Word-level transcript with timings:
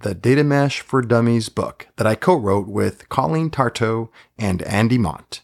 the 0.00 0.14
Data 0.14 0.44
Mesh 0.44 0.80
for 0.80 1.02
Dummies 1.02 1.48
book 1.48 1.88
that 1.96 2.06
I 2.06 2.14
co 2.14 2.36
wrote 2.36 2.68
with 2.68 3.08
Colleen 3.08 3.50
Tarto 3.50 4.10
and 4.38 4.62
Andy 4.62 4.96
Mott. 4.96 5.40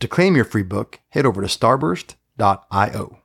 To 0.00 0.08
claim 0.08 0.36
your 0.36 0.44
free 0.44 0.62
book, 0.62 1.00
head 1.10 1.24
over 1.24 1.40
to 1.40 1.48
starburst.io. 1.48 3.18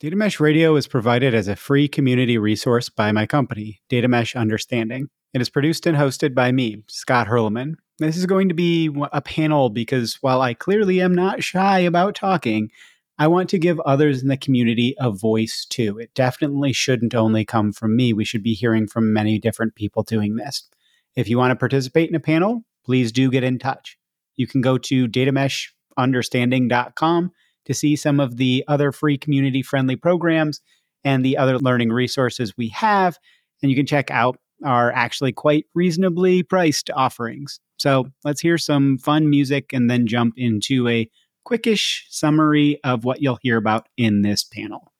Data 0.00 0.16
Mesh 0.16 0.40
Radio 0.40 0.76
is 0.76 0.88
provided 0.88 1.34
as 1.34 1.48
a 1.48 1.56
free 1.56 1.86
community 1.86 2.36
resource 2.36 2.88
by 2.88 3.12
my 3.12 3.26
company, 3.26 3.80
Data 3.88 4.08
Mesh 4.08 4.34
Understanding. 4.34 5.08
It 5.32 5.40
is 5.40 5.48
produced 5.48 5.86
and 5.86 5.96
hosted 5.96 6.34
by 6.34 6.52
me, 6.52 6.82
Scott 6.88 7.28
Hirleman. 7.28 7.74
This 7.98 8.16
is 8.16 8.26
going 8.26 8.48
to 8.48 8.54
be 8.54 8.90
a 9.12 9.22
panel 9.22 9.70
because 9.70 10.16
while 10.16 10.42
I 10.42 10.52
clearly 10.52 11.00
am 11.00 11.14
not 11.14 11.44
shy 11.44 11.78
about 11.78 12.16
talking, 12.16 12.70
I 13.16 13.28
want 13.28 13.48
to 13.50 13.58
give 13.58 13.78
others 13.80 14.22
in 14.22 14.28
the 14.28 14.36
community 14.36 14.96
a 14.98 15.10
voice 15.10 15.64
too. 15.64 15.98
It 15.98 16.12
definitely 16.14 16.72
shouldn't 16.72 17.14
only 17.14 17.44
come 17.44 17.72
from 17.72 17.94
me. 17.94 18.12
We 18.12 18.24
should 18.24 18.42
be 18.42 18.54
hearing 18.54 18.88
from 18.88 19.12
many 19.12 19.38
different 19.38 19.76
people 19.76 20.02
doing 20.02 20.34
this. 20.36 20.68
If 21.14 21.28
you 21.28 21.38
want 21.38 21.52
to 21.52 21.56
participate 21.56 22.08
in 22.08 22.16
a 22.16 22.20
panel, 22.20 22.64
please 22.84 23.12
do 23.12 23.30
get 23.30 23.44
in 23.44 23.60
touch. 23.60 23.96
You 24.34 24.48
can 24.48 24.60
go 24.60 24.78
to 24.78 25.06
datameshunderstanding.com 25.06 27.30
to 27.66 27.74
see 27.74 27.96
some 27.96 28.20
of 28.20 28.36
the 28.36 28.64
other 28.66 28.90
free 28.90 29.16
community 29.16 29.62
friendly 29.62 29.96
programs 29.96 30.60
and 31.04 31.24
the 31.24 31.38
other 31.38 31.58
learning 31.58 31.90
resources 31.90 32.56
we 32.56 32.70
have. 32.70 33.16
And 33.62 33.70
you 33.70 33.76
can 33.76 33.86
check 33.86 34.10
out 34.10 34.40
our 34.64 34.90
actually 34.92 35.32
quite 35.32 35.66
reasonably 35.74 36.42
priced 36.42 36.90
offerings. 36.90 37.60
So 37.76 38.06
let's 38.24 38.40
hear 38.40 38.58
some 38.58 38.98
fun 38.98 39.30
music 39.30 39.72
and 39.72 39.90
then 39.90 40.06
jump 40.06 40.34
into 40.36 40.86
a 40.88 41.10
quickish 41.44 42.06
summary 42.08 42.80
of 42.84 43.04
what 43.04 43.22
you'll 43.22 43.38
hear 43.42 43.56
about 43.56 43.88
in 43.96 44.22
this 44.22 44.44
panel. 44.44 44.92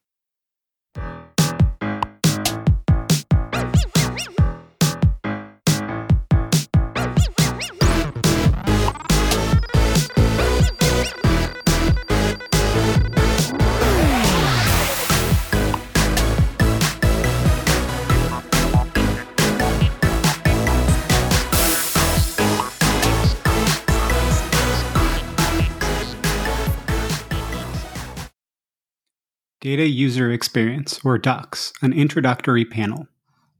Data 29.64 29.88
User 29.88 30.30
Experience, 30.30 31.00
or 31.06 31.16
DUX, 31.16 31.72
an 31.80 31.94
introductory 31.94 32.66
panel. 32.66 33.08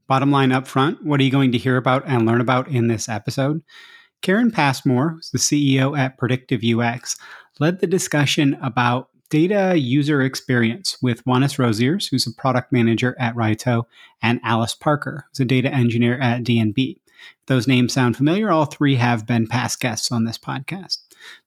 Bottom 0.05 0.29
line 0.29 0.51
up 0.51 0.67
front, 0.67 1.03
what 1.03 1.19
are 1.19 1.23
you 1.23 1.31
going 1.31 1.51
to 1.51 1.57
hear 1.57 1.77
about 1.77 2.03
and 2.05 2.27
learn 2.27 2.41
about 2.41 2.67
in 2.67 2.89
this 2.89 3.09
episode? 3.09 3.63
Karen 4.21 4.51
Passmore, 4.51 5.13
who's 5.13 5.31
the 5.31 5.39
CEO 5.39 5.97
at 5.97 6.19
Predictive 6.19 6.61
UX, 6.63 7.17
led 7.59 7.79
the 7.79 7.87
discussion 7.87 8.55
about 8.61 9.09
data 9.31 9.79
user 9.79 10.21
experience 10.21 10.95
with 11.01 11.25
Wannes 11.25 11.57
Rosiers, 11.57 12.07
who's 12.07 12.27
a 12.27 12.39
product 12.39 12.71
manager 12.71 13.15
at 13.19 13.33
Raito, 13.33 13.85
and 14.21 14.39
Alice 14.43 14.75
Parker, 14.75 15.25
who's 15.31 15.39
a 15.39 15.45
data 15.45 15.73
engineer 15.73 16.19
at 16.19 16.43
DNB. 16.43 16.97
If 16.97 17.45
those 17.47 17.67
names 17.67 17.93
sound 17.93 18.15
familiar, 18.15 18.51
all 18.51 18.65
three 18.65 18.97
have 18.97 19.25
been 19.25 19.47
past 19.47 19.79
guests 19.79 20.11
on 20.11 20.25
this 20.25 20.37
podcast. 20.37 20.99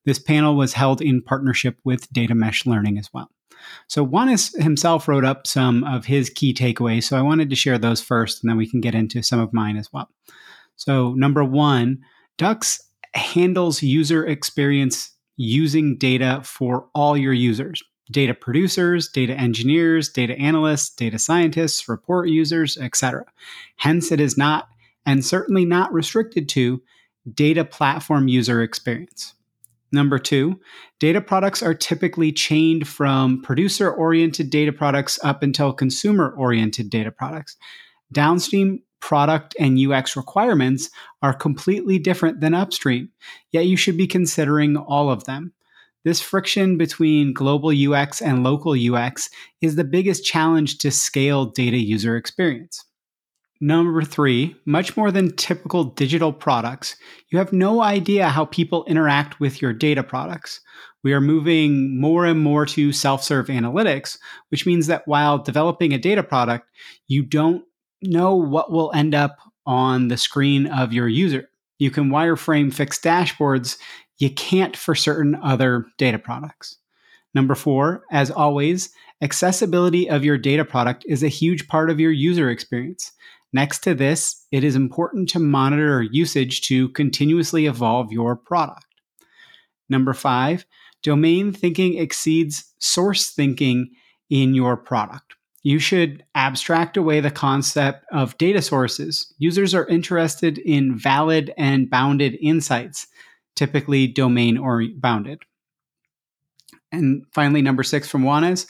This 0.05 0.19
panel 0.19 0.57
was 0.57 0.73
held 0.73 1.01
in 1.01 1.23
partnership 1.23 1.79
with 1.85 2.13
Data 2.13 2.35
Mesh 2.35 2.67
Learning 2.67 2.99
as 2.99 3.09
well. 3.15 3.31
So 3.87 4.07
Wannes 4.07 4.61
himself 4.61 5.09
wrote 5.09 5.25
up 5.25 5.47
some 5.47 5.85
of 5.85 6.05
his 6.05 6.31
key 6.31 6.53
takeaways. 6.55 7.05
So 7.05 7.17
I 7.17 7.23
wanted 7.23 7.51
to 7.51 7.57
share 7.57 7.79
those 7.79 8.01
first, 8.01 8.43
and 8.43 8.51
then 8.51 8.57
we 8.57 8.69
can 8.69 8.81
get 8.81 8.95
into 8.95 9.23
some 9.23 9.41
of 9.41 9.53
mine 9.53 9.77
as 9.77 9.93
well. 9.93 10.11
So 10.77 11.15
number 11.15 11.45
one, 11.45 11.99
DUX 12.37 12.81
handles 13.15 13.83
user 13.83 14.27
experience 14.27 15.13
using 15.37 15.97
data 15.97 16.41
for 16.45 16.89
all 16.95 17.17
your 17.17 17.33
users 17.33 17.83
data 18.11 18.35
producers, 18.35 19.09
data 19.09 19.35
engineers, 19.35 20.09
data 20.09 20.39
analysts, 20.39 20.91
data 20.91 21.19
scientists, 21.19 21.89
report 21.89 22.29
users, 22.29 22.79
etc. 22.79 23.25
Hence, 23.77 24.11
it 24.11 24.21
is 24.21 24.39
not, 24.39 24.69
and 25.05 25.25
certainly 25.25 25.65
not 25.65 25.93
restricted 25.93 26.49
to, 26.49 26.83
data 27.35 27.65
platform 27.65 28.29
user 28.29 28.63
experience. 28.63 29.35
Number 29.91 30.19
two, 30.19 30.61
data 30.99 31.21
products 31.21 31.63
are 31.63 31.75
typically 31.75 32.33
chained 32.33 32.87
from 32.87 33.43
producer 33.43 33.91
oriented 33.91 34.51
data 34.51 34.73
products 34.73 35.19
up 35.23 35.43
until 35.43 35.73
consumer 35.73 36.35
oriented 36.37 36.91
data 36.91 37.11
products. 37.11 37.57
Downstream 38.13 38.83
product 39.01 39.55
and 39.59 39.79
UX 39.79 40.17
requirements 40.17 40.91
are 41.23 41.33
completely 41.33 41.99
different 41.99 42.41
than 42.41 42.55
upstream, 42.55 43.09
yet 43.53 43.67
you 43.67 43.77
should 43.77 43.97
be 43.97 44.07
considering 44.07 44.77
all 44.77 45.11
of 45.11 45.25
them. 45.25 45.53
This 46.05 46.21
friction 46.21 46.77
between 46.79 47.33
global 47.33 47.71
UX 47.71 48.21
and 48.21 48.45
local 48.45 48.73
UX 48.73 49.29
is 49.61 49.77
the 49.77 49.85
biggest 49.85 50.25
challenge 50.25 50.79
to 50.79 50.91
scale 50.91 51.47
data 51.47 51.77
user 51.77 52.17
experience. 52.17 52.85
Number 53.61 54.03
three, 54.03 54.55
much 54.67 54.97
more 54.97 55.11
than 55.11 55.35
typical 55.35 55.83
digital 55.83 56.33
products, 56.33 56.97
you 57.31 57.39
have 57.39 57.53
no 57.53 57.83
idea 57.83 58.29
how 58.29 58.45
people 58.45 58.85
interact 58.85 59.41
with 59.41 59.61
your 59.61 59.73
data 59.73 60.05
products. 60.05 60.61
We 61.03 61.13
are 61.13 61.21
moving 61.21 62.01
more 62.01 62.25
and 62.25 62.41
more 62.41 62.67
to 62.67 62.93
self 62.93 63.25
serve 63.25 63.49
analytics, 63.49 64.17
which 64.51 64.65
means 64.65 64.87
that 64.87 65.09
while 65.09 65.39
developing 65.39 65.93
a 65.93 65.99
data 65.99 66.23
product, 66.23 66.69
you 67.09 67.25
don't 67.25 67.65
know 68.01 68.37
what 68.37 68.71
will 68.71 68.93
end 68.95 69.15
up 69.15 69.39
on 69.67 70.09
the 70.09 70.17
screen 70.17 70.67
of 70.69 70.93
your 70.93 71.09
user. 71.09 71.49
You 71.79 71.91
can 71.91 72.11
wireframe 72.11 72.73
fixed 72.73 73.03
dashboards, 73.03 73.77
you 74.19 74.31
can't 74.31 74.77
for 74.77 74.95
certain 74.95 75.37
other 75.37 75.87
data 75.97 76.19
products. 76.19 76.77
Number 77.35 77.55
four, 77.55 78.05
as 78.11 78.31
always, 78.31 78.91
accessibility 79.21 80.09
of 80.09 80.25
your 80.25 80.39
data 80.39 80.65
product 80.65 81.05
is 81.09 81.23
a 81.23 81.29
huge 81.29 81.69
part 81.69 81.91
of 81.91 82.01
your 82.01 82.11
user 82.11 82.51
experience. 82.51 83.13
Next 83.53 83.79
to 83.85 83.95
this, 83.95 84.47
it 84.53 84.63
is 84.63 84.77
important 84.77 85.29
to 85.31 85.39
monitor 85.39 86.03
usage 86.03 86.61
to 86.63 86.91
continuously 86.91 87.67
evolve 87.67 88.13
your 88.13 88.37
product. 88.37 88.85
Number 89.89 90.13
five, 90.13 90.67
domain 91.03 91.53
thinking 91.53 91.97
exceeds 91.97 92.75
source 92.79 93.31
thinking 93.31 93.91
in 94.29 94.55
your 94.55 94.77
product. 94.77 95.35
You 95.63 95.79
should 95.79 96.25
abstract 96.35 96.97
away 96.97 97.21
the 97.21 97.31
concept 97.31 98.05
of 98.13 98.37
data 98.39 98.63
sources. 98.63 99.33
Users 99.39 99.75
are 99.75 99.87
interested 99.87 100.59
in 100.59 100.97
valid 100.97 101.53
and 101.57 101.91
bounded 101.91 102.37
insights, 102.41 103.07
typically 103.57 104.07
domain 104.07 104.57
or 104.57 104.85
bounded. 104.97 105.43
And 106.93 107.25
finally, 107.33 107.63
number 107.63 107.83
six 107.83 108.09
from 108.09 108.23
Wannes. 108.23 108.67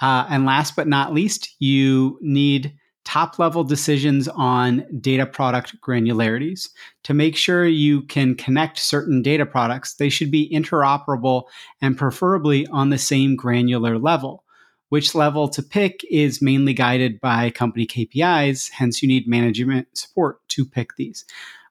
Uh, 0.00 0.26
and 0.28 0.44
last 0.44 0.74
but 0.74 0.88
not 0.88 1.14
least, 1.14 1.54
you 1.58 2.18
need 2.20 2.74
top 3.04 3.38
level 3.38 3.64
decisions 3.64 4.28
on 4.28 4.84
data 5.00 5.26
product 5.26 5.80
granularities. 5.80 6.68
To 7.04 7.14
make 7.14 7.36
sure 7.36 7.66
you 7.66 8.02
can 8.02 8.34
connect 8.34 8.78
certain 8.78 9.22
data 9.22 9.44
products, 9.44 9.94
they 9.94 10.08
should 10.08 10.30
be 10.30 10.50
interoperable 10.50 11.44
and 11.80 11.98
preferably 11.98 12.66
on 12.68 12.90
the 12.90 12.98
same 12.98 13.36
granular 13.36 13.98
level. 13.98 14.44
Which 14.88 15.14
level 15.14 15.48
to 15.48 15.62
pick 15.62 16.04
is 16.10 16.42
mainly 16.42 16.74
guided 16.74 17.20
by 17.20 17.50
company 17.50 17.86
KPIs, 17.86 18.70
hence, 18.70 19.02
you 19.02 19.08
need 19.08 19.26
management 19.26 19.88
support 19.96 20.46
to 20.48 20.66
pick 20.66 20.96
these. 20.96 21.24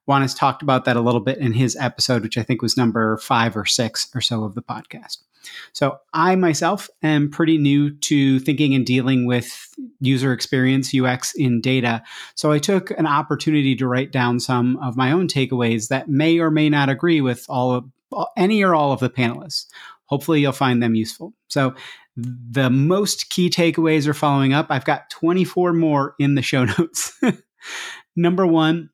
Wannes 0.09 0.21
has 0.21 0.33
talked 0.33 0.63
about 0.63 0.85
that 0.85 0.97
a 0.97 1.01
little 1.01 1.19
bit 1.21 1.38
in 1.38 1.53
his 1.53 1.75
episode, 1.75 2.23
which 2.23 2.38
I 2.38 2.44
think 2.44 2.61
was 2.61 2.75
number 2.75 3.17
five 3.17 3.55
or 3.55 3.65
six 3.65 4.09
or 4.15 4.21
so 4.21 4.44
of 4.44 4.55
the 4.55 4.63
podcast. 4.63 5.19
So 5.73 5.97
I 6.13 6.35
myself 6.35 6.89
am 7.03 7.29
pretty 7.29 7.57
new 7.57 7.91
to 7.91 8.39
thinking 8.39 8.73
and 8.75 8.85
dealing 8.85 9.25
with 9.25 9.67
user 9.99 10.33
experience 10.33 10.93
UX 10.93 11.33
in 11.33 11.61
data. 11.61 12.03
So 12.35 12.51
I 12.51 12.59
took 12.59 12.91
an 12.91 13.07
opportunity 13.07 13.75
to 13.75 13.88
write 13.88 14.11
down 14.11 14.39
some 14.39 14.77
of 14.77 14.97
my 14.97 15.11
own 15.11 15.27
takeaways 15.27 15.89
that 15.89 16.09
may 16.09 16.39
or 16.39 16.51
may 16.51 16.69
not 16.69 16.89
agree 16.89 17.21
with 17.21 17.45
all 17.49 17.71
of 17.71 17.85
any 18.35 18.63
or 18.63 18.75
all 18.75 18.91
of 18.91 18.99
the 18.99 19.09
panelists. 19.09 19.67
Hopefully 20.05 20.41
you'll 20.41 20.51
find 20.51 20.83
them 20.83 20.95
useful. 20.95 21.33
So 21.47 21.73
the 22.17 22.69
most 22.69 23.29
key 23.29 23.49
takeaways 23.49 24.07
are 24.07 24.13
following 24.13 24.53
up. 24.53 24.67
I've 24.69 24.85
got 24.85 25.09
24 25.09 25.73
more 25.73 26.15
in 26.19 26.35
the 26.35 26.41
show 26.41 26.65
notes. 26.77 27.19
Number 28.15 28.45
1, 28.45 28.89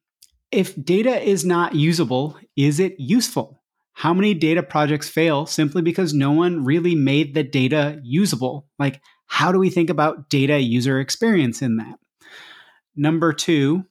If 0.51 0.75
data 0.83 1.19
is 1.19 1.43
not 1.43 1.73
usable, 1.73 2.37
is 2.55 2.79
it 2.79 2.95
useful? 2.99 3.56
How 3.97 4.13
many 4.13 4.35
data 4.35 4.61
projects 4.61 5.09
fail 5.09 5.47
simply 5.47 5.81
because 5.81 6.13
no 6.13 6.31
one 6.31 6.63
really 6.63 6.93
made 6.93 7.33
the 7.33 7.41
data 7.41 7.99
usable? 8.03 8.67
Like, 8.77 9.01
how 9.25 9.51
do 9.51 9.57
we 9.57 9.71
think 9.71 9.89
about 9.89 10.29
data 10.29 10.59
user 10.59 10.99
experience 10.99 11.63
in 11.63 11.77
that? 11.77 11.97
Number 12.95 13.33
two, 13.33 13.85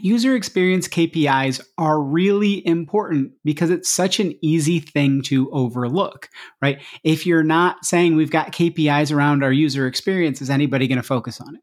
user 0.00 0.34
experience 0.34 0.88
KPIs 0.88 1.64
are 1.78 2.02
really 2.02 2.66
important 2.66 3.30
because 3.44 3.70
it's 3.70 3.88
such 3.88 4.18
an 4.18 4.36
easy 4.42 4.80
thing 4.80 5.22
to 5.26 5.48
overlook, 5.52 6.28
right? 6.60 6.82
If 7.04 7.24
you're 7.24 7.44
not 7.44 7.84
saying 7.84 8.16
we've 8.16 8.28
got 8.28 8.50
KPIs 8.50 9.14
around 9.14 9.44
our 9.44 9.52
user 9.52 9.86
experience, 9.86 10.42
is 10.42 10.50
anybody 10.50 10.88
going 10.88 10.96
to 10.96 11.04
focus 11.04 11.40
on 11.40 11.54
it? 11.54 11.62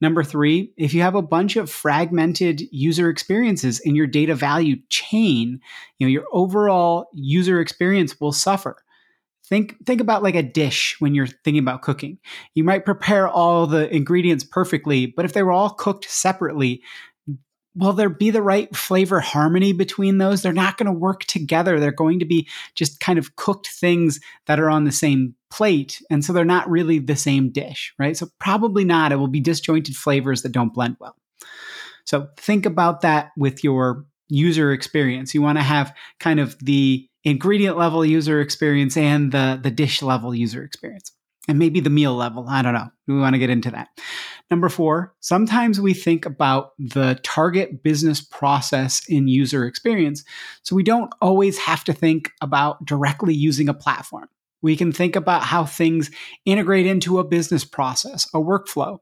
Number 0.00 0.24
three, 0.24 0.72
if 0.76 0.94
you 0.94 1.02
have 1.02 1.14
a 1.14 1.22
bunch 1.22 1.56
of 1.56 1.70
fragmented 1.70 2.62
user 2.72 3.10
experiences 3.10 3.80
in 3.80 3.94
your 3.94 4.06
data 4.06 4.34
value 4.34 4.76
chain, 4.88 5.60
you 5.98 6.06
know, 6.06 6.10
your 6.10 6.24
overall 6.32 7.08
user 7.12 7.60
experience 7.60 8.18
will 8.18 8.32
suffer. 8.32 8.76
Think 9.44 9.84
think 9.84 10.00
about 10.00 10.22
like 10.22 10.36
a 10.36 10.44
dish 10.44 10.96
when 11.00 11.14
you're 11.14 11.26
thinking 11.26 11.58
about 11.58 11.82
cooking. 11.82 12.18
You 12.54 12.62
might 12.62 12.84
prepare 12.84 13.28
all 13.28 13.66
the 13.66 13.92
ingredients 13.94 14.44
perfectly, 14.44 15.06
but 15.06 15.24
if 15.24 15.32
they 15.32 15.42
were 15.42 15.50
all 15.52 15.70
cooked 15.70 16.08
separately, 16.08 16.82
will 17.80 17.92
there 17.92 18.10
be 18.10 18.30
the 18.30 18.42
right 18.42 18.74
flavor 18.76 19.20
harmony 19.20 19.72
between 19.72 20.18
those? 20.18 20.42
They're 20.42 20.52
not 20.52 20.76
going 20.76 20.86
to 20.86 20.92
work 20.92 21.24
together. 21.24 21.80
They're 21.80 21.90
going 21.90 22.18
to 22.18 22.24
be 22.24 22.48
just 22.74 23.00
kind 23.00 23.18
of 23.18 23.36
cooked 23.36 23.68
things 23.68 24.20
that 24.46 24.60
are 24.60 24.70
on 24.70 24.84
the 24.84 24.92
same 24.92 25.34
plate. 25.50 26.00
And 26.10 26.24
so 26.24 26.32
they're 26.32 26.44
not 26.44 26.70
really 26.70 26.98
the 26.98 27.16
same 27.16 27.50
dish, 27.50 27.92
right? 27.98 28.16
So 28.16 28.28
probably 28.38 28.84
not. 28.84 29.12
It 29.12 29.16
will 29.16 29.28
be 29.28 29.40
disjointed 29.40 29.96
flavors 29.96 30.42
that 30.42 30.52
don't 30.52 30.74
blend 30.74 30.96
well. 31.00 31.16
So 32.04 32.28
think 32.36 32.66
about 32.66 33.00
that 33.00 33.30
with 33.36 33.64
your 33.64 34.04
user 34.28 34.72
experience. 34.72 35.34
You 35.34 35.42
want 35.42 35.58
to 35.58 35.64
have 35.64 35.94
kind 36.18 36.38
of 36.38 36.56
the 36.60 37.08
ingredient 37.24 37.76
level 37.76 38.04
user 38.04 38.40
experience 38.40 38.96
and 38.96 39.32
the, 39.32 39.58
the 39.60 39.70
dish 39.70 40.02
level 40.02 40.34
user 40.34 40.62
experience 40.62 41.12
and 41.50 41.58
maybe 41.58 41.80
the 41.80 41.90
meal 41.90 42.14
level. 42.14 42.46
I 42.48 42.62
don't 42.62 42.74
know. 42.74 42.88
We 43.08 43.18
want 43.18 43.34
to 43.34 43.40
get 43.40 43.50
into 43.50 43.72
that. 43.72 43.88
Number 44.52 44.68
four, 44.68 45.12
sometimes 45.18 45.80
we 45.80 45.94
think 45.94 46.24
about 46.24 46.74
the 46.78 47.18
target 47.24 47.82
business 47.82 48.20
process 48.20 49.02
in 49.08 49.26
user 49.26 49.66
experience. 49.66 50.22
So 50.62 50.76
we 50.76 50.84
don't 50.84 51.12
always 51.20 51.58
have 51.58 51.82
to 51.84 51.92
think 51.92 52.30
about 52.40 52.84
directly 52.86 53.34
using 53.34 53.68
a 53.68 53.74
platform. 53.74 54.28
We 54.62 54.76
can 54.76 54.92
think 54.92 55.16
about 55.16 55.42
how 55.42 55.64
things 55.64 56.08
integrate 56.44 56.86
into 56.86 57.18
a 57.18 57.24
business 57.24 57.64
process, 57.64 58.28
a 58.32 58.38
workflow. 58.38 58.98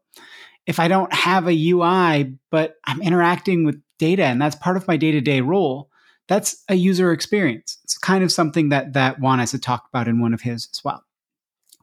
If 0.67 0.81
I 0.81 0.89
don't 0.89 1.13
have 1.13 1.47
a 1.49 1.71
UI, 1.71 2.39
but 2.51 2.77
I'm 2.87 3.03
interacting 3.03 3.67
with 3.67 3.79
data 3.99 4.25
and 4.25 4.41
that's 4.41 4.57
part 4.57 4.79
of 4.79 4.89
my 4.89 4.97
day 4.97 5.11
to 5.13 5.21
day 5.21 5.43
role, 5.43 5.91
that's 6.29 6.65
a 6.71 6.77
user 6.77 7.13
experience. 7.13 7.79
It's 7.85 7.99
kind 7.99 8.25
of 8.25 8.33
something 8.33 8.71
that, 8.71 8.95
that 8.95 9.21
Juan 9.21 9.39
has 9.39 9.53
talked 9.61 9.89
about 9.89 10.09
in 10.09 10.19
one 10.19 10.33
of 10.33 10.41
his 10.41 10.69
as 10.73 10.83
well. 10.83 11.05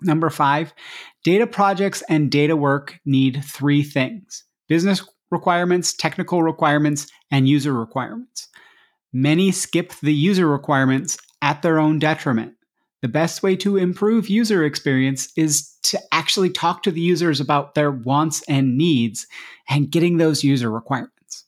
Number 0.02 0.30
five, 0.30 0.74
data 1.24 1.48
projects 1.48 2.04
and 2.10 2.30
data 2.30 2.56
work 2.56 3.00
need 3.06 3.44
three 3.46 3.84
things 3.84 4.44
business 4.68 5.04
requirements, 5.32 5.94
technical 5.94 6.44
requirements, 6.44 7.08
and 7.32 7.48
user 7.48 7.74
requirements. 7.74 8.48
Many 9.14 9.52
skip 9.52 9.94
the 10.02 10.14
user 10.14 10.48
requirements 10.48 11.18
at 11.42 11.62
their 11.62 11.80
own 11.80 12.00
detriment. 12.00 12.54
The 13.02 13.08
best 13.08 13.44
way 13.44 13.56
to 13.58 13.78
improve 13.78 14.30
user 14.30 14.64
experience 14.66 15.32
is 15.38 15.72
to 15.84 16.00
actually 16.12 16.50
talk 16.50 16.82
to 16.84 16.92
the 16.92 17.02
users 17.02 17.40
about 17.40 17.76
their 17.76 17.92
wants 17.92 18.44
and 18.50 18.78
needs 18.78 19.28
and 19.70 19.92
getting 19.92 20.18
those 20.18 20.44
user 20.44 20.72
requirements. 20.72 21.46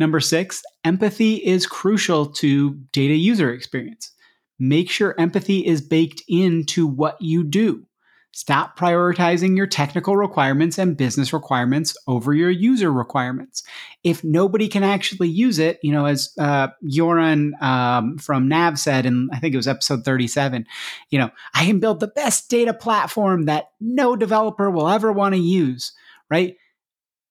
Number 0.00 0.18
six, 0.18 0.62
empathy 0.84 1.36
is 1.36 1.66
crucial 1.66 2.26
to 2.26 2.74
data 2.92 3.14
user 3.14 3.52
experience. 3.52 4.10
Make 4.58 4.90
sure 4.90 5.14
empathy 5.18 5.66
is 5.66 5.80
baked 5.80 6.22
into 6.28 6.86
what 6.86 7.20
you 7.20 7.44
do. 7.44 7.86
Stop 8.34 8.76
prioritizing 8.76 9.56
your 9.56 9.68
technical 9.68 10.16
requirements 10.16 10.76
and 10.76 10.96
business 10.96 11.32
requirements 11.32 11.96
over 12.08 12.34
your 12.34 12.50
user 12.50 12.92
requirements. 12.92 13.62
If 14.02 14.24
nobody 14.24 14.66
can 14.66 14.82
actually 14.82 15.28
use 15.28 15.60
it, 15.60 15.78
you 15.84 15.92
know, 15.92 16.06
as 16.06 16.34
uh, 16.36 16.68
Joran 16.84 17.54
um, 17.60 18.18
from 18.18 18.48
Nav 18.48 18.76
said, 18.76 19.06
and 19.06 19.30
I 19.32 19.38
think 19.38 19.54
it 19.54 19.56
was 19.56 19.68
episode 19.68 20.04
37, 20.04 20.66
you 21.10 21.20
know, 21.20 21.30
I 21.54 21.64
can 21.64 21.78
build 21.78 22.00
the 22.00 22.08
best 22.08 22.50
data 22.50 22.74
platform 22.74 23.44
that 23.44 23.66
no 23.80 24.16
developer 24.16 24.68
will 24.68 24.88
ever 24.88 25.12
want 25.12 25.36
to 25.36 25.40
use, 25.40 25.92
right? 26.28 26.56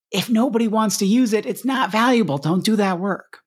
If 0.10 0.30
nobody 0.30 0.70
wants 0.70 1.00
to 1.00 1.06
use 1.06 1.34
it, 1.34 1.46
it's 1.46 1.66
not 1.66 1.92
valuable. 1.92 2.38
Don't 2.38 2.64
do 2.64 2.78
that 2.78 2.98
work. 2.98 3.43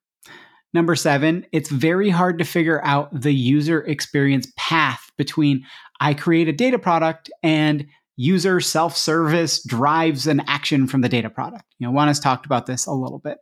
Number 0.77 0.95
seven, 0.95 1.47
it's 1.53 1.71
very 1.71 2.11
hard 2.11 2.37
to 2.39 2.45
figure 2.45 2.85
out 2.85 3.09
the 3.19 3.33
user 3.33 3.81
experience 3.81 4.53
path 4.59 5.11
between 5.17 5.65
I 6.03 6.13
create 6.13 6.49
a 6.49 6.53
data 6.53 6.79
product 6.79 7.31
and 7.43 7.87
user 8.17 8.61
self 8.61 8.95
service 8.95 9.65
drives 9.65 10.27
an 10.27 10.43
action 10.47 10.87
from 10.87 11.01
the 11.01 11.09
data 11.09 11.31
product. 11.31 11.65
You 11.79 11.87
know, 11.87 11.93
Juan 11.93 12.09
has 12.09 12.21
talked 12.21 12.45
about 12.45 12.67
this 12.67 12.85
a 12.85 12.93
little 12.93 13.19
bit. 13.19 13.39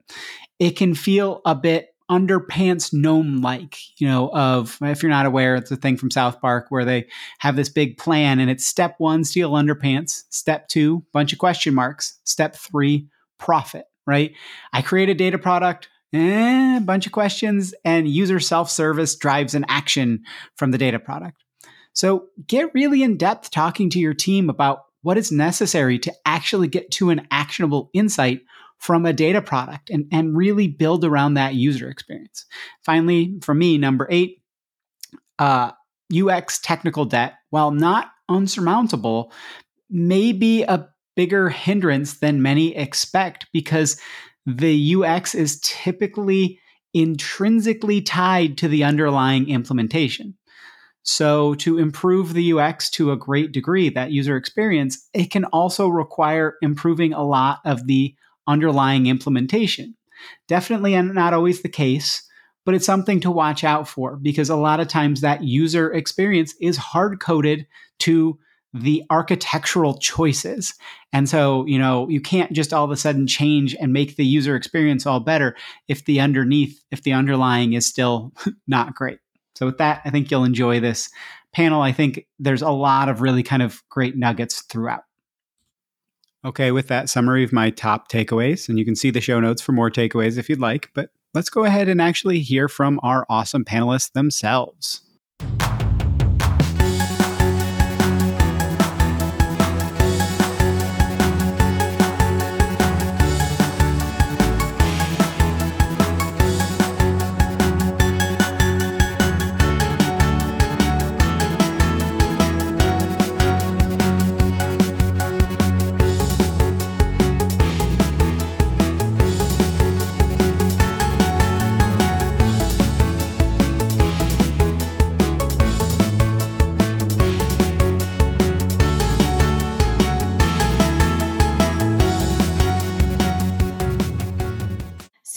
It 0.61 0.77
can 0.77 0.95
feel 0.95 1.41
a 1.45 1.57
bit 1.57 1.89
underpants 2.09 2.93
gnome 2.93 3.43
like, 3.43 3.79
you 3.99 4.07
know, 4.07 4.29
of 4.33 4.79
if 4.81 5.03
you're 5.03 5.11
not 5.11 5.27
aware, 5.27 5.57
it's 5.57 5.73
a 5.73 5.77
thing 5.77 5.97
from 5.97 6.13
South 6.13 6.41
Park 6.41 6.67
where 6.69 6.85
they 6.85 7.09
have 7.41 7.57
this 7.57 7.69
big 7.69 7.99
plan 7.99 8.39
and 8.39 8.49
it's 8.49 8.65
step 8.65 8.95
one, 8.99 9.25
steal 9.25 9.51
underpants, 9.55 10.23
step 10.31 10.69
two, 10.69 11.05
bunch 11.13 11.33
of 11.33 11.41
question 11.41 11.75
marks, 11.75 12.21
step 12.23 12.55
three, 12.55 13.09
profit, 13.41 13.87
right? 14.07 14.35
I 14.73 14.83
create 14.83 15.09
a 15.09 15.15
data 15.15 15.37
product, 15.37 15.89
eh, 16.15 16.77
a 16.79 16.81
bunch 16.81 17.07
of 17.07 17.13
questions, 17.13 17.75
and 17.85 18.09
user 18.09 18.41
self 18.41 18.71
service 18.71 19.17
drives 19.17 19.55
an 19.55 19.65
action 19.69 20.23
from 20.57 20.71
the 20.71 20.79
data 20.79 20.99
product. 20.99 21.43
So 21.93 22.27
get 22.47 22.75
really 22.75 23.03
in 23.03 23.17
depth 23.17 23.51
talking 23.51 23.91
to 23.91 23.99
your 23.99 24.15
team 24.15 24.51
about 24.51 24.85
what 25.03 25.19
is 25.19 25.31
necessary 25.31 25.99
to 26.01 26.13
actually 26.25 26.69
get 26.69 26.91
to 26.93 27.11
an 27.11 27.27
actionable 27.31 27.91
insight 27.93 28.41
from 28.79 29.07
a 29.07 29.13
data 29.13 29.41
product 29.41 29.91
and, 29.91 30.07
and 30.13 30.37
really 30.37 30.67
build 30.67 31.05
around 31.05 31.35
that 31.35 31.55
user 31.55 31.89
experience. 31.89 32.47
Finally, 32.85 33.39
for 33.43 33.55
me, 33.55 33.79
number 33.79 34.09
eight, 34.11 34.43
uh, 35.39 35.71
UX 36.15 36.59
technical 36.59 37.05
debt, 37.05 37.35
while 37.51 37.71
not 37.71 38.11
unsurmountable, 38.29 39.33
may 39.89 40.33
be 40.33 40.63
a 40.65 40.89
bigger 41.17 41.49
hindrance 41.49 42.15
than 42.19 42.43
many 42.43 42.77
expect 42.77 43.47
because 43.53 44.01
the 44.47 44.95
UX 44.97 45.35
is 45.35 45.61
typically 45.61 46.61
intrinsically 46.93 48.01
tied 48.01 48.57
to 48.59 48.69
the 48.69 48.85
underlying 48.85 49.49
implementation. 49.49 50.37
So, 51.03 51.55
to 51.57 51.79
improve 51.79 52.33
the 52.33 52.55
UX 52.55 52.89
to 52.93 53.13
a 53.13 53.17
great 53.17 53.53
degree, 53.53 53.91
that 53.91 54.11
user 54.11 54.37
experience, 54.37 55.07
it 55.13 55.31
can 55.31 55.45
also 55.47 55.89
require 55.89 56.55
improving 56.63 57.13
a 57.13 57.23
lot 57.23 57.59
of 57.67 57.87
the 57.87 58.15
underlying 58.47 59.07
implementation. 59.07 59.97
Definitely 60.49 61.01
not 61.03 61.35
always 61.35 61.61
the 61.61 61.69
case, 61.69 62.27
but 62.65 62.75
it's 62.75 62.87
something 62.87 63.21
to 63.21 63.31
watch 63.31 63.65
out 63.65 63.87
for 63.87 64.17
because 64.17 64.49
a 64.49 64.57
lot 64.57 64.81
of 64.81 64.89
times 64.89 65.21
that 65.21 65.45
user 65.45 65.93
experience 65.93 66.55
is 66.61 66.79
hard 66.79 67.21
coded 67.21 67.67
to 68.01 68.39
the 68.75 69.05
architectural 69.09 69.97
choices. 69.99 70.75
And 71.13 71.29
so, 71.29 71.65
you 71.67 71.79
know, 71.79 72.09
you 72.09 72.21
can't 72.21 72.53
just 72.53 72.75
all 72.75 72.85
of 72.85 72.91
a 72.91 72.97
sudden 72.97 73.29
change 73.29 73.77
and 73.81 73.93
make 73.93 74.17
the 74.17 74.27
user 74.27 74.57
experience 74.57 75.07
all 75.07 75.21
better 75.21 75.57
if 75.87 76.05
the 76.05 76.21
underneath, 76.21 76.83
if 76.91 77.05
the 77.05 77.13
underlying 77.13 77.75
is 77.75 77.87
still 77.87 78.33
not 78.67 78.95
great. 78.95 79.21
So, 79.55 79.67
with 79.67 79.79
that, 79.79 80.03
I 80.05 80.11
think 80.11 80.31
you'll 80.31 80.45
enjoy 80.45 80.81
this 80.81 81.09
panel. 81.53 81.81
I 81.81 81.93
think 81.93 82.27
there's 82.41 82.63
a 82.63 82.71
lot 82.71 83.09
of 83.09 83.21
really 83.21 83.45
kind 83.45 83.63
of 83.63 83.83
great 83.89 84.17
nuggets 84.17 84.63
throughout. 84.63 85.05
Okay, 86.45 86.73
with 86.73 86.89
that 86.89 87.09
summary 87.09 87.45
of 87.45 87.53
my 87.53 87.71
top 87.71 88.11
takeaways, 88.11 88.69
and 88.69 88.79
you 88.79 88.85
can 88.85 88.97
see 88.97 89.11
the 89.11 89.21
show 89.21 89.39
notes 89.39 89.63
for 89.63 89.71
more 89.71 89.91
takeaways 89.91 90.37
if 90.37 90.51
you'd 90.51 90.61
like, 90.61 90.91
but 90.95 91.11
let's 91.33 91.49
go 91.49 91.65
ahead 91.65 91.89
and 91.89 92.03
actually 92.03 92.41
hear 92.41 92.69
from 92.69 92.99
our 93.05 93.25
awesome 93.31 93.65
panelists 93.65 94.13
themselves. 94.13 95.04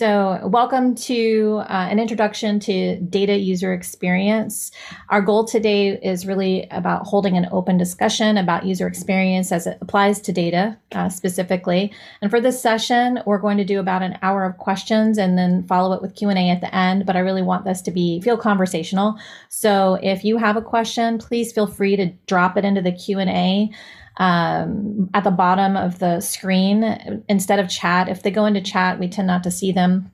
So, 0.08 0.48
welcome 0.48 0.96
to 0.96 1.64
uh, 1.64 1.88
an 1.92 2.00
introduction 2.00 2.62
to 2.62 2.98
data 2.98 3.38
user 3.38 3.74
experience. 3.74 4.72
Our 5.10 5.22
goal 5.22 5.44
today 5.44 6.00
is 6.02 6.26
really 6.26 6.66
about 6.72 7.06
holding 7.06 7.36
an 7.36 7.50
open 7.52 7.76
discussion 7.76 8.38
about 8.38 8.66
user 8.66 8.88
experience 8.88 9.52
as 9.52 9.68
it 9.68 9.78
applies 9.82 10.22
to 10.22 10.32
data 10.32 10.78
uh, 10.94 11.10
specifically. 11.10 11.92
And 12.22 12.32
for 12.32 12.40
this 12.40 12.62
session, 12.62 13.20
we're 13.26 13.38
going 13.38 13.58
to 13.58 13.66
do 13.66 13.82
about 13.82 14.02
an 14.02 14.18
hour 14.22 14.46
of 14.46 14.56
questions 14.60 15.18
and 15.18 15.38
then 15.38 15.68
follow 15.68 15.92
it 15.92 16.02
with 16.02 16.16
Q 16.16 16.30
and 16.30 16.40
A 16.40 16.52
at 16.52 16.62
the 16.62 16.74
end. 16.74 17.06
But 17.06 17.18
I 17.18 17.20
really 17.20 17.42
want 17.42 17.66
this 17.66 17.82
to 17.82 17.92
be 17.92 18.22
feel 18.22 18.38
conversational. 18.38 19.18
So, 19.50 20.00
if 20.02 20.24
you 20.24 20.38
have 20.38 20.56
a 20.56 20.62
question, 20.62 21.18
please 21.18 21.52
feel 21.52 21.68
free 21.68 21.98
to 21.98 22.14
drop 22.28 22.56
it 22.56 22.64
into 22.64 22.82
the 22.82 22.94
Q 22.94 23.20
and 23.20 23.30
A 23.30 23.70
um, 24.18 25.10
at 25.14 25.24
the 25.24 25.32
bottom 25.32 25.78
of 25.78 26.00
the 26.00 26.20
screen 26.20 27.24
instead 27.30 27.60
of 27.60 27.70
chat. 27.70 28.10
If 28.10 28.24
they 28.24 28.32
go 28.32 28.46
into 28.46 28.62
chat, 28.62 29.00
we 29.00 29.08
tend 29.08 29.28
not 29.28 29.44
to 29.44 29.52
see 29.52 29.72
them. 29.72 30.12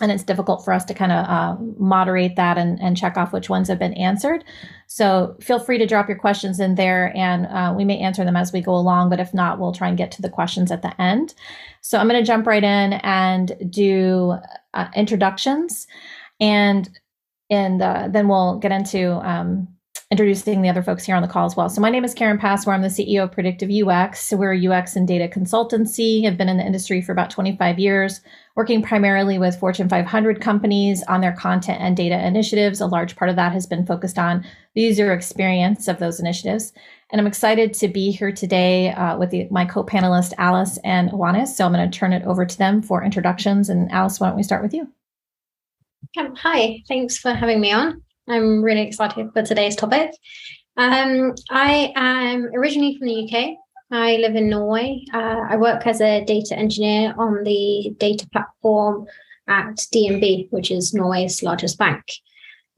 And 0.00 0.12
it's 0.12 0.22
difficult 0.22 0.64
for 0.64 0.72
us 0.72 0.84
to 0.84 0.94
kind 0.94 1.10
of 1.10 1.26
uh, 1.26 1.56
moderate 1.76 2.36
that 2.36 2.56
and, 2.56 2.80
and 2.80 2.96
check 2.96 3.16
off 3.16 3.32
which 3.32 3.50
ones 3.50 3.66
have 3.66 3.80
been 3.80 3.94
answered. 3.94 4.44
So 4.86 5.36
feel 5.40 5.58
free 5.58 5.76
to 5.78 5.86
drop 5.86 6.08
your 6.08 6.18
questions 6.18 6.60
in 6.60 6.76
there 6.76 7.12
and 7.16 7.46
uh, 7.46 7.74
we 7.76 7.84
may 7.84 7.98
answer 7.98 8.24
them 8.24 8.36
as 8.36 8.52
we 8.52 8.60
go 8.60 8.74
along. 8.74 9.10
But 9.10 9.18
if 9.18 9.34
not, 9.34 9.58
we'll 9.58 9.72
try 9.72 9.88
and 9.88 9.98
get 9.98 10.12
to 10.12 10.22
the 10.22 10.30
questions 10.30 10.70
at 10.70 10.82
the 10.82 11.00
end. 11.00 11.34
So 11.80 11.98
I'm 11.98 12.08
going 12.08 12.22
to 12.22 12.26
jump 12.26 12.46
right 12.46 12.62
in 12.62 12.92
and 12.92 13.52
do 13.70 14.36
uh, 14.74 14.88
introductions. 14.94 15.88
And 16.38 16.88
and 17.50 17.80
uh, 17.80 18.08
then 18.10 18.28
we'll 18.28 18.58
get 18.58 18.72
into 18.72 19.12
um, 19.26 19.68
introducing 20.10 20.62
the 20.62 20.70
other 20.70 20.82
folks 20.82 21.04
here 21.04 21.14
on 21.14 21.20
the 21.20 21.28
call 21.28 21.44
as 21.44 21.54
well. 21.54 21.68
So 21.68 21.82
my 21.82 21.90
name 21.90 22.04
is 22.04 22.14
Karen 22.14 22.38
Passmore. 22.38 22.74
I'm 22.74 22.80
the 22.80 22.88
CEO 22.88 23.24
of 23.24 23.32
Predictive 23.32 23.68
UX. 23.70 24.24
So 24.24 24.38
we're 24.38 24.54
a 24.54 24.66
UX 24.66 24.96
and 24.96 25.06
data 25.06 25.28
consultancy. 25.28 26.26
I've 26.26 26.38
been 26.38 26.48
in 26.48 26.56
the 26.56 26.64
industry 26.64 27.02
for 27.02 27.12
about 27.12 27.28
25 27.28 27.78
years, 27.78 28.22
working 28.56 28.82
primarily 28.82 29.38
with 29.38 29.60
Fortune 29.60 29.86
500 29.86 30.40
companies 30.40 31.02
on 31.08 31.20
their 31.20 31.34
content 31.34 31.82
and 31.82 31.94
data 31.94 32.26
initiatives. 32.26 32.80
A 32.80 32.86
large 32.86 33.16
part 33.16 33.28
of 33.28 33.36
that 33.36 33.52
has 33.52 33.66
been 33.66 33.84
focused 33.84 34.18
on 34.18 34.46
the 34.74 34.80
user 34.80 35.12
experience 35.12 35.88
of 35.88 35.98
those 35.98 36.18
initiatives. 36.18 36.72
And 37.12 37.20
I'm 37.20 37.26
excited 37.26 37.74
to 37.74 37.88
be 37.88 38.10
here 38.10 38.32
today 38.32 38.92
uh, 38.92 39.18
with 39.18 39.28
the, 39.28 39.46
my 39.50 39.66
co-panelists, 39.66 40.32
Alice 40.38 40.78
and 40.84 41.10
Wannes. 41.10 41.48
So 41.48 41.66
I'm 41.66 41.72
going 41.72 41.90
to 41.90 41.98
turn 41.98 42.14
it 42.14 42.24
over 42.24 42.46
to 42.46 42.58
them 42.58 42.80
for 42.80 43.04
introductions. 43.04 43.68
And 43.68 43.92
Alice, 43.92 44.20
why 44.20 44.28
don't 44.28 44.36
we 44.36 44.42
start 44.42 44.62
with 44.62 44.72
you? 44.72 44.90
Um, 46.16 46.34
hi, 46.34 46.82
thanks 46.88 47.18
for 47.18 47.34
having 47.34 47.60
me 47.60 47.72
on. 47.72 48.02
I'm 48.28 48.62
really 48.62 48.82
excited 48.82 49.30
for 49.32 49.42
today's 49.42 49.76
topic. 49.76 50.12
Um, 50.76 51.34
I 51.50 51.92
am 51.96 52.46
originally 52.54 52.96
from 52.96 53.08
the 53.08 53.24
UK. 53.24 53.56
I 53.90 54.16
live 54.16 54.36
in 54.36 54.50
Norway. 54.50 55.04
Uh, 55.12 55.44
I 55.48 55.56
work 55.56 55.86
as 55.86 56.00
a 56.00 56.24
data 56.24 56.56
engineer 56.56 57.14
on 57.16 57.42
the 57.44 57.94
data 57.98 58.28
platform 58.30 59.06
at 59.48 59.76
DNB, 59.76 60.48
which 60.50 60.70
is 60.70 60.92
Norway's 60.92 61.42
largest 61.42 61.78
bank. 61.78 62.04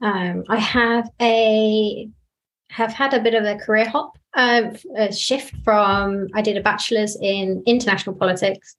Um, 0.01 0.43
I 0.49 0.57
have 0.57 1.09
a 1.21 2.09
have 2.69 2.93
had 2.93 3.13
a 3.13 3.19
bit 3.19 3.33
of 3.33 3.43
a 3.43 3.57
career 3.57 3.89
hop, 3.89 4.17
uh, 4.35 4.71
a 4.95 5.11
shift 5.11 5.53
from 5.65 6.27
I 6.33 6.41
did 6.41 6.55
a 6.55 6.61
bachelor's 6.61 7.17
in 7.21 7.61
international 7.65 8.15
politics 8.15 8.77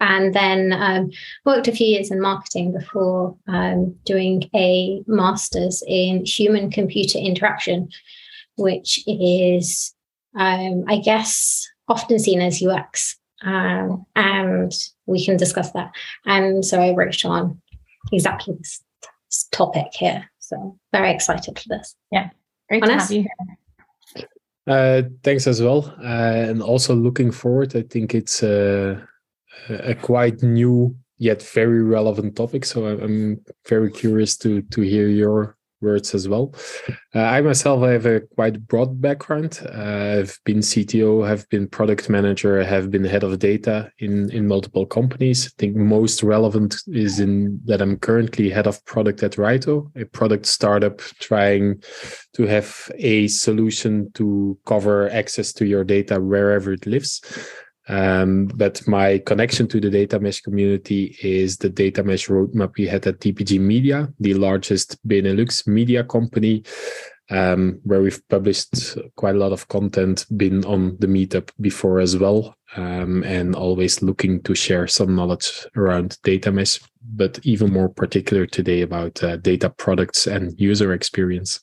and 0.00 0.34
then 0.34 0.72
um, 0.72 1.10
worked 1.44 1.68
a 1.68 1.72
few 1.72 1.86
years 1.86 2.10
in 2.10 2.20
marketing 2.20 2.72
before 2.72 3.36
um, 3.48 3.94
doing 4.04 4.48
a 4.54 5.02
master's 5.06 5.82
in 5.86 6.24
human 6.24 6.70
computer 6.70 7.18
interaction, 7.18 7.88
which 8.56 9.02
is, 9.06 9.94
um, 10.38 10.84
I 10.88 10.98
guess, 10.98 11.68
often 11.88 12.18
seen 12.18 12.40
as 12.40 12.62
UX. 12.62 13.18
Um, 13.44 14.06
and 14.14 14.72
we 15.06 15.24
can 15.24 15.36
discuss 15.36 15.72
that. 15.72 15.90
And 16.26 16.64
so 16.64 16.80
I 16.80 16.94
wrote 16.94 17.24
on 17.24 17.60
exactly 18.12 18.54
this, 18.54 18.82
this 19.28 19.48
topic 19.50 19.88
here. 19.92 20.30
So 20.38 20.78
very 20.92 21.10
excited 21.10 21.58
for 21.58 21.68
this. 21.68 21.96
Yeah, 22.10 22.30
great 22.68 22.82
Wannes? 22.84 22.88
to 22.88 22.98
have 22.98 23.10
you 23.10 23.22
here. 23.22 24.26
Uh, 24.64 25.02
thanks 25.24 25.48
as 25.48 25.60
well, 25.60 25.92
uh, 25.98 26.48
and 26.48 26.62
also 26.62 26.94
looking 26.94 27.32
forward. 27.32 27.74
I 27.74 27.82
think 27.82 28.14
it's 28.14 28.44
uh, 28.44 29.00
a 29.68 29.94
quite 29.94 30.42
new 30.42 30.96
yet 31.18 31.42
very 31.42 31.82
relevant 31.82 32.36
topic. 32.36 32.64
So 32.64 32.86
I'm 32.86 33.40
very 33.68 33.90
curious 33.90 34.36
to 34.38 34.62
to 34.62 34.80
hear 34.80 35.08
your 35.08 35.56
words 35.82 36.14
as 36.14 36.28
well. 36.28 36.54
Uh, 37.14 37.20
I 37.20 37.40
myself 37.40 37.82
have 37.82 38.06
a 38.06 38.20
quite 38.20 38.66
broad 38.66 39.00
background. 39.00 39.60
Uh, 39.66 40.20
I've 40.20 40.38
been 40.44 40.58
CTO, 40.58 41.26
have 41.26 41.46
been 41.48 41.66
product 41.66 42.08
manager, 42.08 42.62
have 42.64 42.90
been 42.90 43.04
head 43.04 43.24
of 43.24 43.38
data 43.38 43.90
in 43.98 44.30
in 44.30 44.48
multiple 44.48 44.86
companies. 44.86 45.46
I 45.46 45.50
think 45.58 45.76
most 45.76 46.22
relevant 46.22 46.76
is 46.86 47.20
in 47.20 47.60
that 47.66 47.82
I'm 47.82 47.98
currently 47.98 48.48
head 48.48 48.66
of 48.66 48.82
product 48.84 49.22
at 49.22 49.32
Raito, 49.32 49.90
a 50.00 50.06
product 50.06 50.46
startup 50.46 51.00
trying 51.20 51.82
to 52.34 52.46
have 52.46 52.90
a 52.96 53.28
solution 53.28 54.10
to 54.12 54.58
cover 54.64 55.10
access 55.10 55.52
to 55.54 55.66
your 55.66 55.84
data 55.84 56.20
wherever 56.20 56.72
it 56.72 56.86
lives. 56.86 57.20
Um, 57.88 58.46
but 58.46 58.86
my 58.86 59.18
connection 59.18 59.66
to 59.68 59.80
the 59.80 59.90
data 59.90 60.20
mesh 60.20 60.40
community 60.40 61.16
is 61.22 61.56
the 61.56 61.68
data 61.68 62.04
mesh 62.04 62.28
roadmap 62.28 62.76
we 62.76 62.86
had 62.86 63.06
at 63.06 63.18
DPG 63.18 63.58
Media, 63.58 64.12
the 64.20 64.34
largest 64.34 64.96
Benelux 65.06 65.66
media 65.66 66.04
company, 66.04 66.62
um, 67.30 67.80
where 67.82 68.00
we've 68.00 68.22
published 68.28 68.96
quite 69.16 69.34
a 69.34 69.38
lot 69.38 69.52
of 69.52 69.66
content, 69.68 70.26
been 70.36 70.64
on 70.64 70.96
the 71.00 71.08
meetup 71.08 71.50
before 71.60 71.98
as 71.98 72.16
well, 72.16 72.54
um, 72.76 73.24
and 73.24 73.56
always 73.56 74.00
looking 74.00 74.42
to 74.42 74.54
share 74.54 74.86
some 74.86 75.16
knowledge 75.16 75.66
around 75.76 76.18
data 76.22 76.52
mesh, 76.52 76.78
but 77.14 77.40
even 77.42 77.72
more 77.72 77.88
particular 77.88 78.46
today 78.46 78.82
about 78.82 79.22
uh, 79.24 79.36
data 79.38 79.70
products 79.70 80.28
and 80.28 80.58
user 80.60 80.92
experience. 80.92 81.60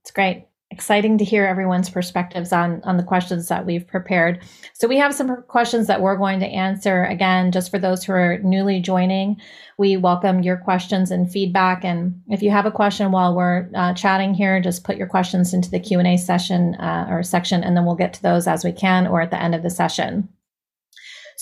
It's 0.00 0.10
great 0.10 0.46
exciting 0.72 1.18
to 1.18 1.24
hear 1.24 1.44
everyone's 1.44 1.90
perspectives 1.90 2.52
on 2.52 2.80
on 2.82 2.96
the 2.96 3.02
questions 3.02 3.48
that 3.48 3.66
we've 3.66 3.86
prepared. 3.86 4.40
So 4.72 4.88
we 4.88 4.96
have 4.96 5.14
some 5.14 5.42
questions 5.42 5.86
that 5.86 6.00
we're 6.00 6.16
going 6.16 6.40
to 6.40 6.46
answer 6.46 7.04
again 7.04 7.52
just 7.52 7.70
for 7.70 7.78
those 7.78 8.02
who 8.02 8.12
are 8.12 8.38
newly 8.38 8.80
joining. 8.80 9.40
We 9.78 9.96
welcome 9.98 10.42
your 10.42 10.56
questions 10.56 11.10
and 11.10 11.30
feedback 11.30 11.84
and 11.84 12.20
if 12.28 12.42
you 12.42 12.50
have 12.50 12.66
a 12.66 12.70
question 12.70 13.12
while 13.12 13.36
we're 13.36 13.68
uh, 13.74 13.92
chatting 13.94 14.32
here 14.34 14.60
just 14.60 14.84
put 14.84 14.96
your 14.96 15.06
questions 15.06 15.52
into 15.52 15.70
the 15.70 15.80
Q&A 15.80 16.16
session 16.16 16.74
uh, 16.76 17.06
or 17.10 17.22
section 17.22 17.62
and 17.62 17.76
then 17.76 17.84
we'll 17.84 17.94
get 17.94 18.14
to 18.14 18.22
those 18.22 18.46
as 18.46 18.64
we 18.64 18.72
can 18.72 19.06
or 19.06 19.20
at 19.20 19.30
the 19.30 19.40
end 19.40 19.54
of 19.54 19.62
the 19.62 19.70
session. 19.70 20.28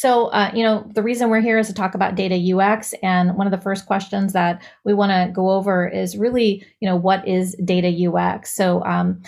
So, 0.00 0.28
uh, 0.28 0.50
you 0.54 0.62
know, 0.62 0.90
the 0.94 1.02
reason 1.02 1.28
we're 1.28 1.42
here 1.42 1.58
is 1.58 1.66
to 1.66 1.74
talk 1.74 1.94
about 1.94 2.14
data 2.14 2.56
UX. 2.56 2.94
And 3.02 3.36
one 3.36 3.46
of 3.46 3.50
the 3.50 3.60
first 3.60 3.84
questions 3.84 4.32
that 4.32 4.62
we 4.82 4.94
want 4.94 5.12
to 5.12 5.30
go 5.30 5.50
over 5.50 5.86
is 5.86 6.16
really, 6.16 6.64
you 6.80 6.88
know, 6.88 6.96
what 6.96 7.28
is 7.28 7.54
data 7.62 8.08
UX? 8.08 8.50
So, 8.50 8.82
um, 8.86 9.20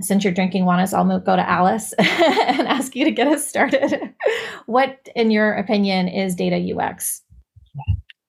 since 0.00 0.24
you're 0.24 0.32
drinking 0.32 0.64
Wannes, 0.64 0.92
I'll 0.92 1.20
go 1.20 1.36
to 1.36 1.48
Alice 1.48 1.92
and 1.98 2.66
ask 2.66 2.96
you 2.96 3.04
to 3.04 3.12
get 3.12 3.28
us 3.28 3.46
started. 3.46 4.12
what, 4.66 5.08
in 5.14 5.30
your 5.30 5.52
opinion, 5.52 6.08
is 6.08 6.34
data 6.34 6.56
UX? 6.76 7.22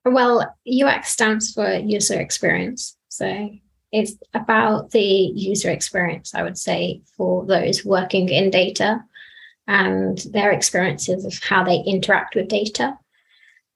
Well, 0.06 0.56
UX 0.72 1.10
stands 1.10 1.52
for 1.52 1.74
user 1.74 2.20
experience. 2.20 2.96
So 3.08 3.50
it's 3.92 4.14
about 4.36 4.92
the 4.92 5.02
user 5.02 5.72
experience, 5.72 6.36
I 6.36 6.44
would 6.44 6.60
say, 6.60 7.02
for 7.18 7.48
those 7.48 7.84
working 7.84 8.30
in 8.30 8.52
data 8.52 9.04
and 9.70 10.18
their 10.32 10.52
experiences 10.52 11.24
of 11.24 11.40
how 11.44 11.64
they 11.64 11.84
interact 11.86 12.34
with 12.34 12.48
data. 12.48 12.98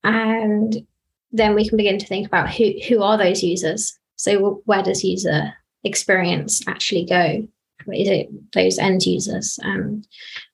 And 0.03 0.85
then 1.31 1.53
we 1.53 1.69
can 1.69 1.77
begin 1.77 1.99
to 1.99 2.07
think 2.07 2.25
about 2.25 2.49
who, 2.49 2.71
who 2.89 3.03
are 3.03 3.17
those 3.17 3.43
users? 3.43 3.97
So, 4.15 4.63
where 4.65 4.81
does 4.81 5.03
user 5.03 5.53
experience 5.83 6.67
actually 6.67 7.05
go? 7.05 7.47
Is 7.93 8.09
it 8.09 8.51
those 8.53 8.79
end 8.79 9.05
users, 9.05 9.59
um, 9.63 10.03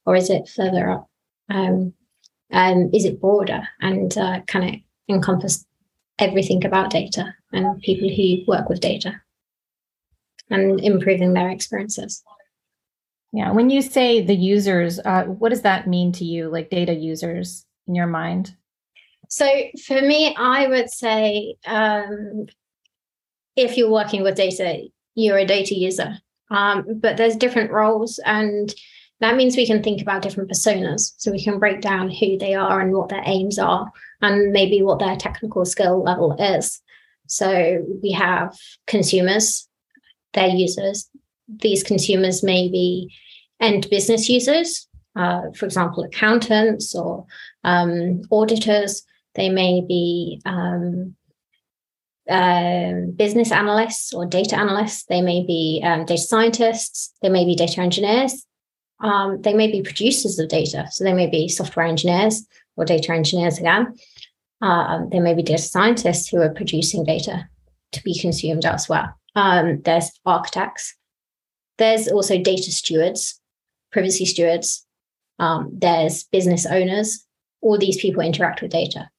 or 0.05 0.15
is 0.15 0.29
it 0.29 0.49
further 0.49 0.89
up? 0.89 1.09
Um, 1.49 1.93
um, 2.51 2.89
is 2.93 3.05
it 3.05 3.21
broader 3.21 3.61
and 3.79 4.15
uh, 4.17 4.41
can 4.47 4.63
it 4.63 4.81
encompass 5.07 5.65
everything 6.17 6.65
about 6.65 6.89
data 6.89 7.33
and 7.53 7.79
people 7.81 8.09
who 8.09 8.43
work 8.47 8.67
with 8.67 8.81
data 8.81 9.21
and 10.49 10.79
improving 10.81 11.33
their 11.33 11.49
experiences? 11.49 12.23
Yeah. 13.31 13.51
When 13.51 13.69
you 13.69 13.81
say 13.81 14.21
the 14.21 14.35
users, 14.35 14.99
uh, 14.99 15.23
what 15.25 15.49
does 15.49 15.61
that 15.61 15.87
mean 15.87 16.11
to 16.13 16.25
you, 16.25 16.49
like 16.49 16.69
data 16.69 16.93
users 16.93 17.65
in 17.87 17.95
your 17.95 18.07
mind? 18.07 18.55
So 19.29 19.47
for 19.85 20.01
me, 20.01 20.35
I 20.35 20.67
would 20.67 20.89
say 20.89 21.55
um, 21.67 22.47
if 23.55 23.77
you're 23.77 23.91
working 23.91 24.23
with 24.23 24.35
data, 24.35 24.87
you're 25.13 25.37
a 25.37 25.45
data 25.45 25.75
user. 25.75 26.17
Um, 26.49 26.85
but 26.99 27.17
there's 27.17 27.35
different 27.35 27.71
roles, 27.71 28.19
and 28.25 28.73
that 29.19 29.35
means 29.35 29.55
we 29.55 29.67
can 29.67 29.83
think 29.83 30.01
about 30.01 30.23
different 30.23 30.49
personas. 30.49 31.13
So 31.17 31.31
we 31.31 31.43
can 31.43 31.59
break 31.59 31.81
down 31.81 32.09
who 32.09 32.39
they 32.39 32.55
are 32.55 32.81
and 32.81 32.91
what 32.91 33.09
their 33.09 33.21
aims 33.23 33.59
are, 33.59 33.91
and 34.21 34.51
maybe 34.51 34.81
what 34.81 34.97
their 34.97 35.15
technical 35.15 35.63
skill 35.65 36.01
level 36.01 36.35
is. 36.39 36.81
So 37.27 37.85
we 38.01 38.11
have 38.13 38.57
consumers, 38.87 39.67
their 40.33 40.47
users, 40.47 41.07
these 41.57 41.83
consumers 41.83 42.43
may 42.43 42.69
be 42.69 43.13
end 43.59 43.89
business 43.89 44.29
users, 44.29 44.87
uh, 45.15 45.51
for 45.55 45.65
example, 45.65 46.03
accountants 46.03 46.95
or 46.95 47.25
um, 47.63 48.21
auditors. 48.31 49.03
they 49.35 49.49
may 49.49 49.81
be 49.81 50.41
um, 50.45 51.15
um, 52.29 53.11
business 53.11 53.51
analysts 53.51 54.13
or 54.13 54.25
data 54.25 54.57
analysts, 54.57 55.05
they 55.05 55.21
may 55.21 55.45
be 55.45 55.81
um, 55.83 56.05
data 56.05 56.21
scientists, 56.21 57.13
they 57.21 57.29
may 57.29 57.45
be 57.45 57.55
data 57.55 57.81
engineers, 57.81 58.45
um, 59.01 59.41
they 59.41 59.53
may 59.53 59.71
be 59.71 59.81
producers 59.81 60.37
of 60.39 60.49
data. 60.49 60.87
So 60.91 61.03
they 61.03 61.13
may 61.13 61.27
be 61.27 61.47
software 61.47 61.85
engineers 61.85 62.45
or 62.75 62.85
data 62.85 63.13
engineers 63.13 63.57
again. 63.57 63.95
Uh, 64.61 65.05
may 65.11 65.33
be 65.33 65.43
data 65.43 65.61
scientists 65.61 66.27
who 66.27 66.41
are 66.41 66.53
producing 66.53 67.05
data 67.05 67.47
to 67.93 68.03
be 68.03 68.17
consumed 68.19 68.65
elsewhere. 68.65 69.15
Um, 69.35 69.81
there's 69.83 70.11
architects. 70.25 70.95
There's 71.79 72.07
also 72.07 72.37
data 72.37 72.71
stewards, 72.71 73.39
privacy 73.91 74.25
stewards. 74.25 74.85
Um, 75.39 75.71
there's 75.73 76.25
business 76.25 76.65
owners. 76.65 77.25
All 77.61 77.77
these 77.77 77.99
people 77.99 78.21
interact 78.21 78.61
with 78.61 78.71
data. 78.71 79.09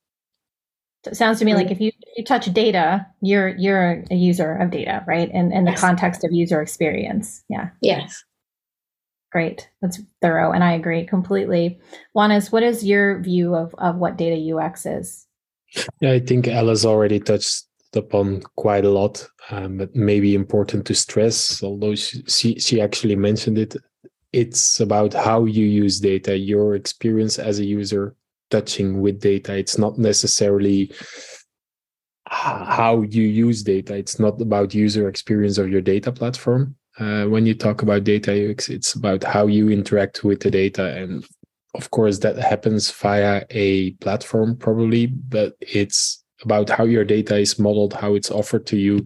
So 1.04 1.12
it 1.12 1.16
sounds 1.16 1.38
to 1.38 1.46
me 1.46 1.54
like 1.54 1.70
if 1.70 1.80
you, 1.80 1.92
you 2.16 2.24
touch 2.24 2.52
data, 2.52 3.06
you're 3.22 3.48
you're 3.56 4.04
a 4.10 4.14
user 4.14 4.54
of 4.56 4.70
data, 4.70 5.02
right? 5.06 5.30
In 5.30 5.50
in 5.50 5.64
the 5.64 5.70
yes. 5.70 5.80
context 5.80 6.24
of 6.24 6.32
user 6.32 6.60
experience. 6.60 7.42
Yeah. 7.48 7.70
Yes. 7.80 8.22
Great. 9.32 9.70
That's 9.80 10.00
thorough. 10.20 10.52
And 10.52 10.62
I 10.62 10.72
agree 10.72 11.06
completely. 11.06 11.80
Wannes, 12.16 12.52
what 12.52 12.62
is 12.62 12.84
your 12.84 13.20
view 13.20 13.54
of, 13.54 13.74
of 13.78 13.96
what 13.96 14.18
data 14.18 14.56
UX 14.56 14.84
is? 14.86 15.26
Yeah, 16.00 16.12
I 16.12 16.18
think 16.18 16.48
Alice 16.48 16.84
already 16.84 17.20
touched 17.20 17.64
upon 17.96 18.42
quite 18.56 18.84
a 18.84 18.90
lot, 18.90 19.26
um, 19.50 19.78
but 19.78 19.94
maybe 19.94 20.34
important 20.34 20.86
to 20.86 20.94
stress, 20.94 21.62
although 21.62 21.94
she, 21.94 22.58
she 22.58 22.80
actually 22.80 23.16
mentioned 23.16 23.58
it, 23.58 23.76
it's 24.32 24.80
about 24.80 25.12
how 25.12 25.44
you 25.44 25.66
use 25.66 25.98
data, 25.98 26.36
your 26.36 26.74
experience 26.76 27.38
as 27.38 27.58
a 27.58 27.64
user 27.64 28.14
touching 28.50 29.00
with 29.00 29.20
data. 29.20 29.56
It's 29.56 29.78
not 29.78 29.98
necessarily 29.98 30.92
how 32.26 33.02
you 33.02 33.24
use 33.24 33.62
data. 33.64 33.96
It's 33.96 34.20
not 34.20 34.40
about 34.40 34.72
user 34.74 35.08
experience 35.08 35.58
of 35.58 35.68
your 35.68 35.80
data 35.80 36.12
platform 36.12 36.76
uh, 37.00 37.24
when 37.24 37.46
you 37.46 37.54
talk 37.54 37.82
about 37.82 38.04
data 38.04 38.50
UX, 38.50 38.68
it's 38.68 38.94
about 38.94 39.24
how 39.24 39.46
you 39.46 39.70
interact 39.70 40.22
with 40.22 40.40
the 40.40 40.50
data. 40.50 40.94
And 40.96 41.24
of 41.74 41.90
course, 41.90 42.18
that 42.18 42.36
happens 42.36 42.90
via 42.90 43.44
a 43.50 43.92
platform, 43.92 44.56
probably, 44.56 45.06
but 45.06 45.54
it's 45.60 46.19
about 46.42 46.70
how 46.70 46.84
your 46.84 47.04
data 47.04 47.36
is 47.36 47.58
modeled, 47.58 47.94
how 47.94 48.14
it's 48.14 48.30
offered 48.30 48.66
to 48.66 48.76
you. 48.76 49.04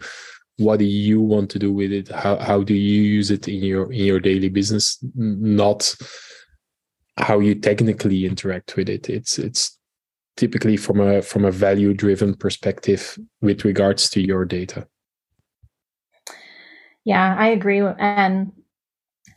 What 0.58 0.78
do 0.78 0.84
you 0.84 1.20
want 1.20 1.50
to 1.50 1.58
do 1.58 1.72
with 1.72 1.92
it? 1.92 2.08
How, 2.08 2.38
how 2.38 2.62
do 2.62 2.74
you 2.74 3.02
use 3.02 3.30
it 3.30 3.48
in 3.48 3.62
your 3.62 3.92
in 3.92 4.04
your 4.04 4.20
daily 4.20 4.48
business? 4.48 4.98
Not 5.14 5.94
how 7.16 7.40
you 7.40 7.54
technically 7.54 8.24
interact 8.24 8.76
with 8.76 8.88
it. 8.88 9.10
It's 9.10 9.38
it's 9.38 9.76
typically 10.36 10.76
from 10.76 11.00
a 11.00 11.22
from 11.22 11.44
a 11.44 11.50
value 11.50 11.92
driven 11.94 12.34
perspective 12.34 13.18
with 13.40 13.64
regards 13.64 14.08
to 14.10 14.20
your 14.20 14.44
data. 14.44 14.86
Yeah, 17.04 17.36
I 17.36 17.48
agree. 17.48 17.80
And 17.80 18.52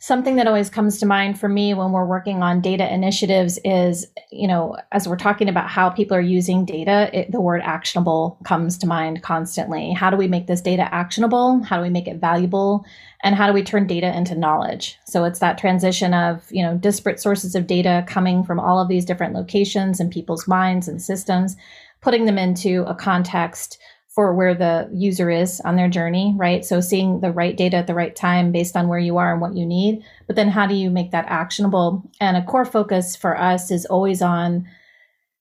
something 0.00 0.36
that 0.36 0.46
always 0.46 0.70
comes 0.70 0.98
to 0.98 1.06
mind 1.06 1.38
for 1.38 1.48
me 1.48 1.74
when 1.74 1.92
we're 1.92 2.04
working 2.04 2.42
on 2.42 2.60
data 2.60 2.92
initiatives 2.92 3.58
is, 3.64 4.06
you 4.30 4.46
know, 4.46 4.76
as 4.92 5.08
we're 5.08 5.16
talking 5.16 5.48
about 5.48 5.68
how 5.68 5.90
people 5.90 6.16
are 6.16 6.20
using 6.20 6.64
data, 6.64 7.10
it, 7.12 7.32
the 7.32 7.40
word 7.40 7.60
actionable 7.64 8.38
comes 8.44 8.78
to 8.78 8.86
mind 8.86 9.22
constantly. 9.22 9.92
How 9.92 10.10
do 10.10 10.16
we 10.16 10.28
make 10.28 10.46
this 10.46 10.60
data 10.60 10.92
actionable? 10.94 11.62
How 11.64 11.76
do 11.76 11.82
we 11.82 11.90
make 11.90 12.06
it 12.06 12.20
valuable? 12.20 12.84
And 13.24 13.34
how 13.34 13.48
do 13.48 13.52
we 13.52 13.64
turn 13.64 13.86
data 13.86 14.16
into 14.16 14.36
knowledge? 14.36 14.96
So 15.04 15.24
it's 15.24 15.40
that 15.40 15.58
transition 15.58 16.14
of, 16.14 16.46
you 16.50 16.62
know, 16.62 16.76
disparate 16.76 17.20
sources 17.20 17.56
of 17.56 17.66
data 17.66 18.04
coming 18.06 18.44
from 18.44 18.60
all 18.60 18.80
of 18.80 18.88
these 18.88 19.04
different 19.04 19.34
locations 19.34 19.98
and 19.98 20.12
people's 20.12 20.46
minds 20.46 20.86
and 20.86 21.02
systems, 21.02 21.56
putting 22.00 22.26
them 22.26 22.38
into 22.38 22.84
a 22.84 22.94
context 22.94 23.78
for 24.18 24.34
where 24.34 24.52
the 24.52 24.90
user 24.92 25.30
is 25.30 25.60
on 25.60 25.76
their 25.76 25.88
journey, 25.88 26.34
right? 26.36 26.64
So 26.64 26.80
seeing 26.80 27.20
the 27.20 27.30
right 27.30 27.56
data 27.56 27.76
at 27.76 27.86
the 27.86 27.94
right 27.94 28.16
time 28.16 28.50
based 28.50 28.76
on 28.76 28.88
where 28.88 28.98
you 28.98 29.16
are 29.16 29.30
and 29.30 29.40
what 29.40 29.54
you 29.54 29.64
need. 29.64 30.02
But 30.26 30.34
then 30.34 30.48
how 30.48 30.66
do 30.66 30.74
you 30.74 30.90
make 30.90 31.12
that 31.12 31.26
actionable? 31.28 32.02
And 32.20 32.36
a 32.36 32.44
core 32.44 32.64
focus 32.64 33.14
for 33.14 33.38
us 33.38 33.70
is 33.70 33.86
always 33.86 34.20
on 34.20 34.66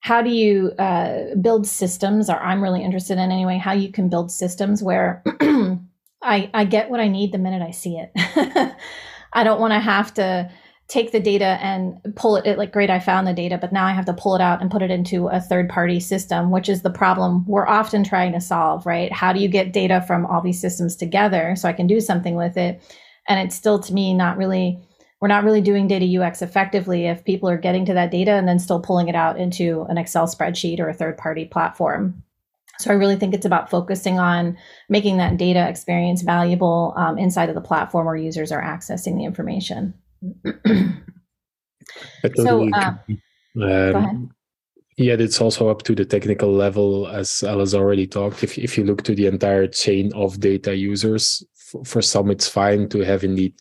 how 0.01 0.21
do 0.21 0.29
you 0.29 0.73
uh, 0.77 1.33
build 1.41 1.65
systems, 1.65 2.29
or 2.29 2.35
I'm 2.35 2.61
really 2.61 2.83
interested 2.83 3.17
in 3.17 3.31
anyway, 3.31 3.57
how 3.57 3.73
you 3.73 3.91
can 3.91 4.09
build 4.09 4.31
systems 4.31 4.83
where 4.83 5.23
I, 6.21 6.51
I 6.53 6.65
get 6.65 6.91
what 6.91 6.99
I 6.99 7.07
need 7.07 7.31
the 7.31 7.39
minute 7.39 7.63
I 7.63 7.71
see 7.71 7.97
it. 7.97 8.11
I 9.33 9.43
don't 9.43 9.59
want 9.59 9.73
to 9.73 9.79
have 9.79 10.13
to 10.13 10.51
take 10.87 11.11
the 11.11 11.19
data 11.19 11.57
and 11.61 11.97
pull 12.15 12.37
it, 12.37 12.45
it 12.45 12.57
like 12.57 12.71
great 12.71 12.89
i 12.89 12.99
found 12.99 13.27
the 13.27 13.33
data 13.33 13.57
but 13.57 13.73
now 13.73 13.85
i 13.85 13.91
have 13.91 14.05
to 14.05 14.13
pull 14.13 14.35
it 14.35 14.41
out 14.41 14.61
and 14.61 14.71
put 14.71 14.81
it 14.81 14.91
into 14.91 15.27
a 15.27 15.41
third 15.41 15.69
party 15.69 15.99
system 15.99 16.49
which 16.49 16.69
is 16.69 16.81
the 16.81 16.89
problem 16.89 17.45
we're 17.45 17.67
often 17.67 18.03
trying 18.03 18.31
to 18.31 18.41
solve 18.41 18.85
right? 18.85 19.11
How 19.11 19.33
do 19.33 19.39
you 19.39 19.47
get 19.47 19.73
data 19.73 20.03
from 20.07 20.25
all 20.25 20.41
these 20.41 20.59
systems 20.59 20.95
together 20.95 21.55
so 21.55 21.67
i 21.67 21.73
can 21.73 21.87
do 21.87 21.99
something 21.99 22.35
with 22.35 22.57
it? 22.57 22.81
And 23.27 23.39
it's 23.39 23.55
still 23.55 23.79
to 23.79 23.93
me 23.93 24.13
not 24.13 24.37
really 24.37 24.79
we're 25.19 25.27
not 25.27 25.43
really 25.43 25.61
doing 25.61 25.87
data 25.87 26.05
ux 26.21 26.41
effectively 26.41 27.07
if 27.07 27.25
people 27.25 27.49
are 27.49 27.57
getting 27.57 27.85
to 27.85 27.93
that 27.93 28.11
data 28.11 28.31
and 28.31 28.47
then 28.47 28.59
still 28.59 28.79
pulling 28.79 29.07
it 29.07 29.15
out 29.15 29.37
into 29.37 29.85
an 29.89 29.97
excel 29.97 30.27
spreadsheet 30.27 30.79
or 30.79 30.89
a 30.89 30.93
third 30.93 31.17
party 31.17 31.45
platform. 31.45 32.23
So 32.79 32.91
I 32.91 32.93
really 32.93 33.15
think 33.15 33.33
it's 33.33 33.45
about 33.45 33.71
focusing 33.71 34.19
on 34.19 34.55
making 34.87 35.17
that 35.17 35.37
data 35.37 35.67
experience 35.67 36.21
valuable 36.21 36.93
um, 36.95 37.17
inside 37.17 37.49
of 37.49 37.55
the 37.55 37.61
platform 37.61 38.05
where 38.05 38.15
users 38.15 38.51
are 38.51 38.61
accessing 38.61 39.17
the 39.17 39.25
information. 39.25 39.95
so, 42.35 42.69
uh, 42.69 42.93
um, 43.61 44.31
yet 44.97 45.21
it's 45.21 45.41
also 45.41 45.69
up 45.69 45.83
to 45.83 45.95
the 45.95 46.05
technical 46.05 46.51
level, 46.51 47.07
as 47.07 47.43
Alice 47.43 47.73
already 47.73 48.07
talked. 48.07 48.43
If 48.43 48.57
if 48.57 48.77
you 48.77 48.83
look 48.83 49.03
to 49.03 49.15
the 49.15 49.27
entire 49.27 49.67
chain 49.67 50.11
of 50.13 50.39
data 50.39 50.75
users, 50.75 51.43
for, 51.67 51.83
for 51.83 52.01
some 52.01 52.31
it's 52.31 52.47
fine 52.47 52.87
to 52.89 52.99
have 52.99 53.23
indeed 53.23 53.53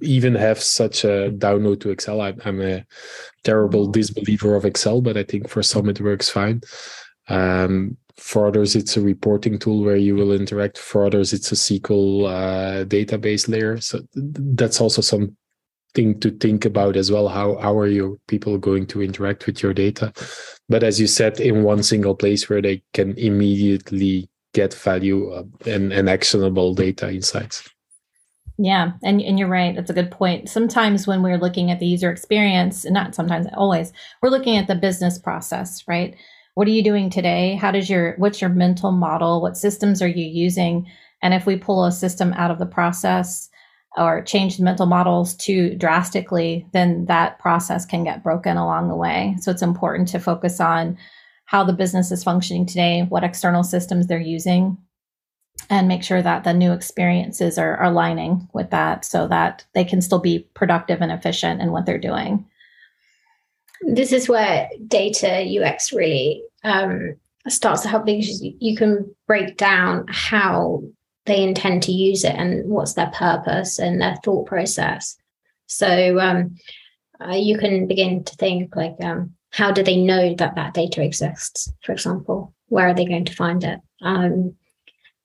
even 0.00 0.34
have 0.34 0.60
such 0.60 1.04
a 1.04 1.30
download 1.36 1.80
to 1.80 1.90
Excel. 1.90 2.20
I, 2.20 2.34
I'm 2.44 2.60
a 2.60 2.84
terrible 3.44 3.86
disbeliever 3.86 4.54
of 4.54 4.64
Excel, 4.64 5.00
but 5.00 5.16
I 5.16 5.22
think 5.22 5.48
for 5.48 5.62
some 5.62 5.88
it 5.88 6.00
works 6.00 6.30
fine. 6.30 6.62
Um, 7.28 7.96
for 8.16 8.46
others, 8.46 8.76
it's 8.76 8.96
a 8.96 9.00
reporting 9.00 9.58
tool 9.58 9.82
where 9.82 9.96
you 9.96 10.14
will 10.14 10.32
interact. 10.32 10.78
For 10.78 11.06
others, 11.06 11.32
it's 11.32 11.50
a 11.52 11.54
SQL 11.54 12.28
uh, 12.28 12.84
database 12.84 13.48
layer. 13.48 13.80
So 13.80 14.00
that's 14.14 14.80
also 14.80 15.02
some 15.02 15.36
thing 15.94 16.18
to 16.20 16.30
think 16.30 16.64
about 16.64 16.96
as 16.96 17.10
well. 17.10 17.28
How 17.28 17.56
how 17.56 17.76
are 17.78 17.86
your 17.86 18.16
people 18.28 18.58
going 18.58 18.86
to 18.88 19.02
interact 19.02 19.46
with 19.46 19.62
your 19.62 19.74
data? 19.74 20.12
But 20.68 20.82
as 20.82 21.00
you 21.00 21.06
said 21.06 21.40
in 21.40 21.62
one 21.62 21.82
single 21.82 22.14
place 22.14 22.48
where 22.48 22.62
they 22.62 22.82
can 22.94 23.16
immediately 23.18 24.28
get 24.54 24.74
value 24.74 25.30
uh, 25.32 25.44
and, 25.66 25.92
and 25.92 26.10
actionable 26.10 26.74
data 26.74 27.10
insights. 27.10 27.68
Yeah 28.58 28.92
and, 29.02 29.20
and 29.20 29.38
you're 29.38 29.48
right. 29.48 29.74
That's 29.74 29.90
a 29.90 29.94
good 29.94 30.10
point. 30.10 30.48
Sometimes 30.48 31.06
when 31.06 31.22
we're 31.22 31.38
looking 31.38 31.70
at 31.70 31.80
the 31.80 31.86
user 31.86 32.10
experience 32.10 32.84
and 32.84 32.94
not 32.94 33.14
sometimes 33.14 33.46
always 33.54 33.92
we're 34.22 34.30
looking 34.30 34.56
at 34.56 34.66
the 34.68 34.74
business 34.74 35.18
process 35.18 35.84
right? 35.88 36.14
What 36.54 36.68
are 36.68 36.72
you 36.72 36.84
doing 36.84 37.08
today? 37.08 37.54
How 37.54 37.70
does 37.70 37.88
your 37.88 38.14
what's 38.16 38.40
your 38.40 38.50
mental 38.50 38.92
model? 38.92 39.40
What 39.40 39.56
systems 39.56 40.02
are 40.02 40.08
you 40.08 40.26
using? 40.26 40.86
And 41.22 41.32
if 41.32 41.46
we 41.46 41.56
pull 41.56 41.84
a 41.84 41.92
system 41.92 42.32
out 42.34 42.50
of 42.50 42.58
the 42.58 42.66
process 42.66 43.48
or 43.96 44.22
change 44.22 44.56
the 44.56 44.64
mental 44.64 44.86
models 44.86 45.34
too 45.34 45.74
drastically, 45.76 46.66
then 46.72 47.04
that 47.06 47.38
process 47.38 47.84
can 47.84 48.04
get 48.04 48.22
broken 48.22 48.56
along 48.56 48.88
the 48.88 48.96
way. 48.96 49.36
So 49.40 49.50
it's 49.50 49.62
important 49.62 50.08
to 50.08 50.18
focus 50.18 50.60
on 50.60 50.96
how 51.44 51.64
the 51.64 51.72
business 51.72 52.10
is 52.10 52.24
functioning 52.24 52.64
today, 52.64 53.02
what 53.08 53.24
external 53.24 53.62
systems 53.62 54.06
they're 54.06 54.18
using, 54.18 54.78
and 55.68 55.88
make 55.88 56.02
sure 56.02 56.22
that 56.22 56.44
the 56.44 56.54
new 56.54 56.72
experiences 56.72 57.58
are, 57.58 57.82
aligning 57.82 58.48
with 58.54 58.70
that 58.70 59.04
so 59.04 59.28
that 59.28 59.64
they 59.74 59.84
can 59.84 60.00
still 60.00 60.18
be 60.18 60.48
productive 60.54 61.02
and 61.02 61.12
efficient 61.12 61.60
in 61.60 61.70
what 61.70 61.84
they're 61.84 61.98
doing. 61.98 62.46
This 63.82 64.12
is 64.12 64.28
where 64.28 64.70
data 64.86 65.44
UX 65.44 65.92
really 65.92 66.42
um, 66.64 67.16
starts 67.48 67.82
to 67.82 67.88
help 67.88 68.06
because 68.06 68.40
you 68.42 68.76
can 68.76 69.14
break 69.26 69.56
down 69.56 70.06
how 70.08 70.82
they 71.26 71.42
intend 71.42 71.82
to 71.84 71.92
use 71.92 72.24
it 72.24 72.34
and 72.34 72.68
what's 72.68 72.94
their 72.94 73.10
purpose 73.14 73.78
and 73.78 74.00
their 74.00 74.16
thought 74.24 74.46
process. 74.46 75.16
So 75.66 76.18
um, 76.18 76.56
uh, 77.20 77.34
you 77.34 77.58
can 77.58 77.86
begin 77.86 78.24
to 78.24 78.36
think 78.36 78.74
like, 78.74 78.96
um, 79.02 79.34
how 79.50 79.70
do 79.70 79.82
they 79.82 79.96
know 79.96 80.34
that 80.34 80.54
that 80.56 80.74
data 80.74 81.02
exists? 81.02 81.72
For 81.84 81.92
example, 81.92 82.54
where 82.68 82.88
are 82.88 82.94
they 82.94 83.04
going 83.04 83.26
to 83.26 83.34
find 83.34 83.62
it? 83.62 83.78
Um, 84.00 84.56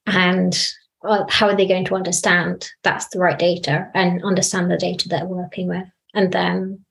and 0.06 0.70
uh, 1.04 1.26
how 1.30 1.48
are 1.48 1.56
they 1.56 1.68
going 1.68 1.86
to 1.86 1.96
understand 1.96 2.70
that's 2.84 3.08
the 3.08 3.20
right 3.20 3.40
data 3.40 3.90
and 3.94 4.24
understand 4.24 4.70
the 4.70 4.78
data 4.78 5.08
they're 5.08 5.26
working 5.26 5.68
with? 5.68 5.88
And 6.14 6.32
then 6.32 6.86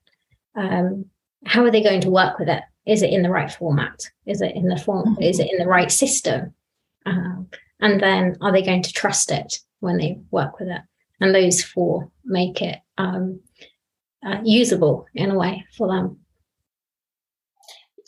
um, 0.54 1.06
how 1.44 1.64
are 1.64 1.70
they 1.70 1.82
going 1.82 2.00
to 2.02 2.10
work 2.10 2.38
with 2.38 2.48
it? 2.48 2.62
Is 2.86 3.02
it 3.02 3.10
in 3.10 3.22
the 3.22 3.30
right 3.30 3.50
format? 3.50 4.10
Is 4.26 4.40
it 4.40 4.54
in 4.54 4.68
the 4.68 4.76
form? 4.76 5.14
Mm-hmm. 5.14 5.22
Is 5.22 5.38
it 5.38 5.50
in 5.50 5.58
the 5.58 5.66
right 5.66 5.90
system? 5.90 6.54
Um, 7.04 7.48
and 7.80 8.00
then 8.00 8.36
are 8.40 8.52
they 8.52 8.62
going 8.62 8.82
to 8.82 8.92
trust 8.92 9.30
it 9.30 9.60
when 9.80 9.96
they 9.98 10.18
work 10.30 10.58
with 10.58 10.68
it 10.68 10.82
and 11.20 11.34
those 11.34 11.62
four 11.62 12.10
make 12.24 12.62
it 12.62 12.78
um, 12.98 13.40
uh, 14.24 14.38
usable 14.44 15.06
in 15.14 15.30
a 15.30 15.38
way 15.38 15.64
for 15.76 15.88
them 15.88 16.18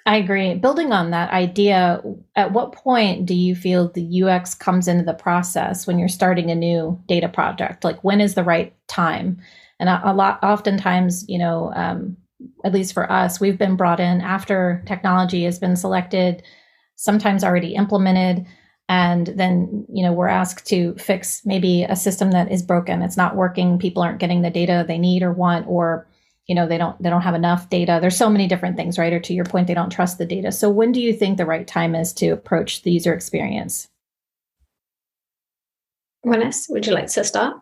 I 0.08 0.16
agree. 0.16 0.54
Building 0.54 0.90
on 0.90 1.10
that 1.10 1.30
idea, 1.32 2.02
at 2.34 2.54
what 2.54 2.72
point 2.72 3.26
do 3.26 3.34
you 3.34 3.54
feel 3.54 3.90
the 3.92 4.22
UX 4.22 4.54
comes 4.54 4.88
into 4.88 5.04
the 5.04 5.12
process 5.12 5.86
when 5.86 5.98
you're 5.98 6.08
starting 6.08 6.50
a 6.50 6.54
new 6.54 6.98
data 7.08 7.28
project? 7.28 7.84
Like 7.84 8.02
when 8.02 8.22
is 8.22 8.34
the 8.34 8.42
right 8.42 8.74
time? 8.86 9.38
And 9.78 9.90
a, 9.90 10.10
a 10.10 10.14
lot, 10.14 10.42
oftentimes, 10.42 11.28
you 11.28 11.36
know, 11.36 11.74
um, 11.74 12.16
at 12.64 12.72
least 12.72 12.94
for 12.94 13.12
us, 13.12 13.38
we've 13.38 13.58
been 13.58 13.76
brought 13.76 14.00
in 14.00 14.22
after 14.22 14.82
technology 14.86 15.44
has 15.44 15.58
been 15.58 15.76
selected, 15.76 16.42
sometimes 16.96 17.44
already 17.44 17.74
implemented, 17.74 18.46
and 18.88 19.26
then 19.28 19.84
you 19.92 20.02
know 20.02 20.12
we're 20.12 20.28
asked 20.28 20.66
to 20.66 20.94
fix 20.94 21.42
maybe 21.44 21.84
a 21.84 21.96
system 21.96 22.30
that 22.30 22.50
is 22.50 22.62
broken. 22.62 23.02
It's 23.02 23.16
not 23.16 23.36
working. 23.36 23.78
People 23.78 24.02
aren't 24.02 24.18
getting 24.18 24.42
the 24.42 24.50
data 24.50 24.84
they 24.86 24.98
need 24.98 25.22
or 25.22 25.32
want, 25.32 25.66
or 25.68 26.06
you 26.46 26.54
know 26.54 26.66
they 26.66 26.78
don't 26.78 27.00
they 27.02 27.10
don't 27.10 27.22
have 27.22 27.34
enough 27.34 27.68
data. 27.68 27.98
There's 28.00 28.16
so 28.16 28.30
many 28.30 28.48
different 28.48 28.76
things 28.76 28.98
right? 28.98 29.12
Or 29.12 29.20
to 29.20 29.34
your 29.34 29.44
point 29.44 29.66
they 29.66 29.74
don't 29.74 29.90
trust 29.90 30.18
the 30.18 30.26
data. 30.26 30.52
So 30.52 30.70
when 30.70 30.92
do 30.92 31.00
you 31.00 31.12
think 31.12 31.36
the 31.36 31.46
right 31.46 31.66
time 31.66 31.94
is 31.94 32.12
to 32.14 32.30
approach 32.30 32.82
the 32.82 32.90
user 32.90 33.12
experience? 33.12 33.88
Wannes, 36.24 36.68
would 36.70 36.86
you 36.86 36.92
like 36.92 37.08
to 37.08 37.24
start? 37.24 37.56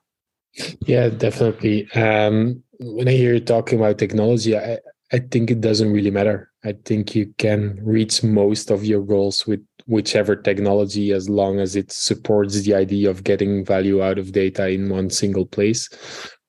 Yeah 0.87 1.09
definitely. 1.09 1.91
Um, 1.93 2.63
when 2.79 3.09
i 3.09 3.13
hear 3.13 3.35
you 3.35 3.41
talking 3.41 3.79
about 3.79 3.99
technology 3.99 4.57
I, 4.57 4.79
I 5.13 5.19
think 5.19 5.51
it 5.51 5.61
doesn't 5.61 5.93
really 5.93 6.11
matter. 6.11 6.51
I 6.65 6.75
think 6.85 7.15
you 7.15 7.33
can 7.39 7.79
reach 7.83 8.23
most 8.23 8.71
of 8.71 8.85
your 8.85 9.03
goals 9.03 9.47
with 9.47 9.65
whichever 9.87 10.35
technology 10.35 11.13
as 11.13 11.29
long 11.29 11.61
as 11.61 11.77
it 11.77 11.93
supports 11.93 12.63
the 12.63 12.75
idea 12.75 13.09
of 13.09 13.25
getting 13.25 13.65
value 13.65 14.03
out 14.03 14.19
of 14.19 14.33
data 14.33 14.69
in 14.69 14.89
one 14.89 15.09
single 15.11 15.47
place 15.47 15.89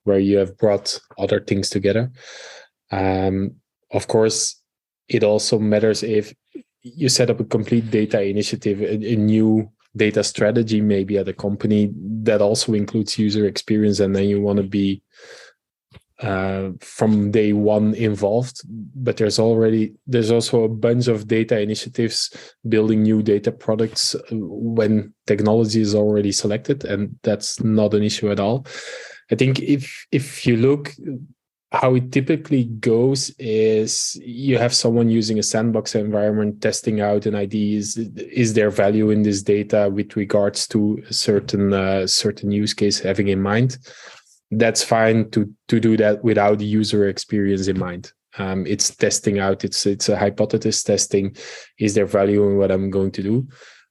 where 0.03 0.19
you 0.19 0.37
have 0.37 0.57
brought 0.57 0.99
other 1.19 1.39
things 1.39 1.69
together. 1.69 2.11
Um, 2.91 3.55
of 3.91 4.07
course, 4.07 4.59
it 5.07 5.23
also 5.23 5.59
matters 5.59 6.03
if 6.03 6.33
you 6.81 7.09
set 7.09 7.29
up 7.29 7.39
a 7.39 7.45
complete 7.45 7.91
data 7.91 8.21
initiative, 8.21 8.81
a, 8.81 9.13
a, 9.13 9.15
new 9.15 9.69
data 9.95 10.23
strategy, 10.23 10.79
maybe 10.79 11.17
at 11.17 11.27
a 11.27 11.33
company 11.33 11.91
that 12.23 12.41
also 12.41 12.73
includes 12.73 13.19
user 13.19 13.45
experience, 13.45 13.99
and 13.99 14.15
then 14.15 14.25
you 14.25 14.41
want 14.41 14.57
to 14.57 14.63
be 14.63 15.01
uh, 16.19 16.69
from 16.81 17.31
day 17.31 17.53
one 17.53 17.93
involved. 17.93 18.61
But 18.95 19.17
there's 19.17 19.39
already 19.39 19.93
there's 20.07 20.31
also 20.31 20.63
a 20.63 20.69
bunch 20.69 21.07
of 21.07 21.27
data 21.27 21.59
initiatives 21.59 22.53
building 22.67 23.03
new 23.03 23.21
data 23.21 23.51
products 23.51 24.15
when 24.31 25.13
technology 25.25 25.81
is 25.81 25.95
already 25.95 26.31
selected, 26.31 26.85
and 26.85 27.17
that's 27.23 27.63
not 27.63 27.93
an 27.93 28.03
issue 28.03 28.31
at 28.31 28.39
all. 28.39 28.65
I 29.31 29.35
think 29.35 29.59
if 29.59 30.07
if 30.11 30.47
you 30.47 30.57
look 30.57 30.93
how 31.73 31.95
it 31.95 32.11
typically 32.13 32.63
goes 32.63 33.29
is 33.39 34.17
you 34.23 34.57
have 34.57 34.73
someone 34.73 35.09
using 35.09 35.37
a 35.37 35.43
sandbox 35.43 35.95
environment 35.95 36.61
testing 36.61 37.01
out 37.01 37.25
an 37.25 37.35
idea 37.35 37.77
is, 37.77 37.97
is 37.97 38.53
there 38.53 38.69
value 38.69 39.09
in 39.09 39.23
this 39.23 39.43
data 39.43 39.89
with 39.91 40.15
regards 40.15 40.65
to 40.65 40.97
a 41.09 41.13
certain 41.13 41.73
uh, 41.73 42.07
certain 42.07 42.51
use 42.51 42.73
case 42.73 42.99
having 42.99 43.27
in 43.27 43.41
mind 43.41 43.77
that's 44.51 44.83
fine 44.83 45.29
to 45.31 45.53
to 45.67 45.79
do 45.79 45.97
that 45.97 46.23
without 46.23 46.59
the 46.59 46.65
user 46.65 47.07
experience 47.07 47.67
in 47.67 47.77
mind. 47.77 48.11
Um, 48.37 48.67
it's 48.67 48.95
testing 48.95 49.39
out 49.39 49.63
it's 49.63 49.85
it's 49.85 50.09
a 50.09 50.17
hypothesis 50.17 50.83
testing 50.83 51.35
is 51.79 51.95
there 51.95 52.05
value 52.05 52.47
in 52.47 52.57
what 52.57 52.71
i'm 52.71 52.89
going 52.89 53.11
to 53.11 53.23
do? 53.23 53.47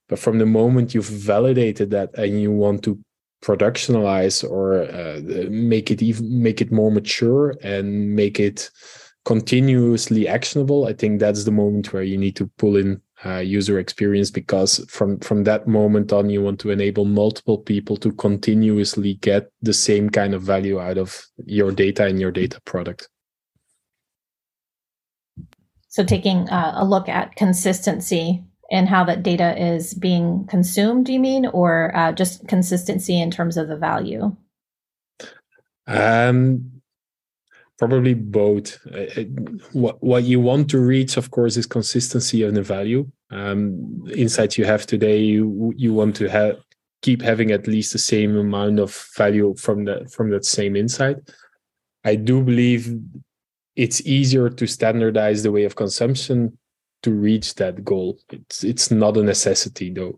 But 0.07 0.19
from 0.19 0.37
the 0.37 0.45
moment 0.45 0.93
you've 0.93 1.09
validated 1.09 1.91
that 1.91 2.17
and 2.17 2.41
you 2.41 2.51
want 2.51 2.83
to 2.83 2.97
productionalize 3.43 4.43
or 4.49 4.83
uh, 4.83 5.49
make 5.49 5.91
it 5.91 6.01
even 6.01 6.41
make 6.41 6.61
it 6.61 6.71
more 6.71 6.91
mature 6.91 7.55
and 7.61 8.15
make 8.15 8.39
it 8.39 8.69
continuously 9.25 10.27
actionable 10.27 10.87
i 10.87 10.93
think 10.93 11.19
that's 11.19 11.43
the 11.43 11.51
moment 11.51 11.93
where 11.93 12.01
you 12.01 12.17
need 12.17 12.35
to 12.35 12.49
pull 12.57 12.77
in 12.77 12.99
uh, 13.25 13.37
user 13.37 13.79
experience 13.79 14.29
because 14.29 14.85
from 14.89 15.19
from 15.19 15.43
that 15.43 15.67
moment 15.67 16.13
on 16.13 16.29
you 16.29 16.41
want 16.41 16.59
to 16.59 16.69
enable 16.69 17.05
multiple 17.05 17.57
people 17.57 17.97
to 17.97 18.11
continuously 18.13 19.15
get 19.15 19.51
the 19.61 19.73
same 19.73 20.09
kind 20.09 20.35
of 20.35 20.41
value 20.41 20.79
out 20.79 20.97
of 20.97 21.25
your 21.45 21.71
data 21.71 22.05
and 22.05 22.19
your 22.19 22.31
data 22.31 22.61
product 22.65 23.09
so 25.87 26.03
taking 26.03 26.47
uh, 26.49 26.73
a 26.75 26.85
look 26.85 27.09
at 27.09 27.35
consistency 27.35 28.43
and 28.69 28.89
how 28.89 29.03
that 29.05 29.23
data 29.23 29.57
is 29.57 29.93
being 29.93 30.45
consumed, 30.47 31.05
do 31.05 31.13
you 31.13 31.19
mean, 31.19 31.45
or 31.45 31.95
uh, 31.95 32.11
just 32.11 32.47
consistency 32.47 33.19
in 33.19 33.31
terms 33.31 33.57
of 33.57 33.67
the 33.67 33.77
value? 33.77 34.35
Um, 35.87 36.76
probably 37.77 38.13
both. 38.13 38.77
What 39.71 40.01
what 40.03 40.23
you 40.23 40.39
want 40.39 40.69
to 40.71 40.79
reach, 40.79 41.17
of 41.17 41.31
course, 41.31 41.57
is 41.57 41.65
consistency 41.65 42.43
of 42.43 42.53
the 42.53 42.63
value. 42.63 43.09
Um, 43.31 44.03
insights 44.15 44.57
you 44.57 44.65
have 44.65 44.85
today, 44.85 45.19
you 45.19 45.73
you 45.75 45.93
want 45.93 46.15
to 46.17 46.29
have 46.29 46.57
keep 47.01 47.21
having 47.21 47.51
at 47.51 47.67
least 47.67 47.93
the 47.93 47.99
same 47.99 48.35
amount 48.37 48.79
of 48.79 49.05
value 49.15 49.55
from 49.55 49.85
that 49.85 50.11
from 50.11 50.29
that 50.31 50.45
same 50.45 50.75
insight. 50.75 51.17
I 52.03 52.15
do 52.15 52.41
believe 52.41 52.97
it's 53.75 54.01
easier 54.01 54.49
to 54.49 54.67
standardize 54.67 55.43
the 55.43 55.51
way 55.51 55.63
of 55.63 55.75
consumption 55.75 56.57
to 57.03 57.11
reach 57.11 57.55
that 57.55 57.83
goal. 57.83 58.19
It's 58.31 58.63
it's 58.63 58.91
not 58.91 59.17
a 59.17 59.23
necessity 59.23 59.91
though, 59.91 60.17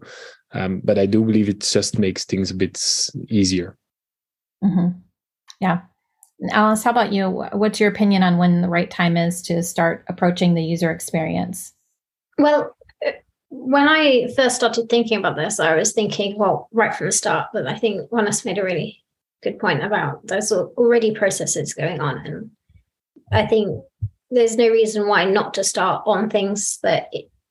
um, 0.53 0.81
but 0.83 0.97
I 0.97 1.05
do 1.05 1.23
believe 1.23 1.49
it 1.49 1.61
just 1.61 1.99
makes 1.99 2.23
things 2.23 2.51
a 2.51 2.55
bit 2.55 2.81
easier. 3.27 3.77
Mm-hmm. 4.63 4.99
Yeah, 5.59 5.81
Alice, 6.51 6.83
how 6.83 6.91
about 6.91 7.11
you? 7.11 7.29
What's 7.51 7.79
your 7.79 7.89
opinion 7.89 8.23
on 8.23 8.37
when 8.37 8.61
the 8.61 8.69
right 8.69 8.89
time 8.89 9.17
is 9.17 9.41
to 9.43 9.61
start 9.61 10.05
approaching 10.07 10.53
the 10.53 10.63
user 10.63 10.89
experience? 10.89 11.73
Well, 12.37 12.75
uh, 13.05 13.11
when 13.49 13.87
I 13.87 14.29
first 14.35 14.55
started 14.55 14.87
thinking 14.89 15.17
about 15.17 15.35
this, 15.35 15.59
I 15.59 15.75
was 15.75 15.91
thinking, 15.91 16.37
well, 16.37 16.69
right 16.71 16.95
from 16.95 17.07
the 17.07 17.11
start. 17.11 17.47
But 17.51 17.67
I 17.67 17.77
think 17.77 18.09
Wannes 18.09 18.45
made 18.45 18.57
a 18.57 18.63
really 18.63 19.03
good 19.43 19.59
point 19.59 19.83
about 19.83 20.25
there's 20.27 20.51
already 20.51 21.13
processes 21.13 21.73
going 21.73 21.99
on, 21.99 22.25
and 22.25 22.51
I 23.31 23.45
think 23.45 23.83
there's 24.31 24.55
no 24.55 24.69
reason 24.69 25.07
why 25.07 25.25
not 25.25 25.53
to 25.55 25.63
start 25.63 26.03
on 26.05 26.29
things 26.29 26.79
that 26.83 27.09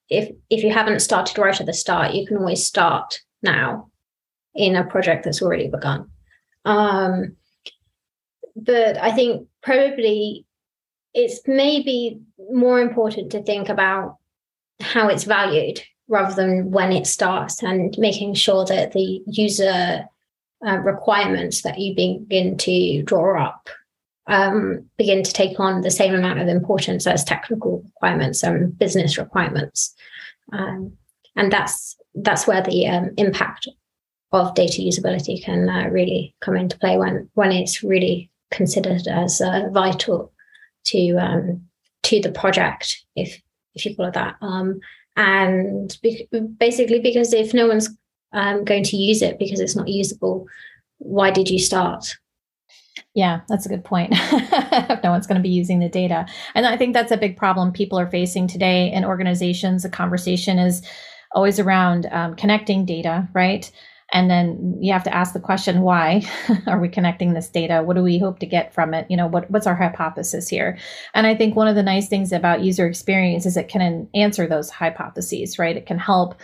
if 0.09 0.31
if 0.48 0.64
you 0.64 0.72
haven't 0.72 1.01
started 1.01 1.38
right 1.38 1.61
at 1.61 1.66
the 1.66 1.74
start, 1.74 2.14
you 2.14 2.27
can 2.27 2.38
always 2.38 2.66
start 2.66 3.20
now 3.42 3.90
in 4.55 4.77
a 4.77 4.85
project 4.85 5.24
that's 5.24 5.42
already 5.42 5.68
begun. 5.68 6.11
Um, 6.64 7.37
but 8.64 8.97
I 8.97 9.12
think 9.12 9.47
probably 9.62 10.47
it's 11.14 11.40
maybe 11.47 12.21
more 12.51 12.81
important 12.81 13.33
to 13.33 13.42
think 13.42 13.68
about 13.68 14.16
how 14.81 15.09
it's 15.09 15.25
valued 15.25 15.83
rather 16.09 16.35
than 16.35 16.71
when 16.71 16.92
it 16.92 17.07
starts 17.07 17.62
and 17.62 17.94
making 17.99 18.35
sure 18.35 18.64
that 18.64 18.92
the 18.92 19.23
user 19.27 20.05
uh, 20.66 20.79
requirements 20.79 21.62
that 21.62 21.79
you 21.79 21.94
begin 21.94 22.57
to 22.57 23.03
draw 23.03 23.42
up 23.42 23.68
um, 24.27 24.85
begin 24.97 25.23
to 25.23 25.33
take 25.33 25.59
on 25.61 25.81
the 25.81 25.90
same 25.90 26.14
amount 26.14 26.40
of 26.40 26.49
importance 26.49 27.07
as 27.07 27.25
technical 27.25 27.83
requirements 27.85 28.42
and 28.42 28.79
business 28.79 29.18
requirements. 29.18 29.94
Um, 30.53 30.92
and 31.37 31.53
that's 31.53 31.97
that's 32.14 32.47
where 32.47 32.62
the 32.62 32.87
um, 32.88 33.11
impact 33.16 33.68
of 34.33 34.55
data 34.55 34.83
usability 34.83 35.42
can 35.42 35.68
uh, 35.68 35.88
really 35.88 36.35
come 36.40 36.57
into 36.57 36.79
play 36.79 36.99
when 36.99 37.31
when 37.35 37.53
it's 37.53 37.83
really 37.83 38.31
considered 38.50 39.06
as 39.06 39.40
uh, 39.40 39.68
vital 39.70 40.32
to 40.84 41.16
um, 41.16 41.62
to 42.04 42.20
the 42.20 42.32
project, 42.32 43.04
if 43.16 43.40
if 43.74 43.84
you 43.84 43.94
call 43.94 44.06
it 44.06 44.14
that. 44.14 44.37
Um, 44.40 44.80
and 45.16 45.96
be- 46.02 46.28
basically, 46.58 47.00
because 47.00 47.32
if 47.32 47.52
no 47.52 47.66
one's 47.66 47.88
um, 48.32 48.64
going 48.64 48.84
to 48.84 48.96
use 48.96 49.22
it 49.22 49.38
because 49.38 49.61
it's 49.61 49.76
not 49.76 49.88
usable, 49.88 50.46
why 50.98 51.30
did 51.30 51.48
you 51.48 51.58
start? 51.58 52.16
Yeah, 53.14 53.40
that's 53.48 53.66
a 53.66 53.68
good 53.68 53.84
point. 53.84 54.11
no 55.02 55.11
one's 55.11 55.26
going 55.26 55.40
to 55.40 55.42
be 55.42 55.48
using 55.48 55.80
the 55.80 55.88
data. 55.88 56.26
And 56.54 56.66
I 56.66 56.76
think 56.76 56.94
that's 56.94 57.12
a 57.12 57.16
big 57.16 57.37
problem 57.37 57.72
people 57.72 57.98
are 57.98 58.11
facing 58.11 58.46
today 58.46 58.92
in 58.92 59.04
organizations. 59.04 59.82
The 59.82 59.88
conversation 59.88 60.58
is 60.58 60.82
always 61.32 61.58
around 61.58 62.06
um, 62.11 62.37
connecting 62.37 62.84
data, 62.84 63.28
right? 63.32 63.70
And 64.12 64.31
then 64.31 64.79
you 64.81 64.92
have 64.92 65.05
to 65.05 65.14
ask 65.14 65.35
the 65.35 65.40
question, 65.40 65.83
why 65.83 66.23
are 66.66 66.81
we 66.81 66.88
connecting 66.88 67.35
this 67.35 67.49
data? 67.49 67.83
What 67.83 67.97
do 67.97 68.03
we 68.03 68.18
hope 68.18 68.38
to 68.38 68.47
get 68.47 68.73
from 68.73 68.94
it? 68.94 69.07
You 69.11 69.16
know, 69.16 69.27
what, 69.27 69.51
what's 69.51 69.66
our 69.66 69.75
hypothesis 69.75 70.49
here? 70.49 70.79
And 71.14 71.27
I 71.27 71.35
think 71.35 71.55
one 71.55 71.68
of 71.68 71.75
the 71.75 71.83
nice 71.83 72.09
things 72.09 72.33
about 72.33 72.62
user 72.62 72.87
experience 72.87 73.44
is 73.44 73.57
it 73.57 73.68
can 73.68 74.09
answer 74.14 74.47
those 74.47 74.71
hypotheses, 74.71 75.59
right? 75.59 75.77
It 75.77 75.87
can 75.87 75.99
help 75.99 76.37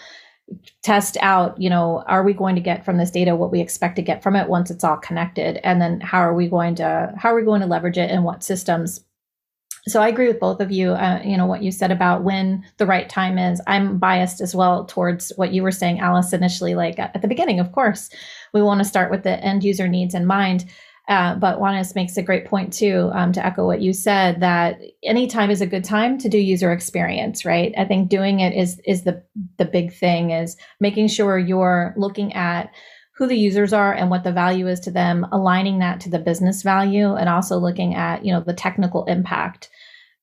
test 0.82 1.16
out 1.22 1.58
you 1.58 1.70
know 1.70 2.04
are 2.06 2.22
we 2.22 2.34
going 2.34 2.54
to 2.54 2.60
get 2.60 2.84
from 2.84 2.98
this 2.98 3.10
data 3.10 3.34
what 3.34 3.50
we 3.50 3.60
expect 3.60 3.96
to 3.96 4.02
get 4.02 4.22
from 4.22 4.36
it 4.36 4.46
once 4.46 4.70
it's 4.70 4.84
all 4.84 4.98
connected 4.98 5.58
and 5.64 5.80
then 5.80 6.00
how 6.00 6.18
are 6.18 6.34
we 6.34 6.48
going 6.48 6.74
to 6.74 7.12
how 7.16 7.30
are 7.30 7.34
we 7.34 7.42
going 7.42 7.62
to 7.62 7.66
leverage 7.66 7.96
it 7.96 8.10
and 8.10 8.24
what 8.24 8.44
systems 8.44 9.02
so 9.86 10.00
i 10.00 10.08
agree 10.08 10.28
with 10.28 10.40
both 10.40 10.60
of 10.60 10.70
you 10.70 10.92
uh, 10.92 11.20
you 11.24 11.36
know 11.36 11.46
what 11.46 11.62
you 11.62 11.70
said 11.70 11.90
about 11.90 12.24
when 12.24 12.64
the 12.78 12.86
right 12.86 13.08
time 13.08 13.38
is 13.38 13.60
i'm 13.66 13.98
biased 13.98 14.40
as 14.40 14.54
well 14.54 14.84
towards 14.84 15.32
what 15.36 15.52
you 15.52 15.62
were 15.62 15.72
saying 15.72 16.00
alice 16.00 16.32
initially 16.32 16.74
like 16.74 16.98
at 16.98 17.20
the 17.22 17.28
beginning 17.28 17.60
of 17.60 17.72
course 17.72 18.10
we 18.52 18.62
want 18.62 18.78
to 18.80 18.84
start 18.84 19.10
with 19.10 19.22
the 19.22 19.42
end 19.44 19.64
user 19.64 19.88
needs 19.88 20.14
in 20.14 20.26
mind 20.26 20.64
Uh, 21.06 21.34
but 21.34 21.58
Wannes 21.58 21.94
makes 21.94 22.16
a 22.16 22.22
great 22.22 22.46
point 22.46 22.72
too, 22.72 23.10
um, 23.12 23.30
to 23.32 23.44
echo 23.44 23.66
what 23.66 23.82
you 23.82 23.92
said, 23.92 24.40
that 24.40 24.80
anytime 25.02 25.50
is 25.50 25.60
a 25.60 25.66
good 25.66 25.84
time 25.84 26.16
to 26.16 26.30
do 26.30 26.38
user 26.38 26.72
experience, 26.72 27.44
right? 27.44 27.74
I 27.76 27.84
think 27.84 28.08
doing 28.08 28.40
it 28.40 28.54
is 28.54 28.80
is 28.86 29.02
the 29.04 29.22
the 29.58 29.66
big 29.66 29.92
thing 29.92 30.30
is 30.30 30.56
making 30.80 31.08
sure 31.08 31.38
you're 31.38 31.92
looking 31.98 32.32
at 32.32 32.70
who 33.16 33.26
the 33.26 33.36
users 33.36 33.72
are 33.74 33.92
and 33.92 34.08
what 34.08 34.24
the 34.24 34.32
value 34.32 34.66
is 34.66 34.80
to 34.80 34.90
them, 34.90 35.26
aligning 35.30 35.78
that 35.80 36.00
to 36.00 36.10
the 36.10 36.18
business 36.18 36.62
value, 36.62 37.14
and 37.14 37.28
also 37.28 37.58
looking 37.58 37.94
at 37.94 38.24
you 38.24 38.32
know 38.32 38.40
the 38.40 38.54
technical 38.54 39.04
impact 39.04 39.68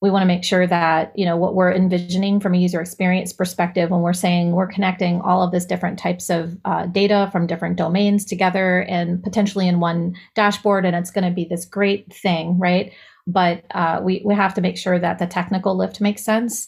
we 0.01 0.09
want 0.09 0.23
to 0.23 0.27
make 0.27 0.43
sure 0.43 0.65
that 0.65 1.11
you 1.15 1.25
know 1.25 1.37
what 1.37 1.55
we're 1.55 1.71
envisioning 1.71 2.39
from 2.39 2.55
a 2.55 2.57
user 2.57 2.81
experience 2.81 3.31
perspective 3.31 3.91
when 3.91 4.01
we're 4.01 4.13
saying 4.13 4.51
we're 4.51 4.67
connecting 4.67 5.21
all 5.21 5.43
of 5.43 5.51
this 5.51 5.65
different 5.65 5.99
types 5.99 6.29
of 6.29 6.57
uh, 6.65 6.87
data 6.87 7.29
from 7.31 7.47
different 7.47 7.77
domains 7.77 8.25
together 8.25 8.81
and 8.89 9.23
potentially 9.23 9.67
in 9.67 9.79
one 9.79 10.15
dashboard 10.35 10.85
and 10.85 10.95
it's 10.95 11.11
going 11.11 11.23
to 11.23 11.33
be 11.33 11.45
this 11.45 11.65
great 11.65 12.11
thing 12.13 12.57
right? 12.59 12.91
But 13.27 13.63
uh, 13.71 14.01
we, 14.03 14.23
we 14.25 14.33
have 14.33 14.55
to 14.55 14.61
make 14.61 14.77
sure 14.77 14.97
that 14.97 15.19
the 15.19 15.27
technical 15.27 15.77
lift 15.77 16.01
makes 16.01 16.23
sense 16.23 16.67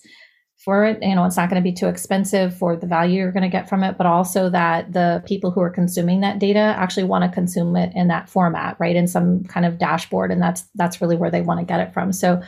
for 0.64 0.86
it. 0.86 1.02
You 1.02 1.16
know 1.16 1.26
it's 1.26 1.36
not 1.36 1.50
going 1.50 1.62
to 1.62 1.68
be 1.68 1.76
too 1.76 1.88
expensive 1.88 2.56
for 2.56 2.76
the 2.76 2.86
value 2.86 3.18
you're 3.18 3.32
going 3.32 3.42
to 3.42 3.50
get 3.50 3.68
from 3.68 3.84
it 3.84 3.98
but 3.98 4.06
also 4.06 4.48
that 4.52 4.94
the 4.94 5.24
people 5.26 5.50
who 5.50 5.62
are 5.62 5.72
consuming 5.72 6.22
that 6.22 6.38
data 6.38 6.76
actually 6.78 7.06
want 7.06 7.24
to 7.24 7.32
consume 7.32 7.76
it 7.76 7.92
in 7.96 8.10
that 8.10 8.30
format 8.30 8.78
right? 8.80 8.96
In 8.96 9.08
some 9.08 9.44
kind 9.46 9.66
of 9.66 9.80
dashboard 9.80 10.32
and 10.32 10.40
that's 10.40 10.66
that's 10.76 11.02
really 11.02 11.18
where 11.18 11.32
they 11.32 11.42
want 11.42 11.60
to 11.60 11.66
get 11.66 11.80
it 11.80 11.92
from. 11.96 12.14
So 12.14 12.40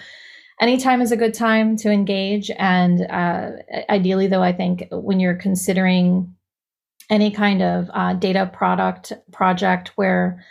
anytime 0.59 1.01
is 1.01 1.11
a 1.11 1.17
good 1.17 1.33
time 1.33 1.75
to 1.77 1.91
engage. 1.91 2.51
And 2.57 3.01
uh, 3.09 3.51
ideally, 3.89 4.27
though, 4.27 4.43
I 4.43 4.53
think 4.53 4.87
when 4.91 5.19
you're 5.19 5.35
considering 5.35 6.33
any 7.09 7.31
kind 7.31 7.61
of 7.61 7.89
uh, 7.93 8.13
data 8.13 8.49
product 8.51 9.13
project 9.31 9.91
where 9.95 10.43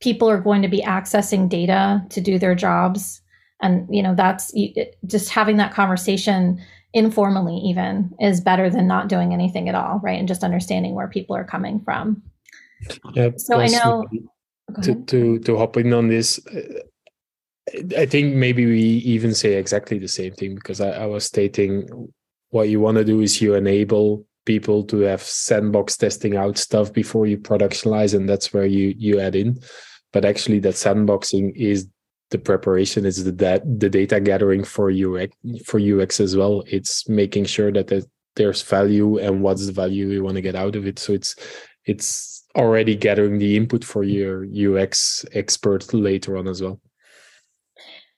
people 0.00 0.28
are 0.28 0.40
going 0.40 0.62
to 0.62 0.68
be 0.68 0.82
accessing 0.82 1.48
data 1.48 2.04
to 2.10 2.20
do 2.20 2.38
their 2.38 2.54
jobs, 2.54 3.22
and 3.60 3.86
you 3.94 4.02
know 4.02 4.14
that's 4.14 4.52
just 5.06 5.30
having 5.30 5.56
that 5.56 5.72
conversation 5.72 6.60
informally 6.92 7.56
even 7.56 8.10
is 8.18 8.40
better 8.40 8.68
than 8.68 8.86
not 8.86 9.08
doing 9.08 9.32
anything 9.32 9.68
at 9.68 9.74
all 9.74 10.00
right 10.02 10.18
and 10.18 10.26
just 10.26 10.42
understanding 10.42 10.94
where 10.94 11.06
people 11.06 11.36
are 11.36 11.44
coming 11.44 11.80
from 11.80 12.20
yeah, 13.14 13.30
so 13.36 13.60
i 13.60 13.66
know 13.66 14.04
to, 14.82 14.94
to 15.04 15.38
to 15.40 15.56
hop 15.56 15.76
in 15.76 15.92
on 15.92 16.08
this 16.08 16.40
I 17.96 18.06
think 18.06 18.34
maybe 18.34 18.66
we 18.66 18.80
even 18.80 19.34
say 19.34 19.54
exactly 19.54 19.98
the 19.98 20.08
same 20.08 20.32
thing 20.32 20.54
because 20.54 20.80
I, 20.80 20.90
I 20.90 21.06
was 21.06 21.24
stating 21.24 22.12
what 22.50 22.68
you 22.68 22.80
want 22.80 22.98
to 22.98 23.04
do 23.04 23.20
is 23.20 23.40
you 23.40 23.54
enable 23.54 24.26
people 24.44 24.82
to 24.84 25.00
have 25.00 25.22
sandbox 25.22 25.96
testing 25.96 26.36
out 26.36 26.58
stuff 26.58 26.92
before 26.92 27.26
you 27.26 27.38
productionalize, 27.38 28.14
and 28.14 28.28
that's 28.28 28.52
where 28.52 28.66
you 28.66 28.94
you 28.96 29.20
add 29.20 29.36
in. 29.36 29.60
But 30.12 30.24
actually, 30.24 30.58
that 30.60 30.74
sandboxing 30.74 31.52
is 31.54 31.88
the 32.30 32.38
preparation, 32.38 33.04
is 33.06 33.24
the 33.24 33.32
that 33.32 33.62
the 33.78 33.88
data 33.88 34.20
gathering 34.20 34.64
for 34.64 34.90
UX 34.90 35.34
for 35.64 35.78
UX 35.80 36.20
as 36.20 36.36
well. 36.36 36.64
It's 36.66 37.08
making 37.08 37.44
sure 37.44 37.72
that 37.72 38.06
there's 38.36 38.62
value 38.62 39.18
and 39.18 39.42
what's 39.42 39.66
the 39.66 39.72
value 39.72 40.08
you 40.08 40.24
want 40.24 40.36
to 40.36 40.42
get 40.42 40.56
out 40.56 40.76
of 40.76 40.86
it. 40.86 40.98
So 40.98 41.12
it's 41.12 41.36
it's 41.84 42.44
already 42.56 42.96
gathering 42.96 43.38
the 43.38 43.56
input 43.56 43.84
for 43.84 44.02
your 44.02 44.44
UX 44.44 45.24
expert 45.32 45.92
later 45.94 46.36
on 46.36 46.48
as 46.48 46.60
well. 46.62 46.80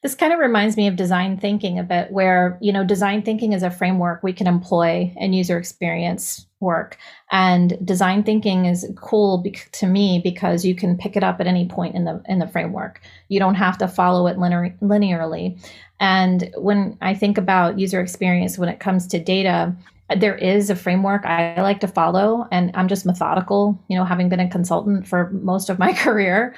This 0.03 0.17
kind 0.17 0.33
of 0.33 0.41
reminds 0.41 0.77
me 0.77 0.89
of 0.89 0.97
design 0.97 1.39
thinking 1.39 1.79
a 1.79 1.85
bit, 1.85 2.11
where, 2.11 2.59
you 2.61 2.73
know, 2.73 2.85
design 2.85 3.23
thinking 3.23 3.53
is 3.53 3.63
a 3.63 3.71
framework 3.71 4.23
we 4.23 4.33
can 4.33 4.49
employ 4.49 5.13
in 5.17 5.33
user 5.33 5.57
experience 5.57 6.45
work. 6.59 6.99
And 7.31 7.79
design 7.87 8.25
thinking 8.25 8.65
is 8.65 8.91
cool 8.97 9.39
be- 9.39 9.57
to 9.73 9.87
me 9.87 10.21
because 10.23 10.65
you 10.65 10.75
can 10.75 10.99
pick 10.99 11.17
it 11.17 11.23
up 11.23 11.41
at 11.41 11.47
any 11.47 11.69
point 11.69 11.95
in 11.95 12.05
the 12.05 12.21
in 12.29 12.41
the 12.41 12.49
framework. 12.49 13.01
You 13.29 13.39
don't 13.39 13.55
have 13.55 13.79
to 13.79 13.87
follow 13.87 14.27
it 14.27 14.39
linear- 14.39 14.77
linearly. 14.83 15.61
And 16.01 16.53
when 16.57 16.99
I 17.01 17.15
think 17.15 17.39
about 17.39 17.79
user 17.79 18.01
experience 18.01 18.59
when 18.59 18.69
it 18.69 18.81
comes 18.81 19.07
to 19.09 19.21
data, 19.21 19.73
there 20.17 20.35
is 20.35 20.69
a 20.69 20.75
framework 20.75 21.25
I 21.25 21.63
like 21.63 21.79
to 21.81 21.89
follow, 21.89 22.47
and 22.51 22.73
I'm 22.75 22.89
just 22.89 23.07
methodical, 23.07 23.81
you 23.89 23.97
know, 23.97 24.05
having 24.05 24.29
been 24.29 24.41
a 24.41 24.51
consultant 24.51 25.07
for 25.07 25.31
most 25.31 25.71
of 25.71 25.79
my 25.79 25.93
career 26.05 26.55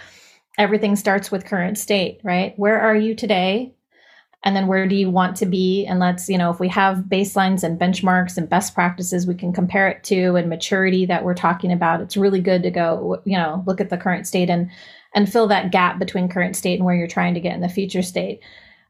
everything 0.58 0.96
starts 0.96 1.30
with 1.30 1.46
current 1.46 1.78
state, 1.78 2.20
right? 2.22 2.54
Where 2.56 2.80
are 2.80 2.96
you 2.96 3.14
today? 3.14 3.74
And 4.44 4.54
then 4.54 4.66
where 4.66 4.86
do 4.86 4.94
you 4.94 5.10
want 5.10 5.36
to 5.38 5.46
be? 5.46 5.86
And 5.86 5.98
let's, 5.98 6.28
you 6.28 6.36
know, 6.36 6.50
if 6.50 6.60
we 6.60 6.68
have 6.68 6.98
baselines 7.08 7.64
and 7.64 7.80
benchmarks 7.80 8.36
and 8.36 8.48
best 8.48 8.74
practices 8.74 9.26
we 9.26 9.34
can 9.34 9.54
compare 9.54 9.88
it 9.88 10.04
to 10.04 10.36
and 10.36 10.50
maturity 10.50 11.06
that 11.06 11.24
we're 11.24 11.34
talking 11.34 11.72
about, 11.72 12.02
it's 12.02 12.16
really 12.16 12.40
good 12.40 12.62
to 12.62 12.70
go, 12.70 13.22
you 13.24 13.38
know, 13.38 13.64
look 13.66 13.80
at 13.80 13.88
the 13.88 13.96
current 13.96 14.26
state 14.26 14.50
and 14.50 14.70
and 15.14 15.32
fill 15.32 15.46
that 15.46 15.70
gap 15.70 15.98
between 15.98 16.28
current 16.28 16.56
state 16.56 16.74
and 16.74 16.84
where 16.84 16.94
you're 16.94 17.06
trying 17.06 17.34
to 17.34 17.40
get 17.40 17.54
in 17.54 17.60
the 17.60 17.68
future 17.68 18.02
state. 18.02 18.40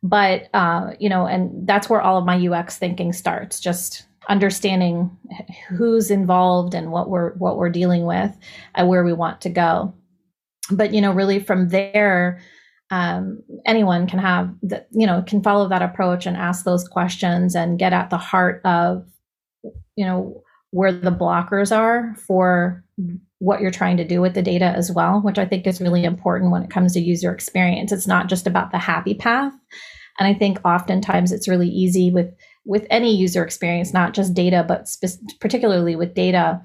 But 0.02 0.48
uh, 0.54 0.94
you 0.98 1.08
know, 1.08 1.26
and 1.26 1.66
that's 1.68 1.88
where 1.88 2.00
all 2.00 2.18
of 2.18 2.26
my 2.26 2.48
UX 2.48 2.76
thinking 2.76 3.12
starts, 3.12 3.60
just 3.60 4.06
understanding 4.28 5.16
who's 5.68 6.10
involved 6.10 6.74
and 6.74 6.90
what 6.90 7.10
we're 7.10 7.34
what 7.34 7.58
we're 7.58 7.70
dealing 7.70 8.06
with 8.06 8.36
and 8.74 8.88
where 8.88 9.04
we 9.04 9.12
want 9.12 9.40
to 9.42 9.50
go 9.50 9.94
but 10.70 10.92
you 10.94 11.00
know 11.00 11.12
really 11.12 11.38
from 11.40 11.68
there 11.68 12.40
um, 12.90 13.42
anyone 13.66 14.06
can 14.06 14.18
have 14.18 14.54
the, 14.62 14.84
you 14.92 15.06
know 15.06 15.22
can 15.26 15.42
follow 15.42 15.68
that 15.68 15.82
approach 15.82 16.26
and 16.26 16.36
ask 16.36 16.64
those 16.64 16.86
questions 16.86 17.54
and 17.54 17.78
get 17.78 17.92
at 17.92 18.10
the 18.10 18.18
heart 18.18 18.60
of 18.64 19.06
you 19.96 20.04
know 20.04 20.42
where 20.70 20.92
the 20.92 21.10
blockers 21.10 21.76
are 21.76 22.14
for 22.26 22.84
what 23.38 23.60
you're 23.60 23.70
trying 23.70 23.96
to 23.96 24.06
do 24.06 24.20
with 24.20 24.34
the 24.34 24.42
data 24.42 24.66
as 24.66 24.92
well 24.92 25.20
which 25.20 25.38
i 25.38 25.46
think 25.46 25.66
is 25.66 25.80
really 25.80 26.04
important 26.04 26.52
when 26.52 26.62
it 26.62 26.70
comes 26.70 26.92
to 26.92 27.00
user 27.00 27.32
experience. 27.32 27.92
It's 27.92 28.06
not 28.06 28.28
just 28.28 28.46
about 28.46 28.70
the 28.70 28.78
happy 28.78 29.14
path. 29.14 29.52
And 30.18 30.28
i 30.28 30.34
think 30.34 30.58
oftentimes 30.64 31.32
it's 31.32 31.48
really 31.48 31.68
easy 31.68 32.10
with 32.10 32.32
with 32.66 32.86
any 32.90 33.14
user 33.14 33.44
experience 33.44 33.92
not 33.92 34.14
just 34.14 34.34
data 34.34 34.64
but 34.66 34.88
spe- 34.88 35.20
particularly 35.40 35.96
with 35.96 36.14
data 36.14 36.60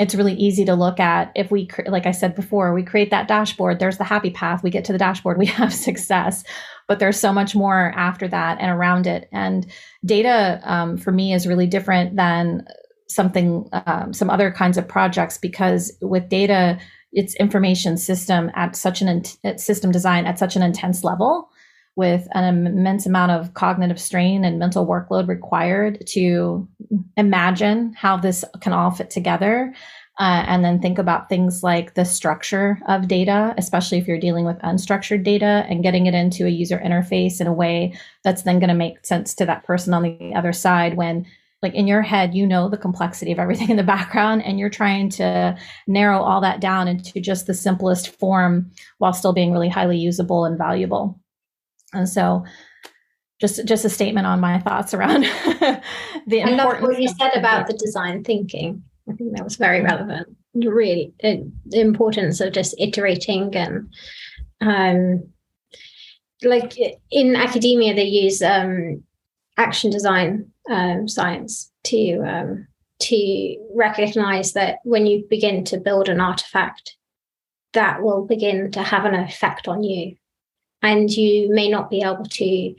it's 0.00 0.14
really 0.14 0.34
easy 0.34 0.64
to 0.64 0.74
look 0.74 0.98
at 0.98 1.30
if 1.36 1.50
we 1.50 1.68
like 1.86 2.06
i 2.06 2.10
said 2.10 2.34
before 2.34 2.74
we 2.74 2.82
create 2.82 3.10
that 3.10 3.28
dashboard 3.28 3.78
there's 3.78 3.98
the 3.98 4.04
happy 4.04 4.30
path 4.30 4.62
we 4.62 4.70
get 4.70 4.84
to 4.86 4.92
the 4.92 4.98
dashboard 4.98 5.38
we 5.38 5.46
have 5.60 5.72
success. 5.72 6.44
But 6.86 6.98
there's 6.98 7.20
so 7.20 7.32
much 7.32 7.54
more 7.54 7.92
after 7.96 8.26
that 8.28 8.58
and 8.60 8.70
around 8.70 9.06
it. 9.06 9.28
And 9.32 9.66
data 10.04 10.60
um, 10.64 10.96
for 10.96 11.12
me 11.12 11.32
is 11.32 11.46
really 11.46 11.66
different 11.66 12.16
than 12.16 12.66
something 13.08 13.68
um, 13.86 14.12
some 14.12 14.30
other 14.30 14.52
kinds 14.52 14.78
of 14.78 14.86
projects 14.86 15.36
because 15.36 15.92
with 16.00 16.28
data 16.28 16.78
it's 17.12 17.34
information 17.36 17.96
system 17.96 18.52
at 18.54 18.76
such 18.76 19.02
an 19.02 19.08
in- 19.08 19.58
system 19.58 19.90
design 19.90 20.26
at 20.26 20.38
such 20.38 20.54
an 20.54 20.62
intense 20.62 21.02
level 21.02 21.49
with 22.00 22.26
an 22.32 22.66
immense 22.66 23.04
amount 23.04 23.30
of 23.30 23.52
cognitive 23.52 24.00
strain 24.00 24.42
and 24.42 24.58
mental 24.58 24.86
workload 24.86 25.28
required 25.28 26.02
to 26.06 26.66
imagine 27.18 27.92
how 27.92 28.16
this 28.16 28.42
can 28.62 28.72
all 28.72 28.90
fit 28.90 29.10
together. 29.10 29.74
Uh, 30.18 30.44
and 30.46 30.64
then 30.64 30.80
think 30.80 30.98
about 30.98 31.28
things 31.28 31.62
like 31.62 31.92
the 31.92 32.06
structure 32.06 32.78
of 32.88 33.06
data, 33.06 33.54
especially 33.58 33.98
if 33.98 34.08
you're 34.08 34.18
dealing 34.18 34.46
with 34.46 34.56
unstructured 34.60 35.22
data 35.24 35.66
and 35.68 35.82
getting 35.82 36.06
it 36.06 36.14
into 36.14 36.46
a 36.46 36.48
user 36.50 36.78
interface 36.78 37.38
in 37.38 37.46
a 37.46 37.52
way 37.52 37.92
that's 38.24 38.42
then 38.42 38.58
going 38.58 38.68
to 38.68 38.74
make 38.74 39.04
sense 39.04 39.34
to 39.34 39.44
that 39.44 39.62
person 39.64 39.92
on 39.92 40.02
the 40.02 40.32
other 40.34 40.54
side 40.54 40.96
when 40.96 41.26
like 41.62 41.74
in 41.74 41.86
your 41.86 42.00
head 42.00 42.34
you 42.34 42.46
know 42.46 42.70
the 42.70 42.78
complexity 42.78 43.32
of 43.32 43.38
everything 43.38 43.68
in 43.68 43.76
the 43.76 43.82
background 43.82 44.42
and 44.42 44.58
you're 44.58 44.70
trying 44.70 45.10
to 45.10 45.54
narrow 45.86 46.22
all 46.22 46.40
that 46.40 46.60
down 46.60 46.88
into 46.88 47.20
just 47.20 47.46
the 47.46 47.52
simplest 47.52 48.08
form 48.08 48.70
while 48.96 49.12
still 49.12 49.34
being 49.34 49.52
really 49.52 49.68
highly 49.68 49.98
usable 49.98 50.46
and 50.46 50.56
valuable 50.56 51.19
and 51.92 52.08
so 52.08 52.44
just 53.40 53.64
just 53.64 53.84
a 53.84 53.90
statement 53.90 54.26
on 54.26 54.40
my 54.40 54.58
thoughts 54.58 54.92
around 54.92 55.22
the 56.26 56.42
I 56.42 56.50
love 56.50 56.82
what 56.82 57.00
you 57.00 57.08
said 57.08 57.34
about 57.34 57.66
the 57.66 57.72
design 57.72 58.22
thinking. 58.22 58.82
I 59.08 59.14
think 59.14 59.34
that 59.36 59.44
was 59.44 59.56
very 59.56 59.80
relevant. 59.80 60.36
Really, 60.54 61.14
it, 61.20 61.44
the 61.64 61.80
importance 61.80 62.40
of 62.40 62.52
just 62.52 62.74
iterating 62.78 63.54
and 63.56 63.88
um, 64.60 65.28
like 66.42 66.76
in 67.10 67.34
academia, 67.34 67.94
they 67.94 68.04
use 68.04 68.42
um, 68.42 69.02
action 69.56 69.90
design 69.90 70.50
um, 70.70 71.08
science 71.08 71.72
to 71.84 72.18
um, 72.20 72.66
to 73.00 73.56
recognize 73.74 74.52
that 74.52 74.78
when 74.84 75.06
you 75.06 75.24
begin 75.30 75.64
to 75.64 75.78
build 75.78 76.10
an 76.10 76.20
artifact, 76.20 76.96
that 77.72 78.02
will 78.02 78.26
begin 78.26 78.70
to 78.72 78.82
have 78.82 79.06
an 79.06 79.14
effect 79.14 79.66
on 79.66 79.82
you 79.82 80.16
and 80.82 81.10
you 81.10 81.52
may 81.52 81.68
not 81.68 81.90
be 81.90 82.02
able 82.02 82.24
to 82.24 82.74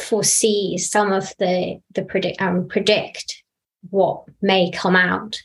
foresee 0.00 0.76
some 0.76 1.12
of 1.12 1.32
the 1.38 1.80
the 1.94 2.02
predict 2.02 2.40
um, 2.40 2.68
predict 2.68 3.42
what 3.90 4.24
may 4.42 4.70
come 4.70 4.96
out 4.96 5.40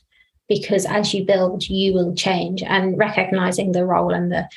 because 0.49 0.85
as 0.85 1.13
you 1.13 1.23
build 1.23 1.67
you 1.69 1.93
will 1.93 2.13
change 2.13 2.61
and 2.63 2.97
recognizing 2.97 3.71
the 3.71 3.85
role 3.85 4.13
and 4.13 4.31
the 4.31 4.47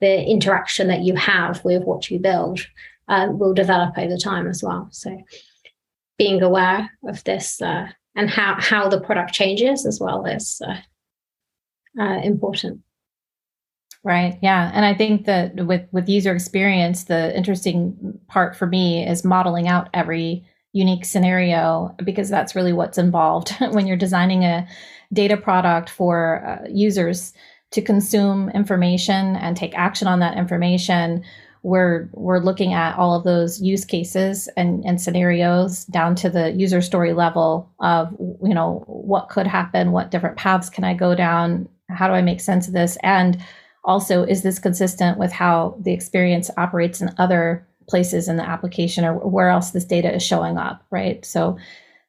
the 0.00 0.24
interaction 0.24 0.88
that 0.88 1.02
you 1.02 1.14
have 1.14 1.64
with 1.64 1.84
what 1.84 2.10
you 2.10 2.18
build 2.18 2.60
uh, 3.08 3.28
will 3.30 3.54
develop 3.54 3.96
over 3.96 4.16
time 4.16 4.46
as 4.46 4.62
well. 4.62 4.88
So 4.90 5.16
being 6.18 6.42
aware 6.42 6.90
of 7.04 7.22
this 7.24 7.60
uh, 7.62 7.88
and 8.14 8.30
how 8.30 8.56
how 8.58 8.88
the 8.88 9.00
product 9.00 9.32
changes 9.32 9.86
as 9.86 10.00
well 10.00 10.24
is 10.26 10.60
uh, 10.66 10.76
uh 12.00 12.20
important 12.22 12.80
Right. 14.04 14.38
Yeah. 14.42 14.70
And 14.74 14.84
I 14.84 14.92
think 14.92 15.24
that 15.24 15.66
with 15.66 15.82
with 15.90 16.08
user 16.08 16.34
experience, 16.34 17.04
the 17.04 17.34
interesting 17.34 18.18
part 18.28 18.54
for 18.54 18.66
me 18.66 19.06
is 19.06 19.24
modeling 19.24 19.66
out 19.66 19.88
every 19.94 20.44
unique 20.74 21.06
scenario 21.06 21.94
because 22.04 22.28
that's 22.28 22.54
really 22.54 22.74
what's 22.74 22.98
involved 22.98 23.50
when 23.70 23.86
you're 23.86 23.96
designing 23.96 24.44
a 24.44 24.68
data 25.12 25.36
product 25.36 25.88
for 25.88 26.44
uh, 26.46 26.68
users 26.68 27.32
to 27.70 27.80
consume 27.80 28.50
information 28.50 29.36
and 29.36 29.56
take 29.56 29.74
action 29.74 30.06
on 30.06 30.20
that 30.20 30.36
information 30.36 31.24
we're 31.62 32.10
we're 32.12 32.40
looking 32.40 32.74
at 32.74 32.96
all 32.96 33.14
of 33.14 33.24
those 33.24 33.60
use 33.60 33.84
cases 33.84 34.48
and, 34.56 34.84
and 34.84 35.00
scenarios 35.00 35.86
down 35.86 36.14
to 36.14 36.28
the 36.28 36.50
user 36.52 36.82
story 36.82 37.14
level 37.14 37.72
of 37.80 38.12
you 38.42 38.52
know 38.52 38.84
what 38.86 39.28
could 39.30 39.46
happen 39.46 39.92
what 39.92 40.10
different 40.10 40.36
paths 40.36 40.68
can 40.68 40.84
i 40.84 40.92
go 40.92 41.14
down 41.14 41.68
how 41.88 42.06
do 42.06 42.14
i 42.14 42.20
make 42.20 42.40
sense 42.40 42.68
of 42.68 42.74
this 42.74 42.98
and 43.02 43.42
also 43.84 44.22
is 44.24 44.42
this 44.42 44.58
consistent 44.58 45.18
with 45.18 45.32
how 45.32 45.76
the 45.80 45.92
experience 45.92 46.50
operates 46.56 47.00
in 47.00 47.14
other 47.18 47.66
places 47.88 48.28
in 48.28 48.36
the 48.36 48.48
application 48.48 49.04
or 49.04 49.14
where 49.14 49.50
else 49.50 49.70
this 49.70 49.84
data 49.84 50.12
is 50.14 50.22
showing 50.22 50.56
up 50.56 50.82
right 50.90 51.24
so 51.24 51.56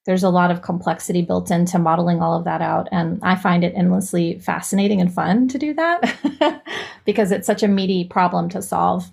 there's 0.05 0.23
a 0.23 0.29
lot 0.29 0.51
of 0.51 0.61
complexity 0.61 1.21
built 1.21 1.49
into 1.49 1.79
modeling 1.79 2.21
all 2.21 2.37
of 2.37 2.45
that 2.45 2.61
out 2.61 2.87
and 2.91 3.19
i 3.23 3.35
find 3.35 3.63
it 3.63 3.73
endlessly 3.75 4.39
fascinating 4.39 5.01
and 5.01 5.13
fun 5.13 5.47
to 5.47 5.57
do 5.57 5.73
that 5.73 6.63
because 7.05 7.31
it's 7.31 7.47
such 7.47 7.63
a 7.63 7.67
meaty 7.67 8.05
problem 8.05 8.47
to 8.49 8.61
solve 8.61 9.11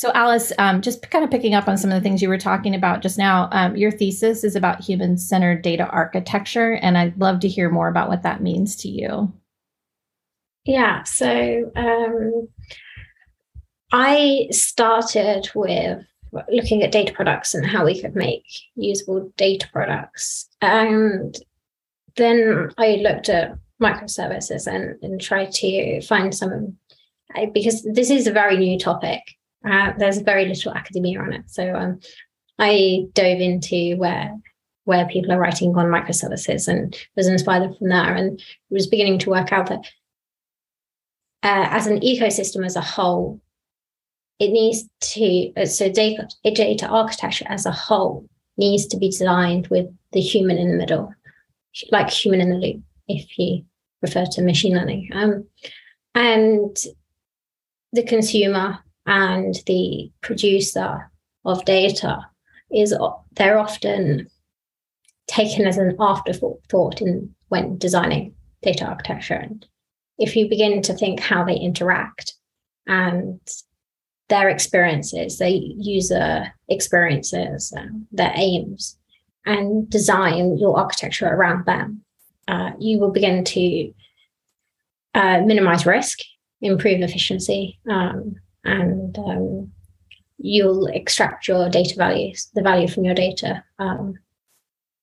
so, 0.00 0.10
Alice, 0.14 0.50
um, 0.56 0.80
just 0.80 1.10
kind 1.10 1.26
of 1.26 1.30
picking 1.30 1.52
up 1.52 1.68
on 1.68 1.76
some 1.76 1.92
of 1.92 1.94
the 1.94 2.00
things 2.00 2.22
you 2.22 2.30
were 2.30 2.38
talking 2.38 2.74
about 2.74 3.02
just 3.02 3.18
now, 3.18 3.50
um, 3.52 3.76
your 3.76 3.90
thesis 3.90 4.44
is 4.44 4.56
about 4.56 4.80
human 4.80 5.18
centered 5.18 5.60
data 5.60 5.86
architecture, 5.88 6.72
and 6.72 6.96
I'd 6.96 7.20
love 7.20 7.40
to 7.40 7.48
hear 7.48 7.68
more 7.68 7.86
about 7.86 8.08
what 8.08 8.22
that 8.22 8.42
means 8.42 8.74
to 8.76 8.88
you. 8.88 9.30
Yeah, 10.70 11.02
so 11.02 11.70
um, 11.74 12.48
I 13.92 14.46
started 14.50 15.50
with 15.54 16.04
looking 16.48 16.84
at 16.84 16.92
data 16.92 17.12
products 17.12 17.54
and 17.54 17.66
how 17.66 17.84
we 17.84 18.00
could 18.00 18.14
make 18.14 18.44
usable 18.76 19.32
data 19.36 19.68
products. 19.72 20.48
And 20.62 21.36
then 22.16 22.70
I 22.78 23.02
looked 23.02 23.28
at 23.28 23.58
microservices 23.82 24.66
and, 24.66 24.96
and 25.02 25.20
tried 25.20 25.50
to 25.54 26.00
find 26.02 26.32
some, 26.32 26.76
because 27.52 27.82
this 27.82 28.10
is 28.10 28.28
a 28.28 28.32
very 28.32 28.56
new 28.56 28.78
topic 28.78 29.22
uh, 29.68 29.92
there's 29.98 30.18
very 30.18 30.46
little 30.46 30.72
academia 30.72 31.20
on 31.20 31.32
it. 31.32 31.50
So 31.50 31.74
um, 31.74 32.00
I 32.58 33.06
dove 33.12 33.40
into 33.40 33.96
where 33.96 34.34
where 34.84 35.06
people 35.08 35.30
are 35.30 35.38
writing 35.38 35.76
on 35.76 35.86
microservices 35.86 36.66
and 36.66 36.96
was 37.14 37.28
inspired 37.28 37.76
from 37.76 37.90
there 37.90 38.14
and 38.14 38.42
was 38.70 38.86
beginning 38.86 39.18
to 39.20 39.30
work 39.30 39.52
out 39.52 39.68
that 39.68 39.84
uh, 41.42 41.68
as 41.70 41.86
an 41.86 42.00
ecosystem 42.00 42.64
as 42.64 42.76
a 42.76 42.80
whole, 42.80 43.40
it 44.38 44.50
needs 44.50 44.88
to 45.00 45.52
uh, 45.56 45.66
so 45.66 45.90
data 45.90 46.28
data 46.44 46.86
architecture 46.88 47.46
as 47.48 47.66
a 47.66 47.72
whole 47.72 48.26
needs 48.56 48.86
to 48.86 48.96
be 48.96 49.08
designed 49.08 49.68
with 49.68 49.86
the 50.12 50.20
human 50.20 50.58
in 50.58 50.70
the 50.70 50.76
middle, 50.76 51.12
like 51.90 52.10
human 52.10 52.40
in 52.40 52.50
the 52.50 52.56
loop, 52.56 52.82
if 53.08 53.38
you 53.38 53.64
refer 54.02 54.24
to 54.26 54.42
machine 54.42 54.74
learning. 54.74 55.10
Um, 55.12 55.46
and 56.14 56.76
the 57.92 58.02
consumer 58.02 58.78
and 59.06 59.54
the 59.66 60.10
producer 60.20 61.10
of 61.44 61.64
data 61.64 62.18
is 62.70 62.94
they're 63.32 63.58
often 63.58 64.28
taken 65.26 65.66
as 65.66 65.78
an 65.78 65.96
afterthought 66.00 67.00
in 67.00 67.34
when 67.48 67.78
designing 67.78 68.34
data 68.62 68.84
architecture 68.84 69.34
and 69.34 69.66
if 70.20 70.36
you 70.36 70.48
begin 70.48 70.82
to 70.82 70.94
think 70.94 71.18
how 71.20 71.44
they 71.44 71.56
interact 71.56 72.34
and 72.86 73.40
their 74.28 74.48
experiences 74.48 75.38
their 75.38 75.48
user 75.48 76.52
experiences 76.68 77.72
their 78.12 78.32
aims 78.36 78.96
and 79.44 79.90
design 79.90 80.56
your 80.58 80.78
architecture 80.78 81.26
around 81.26 81.66
them 81.66 82.02
uh, 82.46 82.70
you 82.78 82.98
will 82.98 83.10
begin 83.10 83.42
to 83.44 83.92
uh, 85.14 85.40
minimize 85.40 85.84
risk 85.86 86.20
improve 86.60 87.00
efficiency 87.00 87.80
um, 87.90 88.36
and 88.64 89.18
um, 89.18 89.72
you'll 90.40 90.86
extract 90.86 91.46
your 91.46 91.68
data 91.68 91.94
values, 91.96 92.50
the 92.54 92.62
value 92.62 92.88
from 92.88 93.04
your 93.04 93.14
data, 93.14 93.62
um, 93.78 94.18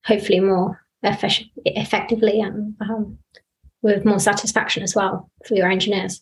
hopefully 0.06 0.40
more 0.40 0.84
effic- 1.04 1.50
effectively 1.66 2.42
and 2.42 2.76
um, 2.82 3.18
with 3.82 4.06
more 4.06 4.20
satisfaction 4.20 4.84
as 4.84 4.96
well 4.96 5.30
for 5.46 5.56
your 5.56 5.70
engineers. 5.70 6.22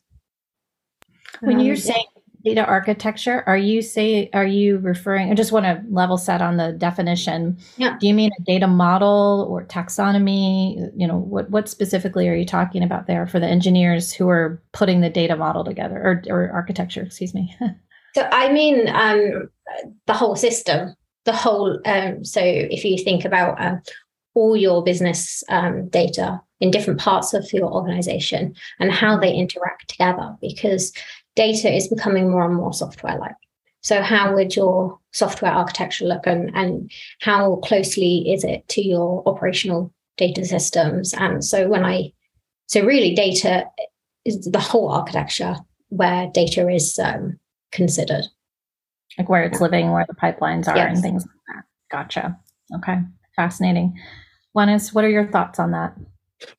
When 1.41 1.59
you're 1.59 1.75
um, 1.75 1.81
saying 1.81 2.05
data 2.45 2.63
architecture, 2.63 3.43
are 3.47 3.57
you 3.57 3.81
say 3.81 4.29
are 4.33 4.45
you 4.45 4.77
referring? 4.77 5.31
I 5.31 5.33
just 5.33 5.51
want 5.51 5.65
to 5.65 5.83
level 5.89 6.17
set 6.17 6.41
on 6.41 6.57
the 6.57 6.71
definition. 6.71 7.57
Yeah. 7.75 7.97
Do 7.99 8.07
you 8.07 8.13
mean 8.13 8.31
a 8.39 8.43
data 8.43 8.67
model 8.67 9.47
or 9.49 9.65
taxonomy? 9.65 10.91
You 10.95 11.07
know, 11.07 11.17
what 11.17 11.49
what 11.49 11.67
specifically 11.67 12.29
are 12.29 12.35
you 12.35 12.45
talking 12.45 12.83
about 12.83 13.07
there 13.07 13.27
for 13.27 13.39
the 13.39 13.47
engineers 13.47 14.13
who 14.13 14.29
are 14.29 14.61
putting 14.71 15.01
the 15.01 15.09
data 15.09 15.35
model 15.35 15.65
together 15.65 15.97
or 15.97 16.23
or 16.29 16.51
architecture? 16.51 17.01
Excuse 17.01 17.33
me. 17.33 17.53
so 18.15 18.29
I 18.31 18.51
mean 18.51 18.87
um, 18.89 19.49
the 20.05 20.13
whole 20.13 20.35
system, 20.35 20.93
the 21.25 21.33
whole. 21.33 21.79
Um, 21.85 22.23
so 22.23 22.41
if 22.43 22.85
you 22.85 22.97
think 23.03 23.25
about 23.25 23.59
uh, 23.59 23.77
all 24.35 24.55
your 24.55 24.83
business 24.83 25.43
um, 25.49 25.89
data 25.89 26.41
in 26.59 26.71
different 26.71 26.99
parts 26.99 27.33
of 27.33 27.51
your 27.51 27.71
organization 27.71 28.55
and 28.79 28.91
how 28.91 29.17
they 29.17 29.33
interact 29.33 29.89
together 29.89 30.35
because 30.41 30.93
data 31.35 31.73
is 31.73 31.87
becoming 31.87 32.29
more 32.31 32.45
and 32.45 32.55
more 32.55 32.73
software 32.73 33.17
like. 33.17 33.35
So, 33.81 34.01
how 34.01 34.33
would 34.33 34.55
your 34.55 34.97
software 35.11 35.51
architecture 35.51 36.05
look, 36.05 36.25
and, 36.25 36.49
and 36.55 36.91
how 37.21 37.57
closely 37.57 38.33
is 38.33 38.43
it 38.43 38.67
to 38.69 38.81
your 38.81 39.21
operational 39.27 39.93
data 40.17 40.43
systems? 40.43 41.13
And 41.13 41.45
so, 41.45 41.67
when 41.67 41.85
I, 41.85 42.11
so 42.65 42.83
really, 42.83 43.13
data 43.13 43.65
is 44.25 44.49
the 44.49 44.59
whole 44.59 44.89
architecture 44.89 45.57
where 45.89 46.27
data 46.33 46.67
is 46.67 46.97
um, 46.97 47.39
considered. 47.71 48.25
Like 49.19 49.29
where 49.29 49.43
it's 49.43 49.61
living, 49.61 49.91
where 49.91 50.05
the 50.07 50.15
pipelines 50.15 50.67
are, 50.67 50.75
yes. 50.75 50.95
and 50.95 51.01
things 51.03 51.23
like 51.23 51.55
that. 51.55 51.63
Gotcha. 51.91 52.39
Okay. 52.77 52.97
Fascinating. 53.35 53.97
Wannes, 54.57 54.95
what 54.95 55.03
are 55.05 55.09
your 55.09 55.27
thoughts 55.27 55.59
on 55.59 55.71
that? 55.71 55.93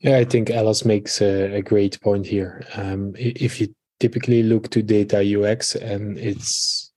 Yeah, 0.01 0.19
I 0.19 0.25
think 0.25 0.51
Alice 0.51 0.85
makes 0.85 1.21
a, 1.21 1.57
a 1.57 1.63
great 1.63 2.01
point 2.01 2.27
here. 2.27 2.67
Um, 2.75 3.15
if 3.17 3.61
you 3.61 3.75
typically 4.01 4.43
look 4.43 4.71
to 4.71 4.83
data 4.83 5.19
UX 5.19 5.75
and 5.75 6.19
it's 6.19 6.93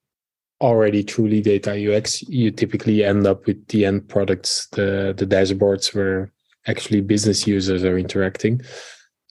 already 0.62 1.04
truly 1.04 1.42
data 1.42 1.72
UX, 1.72 2.22
you 2.24 2.52
typically 2.52 3.04
end 3.04 3.26
up 3.26 3.46
with 3.46 3.66
the 3.68 3.86
end 3.86 4.08
products, 4.10 4.68
the 4.74 5.14
the 5.18 5.26
dashboards 5.26 5.94
where 5.96 6.32
actually 6.68 7.02
business 7.02 7.48
users 7.48 7.84
are 7.84 7.98
interacting. 7.98 8.62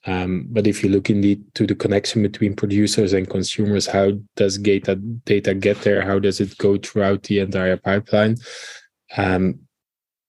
Um, 0.06 0.46
but 0.48 0.66
if 0.66 0.82
you 0.82 0.88
look 0.88 1.10
indeed 1.10 1.42
to 1.54 1.66
the 1.66 1.74
connection 1.74 2.22
between 2.22 2.56
producers 2.56 3.12
and 3.12 3.28
consumers, 3.28 3.86
how 3.86 4.12
does 4.36 4.56
data 4.56 4.94
data 4.96 5.54
get 5.54 5.82
there? 5.82 6.02
How 6.02 6.18
does 6.18 6.40
it 6.40 6.56
go 6.58 6.78
throughout 6.78 7.24
the 7.24 7.40
entire 7.40 7.76
pipeline? 7.76 8.36
Um, 9.16 9.60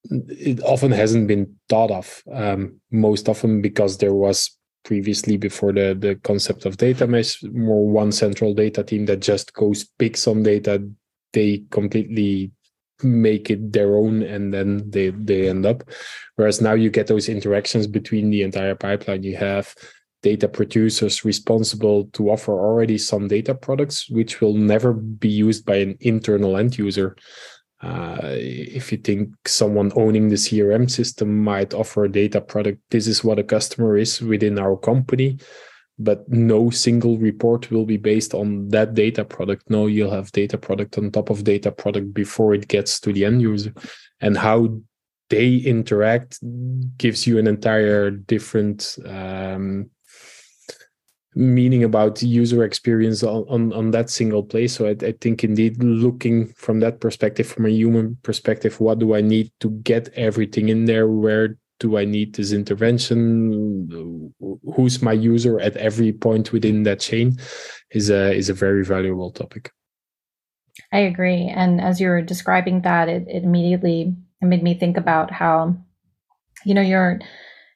it 0.06 0.62
often 0.64 0.92
hasn't 0.92 1.28
been 1.28 1.56
thought 1.68 1.92
of. 1.92 2.24
Um, 2.32 2.80
most 2.92 3.30
often 3.30 3.62
because 3.62 3.98
there 3.98 4.14
was 4.14 4.58
previously 4.84 5.38
before 5.38 5.74
the 5.74 5.96
the 6.00 6.16
concept 6.24 6.66
of 6.66 6.78
data 6.78 7.06
mesh 7.06 7.44
more 7.52 7.88
one 7.88 8.12
central 8.12 8.54
data 8.54 8.84
team 8.84 9.06
that 9.06 9.20
just 9.20 9.54
goes 9.54 9.86
pick 10.00 10.16
some 10.16 10.42
data 10.42 10.82
they 11.34 11.64
completely 11.70 12.52
make 13.04 13.50
it 13.50 13.72
their 13.72 13.96
own 13.96 14.24
and 14.24 14.54
then 14.54 14.90
they 14.90 15.10
they 15.10 15.50
end 15.50 15.66
up 15.66 15.84
whereas 16.36 16.62
now 16.62 16.74
you 16.74 16.90
get 16.90 17.08
those 17.08 17.30
interactions 17.30 17.88
between 17.88 18.30
the 18.30 18.42
entire 18.42 18.76
pipeline 18.76 19.24
you 19.24 19.36
have 19.36 19.74
data 20.22 20.48
producers 20.48 21.24
responsible 21.24 22.06
to 22.12 22.30
offer 22.30 22.52
already 22.52 22.98
some 22.98 23.28
data 23.28 23.56
products 23.56 24.10
which 24.10 24.42
will 24.42 24.54
never 24.54 24.92
be 24.94 25.30
used 25.30 25.66
by 25.66 25.78
an 25.78 25.98
internal 26.02 26.58
end 26.58 26.78
user 26.78 27.16
uh, 27.82 28.18
if 28.22 28.92
you 28.92 28.98
think 28.98 29.34
someone 29.48 29.92
owning 29.96 30.28
the 30.28 30.36
CRM 30.36 30.90
system 30.90 31.44
might 31.44 31.74
offer 31.74 32.06
a 32.06 32.12
data 32.12 32.42
product, 32.42 32.82
this 32.90 33.08
is 33.08 33.24
what 33.24 33.40
a 33.40 33.44
customer 33.44 33.98
is 33.98 34.22
within 34.22 34.60
our 34.60 34.76
company, 34.76 35.38
but 35.98 36.28
no 36.30 36.70
single 36.70 37.18
report 37.18 37.72
will 37.72 37.86
be 37.86 37.98
based 37.98 38.34
on 38.34 38.68
that 38.70 38.96
data 38.96 39.24
product. 39.24 39.70
No, 39.70 39.88
you'll 39.88 40.12
have 40.12 40.32
data 40.34 40.58
product 40.58 40.98
on 40.98 41.12
top 41.12 41.30
of 41.30 41.44
data 41.46 41.72
product 41.72 42.14
before 42.14 42.54
it 42.54 42.68
gets 42.68 43.00
to 43.02 43.14
the 43.14 43.24
end 43.24 43.42
user. 43.42 43.74
And 44.20 44.38
how 44.38 44.80
they 45.30 45.56
interact 45.56 46.40
gives 46.98 47.26
you 47.26 47.38
an 47.38 47.48
entire 47.48 48.12
different 48.12 48.98
um, 49.06 49.90
meaning 51.36 51.84
about 51.84 52.22
user 52.22 52.64
experience 52.64 53.24
on, 53.24 53.46
on, 53.50 53.74
on 53.74 53.92
that 53.92 54.10
single 54.10 54.44
place. 54.44 54.76
So 54.76 54.88
I, 54.88 54.96
I, 55.06 55.14
think 55.22 55.44
indeed 55.44 55.82
looking 55.84 56.48
from 56.54 56.80
that 56.80 57.00
perspective, 57.00 57.48
from 57.48 57.66
a 57.66 57.70
human 57.70 58.18
perspective, 58.24 58.80
what 58.80 59.00
do 59.00 59.16
I 59.16 59.22
need 59.22 59.52
to 59.60 59.70
get 59.70 60.10
everything 60.16 60.70
in 60.70 60.86
there? 60.86 61.08
Where 61.08 61.58
do 61.80 61.98
I 61.98 62.06
need 62.06 62.36
this 62.36 62.52
intervention? 62.52 64.34
Who's 64.76 65.02
my 65.02 65.14
user 65.14 65.60
at 65.60 65.78
every 65.78 66.12
point 66.12 66.52
within 66.52 66.84
that 66.84 67.00
chain 67.00 67.38
is 67.92 68.10
a 68.10 68.34
is 68.34 68.50
a 68.50 68.54
very 68.54 68.84
valuable 68.84 69.32
topic. 69.32 69.72
I 70.92 71.00
agree. 71.00 71.48
And 71.48 71.82
as 71.82 72.00
you 72.00 72.08
were 72.10 72.22
describing 72.22 72.82
that, 72.82 73.10
it, 73.10 73.28
it 73.28 73.44
immediately 73.44 74.16
made 74.42 74.64
me 74.64 74.74
think 74.74 74.98
about 74.98 75.32
how, 75.32 75.76
you 76.66 76.74
know, 76.74 76.82
you're 76.82 77.20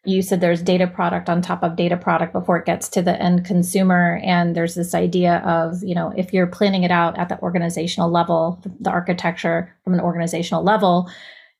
you 0.05 0.21
said 0.21 0.41
there's 0.41 0.61
data 0.61 0.85
product 0.85 1.29
on 1.29 1.41
top 1.41 1.63
of 1.63 1.75
data 1.75 1.95
product 1.95 2.33
before 2.33 2.57
it 2.57 2.65
gets 2.65 2.89
to 2.89 3.01
the 3.01 3.21
end 3.21 3.45
consumer 3.45 4.19
and 4.23 4.55
there's 4.55 4.75
this 4.75 4.93
idea 4.93 5.37
of 5.39 5.81
you 5.83 5.95
know 5.95 6.13
if 6.17 6.33
you're 6.33 6.47
planning 6.47 6.83
it 6.83 6.91
out 6.91 7.17
at 7.17 7.29
the 7.29 7.39
organizational 7.41 8.09
level 8.09 8.61
the 8.79 8.89
architecture 8.89 9.73
from 9.83 9.93
an 9.93 10.01
organizational 10.01 10.63
level 10.63 11.09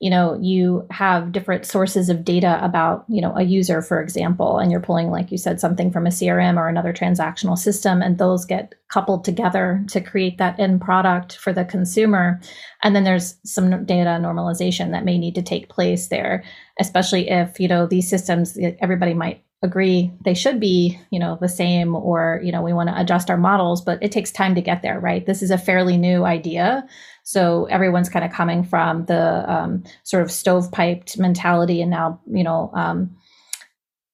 you 0.04 0.10
know 0.10 0.38
you 0.41 0.86
have 0.91 1.32
different 1.32 1.66
sources 1.66 2.10
of 2.10 2.26
data 2.26 2.60
about 2.62 3.06
you 3.08 3.22
know 3.22 3.34
a 3.38 3.43
user 3.43 3.82
for 3.82 4.01
example 4.01 4.58
and 4.58 4.70
you're 4.70 4.82
pulling 4.82 5.10
like 5.10 5.32
you 5.32 5.38
said 5.38 5.62
something 5.62 5.91
from 5.93 6.06
a 6.06 6.10
crm 6.10 6.58
or 6.58 6.68
another 6.68 6.91
transactional 6.91 7.58
system 7.58 8.01
and 8.01 8.18
those 8.18 8.43
get 8.43 8.76
coupled 8.93 9.24
together 9.24 9.84
to 9.88 10.01
create 10.01 10.38
that 10.38 10.60
end 10.60 10.80
product 10.80 11.36
for 11.38 11.51
the 11.51 11.66
consumer. 11.66 12.39
And 12.84 12.95
then 12.95 13.04
there's 13.04 13.38
some 13.43 13.86
data 13.86 14.20
normalization 14.22 14.91
that 14.91 15.04
may 15.04 15.18
need 15.18 15.36
to 15.36 15.41
take 15.41 15.70
place 15.70 16.10
there 16.10 16.43
especially 16.80 17.30
if 17.30 17.60
you 17.60 17.68
know 17.68 17.86
these 17.86 18.10
systems 18.10 18.58
everybody 18.82 19.14
might 19.14 19.43
agree 19.62 20.12
they 20.26 20.34
should 20.34 20.60
be 20.60 20.99
you 21.12 21.20
know 21.20 21.38
the 21.39 21.47
same 21.47 21.95
or 21.95 22.41
you 22.43 22.51
know 22.51 22.62
we 22.62 22.74
want 22.74 22.89
to 22.89 22.99
adjust 22.99 23.30
our 23.30 23.38
models 23.38 23.82
but 23.82 24.01
it 24.01 24.12
takes 24.12 24.32
time 24.32 24.56
to 24.56 24.62
get 24.62 24.82
there 24.82 24.99
right? 24.99 25.26
This 25.26 25.41
is 25.41 25.51
a 25.51 25.58
fairly 25.58 25.97
new 25.97 26.26
idea 26.26 26.86
so 27.24 27.65
everyone's 27.65 28.09
kind 28.09 28.26
of 28.26 28.32
coming 28.32 28.63
from 28.63 29.05
the 29.05 29.51
um, 29.51 29.84
sort 30.03 30.24
of 30.24 30.30
stovepiped 30.30 31.17
mentality 31.17 31.82
and 31.82 31.91
now 31.91 32.19
you 32.32 32.43
know 32.43 32.69
um, 32.74 33.15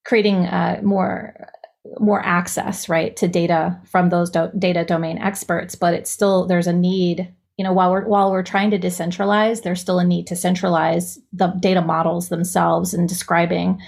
creating 0.04 0.46
uh, 0.46 0.80
more 0.82 1.48
more 1.98 2.24
access 2.24 2.88
right 2.88 3.16
to 3.16 3.26
data 3.26 3.78
from 3.84 4.10
those 4.10 4.30
do- 4.30 4.50
data 4.58 4.84
domain 4.84 5.18
experts. 5.18 5.74
But 5.74 5.94
it's 5.94 6.10
still 6.10 6.46
there's 6.46 6.66
a 6.66 6.72
need 6.72 7.32
you 7.56 7.64
know 7.64 7.72
while 7.72 7.90
we're 7.90 8.06
while 8.06 8.30
we're 8.30 8.42
trying 8.42 8.70
to 8.70 8.78
decentralize 8.78 9.62
there's 9.62 9.80
still 9.80 9.98
a 9.98 10.04
need 10.04 10.26
to 10.28 10.36
centralize 10.36 11.18
the 11.32 11.48
data 11.48 11.82
models 11.82 12.28
themselves 12.28 12.94
and 12.94 13.08
describing 13.08 13.80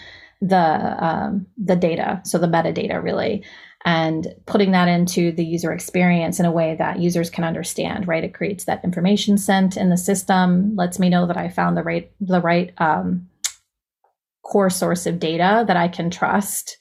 the 0.43 1.05
um, 1.05 1.47
the 1.57 1.77
data, 1.77 2.21
so 2.25 2.37
the 2.37 2.49
metadata 2.49 3.03
really, 3.03 3.45
and 3.85 4.29
putting 4.47 4.71
that 4.73 4.89
into 4.89 5.33
the 5.33 5.45
user 5.45 5.73
experience 5.73 6.39
in 6.39 6.47
a 6.47 6.53
way 6.53 6.77
that 6.79 7.01
users 7.01 7.31
can 7.31 7.45
understand. 7.45 8.07
Right, 8.07 8.25
it 8.25 8.35
creates 8.35 8.65
that 8.65 8.85
information 8.85 9.39
scent 9.39 9.77
in 9.77 9.91
the 9.91 9.97
system, 9.97 10.75
lets 10.77 10.99
me 10.99 11.09
know 11.09 11.27
that 11.27 11.37
I 11.37 11.49
found 11.49 11.77
the 11.77 11.83
right 11.83 12.11
the 12.21 12.41
right 12.41 12.73
um, 12.79 13.29
core 14.43 14.71
source 14.71 15.07
of 15.07 15.19
data 15.19 15.65
that 15.67 15.77
I 15.77 15.89
can 15.89 16.11
trust. 16.11 16.79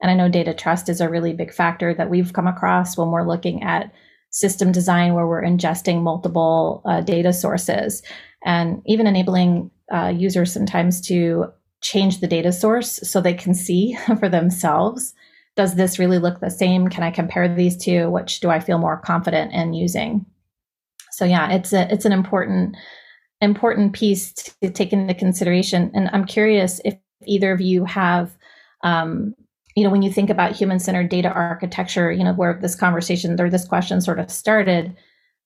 And 0.00 0.10
I 0.10 0.14
know 0.14 0.28
data 0.28 0.52
trust 0.52 0.88
is 0.88 1.00
a 1.00 1.08
really 1.08 1.32
big 1.32 1.52
factor 1.52 1.94
that 1.94 2.10
we've 2.10 2.32
come 2.32 2.48
across 2.48 2.96
when 2.96 3.10
we're 3.10 3.26
looking 3.26 3.62
at 3.62 3.92
system 4.30 4.72
design 4.72 5.14
where 5.14 5.26
we're 5.26 5.42
ingesting 5.42 6.02
multiple 6.02 6.82
uh, 6.86 7.02
data 7.02 7.32
sources 7.32 8.02
and 8.44 8.82
even 8.86 9.06
enabling 9.06 9.70
uh, 9.92 10.08
users 10.08 10.52
sometimes 10.52 11.00
to 11.02 11.46
change 11.82 12.20
the 12.20 12.26
data 12.26 12.50
source 12.50 12.98
so 13.02 13.20
they 13.20 13.34
can 13.34 13.54
see 13.54 13.96
for 14.18 14.28
themselves 14.28 15.14
does 15.56 15.74
this 15.74 15.98
really 15.98 16.18
look 16.18 16.40
the 16.40 16.50
same? 16.50 16.88
Can 16.88 17.02
i 17.02 17.10
compare 17.10 17.54
these 17.54 17.76
two? 17.76 18.10
Which 18.10 18.40
do 18.40 18.50
i 18.50 18.60
feel 18.60 18.78
more 18.78 18.98
confident 18.98 19.52
in 19.52 19.74
using? 19.74 20.24
So 21.10 21.24
yeah 21.24 21.50
it's 21.52 21.72
a 21.72 21.92
it's 21.92 22.04
an 22.04 22.12
important 22.12 22.76
important 23.40 23.92
piece 23.92 24.32
to 24.32 24.70
take 24.70 24.92
into 24.92 25.14
consideration. 25.14 25.90
And 25.94 26.08
i'm 26.12 26.24
curious 26.24 26.80
if 26.84 26.94
either 27.26 27.52
of 27.52 27.60
you 27.60 27.84
have 27.84 28.36
um, 28.82 29.34
you 29.76 29.84
know 29.84 29.90
when 29.90 30.02
you 30.02 30.12
think 30.12 30.30
about 30.30 30.52
human 30.52 30.78
centered 30.78 31.08
data 31.08 31.28
architecture 31.28 32.12
you 32.12 32.24
know 32.24 32.34
where 32.34 32.58
this 32.60 32.74
conversation 32.74 33.40
or 33.40 33.48
this 33.48 33.66
question 33.66 34.00
sort 34.00 34.18
of 34.18 34.30
started 34.30 34.96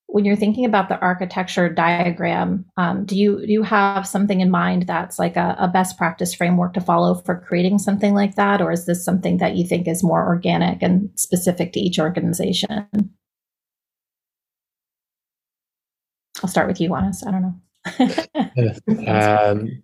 when 0.07 0.23
you're 0.23 0.37
thinking 0.37 0.65
about 0.65 0.87
the 0.87 0.99
architecture 0.99 1.69
diagram, 1.69 2.65
um, 2.77 3.05
do 3.05 3.17
you 3.17 3.45
do 3.45 3.51
you 3.51 3.63
have 3.63 4.07
something 4.07 4.39
in 4.39 4.49
mind 4.49 4.83
that's 4.87 5.19
like 5.19 5.35
a, 5.35 5.55
a, 5.59 5.67
best 5.67 5.97
practice 5.97 6.33
framework 6.33 6.73
to 6.73 6.81
follow 6.81 7.15
for 7.15 7.39
creating 7.41 7.77
something 7.77 8.13
like 8.13 8.35
that, 8.35 8.61
or 8.61 8.71
is 8.71 8.85
this 8.85 9.03
something 9.03 9.37
that 9.39 9.57
you 9.57 9.67
think 9.67 9.87
is 9.87 10.03
more 10.03 10.25
organic 10.25 10.81
and 10.81 11.09
specific 11.15 11.73
to 11.73 11.79
each 11.79 11.99
organization? 11.99 12.87
I'll 16.41 16.49
start 16.49 16.67
with 16.67 16.79
you, 16.79 16.89
Wannes. 16.89 17.27
I 17.27 17.31
don't 17.31 17.41
know. 17.41 17.55
um, 19.11 19.83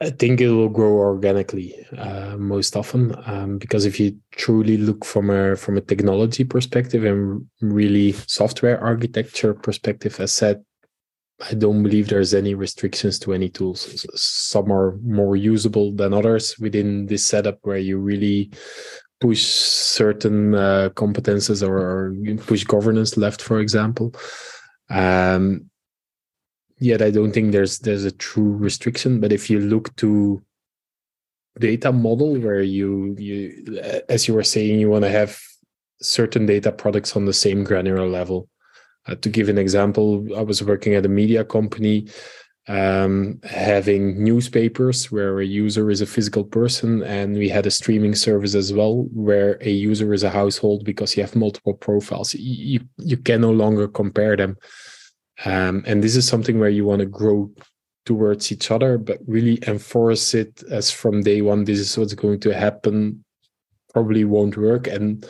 I 0.00 0.08
think 0.08 0.40
it 0.40 0.50
will 0.50 0.70
grow 0.70 0.92
organically 0.92 1.74
uh, 1.98 2.36
most 2.38 2.76
often 2.76 3.14
um, 3.26 3.58
because 3.58 3.84
if 3.84 4.00
you 4.00 4.18
truly 4.30 4.78
look 4.78 5.04
from 5.04 5.28
a 5.28 5.54
from 5.54 5.76
a 5.76 5.82
technology 5.82 6.44
perspective 6.44 7.04
and 7.04 7.46
really 7.60 8.12
software 8.26 8.82
architecture 8.82 9.52
perspective, 9.52 10.18
as 10.18 10.32
said, 10.32 10.64
I 11.50 11.54
don't 11.54 11.82
believe 11.82 12.08
there's 12.08 12.32
any 12.32 12.54
restrictions 12.54 13.18
to 13.20 13.34
any 13.34 13.50
tools. 13.50 14.06
Some 14.14 14.72
are 14.72 14.96
more 15.02 15.36
usable 15.36 15.92
than 15.92 16.14
others 16.14 16.58
within 16.58 17.06
this 17.06 17.26
setup 17.26 17.58
where 17.62 17.76
you 17.76 17.98
really 17.98 18.50
push 19.20 19.44
certain 19.44 20.54
uh, 20.54 20.90
competences 20.94 21.66
or, 21.66 22.14
push 22.44 22.64
governance 22.64 23.16
left, 23.16 23.42
for 23.42 23.60
example. 23.60 24.14
Um, 24.88 25.70
yet 26.78 27.02
I 27.02 27.10
don't 27.10 27.32
think 27.32 27.52
there's 27.52 27.78
there's 27.78 28.04
a 28.04 28.12
true 28.12 28.56
restriction. 28.56 29.20
But 29.20 29.32
if 29.32 29.50
you 29.50 29.60
look 29.60 29.94
to 29.96 30.42
data 31.58 31.92
model 31.92 32.38
where 32.38 32.62
you 32.62 33.16
you 33.18 33.80
as 34.08 34.28
you 34.28 34.34
were 34.34 34.44
saying 34.44 34.78
you 34.78 34.90
want 34.90 35.04
to 35.04 35.10
have 35.10 35.40
certain 36.02 36.46
data 36.46 36.70
products 36.70 37.16
on 37.16 37.24
the 37.24 37.32
same 37.32 37.64
granular 37.64 38.06
level. 38.06 38.48
Uh, 39.06 39.14
to 39.14 39.28
give 39.28 39.48
an 39.48 39.56
example, 39.56 40.26
I 40.36 40.42
was 40.42 40.62
working 40.62 40.94
at 40.94 41.06
a 41.06 41.08
media 41.08 41.44
company 41.44 42.08
um, 42.68 43.40
having 43.44 44.22
newspapers 44.22 45.12
where 45.12 45.38
a 45.38 45.46
user 45.46 45.88
is 45.90 46.00
a 46.00 46.06
physical 46.06 46.42
person, 46.42 47.02
and 47.02 47.36
we 47.36 47.48
had 47.48 47.66
a 47.66 47.70
streaming 47.70 48.14
service 48.14 48.54
as 48.54 48.72
well 48.72 49.06
where 49.12 49.56
a 49.60 49.70
user 49.70 50.12
is 50.12 50.24
a 50.24 50.30
household 50.30 50.84
because 50.84 51.16
you 51.16 51.22
have 51.22 51.36
multiple 51.36 51.74
profiles. 51.74 52.34
You 52.34 52.80
you 52.98 53.16
can 53.16 53.42
no 53.42 53.52
longer 53.52 53.86
compare 53.86 54.36
them. 54.36 54.56
Um, 55.44 55.84
and 55.86 56.02
this 56.02 56.16
is 56.16 56.26
something 56.26 56.58
where 56.58 56.70
you 56.70 56.84
want 56.84 57.00
to 57.00 57.06
grow 57.06 57.50
towards 58.06 58.50
each 58.52 58.70
other, 58.70 58.96
but 58.96 59.18
really 59.26 59.58
enforce 59.66 60.32
it 60.32 60.62
as 60.70 60.90
from 60.90 61.22
day 61.22 61.42
one, 61.42 61.64
this 61.64 61.78
is 61.78 61.98
what's 61.98 62.14
going 62.14 62.40
to 62.40 62.54
happen, 62.54 63.24
probably 63.92 64.24
won't 64.24 64.56
work. 64.56 64.86
And 64.86 65.26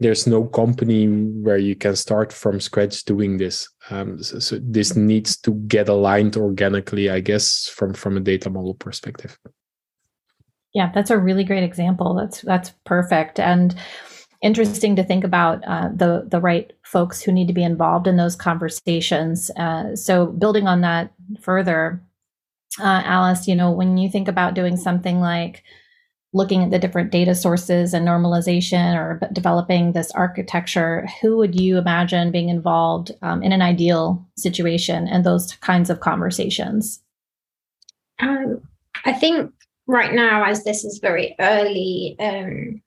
there's 0.00 0.26
no 0.26 0.44
company 0.44 1.06
where 1.06 1.58
you 1.58 1.76
can 1.76 1.96
start 1.96 2.32
from 2.32 2.60
scratch 2.60 3.04
doing 3.04 3.36
this. 3.36 3.68
Um, 3.90 4.22
so, 4.22 4.38
so 4.38 4.58
this 4.62 4.96
needs 4.96 5.36
to 5.38 5.54
get 5.66 5.88
aligned 5.88 6.36
organically, 6.36 7.10
I 7.10 7.20
guess, 7.20 7.68
from 7.68 7.94
from 7.94 8.16
a 8.16 8.20
data 8.20 8.50
model 8.50 8.74
perspective. 8.74 9.38
Yeah, 10.74 10.90
that's 10.94 11.10
a 11.10 11.18
really 11.18 11.44
great 11.44 11.62
example. 11.62 12.14
That's 12.14 12.40
that's 12.40 12.70
perfect. 12.84 13.38
And 13.38 13.74
interesting 14.42 14.96
to 14.96 15.04
think 15.04 15.24
about 15.24 15.62
uh, 15.66 15.88
the 15.94 16.24
the 16.28 16.40
right 16.40 16.72
folks 16.84 17.22
who 17.22 17.32
need 17.32 17.46
to 17.48 17.54
be 17.54 17.62
involved 17.62 18.06
in 18.06 18.16
those 18.16 18.36
conversations. 18.36 19.50
Uh, 19.56 19.94
so 19.96 20.26
building 20.26 20.66
on 20.66 20.80
that 20.80 21.12
further, 21.40 22.02
uh, 22.80 23.02
Alice, 23.04 23.46
you 23.46 23.54
know, 23.54 23.70
when 23.70 23.96
you 23.98 24.10
think 24.10 24.28
about 24.28 24.54
doing 24.54 24.76
something 24.76 25.20
like 25.20 25.62
looking 26.34 26.62
at 26.62 26.70
the 26.70 26.78
different 26.78 27.12
data 27.12 27.34
sources 27.34 27.92
and 27.92 28.08
normalization 28.08 28.96
or 28.96 29.20
developing 29.32 29.92
this 29.92 30.10
architecture, 30.12 31.06
who 31.20 31.36
would 31.36 31.60
you 31.60 31.76
imagine 31.76 32.32
being 32.32 32.48
involved 32.48 33.12
um, 33.20 33.42
in 33.42 33.52
an 33.52 33.60
ideal 33.60 34.26
situation 34.36 35.06
and 35.06 35.24
those 35.24 35.52
kinds 35.56 35.90
of 35.90 36.00
conversations? 36.00 37.02
Um, 38.18 38.62
I 39.04 39.12
think 39.12 39.52
right 39.86 40.14
now, 40.14 40.44
as 40.44 40.64
this 40.64 40.84
is 40.84 41.00
very 41.02 41.34
early, 41.38 42.16
um, 42.18 42.80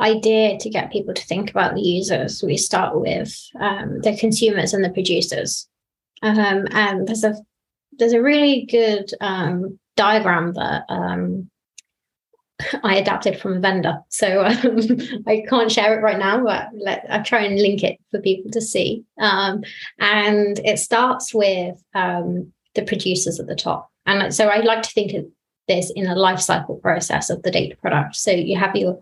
idea 0.00 0.58
to 0.58 0.70
get 0.70 0.92
people 0.92 1.14
to 1.14 1.26
think 1.26 1.50
about 1.50 1.74
the 1.74 1.82
users, 1.82 2.42
we 2.42 2.56
start 2.56 2.98
with 2.98 3.34
um, 3.60 4.00
the 4.00 4.16
consumers 4.16 4.72
and 4.72 4.84
the 4.84 4.90
producers. 4.90 5.68
Um, 6.22 6.66
and 6.72 7.06
there's 7.06 7.24
a 7.24 7.34
there's 7.98 8.12
a 8.12 8.22
really 8.22 8.66
good 8.66 9.10
um, 9.20 9.78
diagram 9.96 10.54
that 10.54 10.84
um, 10.88 11.50
I 12.82 12.96
adapted 12.96 13.38
from 13.38 13.56
a 13.56 13.60
vendor. 13.60 13.98
So 14.08 14.44
um, 14.44 14.78
I 15.26 15.44
can't 15.48 15.72
share 15.72 15.98
it 15.98 16.02
right 16.02 16.18
now, 16.18 16.42
but 16.42 16.68
let, 16.74 17.04
I 17.10 17.18
try 17.20 17.42
and 17.42 17.60
link 17.60 17.82
it 17.82 17.98
for 18.10 18.20
people 18.20 18.50
to 18.52 18.60
see. 18.60 19.04
Um, 19.18 19.62
and 19.98 20.58
it 20.60 20.78
starts 20.78 21.34
with 21.34 21.82
the 21.94 22.82
producers 22.86 23.40
at 23.40 23.46
the 23.46 23.54
top. 23.54 23.90
And 24.06 24.34
so 24.34 24.46
I 24.48 24.60
like 24.60 24.82
to 24.82 24.90
think 24.90 25.12
of 25.14 25.26
this 25.68 25.90
in 25.94 26.06
a 26.06 26.14
life 26.14 26.40
cycle 26.40 26.76
process 26.76 27.30
of 27.30 27.42
the 27.42 27.50
data 27.50 27.76
product. 27.76 28.16
So 28.16 28.30
you 28.30 28.58
have 28.58 28.74
your 28.74 28.98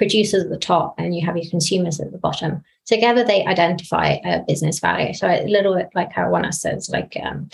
producers 0.00 0.44
at 0.44 0.48
the 0.48 0.56
top 0.56 0.94
and 0.96 1.14
you 1.14 1.26
have 1.26 1.36
your 1.36 1.50
consumers 1.50 2.00
at 2.00 2.10
the 2.10 2.16
bottom. 2.16 2.62
Together, 2.86 3.22
they 3.22 3.44
identify 3.44 4.16
a 4.24 4.42
business 4.48 4.78
value. 4.78 5.12
So 5.12 5.28
a 5.28 5.44
little 5.44 5.74
bit 5.74 5.90
like 5.94 6.10
how 6.10 6.24
Wannes 6.24 6.54
says, 6.54 6.88
like 6.88 7.18
um, 7.22 7.50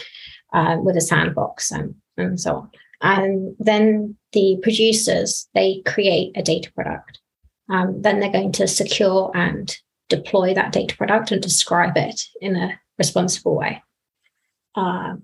uh, 0.53 0.77
with 0.81 0.97
a 0.97 1.01
sandbox 1.01 1.73
and, 1.73 1.97
and 2.17 2.39
so 2.41 2.55
on. 2.55 2.71
And 3.03 3.57
then 3.59 4.17
the 4.31 4.59
producers 4.63 5.49
they 5.55 5.83
create 5.85 6.37
a 6.37 6.43
data 6.43 6.71
product. 6.73 7.19
Um, 7.69 8.01
then 8.01 8.21
they're 8.21 8.31
going 8.31 8.53
to 8.53 8.69
secure 8.69 9.33
and 9.35 9.77
deploy 10.09 10.55
that 10.55 10.71
data 10.71 10.97
product 10.97 11.33
and 11.33 11.43
describe 11.43 11.97
it 11.97 12.23
in 12.41 12.55
a 12.55 12.79
responsible 12.97 13.57
way. 13.57 13.83
Uh, 14.77 15.17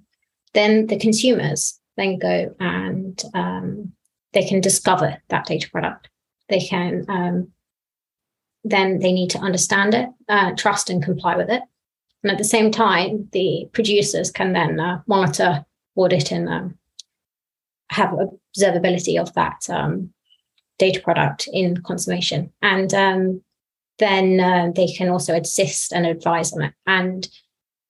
then 0.55 0.89
the 0.89 0.99
consumers 0.99 1.79
then 1.97 2.19
go 2.19 2.53
and 2.59 3.23
um, 3.33 3.93
they 4.33 4.45
can 4.45 4.61
discover 4.61 5.23
that 5.29 5.47
data 5.47 5.71
product. 5.71 6.09
They 6.53 6.61
can 6.61 7.05
um, 7.09 7.53
then 8.65 9.01
they 9.01 9.13
need 9.13 9.31
to 9.31 9.39
understand 9.39 9.95
it, 9.95 10.09
uh, 10.29 10.53
trust, 10.57 10.91
and 10.91 11.03
comply 11.03 11.37
with 11.37 11.51
it. 11.51 11.63
And 12.23 12.31
at 12.31 12.39
the 12.39 12.45
same 12.45 12.71
time, 12.71 13.29
the 13.33 13.69
producers 13.73 14.31
can 14.31 14.53
then 14.53 14.79
uh, 14.79 15.03
monitor, 15.07 15.65
audit, 15.97 16.31
and 16.31 16.49
um, 16.49 16.79
have 17.91 18.11
observability 18.11 19.21
of 19.21 19.33
that 19.35 19.69
um, 19.69 20.13
data 20.79 21.01
product 21.01 21.49
in 21.53 21.83
consummation. 21.83 22.53
And 22.63 22.95
um, 22.95 23.43
then 23.99 24.39
uh, 24.39 24.71
they 24.75 24.87
can 24.87 25.09
also 25.09 25.35
assist 25.35 25.93
and 25.93 26.07
advise 26.07 26.53
on 26.53 26.63
it. 26.63 26.75
And 26.87 27.29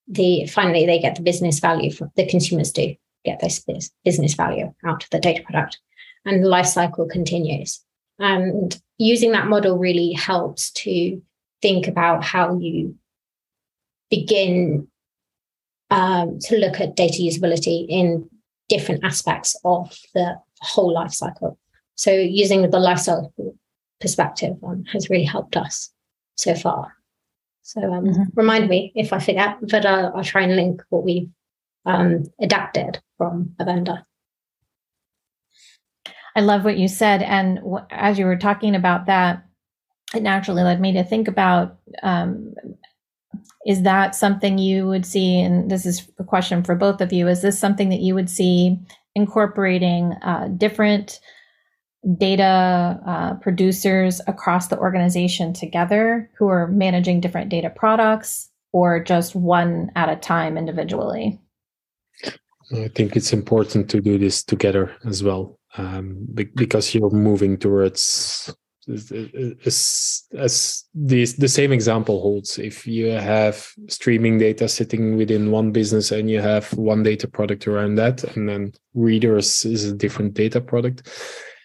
the 0.08 0.46
finally, 0.46 0.86
they 0.86 0.98
get 0.98 1.16
the 1.16 1.22
business 1.22 1.60
value. 1.60 1.92
For, 1.92 2.10
the 2.16 2.26
consumers 2.26 2.72
do 2.72 2.94
get 3.24 3.40
this 3.40 3.64
business 4.04 4.34
value 4.34 4.72
out 4.86 5.04
of 5.04 5.10
the 5.10 5.20
data 5.20 5.42
product, 5.42 5.78
and 6.24 6.42
the 6.42 6.48
life 6.48 6.66
cycle 6.66 7.06
continues. 7.06 7.84
And 8.22 8.80
using 8.98 9.32
that 9.32 9.48
model 9.48 9.76
really 9.76 10.12
helps 10.12 10.70
to 10.70 11.20
think 11.60 11.88
about 11.88 12.22
how 12.22 12.56
you 12.58 12.94
begin 14.10 14.86
um, 15.90 16.38
to 16.38 16.56
look 16.56 16.80
at 16.80 16.94
data 16.94 17.18
usability 17.20 17.84
in 17.88 18.30
different 18.68 19.04
aspects 19.04 19.56
of 19.64 19.94
the 20.14 20.38
whole 20.60 20.94
life 20.94 21.12
cycle. 21.12 21.58
So 21.96 22.12
using 22.12 22.70
the 22.70 22.78
life 22.78 23.00
cycle 23.00 23.56
perspective 24.00 24.56
um, 24.64 24.84
has 24.92 25.10
really 25.10 25.24
helped 25.24 25.56
us 25.56 25.90
so 26.36 26.54
far. 26.54 26.92
So 27.62 27.80
um, 27.92 28.04
mm-hmm. 28.04 28.22
remind 28.34 28.68
me 28.68 28.92
if 28.94 29.12
I 29.12 29.18
forget, 29.18 29.56
but 29.62 29.84
I'll, 29.84 30.12
I'll 30.16 30.24
try 30.24 30.42
and 30.42 30.56
link 30.56 30.82
what 30.90 31.04
we've 31.04 31.28
um, 31.84 32.24
adapted 32.40 33.00
from 33.18 33.54
a 33.58 33.64
vendor. 33.64 34.06
I 36.35 36.41
love 36.41 36.64
what 36.64 36.78
you 36.78 36.89
said. 36.89 37.22
And 37.22 37.57
w- 37.59 37.85
as 37.91 38.18
you 38.18 38.26
were 38.26 38.37
talking 38.37 38.74
about 38.74 39.07
that, 39.07 39.45
it 40.14 40.22
naturally 40.22 40.62
led 40.62 40.80
me 40.80 40.93
to 40.93 41.05
think 41.05 41.28
about 41.28 41.78
um, 42.03 42.55
is 43.66 43.83
that 43.83 44.14
something 44.14 44.59
you 44.59 44.87
would 44.89 45.07
see? 45.07 45.41
And 45.41 45.70
this 45.70 45.87
is 45.87 46.09
a 46.18 46.24
question 46.24 46.64
for 46.64 46.74
both 46.74 47.01
of 47.01 47.12
you. 47.12 47.28
Is 47.28 47.43
this 47.43 47.59
something 47.59 47.91
that 47.91 48.01
you 48.01 48.14
would 48.14 48.28
see 48.28 48.78
incorporating 49.14 50.12
uh, 50.22 50.49
different 50.57 51.20
data 52.18 53.01
uh, 53.07 53.35
producers 53.35 54.20
across 54.26 54.66
the 54.66 54.78
organization 54.78 55.53
together 55.53 56.28
who 56.37 56.49
are 56.49 56.66
managing 56.66 57.20
different 57.20 57.49
data 57.49 57.70
products 57.70 58.51
or 58.72 59.03
just 59.03 59.37
one 59.37 59.93
at 59.95 60.09
a 60.09 60.16
time 60.16 60.59
individually? 60.59 61.39
I 62.72 62.89
think 62.89 63.16
it's 63.16 63.33
important 63.33 63.91
to 63.91 64.01
do 64.01 64.18
this 64.18 64.43
together 64.43 64.97
as 65.05 65.22
well 65.22 65.59
um, 65.76 66.26
because 66.28 66.94
you're 66.94 67.10
moving 67.10 67.56
towards 67.56 68.54
as, 68.88 70.24
as 70.36 70.84
the, 70.94 71.24
the 71.38 71.48
same 71.48 71.72
example 71.72 72.20
holds. 72.20 72.58
If 72.58 72.86
you 72.86 73.06
have 73.06 73.70
streaming 73.88 74.38
data 74.38 74.68
sitting 74.68 75.16
within 75.16 75.50
one 75.50 75.70
business 75.72 76.10
and 76.10 76.28
you 76.28 76.40
have 76.40 76.72
one 76.74 77.02
data 77.02 77.28
product 77.28 77.68
around 77.68 77.94
that 77.96 78.24
and 78.36 78.48
then 78.48 78.72
readers 78.94 79.64
is 79.64 79.84
a 79.84 79.94
different 79.94 80.34
data 80.34 80.60
product 80.60 81.08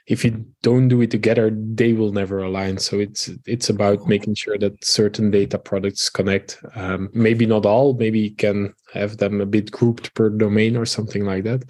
if 0.08 0.24
you 0.24 0.46
don't 0.62 0.88
do 0.88 1.02
it 1.02 1.12
together 1.12 1.52
they 1.54 1.92
will 1.94 2.14
never 2.14 2.40
align. 2.40 2.78
So 2.78 3.00
it's 3.00 3.30
it's 3.46 3.70
about 3.70 4.08
making 4.08 4.36
sure 4.36 4.58
that 4.58 4.84
certain 4.84 5.30
data 5.30 5.60
products 5.60 6.10
connect. 6.10 6.60
Um, 6.76 7.10
maybe 7.14 7.46
not 7.46 7.66
all 7.66 7.94
maybe 7.94 8.20
you 8.20 8.36
can 8.36 8.74
have 8.94 9.18
them 9.18 9.42
a 9.42 9.46
bit 9.46 9.70
grouped 9.70 10.14
per 10.14 10.30
domain 10.30 10.78
or 10.78 10.86
something 10.86 11.26
like 11.26 11.44
that 11.44 11.70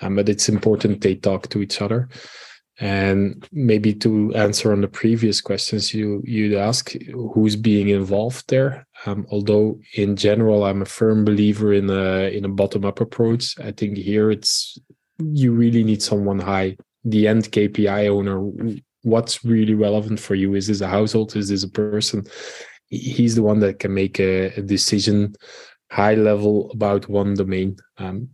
um, 0.00 0.16
but 0.16 0.28
it's 0.28 0.48
important 0.48 1.00
they 1.00 1.14
talk 1.14 1.48
to 1.48 1.62
each 1.62 1.80
other. 1.80 2.08
And 2.80 3.46
maybe 3.50 3.92
to 3.94 4.32
answer 4.34 4.72
on 4.72 4.82
the 4.82 4.88
previous 4.88 5.40
questions 5.40 5.92
you 5.92 6.22
you'd 6.24 6.54
ask 6.54 6.92
who's 7.34 7.56
being 7.56 7.88
involved 7.88 8.48
there? 8.48 8.86
Um, 9.04 9.26
although 9.32 9.80
in 9.94 10.14
general 10.14 10.62
i'm 10.62 10.82
a 10.82 10.84
firm 10.84 11.24
believer 11.24 11.72
in 11.72 11.90
a 11.90 12.32
in 12.36 12.44
a 12.44 12.48
bottom 12.48 12.84
up 12.84 13.00
approach. 13.00 13.58
I 13.58 13.72
think 13.72 13.96
here 13.96 14.30
it's 14.30 14.78
you 15.18 15.50
really 15.52 15.82
need 15.82 16.04
someone 16.04 16.38
high. 16.38 16.76
The 17.04 17.26
end 17.26 17.50
kpi 17.50 18.08
owner 18.08 18.48
what's 19.02 19.44
really 19.44 19.74
relevant 19.74 20.20
for 20.20 20.34
you? 20.34 20.54
Is 20.54 20.66
this 20.68 20.80
a 20.80 20.88
household? 20.88 21.34
Is 21.36 21.48
this 21.48 21.64
a 21.64 21.68
person? 21.68 22.26
He's 22.90 23.34
the 23.34 23.42
one 23.42 23.60
that 23.60 23.78
can 23.78 23.94
make 23.94 24.18
a, 24.20 24.52
a 24.56 24.62
decision 24.62 25.34
high 25.90 26.14
level 26.14 26.70
about 26.70 27.08
one 27.08 27.34
domain. 27.34 27.76
Um, 27.96 28.28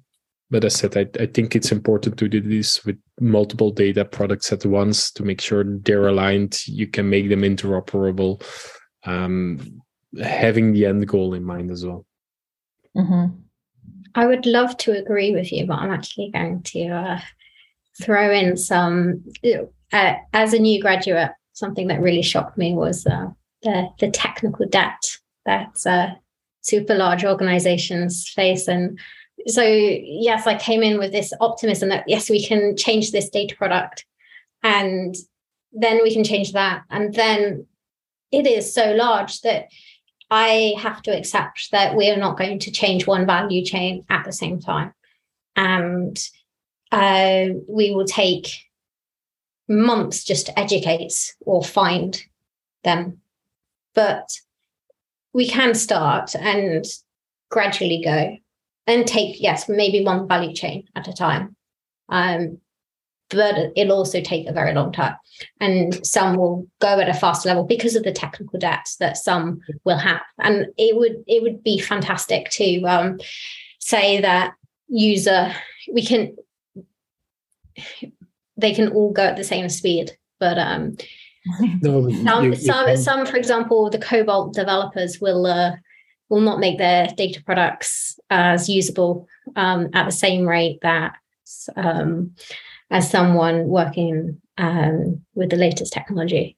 but 0.54 0.64
as 0.64 0.76
I 0.76 0.78
said, 0.78 0.96
I, 0.96 1.22
I 1.24 1.26
think 1.26 1.56
it's 1.56 1.72
important 1.72 2.16
to 2.16 2.28
do 2.28 2.40
this 2.40 2.84
with 2.84 2.96
multiple 3.18 3.72
data 3.72 4.04
products 4.04 4.52
at 4.52 4.64
once 4.64 5.10
to 5.10 5.24
make 5.24 5.40
sure 5.40 5.64
they're 5.66 6.06
aligned. 6.06 6.64
You 6.68 6.86
can 6.86 7.10
make 7.10 7.28
them 7.28 7.40
interoperable, 7.40 8.40
um, 9.02 9.82
having 10.22 10.72
the 10.72 10.86
end 10.86 11.08
goal 11.08 11.34
in 11.34 11.42
mind 11.42 11.72
as 11.72 11.84
well. 11.84 12.06
Mm-hmm. 12.96 13.34
I 14.14 14.26
would 14.26 14.46
love 14.46 14.76
to 14.76 14.92
agree 14.92 15.32
with 15.32 15.50
you, 15.50 15.66
but 15.66 15.80
I'm 15.80 15.90
actually 15.90 16.30
going 16.30 16.62
to 16.62 16.86
uh, 16.86 17.20
throw 18.00 18.30
in 18.30 18.56
some. 18.56 19.24
Uh, 19.92 20.14
as 20.34 20.54
a 20.54 20.60
new 20.60 20.80
graduate, 20.80 21.32
something 21.52 21.88
that 21.88 22.00
really 22.00 22.22
shocked 22.22 22.56
me 22.56 22.74
was 22.74 23.04
uh, 23.08 23.26
the 23.62 23.88
the 23.98 24.08
technical 24.08 24.68
debt 24.68 25.18
that 25.46 25.84
uh, 25.84 26.10
super 26.60 26.94
large 26.94 27.24
organizations 27.24 28.28
face, 28.28 28.68
and 28.68 29.00
so 29.46 29.62
yes 29.62 30.46
i 30.46 30.56
came 30.56 30.82
in 30.82 30.98
with 30.98 31.12
this 31.12 31.32
optimism 31.40 31.88
that 31.88 32.04
yes 32.06 32.30
we 32.30 32.44
can 32.44 32.76
change 32.76 33.12
this 33.12 33.28
data 33.28 33.54
product 33.56 34.06
and 34.62 35.14
then 35.74 36.00
we 36.02 36.12
can 36.14 36.24
change 36.24 36.52
that. 36.52 36.84
And 36.88 37.12
then 37.12 37.66
it 38.32 38.46
is 38.46 38.72
so 38.74 38.92
large 38.92 39.42
that 39.42 39.68
i 40.30 40.74
have 40.78 41.02
to 41.02 41.16
accept 41.16 41.70
that 41.70 41.94
we 41.94 42.10
are 42.10 42.16
not 42.16 42.38
going 42.38 42.58
to 42.58 42.70
change 42.70 43.06
one 43.06 43.26
value 43.26 43.62
chain 43.62 44.04
at 44.08 44.24
the 44.24 44.32
same 44.32 44.58
time. 44.58 44.94
And 45.54 46.18
uh, 46.90 47.46
we 47.68 47.94
will 47.94 48.06
take 48.06 48.48
months 49.68 50.24
just 50.24 50.46
to 50.46 50.58
educate 50.58 51.34
or 51.40 51.62
find 51.62 52.20
them. 52.82 53.20
But 53.94 54.40
we 55.32 55.48
can 55.48 55.74
start 55.74 56.34
and 56.34 56.84
gradually 57.50 58.00
go 58.02 58.36
and 58.86 59.06
take 59.06 59.40
yes 59.40 59.68
maybe 59.68 60.04
one 60.04 60.28
value 60.28 60.54
chain 60.54 60.88
at 60.94 61.08
a 61.08 61.12
time. 61.12 61.56
Um, 62.08 62.58
but 63.30 63.72
it'll 63.74 63.96
also 63.96 64.20
take 64.20 64.46
a 64.46 64.52
very 64.52 64.74
long 64.74 64.92
time. 64.92 65.16
And 65.58 66.06
some 66.06 66.36
will 66.36 66.68
go 66.80 67.00
at 67.00 67.08
a 67.08 67.14
faster 67.14 67.48
level 67.48 67.64
because 67.64 67.96
of 67.96 68.04
the 68.04 68.12
technical 68.12 68.58
debts 68.58 68.96
that 68.96 69.16
some 69.16 69.60
will 69.84 69.98
have. 69.98 70.20
And 70.38 70.66
it 70.76 70.96
would 70.96 71.24
it 71.26 71.42
would 71.42 71.64
be 71.64 71.78
fantastic 71.78 72.50
to 72.50 72.82
um, 72.84 73.18
say 73.80 74.20
that 74.20 74.54
user 74.88 75.52
we 75.92 76.04
can 76.04 76.36
they 78.56 78.72
can 78.72 78.88
all 78.88 79.12
go 79.12 79.24
at 79.24 79.36
the 79.36 79.44
same 79.44 79.68
speed 79.68 80.12
but 80.38 80.58
um 80.58 80.96
no, 81.82 82.10
some, 82.10 82.44
you, 82.44 82.56
some, 82.56 82.96
some 82.96 83.26
for 83.26 83.36
example 83.36 83.90
the 83.90 83.98
COBOL 83.98 84.52
developers 84.54 85.20
will 85.20 85.44
uh, 85.44 85.72
will 86.34 86.40
not 86.40 86.58
make 86.58 86.78
their 86.78 87.06
data 87.16 87.40
products 87.44 88.18
as 88.28 88.68
usable 88.68 89.28
um, 89.54 89.88
at 89.94 90.06
the 90.06 90.10
same 90.10 90.44
rate 90.44 90.80
that 90.82 91.14
um, 91.76 92.34
as 92.90 93.08
someone 93.08 93.68
working 93.68 94.40
um, 94.58 95.24
with 95.36 95.50
the 95.50 95.56
latest 95.56 95.92
technology. 95.92 96.56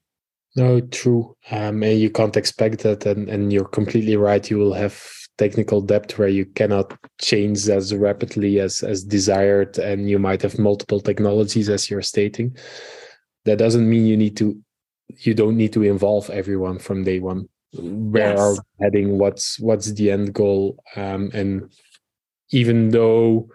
No, 0.57 0.81
true. 0.81 1.37
Um, 1.51 1.83
you 1.83 2.09
can't 2.09 2.39
expect 2.39 2.79
that, 2.85 3.05
and, 3.05 3.29
and 3.29 3.53
you're 3.53 3.69
completely 3.69 4.17
right. 4.17 4.51
You 4.51 4.57
will 4.57 4.73
have 4.73 4.99
technical 5.37 5.83
debt 5.83 6.17
where 6.17 6.29
you 6.29 6.47
cannot 6.47 6.97
change 7.21 7.69
as 7.69 7.95
rapidly 7.95 8.61
as 8.61 8.83
as 8.83 9.05
desired, 9.05 9.79
and 9.79 10.09
you 10.09 10.19
might 10.19 10.41
have 10.41 10.59
multiple 10.59 11.01
technologies, 11.01 11.69
as 11.69 11.91
you're 11.91 12.01
stating. 12.01 12.57
That 13.45 13.59
doesn't 13.59 13.89
mean 13.89 14.07
you 14.07 14.17
need 14.17 14.39
to. 14.39 14.59
You 15.19 15.35
don't 15.35 15.59
need 15.59 15.75
to 15.75 15.83
involve 15.83 16.31
everyone 16.31 16.79
from 16.79 17.05
day 17.05 17.21
one 17.21 17.51
where 17.79 18.31
yes. 18.31 18.39
are 18.39 18.53
we 18.53 18.59
heading 18.81 19.19
what's 19.19 19.59
what's 19.61 19.93
the 19.93 20.11
end 20.11 20.33
goal 20.33 20.83
um, 20.97 21.31
and 21.35 21.71
even 22.51 22.91
though 22.91 23.49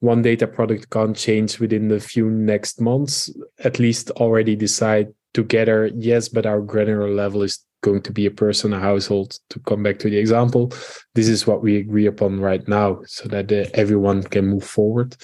one 0.00 0.22
data 0.22 0.46
product 0.46 0.90
can't 0.90 1.16
change 1.16 1.58
within 1.58 1.88
the 1.88 2.00
few 2.00 2.30
next 2.30 2.80
months 2.80 3.30
at 3.64 3.78
least 3.78 4.10
already 4.12 4.54
decide 4.54 5.08
together 5.34 5.90
yes 5.94 6.28
but 6.28 6.46
our 6.46 6.60
granular 6.60 7.10
level 7.10 7.42
is 7.42 7.64
going 7.82 8.02
to 8.02 8.12
be 8.12 8.26
a 8.26 8.30
person 8.30 8.72
a 8.72 8.80
household 8.80 9.38
to 9.50 9.60
come 9.60 9.82
back 9.82 9.98
to 9.98 10.10
the 10.10 10.16
example 10.16 10.72
this 11.14 11.28
is 11.28 11.46
what 11.46 11.62
we 11.62 11.76
agree 11.76 12.06
upon 12.06 12.40
right 12.40 12.66
now 12.66 13.00
so 13.06 13.28
that 13.28 13.52
uh, 13.52 13.64
everyone 13.74 14.22
can 14.22 14.46
move 14.46 14.64
forward 14.64 15.16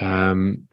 um, 0.00 0.68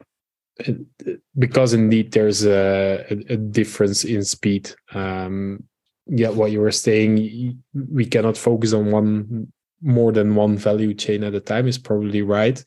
because 1.38 1.74
indeed 1.74 2.12
there's 2.12 2.44
a, 2.46 3.04
a 3.28 3.36
difference 3.36 4.04
in 4.04 4.24
speed. 4.24 4.70
Um, 4.92 5.64
yeah, 6.06 6.28
what 6.28 6.52
you 6.52 6.60
were 6.60 6.72
saying, 6.72 7.62
we 7.74 8.06
cannot 8.06 8.36
focus 8.36 8.72
on 8.72 8.90
one 8.90 9.52
more 9.82 10.12
than 10.12 10.34
one 10.34 10.56
value 10.56 10.94
chain 10.94 11.24
at 11.24 11.34
a 11.34 11.40
time 11.40 11.66
is 11.68 11.78
probably 11.78 12.22
right. 12.22 12.62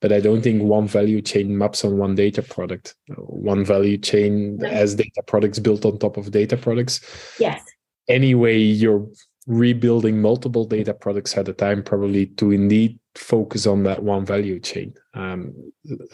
But 0.00 0.12
I 0.12 0.20
don't 0.20 0.42
think 0.42 0.62
one 0.62 0.86
value 0.86 1.22
chain 1.22 1.56
maps 1.56 1.84
on 1.84 1.96
one 1.96 2.14
data 2.14 2.42
product. 2.42 2.94
One 3.16 3.64
value 3.64 3.96
chain 3.96 4.62
as 4.64 4.94
data 4.94 5.22
products 5.26 5.58
built 5.58 5.86
on 5.86 5.98
top 5.98 6.16
of 6.18 6.30
data 6.30 6.56
products. 6.56 7.00
Yes. 7.40 7.62
Anyway, 8.08 8.58
you're 8.58 9.06
rebuilding 9.46 10.20
multiple 10.20 10.64
data 10.64 10.92
products 10.92 11.36
at 11.36 11.48
a 11.48 11.52
time, 11.52 11.82
probably 11.82 12.26
to 12.26 12.50
indeed 12.50 12.98
focus 13.14 13.66
on 13.66 13.84
that 13.84 14.02
one 14.02 14.26
value 14.26 14.60
chain. 14.60 14.92
Um, 15.14 15.54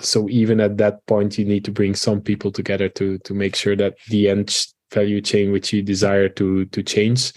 so 0.01 0.29
even 0.29 0.61
at 0.61 0.77
that 0.77 1.05
point, 1.07 1.37
you 1.37 1.45
need 1.45 1.65
to 1.65 1.73
bring 1.73 1.95
some 1.95 2.21
people 2.21 2.53
together 2.53 2.89
to 2.91 3.19
to 3.19 3.35
make 3.35 3.57
sure 3.57 3.75
that 3.77 3.97
the 4.09 4.29
end 4.29 4.51
value 4.93 5.21
chain 5.21 5.53
which 5.53 5.73
you 5.73 5.83
desire 5.83 6.29
to 6.29 6.65
to 6.67 6.83
change 6.83 7.33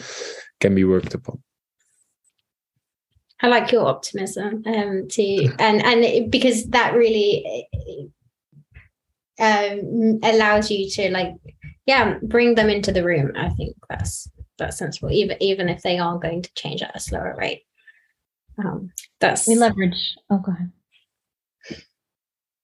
can 0.60 0.76
be 0.76 0.84
worked 0.84 1.14
upon. 1.14 1.42
I 3.42 3.48
like 3.48 3.72
your 3.72 3.86
optimism 3.88 4.64
um, 4.66 5.08
too, 5.10 5.50
and 5.60 5.84
and 5.84 6.32
because 6.32 6.66
that 6.68 6.94
really 6.94 7.68
um, 9.40 10.20
allows 10.24 10.72
you 10.72 10.90
to 10.92 11.12
like, 11.12 11.34
yeah, 11.86 12.18
bring 12.24 12.56
them 12.56 12.70
into 12.70 12.92
the 12.92 13.04
room. 13.04 13.34
I 13.36 13.50
think 13.50 13.76
that's 13.90 14.30
that's 14.58 14.78
sensible, 14.78 15.12
even 15.12 15.38
even 15.42 15.70
if 15.70 15.82
they 15.82 16.00
are 16.00 16.18
going 16.18 16.44
to 16.44 16.54
change 16.56 16.82
at 16.82 16.96
a 16.96 17.00
slower 17.00 17.36
rate. 17.38 17.64
Um, 18.58 18.92
that's 19.20 19.48
we 19.48 19.56
leverage. 19.56 20.16
Oh, 20.30 20.38
go 20.38 20.54
ahead. 20.54 20.72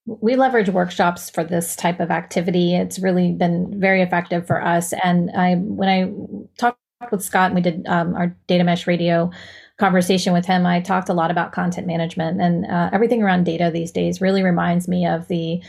We 0.05 0.35
leverage 0.35 0.69
workshops 0.69 1.29
for 1.29 1.43
this 1.43 1.75
type 1.75 1.99
of 1.99 2.11
activity. 2.11 2.75
It's 2.75 2.99
really 2.99 3.31
been 3.33 3.79
very 3.79 4.01
effective 4.01 4.47
for 4.47 4.63
us. 4.63 4.93
And 5.03 5.31
I, 5.31 5.55
when 5.55 5.89
I 5.89 6.11
talked 6.57 6.79
with 7.11 7.23
Scott, 7.23 7.51
and 7.51 7.55
we 7.55 7.61
did 7.61 7.85
um, 7.87 8.15
our 8.15 8.35
data 8.47 8.63
mesh 8.63 8.87
radio 8.87 9.31
conversation 9.77 10.33
with 10.33 10.45
him, 10.45 10.65
I 10.65 10.81
talked 10.81 11.09
a 11.09 11.13
lot 11.13 11.31
about 11.31 11.51
content 11.51 11.87
management 11.87 12.41
and 12.41 12.65
uh, 12.65 12.89
everything 12.91 13.21
around 13.23 13.43
data 13.43 13.69
these 13.71 13.91
days. 13.91 14.21
Really 14.21 14.43
reminds 14.43 14.87
me 14.87 15.05
of 15.05 15.27
the 15.27 15.61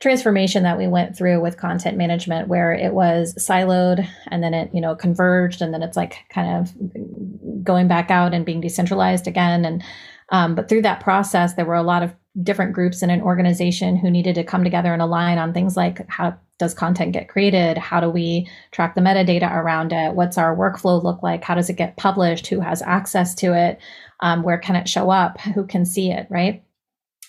transformation 0.00 0.62
that 0.62 0.78
we 0.78 0.88
went 0.88 1.16
through 1.16 1.40
with 1.40 1.58
content 1.58 1.96
management 1.96 2.48
where 2.48 2.72
it 2.72 2.94
was 2.94 3.34
siloed 3.34 4.06
and 4.28 4.42
then 4.42 4.54
it 4.54 4.70
you 4.72 4.80
know 4.80 4.96
converged 4.96 5.60
and 5.60 5.74
then 5.74 5.82
it's 5.82 5.96
like 5.96 6.24
kind 6.30 6.56
of 6.56 7.62
going 7.62 7.86
back 7.86 8.10
out 8.10 8.32
and 8.32 8.46
being 8.46 8.62
decentralized 8.62 9.28
again 9.28 9.64
and 9.64 9.84
um, 10.30 10.54
but 10.54 10.68
through 10.68 10.82
that 10.82 11.00
process 11.00 11.54
there 11.54 11.64
were 11.64 11.74
a 11.74 11.82
lot 11.82 12.02
of 12.02 12.14
different 12.42 12.72
groups 12.72 13.02
in 13.02 13.10
an 13.10 13.22
organization 13.22 13.96
who 13.96 14.10
needed 14.10 14.34
to 14.36 14.44
come 14.44 14.62
together 14.62 14.92
and 14.92 15.02
align 15.02 15.38
on 15.38 15.52
things 15.52 15.76
like 15.76 16.08
how 16.08 16.36
does 16.58 16.74
content 16.74 17.12
get 17.12 17.28
created? 17.28 17.78
How 17.78 18.00
do 18.00 18.10
we 18.10 18.48
track 18.70 18.94
the 18.94 19.00
metadata 19.00 19.50
around 19.50 19.92
it? 19.92 20.14
What's 20.14 20.38
our 20.38 20.54
workflow 20.54 21.02
look 21.02 21.22
like? 21.22 21.42
How 21.42 21.54
does 21.54 21.70
it 21.70 21.76
get 21.76 21.96
published? 21.96 22.46
Who 22.46 22.60
has 22.60 22.82
access 22.82 23.34
to 23.36 23.54
it? 23.54 23.80
Um, 24.20 24.42
where 24.42 24.58
can 24.58 24.76
it 24.76 24.88
show 24.88 25.10
up? 25.10 25.40
Who 25.40 25.66
can 25.66 25.84
see 25.84 26.12
it 26.12 26.26
right? 26.30 26.62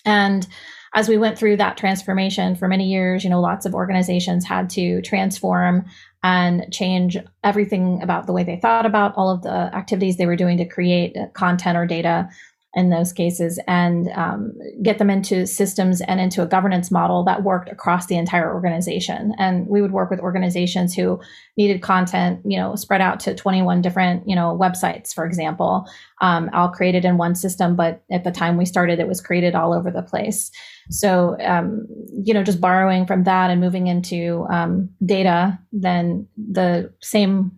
And 0.04 0.46
as 0.94 1.08
we 1.08 1.16
went 1.16 1.38
through 1.38 1.56
that 1.56 1.78
transformation 1.78 2.54
for 2.54 2.68
many 2.68 2.90
years, 2.90 3.24
you 3.24 3.30
know, 3.30 3.40
lots 3.40 3.64
of 3.64 3.74
organizations 3.74 4.44
had 4.44 4.68
to 4.70 5.00
transform 5.00 5.86
and 6.22 6.70
change 6.70 7.16
everything 7.42 8.02
about 8.02 8.26
the 8.26 8.32
way 8.32 8.44
they 8.44 8.56
thought 8.60 8.84
about 8.84 9.14
all 9.16 9.30
of 9.30 9.42
the 9.42 9.50
activities 9.50 10.18
they 10.18 10.26
were 10.26 10.36
doing 10.36 10.58
to 10.58 10.64
create 10.64 11.16
content 11.32 11.78
or 11.78 11.86
data 11.86 12.28
in 12.74 12.90
those 12.90 13.12
cases 13.12 13.60
and 13.66 14.08
um, 14.14 14.54
get 14.82 14.98
them 14.98 15.10
into 15.10 15.46
systems 15.46 16.00
and 16.02 16.20
into 16.20 16.42
a 16.42 16.46
governance 16.46 16.90
model 16.90 17.22
that 17.24 17.42
worked 17.42 17.68
across 17.70 18.06
the 18.06 18.16
entire 18.16 18.52
organization. 18.52 19.34
And 19.38 19.66
we 19.66 19.82
would 19.82 19.92
work 19.92 20.10
with 20.10 20.20
organizations 20.20 20.94
who 20.94 21.20
needed 21.56 21.82
content 21.82 22.40
you 22.44 22.56
know 22.56 22.74
spread 22.76 23.00
out 23.00 23.20
to 23.20 23.34
21 23.34 23.82
different 23.82 24.26
you 24.26 24.34
know 24.34 24.56
websites 24.58 25.14
for 25.14 25.26
example 25.26 25.86
um, 26.22 26.48
all 26.54 26.68
created 26.68 27.04
in 27.04 27.18
one 27.18 27.34
system 27.34 27.76
but 27.76 28.02
at 28.10 28.24
the 28.24 28.30
time 28.30 28.56
we 28.56 28.64
started 28.64 28.98
it 28.98 29.08
was 29.08 29.20
created 29.20 29.54
all 29.54 29.72
over 29.72 29.90
the 29.90 30.02
place. 30.02 30.50
So 30.90 31.36
um, 31.40 31.86
you 32.24 32.32
know 32.32 32.42
just 32.42 32.60
borrowing 32.60 33.06
from 33.06 33.24
that 33.24 33.50
and 33.50 33.60
moving 33.60 33.86
into 33.86 34.46
um, 34.50 34.88
data 35.04 35.58
then 35.72 36.26
the 36.36 36.92
same 37.00 37.52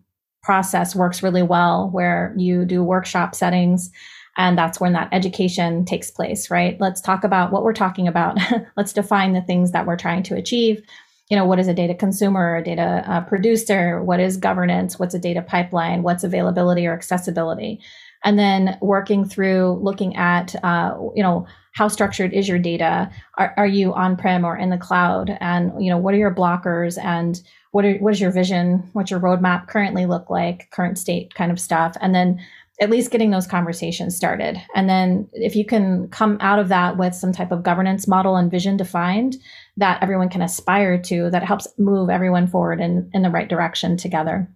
process 0.44 0.94
works 0.94 1.22
really 1.22 1.42
well 1.42 1.90
where 1.90 2.34
you 2.36 2.64
do 2.64 2.84
workshop 2.84 3.34
settings 3.34 3.90
and 4.36 4.58
that's 4.58 4.80
when 4.80 4.92
that 4.94 5.08
education 5.12 5.84
takes 5.84 6.10
place, 6.10 6.50
right? 6.50 6.76
Let's 6.80 7.00
talk 7.00 7.24
about 7.24 7.52
what 7.52 7.62
we're 7.62 7.72
talking 7.72 8.08
about. 8.08 8.38
Let's 8.76 8.92
define 8.92 9.32
the 9.32 9.42
things 9.42 9.72
that 9.72 9.86
we're 9.86 9.96
trying 9.96 10.22
to 10.24 10.36
achieve. 10.36 10.82
You 11.30 11.36
know, 11.36 11.44
what 11.44 11.58
is 11.58 11.68
a 11.68 11.74
data 11.74 11.94
consumer, 11.94 12.56
a 12.56 12.64
data 12.64 13.04
uh, 13.06 13.20
producer? 13.22 14.02
What 14.02 14.20
is 14.20 14.36
governance? 14.36 14.98
What's 14.98 15.14
a 15.14 15.18
data 15.18 15.40
pipeline? 15.40 16.02
What's 16.02 16.24
availability 16.24 16.86
or 16.86 16.92
accessibility? 16.92 17.80
And 18.24 18.38
then 18.38 18.76
working 18.80 19.24
through 19.24 19.78
looking 19.82 20.16
at, 20.16 20.54
uh, 20.64 20.96
you 21.14 21.22
know, 21.22 21.46
how 21.72 21.88
structured 21.88 22.32
is 22.32 22.48
your 22.48 22.58
data? 22.58 23.10
Are, 23.36 23.54
are 23.56 23.66
you 23.66 23.94
on 23.94 24.16
prem 24.16 24.44
or 24.44 24.56
in 24.56 24.70
the 24.70 24.78
cloud? 24.78 25.36
And 25.40 25.72
you 25.82 25.90
know, 25.90 25.98
what 25.98 26.14
are 26.14 26.18
your 26.18 26.34
blockers? 26.34 27.02
And 27.02 27.40
what 27.74 27.84
are, 27.84 27.94
what 27.96 28.12
is 28.12 28.20
your 28.20 28.30
vision? 28.30 28.88
What's 28.92 29.10
your 29.10 29.18
roadmap 29.18 29.66
currently 29.66 30.06
look 30.06 30.30
like? 30.30 30.70
Current 30.70 30.96
state 30.96 31.34
kind 31.34 31.50
of 31.50 31.58
stuff. 31.58 31.96
And 32.00 32.14
then 32.14 32.40
at 32.80 32.88
least 32.88 33.10
getting 33.10 33.32
those 33.32 33.48
conversations 33.48 34.14
started. 34.14 34.62
And 34.76 34.88
then 34.88 35.28
if 35.32 35.56
you 35.56 35.64
can 35.64 36.06
come 36.10 36.38
out 36.40 36.60
of 36.60 36.68
that 36.68 36.96
with 36.96 37.16
some 37.16 37.32
type 37.32 37.50
of 37.50 37.64
governance 37.64 38.06
model 38.06 38.36
and 38.36 38.48
vision 38.48 38.76
defined 38.76 39.38
that 39.76 40.00
everyone 40.04 40.28
can 40.28 40.40
aspire 40.40 41.02
to, 41.02 41.30
that 41.30 41.42
helps 41.42 41.66
move 41.76 42.10
everyone 42.10 42.46
forward 42.46 42.80
in, 42.80 43.10
in 43.12 43.22
the 43.22 43.30
right 43.30 43.48
direction 43.48 43.96
together. 43.96 44.48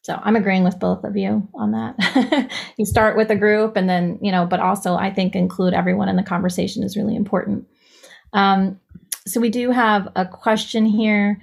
So 0.00 0.18
I'm 0.22 0.36
agreeing 0.36 0.64
with 0.64 0.80
both 0.80 1.04
of 1.04 1.18
you 1.18 1.46
on 1.52 1.72
that. 1.72 2.50
you 2.78 2.86
start 2.86 3.14
with 3.14 3.30
a 3.30 3.36
group 3.36 3.76
and 3.76 3.90
then, 3.90 4.18
you 4.22 4.32
know, 4.32 4.46
but 4.46 4.60
also 4.60 4.94
I 4.94 5.12
think 5.12 5.36
include 5.36 5.74
everyone 5.74 6.08
in 6.08 6.16
the 6.16 6.22
conversation 6.22 6.82
is 6.82 6.96
really 6.96 7.14
important. 7.14 7.68
Um, 8.32 8.80
so 9.26 9.38
we 9.38 9.50
do 9.50 9.70
have 9.70 10.08
a 10.16 10.24
question 10.24 10.86
here. 10.86 11.38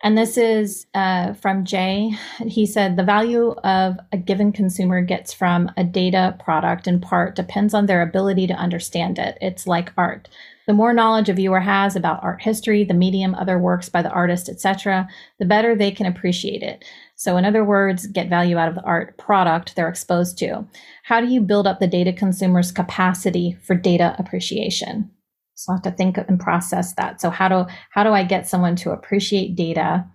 And 0.00 0.16
this 0.16 0.38
is 0.38 0.86
uh, 0.94 1.32
from 1.34 1.64
Jay. 1.64 2.12
He 2.46 2.66
said 2.66 2.96
the 2.96 3.02
value 3.02 3.50
of 3.64 3.98
a 4.12 4.16
given 4.16 4.52
consumer 4.52 5.02
gets 5.02 5.32
from 5.32 5.72
a 5.76 5.82
data 5.82 6.36
product 6.38 6.86
in 6.86 7.00
part 7.00 7.34
depends 7.34 7.74
on 7.74 7.86
their 7.86 8.02
ability 8.02 8.46
to 8.46 8.54
understand 8.54 9.18
it. 9.18 9.36
It's 9.40 9.66
like 9.66 9.92
art. 9.96 10.28
The 10.68 10.74
more 10.74 10.92
knowledge 10.92 11.28
a 11.28 11.32
viewer 11.32 11.60
has 11.60 11.96
about 11.96 12.22
art 12.22 12.42
history, 12.42 12.84
the 12.84 12.94
medium, 12.94 13.34
other 13.34 13.58
works 13.58 13.88
by 13.88 14.02
the 14.02 14.10
artist, 14.10 14.48
etc., 14.48 15.08
the 15.38 15.46
better 15.46 15.74
they 15.74 15.90
can 15.90 16.06
appreciate 16.06 16.62
it. 16.62 16.84
So, 17.16 17.36
in 17.36 17.44
other 17.44 17.64
words, 17.64 18.06
get 18.06 18.28
value 18.28 18.58
out 18.58 18.68
of 18.68 18.74
the 18.74 18.84
art 18.84 19.16
product 19.16 19.74
they're 19.74 19.88
exposed 19.88 20.38
to. 20.38 20.64
How 21.04 21.20
do 21.20 21.26
you 21.26 21.40
build 21.40 21.66
up 21.66 21.80
the 21.80 21.86
data 21.86 22.12
consumer's 22.12 22.70
capacity 22.70 23.56
for 23.62 23.74
data 23.74 24.14
appreciation? 24.18 25.10
So 25.58 25.72
I 25.72 25.74
have 25.74 25.82
to 25.82 25.90
think 25.90 26.16
and 26.16 26.38
process 26.38 26.94
that. 26.94 27.20
So 27.20 27.30
how 27.30 27.48
do 27.48 27.66
how 27.90 28.04
do 28.04 28.10
I 28.10 28.22
get 28.22 28.46
someone 28.46 28.76
to 28.76 28.92
appreciate 28.92 29.56
data 29.56 30.06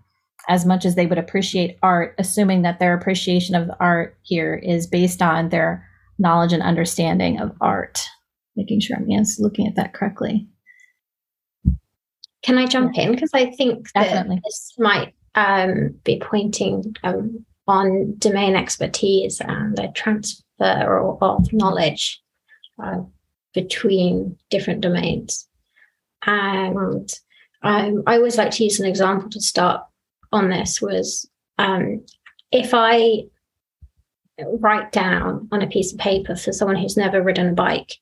as 0.47 0.65
much 0.65 0.85
as 0.85 0.95
they 0.95 1.05
would 1.05 1.17
appreciate 1.17 1.77
art, 1.83 2.15
assuming 2.17 2.61
that 2.61 2.79
their 2.79 2.93
appreciation 2.93 3.53
of 3.53 3.67
the 3.67 3.77
art 3.81 4.17
here 4.21 4.55
is 4.55 4.87
based 4.87 5.21
on 5.21 5.49
their 5.49 5.85
knowledge 6.17 6.53
and 6.53 6.63
understanding 6.63 7.41
of 7.41 7.51
art? 7.59 8.01
Making 8.55 8.79
sure 8.79 8.95
I'm 8.95 9.09
looking 9.37 9.67
at 9.67 9.75
that 9.75 9.93
correctly. 9.93 10.47
Can 12.43 12.57
I 12.57 12.65
jump 12.65 12.97
in 12.97 13.11
because 13.11 13.31
I 13.33 13.51
think 13.51 13.91
Definitely. 13.91 14.37
that 14.37 14.43
this 14.45 14.73
might 14.77 15.13
um, 15.35 15.93
be 16.05 16.21
pointing 16.23 16.95
um, 17.03 17.45
on 17.67 18.15
domain 18.17 18.55
expertise 18.55 19.41
and 19.41 19.75
the 19.75 19.91
transfer 19.93 21.17
of 21.21 21.51
knowledge. 21.51 22.21
Uh, 22.81 23.01
between 23.54 24.38
different 24.49 24.82
domains. 24.82 25.47
And 26.26 27.10
um, 27.62 28.04
I 28.08 28.16
always 28.16 28.38
like 28.38 28.51
to 28.51 28.64
use 28.64 28.80
an 28.80 28.86
example 28.86 29.30
to 29.30 29.41
start 29.41 29.82
on 30.32 30.49
this 30.49 30.82
was 30.82 31.30
um, 31.58 32.04
if 32.51 32.74
I 32.74 33.24
write 34.60 34.91
down 34.91 35.47
on 35.51 35.62
a 35.62 35.68
piece 35.68 35.93
of 35.93 35.99
paper 35.99 36.36
for 36.36 36.51
someone 36.51 36.76
who's 36.76 36.97
never 36.97 37.22
ridden 37.22 37.49
a 37.49 37.54
bike, 37.54 37.93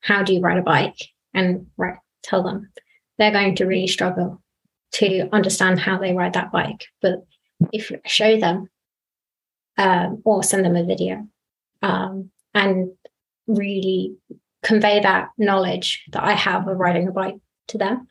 how 0.00 0.22
do 0.22 0.34
you 0.34 0.40
ride 0.40 0.58
a 0.58 0.62
bike? 0.62 0.98
And 1.34 1.66
right, 1.76 1.98
tell 2.22 2.42
them 2.42 2.70
they're 3.18 3.32
going 3.32 3.56
to 3.56 3.66
really 3.66 3.86
struggle 3.86 4.42
to 4.92 5.28
understand 5.32 5.80
how 5.80 5.98
they 5.98 6.14
ride 6.14 6.34
that 6.34 6.52
bike. 6.52 6.86
But 7.02 7.24
if 7.72 7.90
you 7.90 8.00
show 8.06 8.38
them 8.38 8.68
um, 9.76 10.22
or 10.24 10.42
send 10.42 10.64
them 10.64 10.76
a 10.76 10.84
video 10.84 11.26
um, 11.82 12.30
and 12.54 12.92
really 13.46 14.16
convey 14.64 15.00
that 15.00 15.28
knowledge 15.38 16.04
that 16.12 16.24
I 16.24 16.32
have 16.32 16.66
of 16.66 16.76
riding 16.78 17.06
a 17.06 17.12
bike 17.12 17.36
to 17.68 17.78
them, 17.78 18.08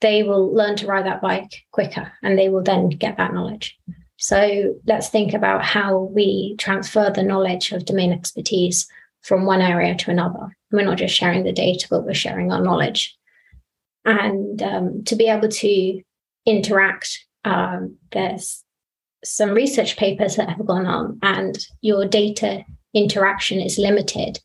they 0.00 0.22
will 0.22 0.54
learn 0.54 0.76
to 0.76 0.86
ride 0.86 1.06
that 1.06 1.20
bike 1.20 1.64
quicker 1.72 2.12
and 2.22 2.38
they 2.38 2.48
will 2.48 2.62
then 2.62 2.88
get 2.88 3.16
that 3.18 3.34
knowledge. 3.34 3.76
So 4.16 4.74
let's 4.86 5.10
think 5.10 5.34
about 5.34 5.62
how 5.62 5.98
we 5.98 6.54
transfer 6.58 7.10
the 7.10 7.22
knowledge 7.22 7.72
of 7.72 7.84
domain 7.84 8.12
expertise 8.12 8.86
from 9.22 9.44
one 9.44 9.60
area 9.60 9.94
to 9.96 10.10
another. 10.10 10.56
We're 10.72 10.84
not 10.86 10.98
just 10.98 11.14
sharing 11.14 11.44
the 11.44 11.52
data, 11.52 11.86
but 11.90 12.04
we're 12.04 12.14
sharing 12.14 12.52
our 12.52 12.62
knowledge. 12.62 13.14
and 14.06 14.62
um, 14.62 15.04
to 15.04 15.16
be 15.16 15.26
able 15.26 15.48
to 15.48 16.00
interact. 16.46 17.26
Um, 17.44 17.96
there's 18.12 18.64
some 19.24 19.50
research 19.50 19.96
papers 19.96 20.36
that 20.36 20.48
have 20.48 20.64
gone 20.64 20.86
on, 20.86 21.18
and 21.22 21.58
your 21.80 22.06
data 22.06 22.64
interaction 22.94 23.60
is 23.60 23.78
limited 23.78 24.38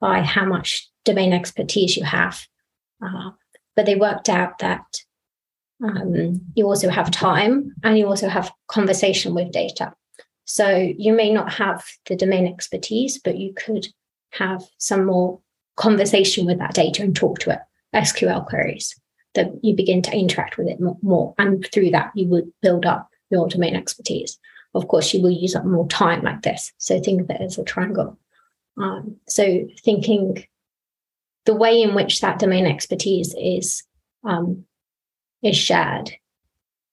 by 0.00 0.20
how 0.20 0.44
much 0.44 0.88
domain 1.04 1.32
expertise 1.32 1.96
you 1.96 2.04
have. 2.04 2.46
Uh, 3.04 3.30
but 3.76 3.86
they 3.86 3.94
worked 3.94 4.28
out 4.28 4.58
that 4.58 4.84
um, 5.82 6.40
you 6.54 6.66
also 6.66 6.88
have 6.88 7.10
time 7.10 7.74
and 7.82 7.98
you 7.98 8.06
also 8.06 8.28
have 8.28 8.52
conversation 8.68 9.34
with 9.34 9.52
data. 9.52 9.92
So 10.44 10.92
you 10.96 11.12
may 11.12 11.32
not 11.32 11.52
have 11.54 11.84
the 12.06 12.16
domain 12.16 12.46
expertise, 12.46 13.18
but 13.18 13.38
you 13.38 13.54
could 13.54 13.88
have 14.30 14.62
some 14.78 15.06
more 15.06 15.40
conversation 15.76 16.46
with 16.46 16.58
that 16.58 16.74
data 16.74 17.02
and 17.02 17.14
talk 17.14 17.38
to 17.40 17.50
it, 17.50 17.60
SQL 17.94 18.46
queries, 18.46 18.94
that 19.34 19.50
you 19.62 19.74
begin 19.74 20.02
to 20.02 20.16
interact 20.16 20.56
with 20.58 20.68
it 20.68 20.78
more. 21.02 21.34
And 21.38 21.66
through 21.72 21.90
that, 21.90 22.12
you 22.14 22.28
would 22.28 22.52
build 22.62 22.86
up 22.86 23.08
your 23.30 23.48
domain 23.48 23.74
expertise. 23.74 24.38
Of 24.74 24.88
course, 24.88 25.14
you 25.14 25.22
will 25.22 25.30
use 25.30 25.54
up 25.54 25.64
more 25.64 25.88
time 25.88 26.22
like 26.22 26.42
this. 26.42 26.72
So 26.78 27.00
think 27.00 27.22
of 27.22 27.30
it 27.30 27.40
as 27.40 27.58
a 27.58 27.64
triangle. 27.64 28.18
Um, 28.76 29.16
so 29.28 29.66
thinking 29.82 30.44
the 31.44 31.54
way 31.54 31.80
in 31.80 31.94
which 31.94 32.20
that 32.20 32.38
domain 32.38 32.66
expertise 32.66 33.34
is 33.38 33.82
um, 34.24 34.64
is 35.42 35.56
shared 35.56 36.12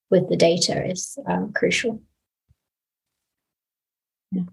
with 0.10 0.30
the 0.30 0.36
data 0.36 0.86
is 0.86 1.18
um, 1.28 1.54
crucial. 1.54 2.02
Yeah. 4.32 4.44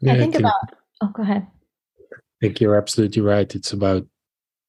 yeah 0.00 0.12
I, 0.12 0.16
think 0.16 0.28
I 0.28 0.32
think 0.32 0.34
about. 0.36 0.54
Oh, 1.02 1.08
go 1.08 1.22
ahead. 1.22 1.46
I 2.12 2.16
think 2.40 2.60
you're 2.60 2.76
absolutely 2.76 3.22
right. 3.22 3.54
It's 3.54 3.72
about 3.72 4.06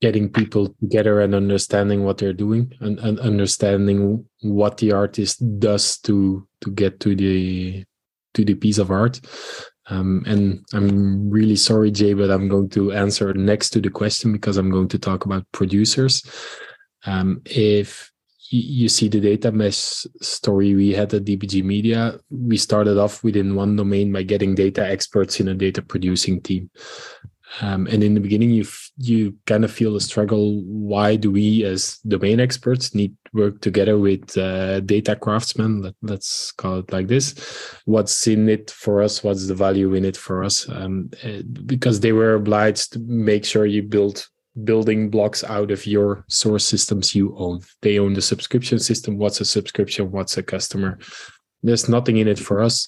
getting 0.01 0.29
people 0.29 0.75
together 0.81 1.21
and 1.21 1.33
understanding 1.33 2.03
what 2.03 2.17
they're 2.17 2.33
doing 2.33 2.71
and, 2.81 2.99
and 2.99 3.19
understanding 3.19 4.25
what 4.41 4.77
the 4.77 4.91
artist 4.91 5.41
does 5.59 5.97
to 5.99 6.45
to 6.61 6.71
get 6.71 6.99
to 6.99 7.15
the 7.15 7.83
to 8.33 8.43
the 8.43 8.53
piece 8.55 8.77
of 8.77 8.91
art 8.91 9.21
um, 9.87 10.23
and 10.25 10.65
I'm 10.73 11.29
really 11.29 11.55
sorry, 11.55 11.91
Jay, 11.91 12.13
but 12.13 12.31
I'm 12.31 12.47
going 12.47 12.69
to 12.69 12.91
answer 12.91 13.33
next 13.33 13.69
to 13.71 13.81
the 13.81 13.89
question 13.89 14.31
because 14.31 14.57
I'm 14.57 14.71
going 14.71 14.87
to 14.89 14.99
talk 14.99 15.25
about 15.25 15.45
producers. 15.51 16.23
Um, 17.05 17.41
if 17.45 18.11
you 18.49 18.89
see 18.89 19.07
the 19.07 19.19
data 19.19 19.51
mesh 19.51 20.05
story 20.21 20.75
we 20.75 20.91
had 20.91 21.13
at 21.13 21.25
DPG 21.25 21.63
Media, 21.63 22.19
we 22.29 22.57
started 22.57 22.97
off 22.97 23.23
within 23.23 23.55
one 23.55 23.75
domain 23.75 24.11
by 24.11 24.23
getting 24.23 24.55
data 24.55 24.85
experts 24.85 25.39
in 25.39 25.47
a 25.49 25.53
data 25.53 25.81
producing 25.81 26.41
team. 26.41 26.69
Um, 27.61 27.87
and 27.87 28.03
in 28.03 28.13
the 28.15 28.19
beginning, 28.19 28.49
you 28.49 28.63
f- 28.63 28.91
you 28.97 29.35
kind 29.45 29.63
of 29.63 29.71
feel 29.71 29.95
a 29.95 30.01
struggle. 30.01 30.61
Why 30.63 31.15
do 31.15 31.31
we, 31.31 31.63
as 31.63 31.97
domain 31.99 32.39
experts, 32.39 32.93
need 32.95 33.15
work 33.33 33.61
together 33.61 33.97
with 33.97 34.37
uh, 34.37 34.79
data 34.81 35.15
craftsmen? 35.15 35.81
Let, 35.81 36.19
us 36.19 36.51
call 36.57 36.79
it 36.79 36.91
like 36.91 37.07
this. 37.07 37.35
What's 37.85 38.27
in 38.27 38.49
it 38.49 38.71
for 38.71 39.01
us? 39.01 39.23
What's 39.23 39.47
the 39.47 39.55
value 39.55 39.93
in 39.93 40.05
it 40.05 40.17
for 40.17 40.43
us? 40.43 40.67
Um, 40.69 41.11
uh, 41.23 41.43
because 41.65 41.99
they 41.99 42.11
were 42.11 42.33
obliged 42.33 42.93
to 42.93 42.99
make 42.99 43.45
sure 43.45 43.65
you 43.65 43.83
build 43.83 44.27
building 44.63 45.09
blocks 45.09 45.43
out 45.43 45.69
of 45.69 45.85
your 45.85 46.25
source 46.29 46.65
systems 46.65 47.13
you 47.13 47.35
own. 47.37 47.61
They 47.81 47.99
own 47.99 48.13
the 48.13 48.21
subscription 48.21 48.79
system. 48.79 49.17
What's 49.17 49.41
a 49.41 49.45
subscription? 49.45 50.11
What's 50.11 50.37
a 50.37 50.43
customer? 50.43 50.97
There's 51.61 51.89
nothing 51.89 52.17
in 52.17 52.27
it 52.27 52.39
for 52.39 52.61
us. 52.61 52.87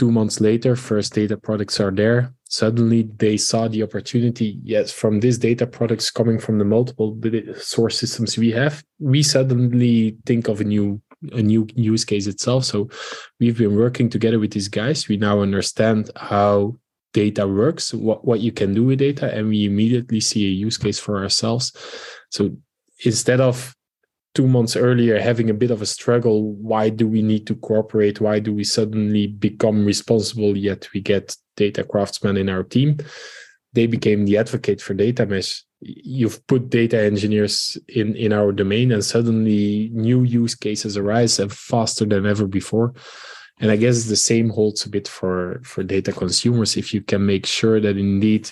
Two 0.00 0.10
months 0.10 0.40
later, 0.40 0.76
first 0.76 1.12
data 1.12 1.36
products 1.36 1.78
are 1.78 1.90
there. 1.90 2.32
Suddenly 2.48 3.10
they 3.18 3.36
saw 3.36 3.68
the 3.68 3.82
opportunity. 3.82 4.58
Yes 4.64 4.90
from 4.90 5.20
these 5.20 5.36
data 5.36 5.66
products 5.66 6.10
coming 6.10 6.38
from 6.38 6.56
the 6.56 6.64
multiple 6.64 7.20
source 7.58 7.98
systems 7.98 8.38
we 8.38 8.50
have 8.52 8.82
we 8.98 9.22
suddenly 9.22 10.16
think 10.24 10.48
of 10.48 10.62
a 10.62 10.64
new 10.64 11.02
a 11.32 11.42
new 11.42 11.66
use 11.74 12.06
case 12.06 12.26
itself. 12.26 12.64
So 12.64 12.88
we've 13.38 13.58
been 13.58 13.76
working 13.76 14.08
together 14.08 14.38
with 14.38 14.52
these 14.52 14.68
guys. 14.68 15.06
We 15.06 15.18
now 15.18 15.42
understand 15.42 16.10
how 16.16 16.76
data 17.12 17.46
works 17.46 17.92
what, 17.92 18.24
what 18.24 18.40
you 18.40 18.52
can 18.52 18.72
do 18.72 18.84
with 18.84 19.00
data 19.00 19.26
and 19.34 19.48
we 19.48 19.66
immediately 19.66 20.20
see 20.20 20.46
a 20.46 20.56
use 20.66 20.78
case 20.78 20.98
for 20.98 21.18
ourselves. 21.22 21.74
So 22.30 22.56
instead 23.04 23.42
of 23.42 23.76
two 24.34 24.46
months 24.46 24.76
earlier 24.76 25.18
having 25.18 25.50
a 25.50 25.54
bit 25.54 25.70
of 25.70 25.82
a 25.82 25.86
struggle. 25.86 26.52
Why 26.54 26.88
do 26.88 27.06
we 27.08 27.22
need 27.22 27.46
to 27.48 27.56
cooperate? 27.56 28.20
Why 28.20 28.38
do 28.38 28.52
we 28.52 28.64
suddenly 28.64 29.26
become 29.26 29.84
responsible 29.84 30.56
yet 30.56 30.88
we 30.94 31.00
get 31.00 31.36
data 31.56 31.84
craftsmen 31.84 32.36
in 32.36 32.48
our 32.48 32.62
team? 32.62 32.98
They 33.72 33.86
became 33.86 34.24
the 34.24 34.38
advocate 34.38 34.80
for 34.80 34.94
data 34.94 35.26
mesh. 35.26 35.64
You've 35.80 36.46
put 36.46 36.70
data 36.70 37.00
engineers 37.00 37.78
in 37.88 38.14
in 38.14 38.32
our 38.32 38.52
domain 38.52 38.92
and 38.92 39.04
suddenly 39.04 39.90
new 39.92 40.22
use 40.24 40.54
cases 40.54 40.96
arise 40.96 41.38
and 41.38 41.52
faster 41.52 42.04
than 42.04 42.26
ever 42.26 42.46
before. 42.46 42.94
And 43.60 43.70
i 43.70 43.76
guess 43.76 44.04
the 44.04 44.16
same 44.16 44.48
holds 44.48 44.86
a 44.86 44.90
bit 44.90 45.08
for 45.08 45.60
for 45.64 45.82
data 45.82 46.12
consumers. 46.12 46.76
If 46.76 46.92
you 46.94 47.00
can 47.00 47.24
make 47.24 47.46
sure 47.46 47.80
that 47.80 47.96
indeed 47.96 48.50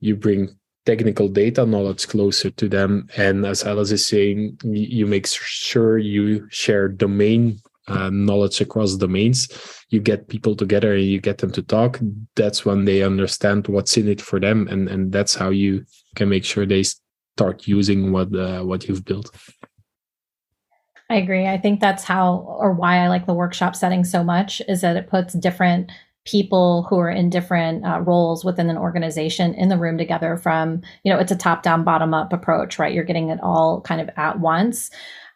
you 0.00 0.16
bring 0.16 0.57
technical 0.88 1.28
data 1.28 1.66
knowledge 1.66 2.08
closer 2.08 2.48
to 2.48 2.66
them. 2.66 3.06
And 3.18 3.44
as 3.44 3.62
Alice 3.62 3.92
is 3.92 4.06
saying, 4.06 4.58
you 4.64 5.06
make 5.06 5.26
sure 5.26 5.98
you 5.98 6.46
share 6.48 6.88
domain 6.88 7.60
uh, 7.88 8.10
knowledge 8.10 8.60
across 8.62 8.96
domains. 8.96 9.48
You 9.90 10.00
get 10.00 10.28
people 10.28 10.56
together 10.56 10.94
and 10.94 11.04
you 11.04 11.20
get 11.20 11.38
them 11.38 11.52
to 11.52 11.62
talk. 11.62 12.00
That's 12.36 12.64
when 12.64 12.86
they 12.86 13.02
understand 13.02 13.68
what's 13.68 13.96
in 13.98 14.08
it 14.08 14.20
for 14.20 14.40
them, 14.40 14.68
and 14.68 14.88
and 14.88 15.12
that's 15.12 15.34
how 15.34 15.50
you 15.50 15.84
can 16.16 16.28
make 16.28 16.44
sure 16.44 16.66
they 16.66 16.84
start 16.84 17.66
using 17.66 18.12
what 18.12 18.34
uh, 18.34 18.62
what 18.62 18.88
you've 18.88 19.04
built. 19.04 19.30
I 21.10 21.16
agree. 21.16 21.46
I 21.46 21.56
think 21.56 21.80
that's 21.80 22.04
how 22.04 22.44
or 22.60 22.72
why 22.72 22.98
I 22.98 23.08
like 23.08 23.24
the 23.26 23.40
workshop 23.42 23.74
setting 23.74 24.04
so 24.04 24.22
much 24.22 24.60
is 24.68 24.82
that 24.82 24.96
it 24.96 25.08
puts 25.08 25.32
different 25.32 25.90
people 26.28 26.86
who 26.90 26.98
are 26.98 27.10
in 27.10 27.30
different 27.30 27.84
uh, 27.84 28.00
roles 28.00 28.44
within 28.44 28.68
an 28.68 28.76
organization 28.76 29.54
in 29.54 29.68
the 29.68 29.78
room 29.78 29.96
together 29.96 30.36
from 30.36 30.82
you 31.02 31.12
know 31.12 31.18
it's 31.18 31.32
a 31.32 31.36
top 31.36 31.62
down 31.62 31.84
bottom 31.84 32.12
up 32.12 32.32
approach 32.32 32.78
right? 32.78 32.92
You're 32.92 33.04
getting 33.04 33.30
it 33.30 33.40
all 33.42 33.80
kind 33.82 34.00
of 34.00 34.10
at 34.16 34.40
once. 34.40 34.90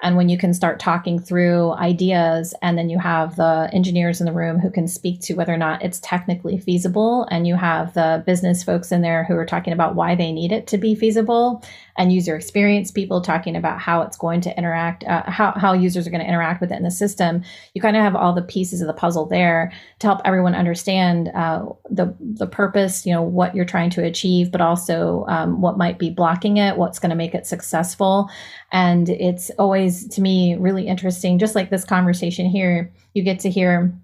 And 0.04 0.16
when 0.16 0.28
you 0.28 0.36
can 0.36 0.52
start 0.52 0.80
talking 0.80 1.20
through 1.20 1.74
ideas 1.74 2.54
and 2.60 2.76
then 2.76 2.90
you 2.90 2.98
have 2.98 3.36
the 3.36 3.70
engineers 3.72 4.20
in 4.20 4.26
the 4.26 4.32
room 4.32 4.58
who 4.58 4.68
can 4.68 4.88
speak 4.88 5.20
to 5.22 5.34
whether 5.34 5.54
or 5.54 5.58
not 5.58 5.82
it's 5.82 6.00
technically 6.00 6.58
feasible 6.58 7.28
and 7.30 7.46
you 7.46 7.54
have 7.54 7.94
the 7.94 8.24
business 8.26 8.64
folks 8.64 8.90
in 8.90 9.00
there 9.00 9.22
who 9.22 9.36
are 9.36 9.46
talking 9.46 9.72
about 9.72 9.94
why 9.94 10.16
they 10.16 10.32
need 10.32 10.50
it 10.50 10.66
to 10.66 10.76
be 10.76 10.96
feasible 10.96 11.62
and 11.96 12.12
user 12.12 12.36
experience 12.36 12.90
people 12.90 13.20
talking 13.20 13.56
about 13.56 13.80
how 13.80 14.02
it's 14.02 14.16
going 14.16 14.40
to 14.40 14.56
interact 14.56 15.04
uh, 15.04 15.22
how, 15.30 15.52
how 15.52 15.72
users 15.72 16.06
are 16.06 16.10
going 16.10 16.22
to 16.22 16.28
interact 16.28 16.60
with 16.60 16.72
it 16.72 16.76
in 16.76 16.82
the 16.84 16.90
system 16.90 17.42
you 17.74 17.80
kind 17.82 17.96
of 17.96 18.02
have 18.02 18.16
all 18.16 18.32
the 18.32 18.42
pieces 18.42 18.80
of 18.80 18.86
the 18.86 18.94
puzzle 18.94 19.26
there 19.26 19.72
to 19.98 20.06
help 20.06 20.20
everyone 20.24 20.54
understand 20.54 21.28
uh, 21.34 21.64
the 21.90 22.14
the 22.20 22.46
purpose 22.46 23.06
you 23.06 23.12
know 23.12 23.22
what 23.22 23.54
you're 23.54 23.64
trying 23.64 23.90
to 23.90 24.04
achieve 24.04 24.50
but 24.50 24.60
also 24.60 25.24
um, 25.28 25.60
what 25.60 25.78
might 25.78 25.98
be 25.98 26.10
blocking 26.10 26.56
it 26.56 26.76
what's 26.76 26.98
going 26.98 27.10
to 27.10 27.16
make 27.16 27.34
it 27.34 27.46
successful 27.46 28.30
and 28.72 29.10
it's 29.10 29.50
always, 29.58 30.08
to 30.08 30.22
me, 30.22 30.56
really 30.56 30.86
interesting. 30.86 31.38
Just 31.38 31.54
like 31.54 31.68
this 31.68 31.84
conversation 31.84 32.46
here, 32.46 32.90
you 33.12 33.22
get 33.22 33.38
to 33.40 33.50
hear 33.50 33.94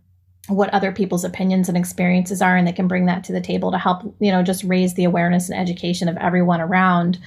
what 0.49 0.73
other 0.75 0.93
people's 0.93 1.25
opinions 1.25 1.69
and 1.69 1.77
experiences 1.77 2.43
are, 2.43 2.55
and 2.55 2.67
they 2.67 2.73
can 2.73 2.87
bring 2.87 3.07
that 3.07 3.25
to 3.25 3.33
the 3.33 3.41
table 3.41 3.71
to 3.71 3.79
help, 3.79 4.03
you 4.21 4.31
know, 4.31 4.43
just 4.43 4.65
raise 4.65 4.95
the 4.95 5.05
awareness 5.05 5.49
and 5.49 5.59
education 5.59 6.09
of 6.09 6.19
everyone 6.19 6.61
around 6.61 7.19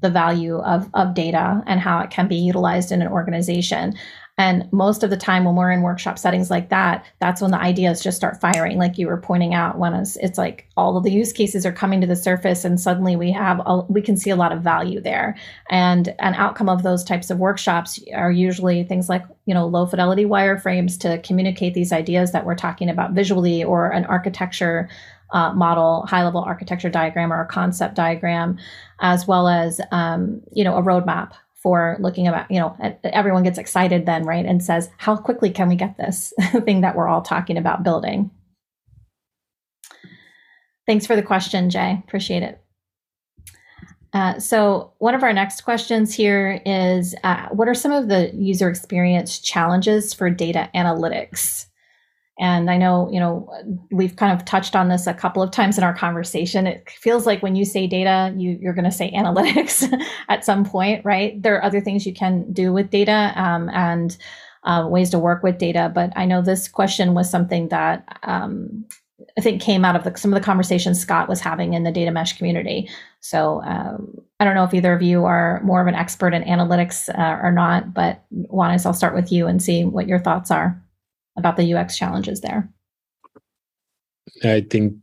the 0.00 0.10
value 0.10 0.58
of, 0.58 0.88
of 0.94 1.14
data 1.14 1.62
and 1.66 1.80
how 1.80 2.00
it 2.00 2.10
can 2.10 2.28
be 2.28 2.36
utilized 2.36 2.92
in 2.92 3.02
an 3.02 3.08
organization. 3.08 3.94
And 4.40 4.72
most 4.72 5.02
of 5.02 5.10
the 5.10 5.18
time, 5.18 5.44
when 5.44 5.54
we're 5.54 5.70
in 5.70 5.82
workshop 5.82 6.18
settings 6.18 6.50
like 6.50 6.70
that, 6.70 7.04
that's 7.18 7.42
when 7.42 7.50
the 7.50 7.60
ideas 7.60 8.02
just 8.02 8.16
start 8.16 8.40
firing, 8.40 8.78
like 8.78 8.96
you 8.96 9.06
were 9.06 9.20
pointing 9.20 9.52
out. 9.52 9.78
When 9.78 9.92
it's, 9.92 10.16
it's 10.16 10.38
like 10.38 10.66
all 10.78 10.96
of 10.96 11.04
the 11.04 11.12
use 11.12 11.30
cases 11.30 11.66
are 11.66 11.72
coming 11.72 12.00
to 12.00 12.06
the 12.06 12.16
surface, 12.16 12.64
and 12.64 12.80
suddenly 12.80 13.16
we 13.16 13.30
have 13.32 13.60
a, 13.66 13.82
we 13.90 14.00
can 14.00 14.16
see 14.16 14.30
a 14.30 14.36
lot 14.36 14.52
of 14.52 14.62
value 14.62 14.98
there. 14.98 15.36
And 15.68 16.14
an 16.20 16.32
outcome 16.32 16.70
of 16.70 16.82
those 16.82 17.04
types 17.04 17.28
of 17.28 17.38
workshops 17.38 18.00
are 18.14 18.32
usually 18.32 18.82
things 18.84 19.10
like 19.10 19.24
you 19.44 19.52
know 19.52 19.66
low 19.66 19.84
fidelity 19.84 20.24
wireframes 20.24 20.98
to 21.00 21.18
communicate 21.18 21.74
these 21.74 21.92
ideas 21.92 22.32
that 22.32 22.46
we're 22.46 22.54
talking 22.54 22.88
about 22.88 23.12
visually, 23.12 23.62
or 23.62 23.90
an 23.90 24.06
architecture 24.06 24.88
uh, 25.32 25.52
model, 25.52 26.06
high 26.06 26.24
level 26.24 26.40
architecture 26.40 26.90
diagram 26.90 27.32
or 27.32 27.40
a 27.40 27.46
concept 27.46 27.94
diagram, 27.94 28.58
as 29.00 29.26
well 29.26 29.48
as 29.48 29.80
um, 29.92 30.42
you 30.52 30.64
know 30.64 30.76
a 30.76 30.82
roadmap 30.82 31.32
for 31.62 31.98
looking 32.00 32.26
about, 32.26 32.50
you 32.50 32.58
know, 32.58 32.74
everyone 33.04 33.42
gets 33.42 33.58
excited 33.58 34.06
then, 34.06 34.24
right? 34.24 34.46
And 34.46 34.64
says, 34.64 34.88
how 34.96 35.14
quickly 35.16 35.50
can 35.50 35.68
we 35.68 35.76
get 35.76 35.98
this 35.98 36.32
thing 36.64 36.80
that 36.80 36.96
we're 36.96 37.08
all 37.08 37.20
talking 37.20 37.58
about 37.58 37.82
building? 37.82 38.30
Thanks 40.86 41.06
for 41.06 41.16
the 41.16 41.22
question, 41.22 41.68
Jay. 41.68 42.02
Appreciate 42.06 42.42
it. 42.42 42.62
Uh, 44.12 44.40
so, 44.40 44.92
one 44.98 45.14
of 45.14 45.22
our 45.22 45.32
next 45.32 45.60
questions 45.60 46.12
here 46.12 46.60
is 46.66 47.14
uh, 47.22 47.46
What 47.50 47.68
are 47.68 47.74
some 47.74 47.92
of 47.92 48.08
the 48.08 48.34
user 48.34 48.68
experience 48.68 49.38
challenges 49.38 50.12
for 50.12 50.30
data 50.30 50.68
analytics? 50.74 51.66
And 52.40 52.70
I 52.70 52.78
know, 52.78 53.08
you 53.12 53.20
know, 53.20 53.46
we've 53.90 54.16
kind 54.16 54.32
of 54.32 54.46
touched 54.46 54.74
on 54.74 54.88
this 54.88 55.06
a 55.06 55.12
couple 55.12 55.42
of 55.42 55.50
times 55.50 55.76
in 55.76 55.84
our 55.84 55.94
conversation. 55.94 56.66
It 56.66 56.88
feels 56.88 57.26
like 57.26 57.42
when 57.42 57.54
you 57.54 57.66
say 57.66 57.86
data, 57.86 58.34
you, 58.34 58.58
you're 58.60 58.72
going 58.72 58.86
to 58.86 58.90
say 58.90 59.12
analytics 59.14 59.86
at 60.30 60.44
some 60.44 60.64
point, 60.64 61.04
right? 61.04 61.40
There 61.40 61.54
are 61.56 61.64
other 61.64 61.82
things 61.82 62.06
you 62.06 62.14
can 62.14 62.50
do 62.50 62.72
with 62.72 62.88
data 62.88 63.34
um, 63.36 63.68
and 63.74 64.16
uh, 64.64 64.86
ways 64.88 65.10
to 65.10 65.18
work 65.18 65.42
with 65.42 65.58
data. 65.58 65.92
But 65.94 66.14
I 66.16 66.24
know 66.24 66.40
this 66.40 66.66
question 66.66 67.12
was 67.12 67.30
something 67.30 67.68
that 67.68 68.18
um, 68.22 68.86
I 69.36 69.42
think 69.42 69.60
came 69.60 69.84
out 69.84 69.94
of 69.94 70.04
the, 70.04 70.18
some 70.18 70.32
of 70.32 70.40
the 70.40 70.44
conversations 70.44 70.98
Scott 70.98 71.28
was 71.28 71.40
having 71.40 71.74
in 71.74 71.84
the 71.84 71.92
data 71.92 72.10
mesh 72.10 72.38
community. 72.38 72.88
So 73.20 73.62
um, 73.64 74.18
I 74.38 74.46
don't 74.46 74.54
know 74.54 74.64
if 74.64 74.72
either 74.72 74.94
of 74.94 75.02
you 75.02 75.26
are 75.26 75.60
more 75.62 75.82
of 75.82 75.88
an 75.88 75.94
expert 75.94 76.32
in 76.32 76.42
analytics 76.44 77.10
uh, 77.18 77.38
or 77.42 77.52
not, 77.52 77.92
but 77.92 78.24
Wannes, 78.32 78.86
I'll 78.86 78.94
start 78.94 79.14
with 79.14 79.30
you 79.30 79.46
and 79.46 79.62
see 79.62 79.84
what 79.84 80.08
your 80.08 80.18
thoughts 80.18 80.50
are 80.50 80.82
about 81.36 81.56
the 81.56 81.74
UX 81.74 81.96
challenges 81.96 82.40
there? 82.40 82.70
I 84.44 84.60
think 84.62 84.94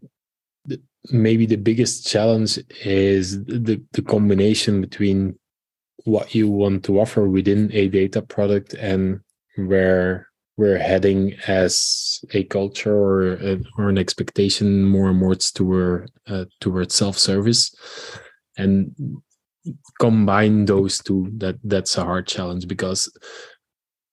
maybe 1.11 1.45
the 1.45 1.57
biggest 1.57 2.07
challenge 2.07 2.59
is 2.83 3.43
the, 3.45 3.81
the 3.93 4.01
combination 4.01 4.81
between 4.81 5.37
what 6.03 6.33
you 6.33 6.49
want 6.49 6.85
to 6.85 6.99
offer 6.99 7.27
within 7.27 7.69
a 7.73 7.87
data 7.87 8.21
product 8.21 8.73
and 8.73 9.19
where 9.55 10.27
we're 10.57 10.77
heading 10.77 11.33
as 11.47 12.19
a 12.33 12.43
culture 12.45 12.95
or, 12.95 13.33
a, 13.33 13.59
or 13.77 13.89
an 13.89 13.97
expectation 13.97 14.83
more 14.83 15.09
and 15.09 15.19
more 15.19 15.35
toward 15.35 16.09
uh, 16.27 16.45
towards 16.59 16.95
self-service 16.95 17.75
and 18.57 18.95
combine 19.99 20.65
those 20.65 20.99
two 20.99 21.29
that 21.37 21.57
that's 21.63 21.97
a 21.97 22.03
hard 22.03 22.25
challenge 22.25 22.67
because 22.67 23.11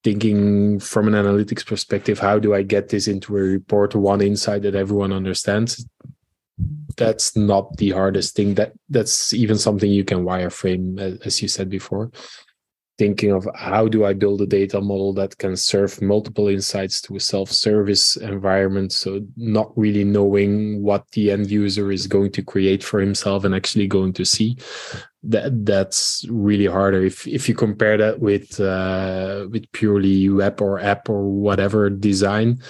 thinking 0.04 0.78
from 0.78 1.08
an 1.08 1.14
analytics 1.14 1.66
perspective 1.66 2.18
how 2.18 2.38
do 2.38 2.54
i 2.54 2.62
get 2.62 2.90
this 2.90 3.08
into 3.08 3.36
a 3.36 3.40
report? 3.40 3.94
One 3.94 4.20
insight 4.20 4.62
that 4.62 4.74
everyone 4.74 5.12
understands. 5.12 5.86
That's 6.96 7.36
not 7.36 7.76
the 7.78 7.90
hardest 7.90 8.36
thing. 8.36 8.54
That 8.54 8.72
that's 8.88 9.32
even 9.32 9.58
something 9.58 9.90
you 9.90 10.04
can 10.04 10.24
wireframe 10.24 11.00
as 11.26 11.42
you 11.42 11.48
said 11.48 11.68
before 11.68 12.12
thinking 12.96 13.32
of 13.32 13.48
how 13.54 13.88
do 13.88 14.04
I 14.04 14.12
build 14.12 14.40
a 14.40 14.46
data 14.46 14.80
model 14.80 15.12
that 15.14 15.36
can 15.38 15.56
serve 15.56 16.00
multiple 16.00 16.48
insights 16.48 17.00
to 17.02 17.16
a 17.16 17.20
self-service 17.20 18.16
environment. 18.16 18.92
So 18.92 19.20
not 19.36 19.76
really 19.76 20.04
knowing 20.04 20.82
what 20.82 21.10
the 21.12 21.32
end 21.32 21.50
user 21.50 21.90
is 21.90 22.06
going 22.06 22.30
to 22.32 22.42
create 22.42 22.84
for 22.84 23.00
himself 23.00 23.44
and 23.44 23.54
actually 23.54 23.88
going 23.88 24.12
to 24.14 24.24
see. 24.24 24.56
That 25.24 25.64
that's 25.64 26.26
really 26.28 26.66
harder. 26.66 27.02
If 27.02 27.26
if 27.26 27.48
you 27.48 27.54
compare 27.54 27.96
that 27.96 28.20
with 28.20 28.60
uh, 28.60 29.48
with 29.50 29.70
purely 29.72 30.28
web 30.28 30.60
or 30.60 30.78
app 30.78 31.08
or 31.08 31.24
whatever 31.24 31.88
design, 31.88 32.60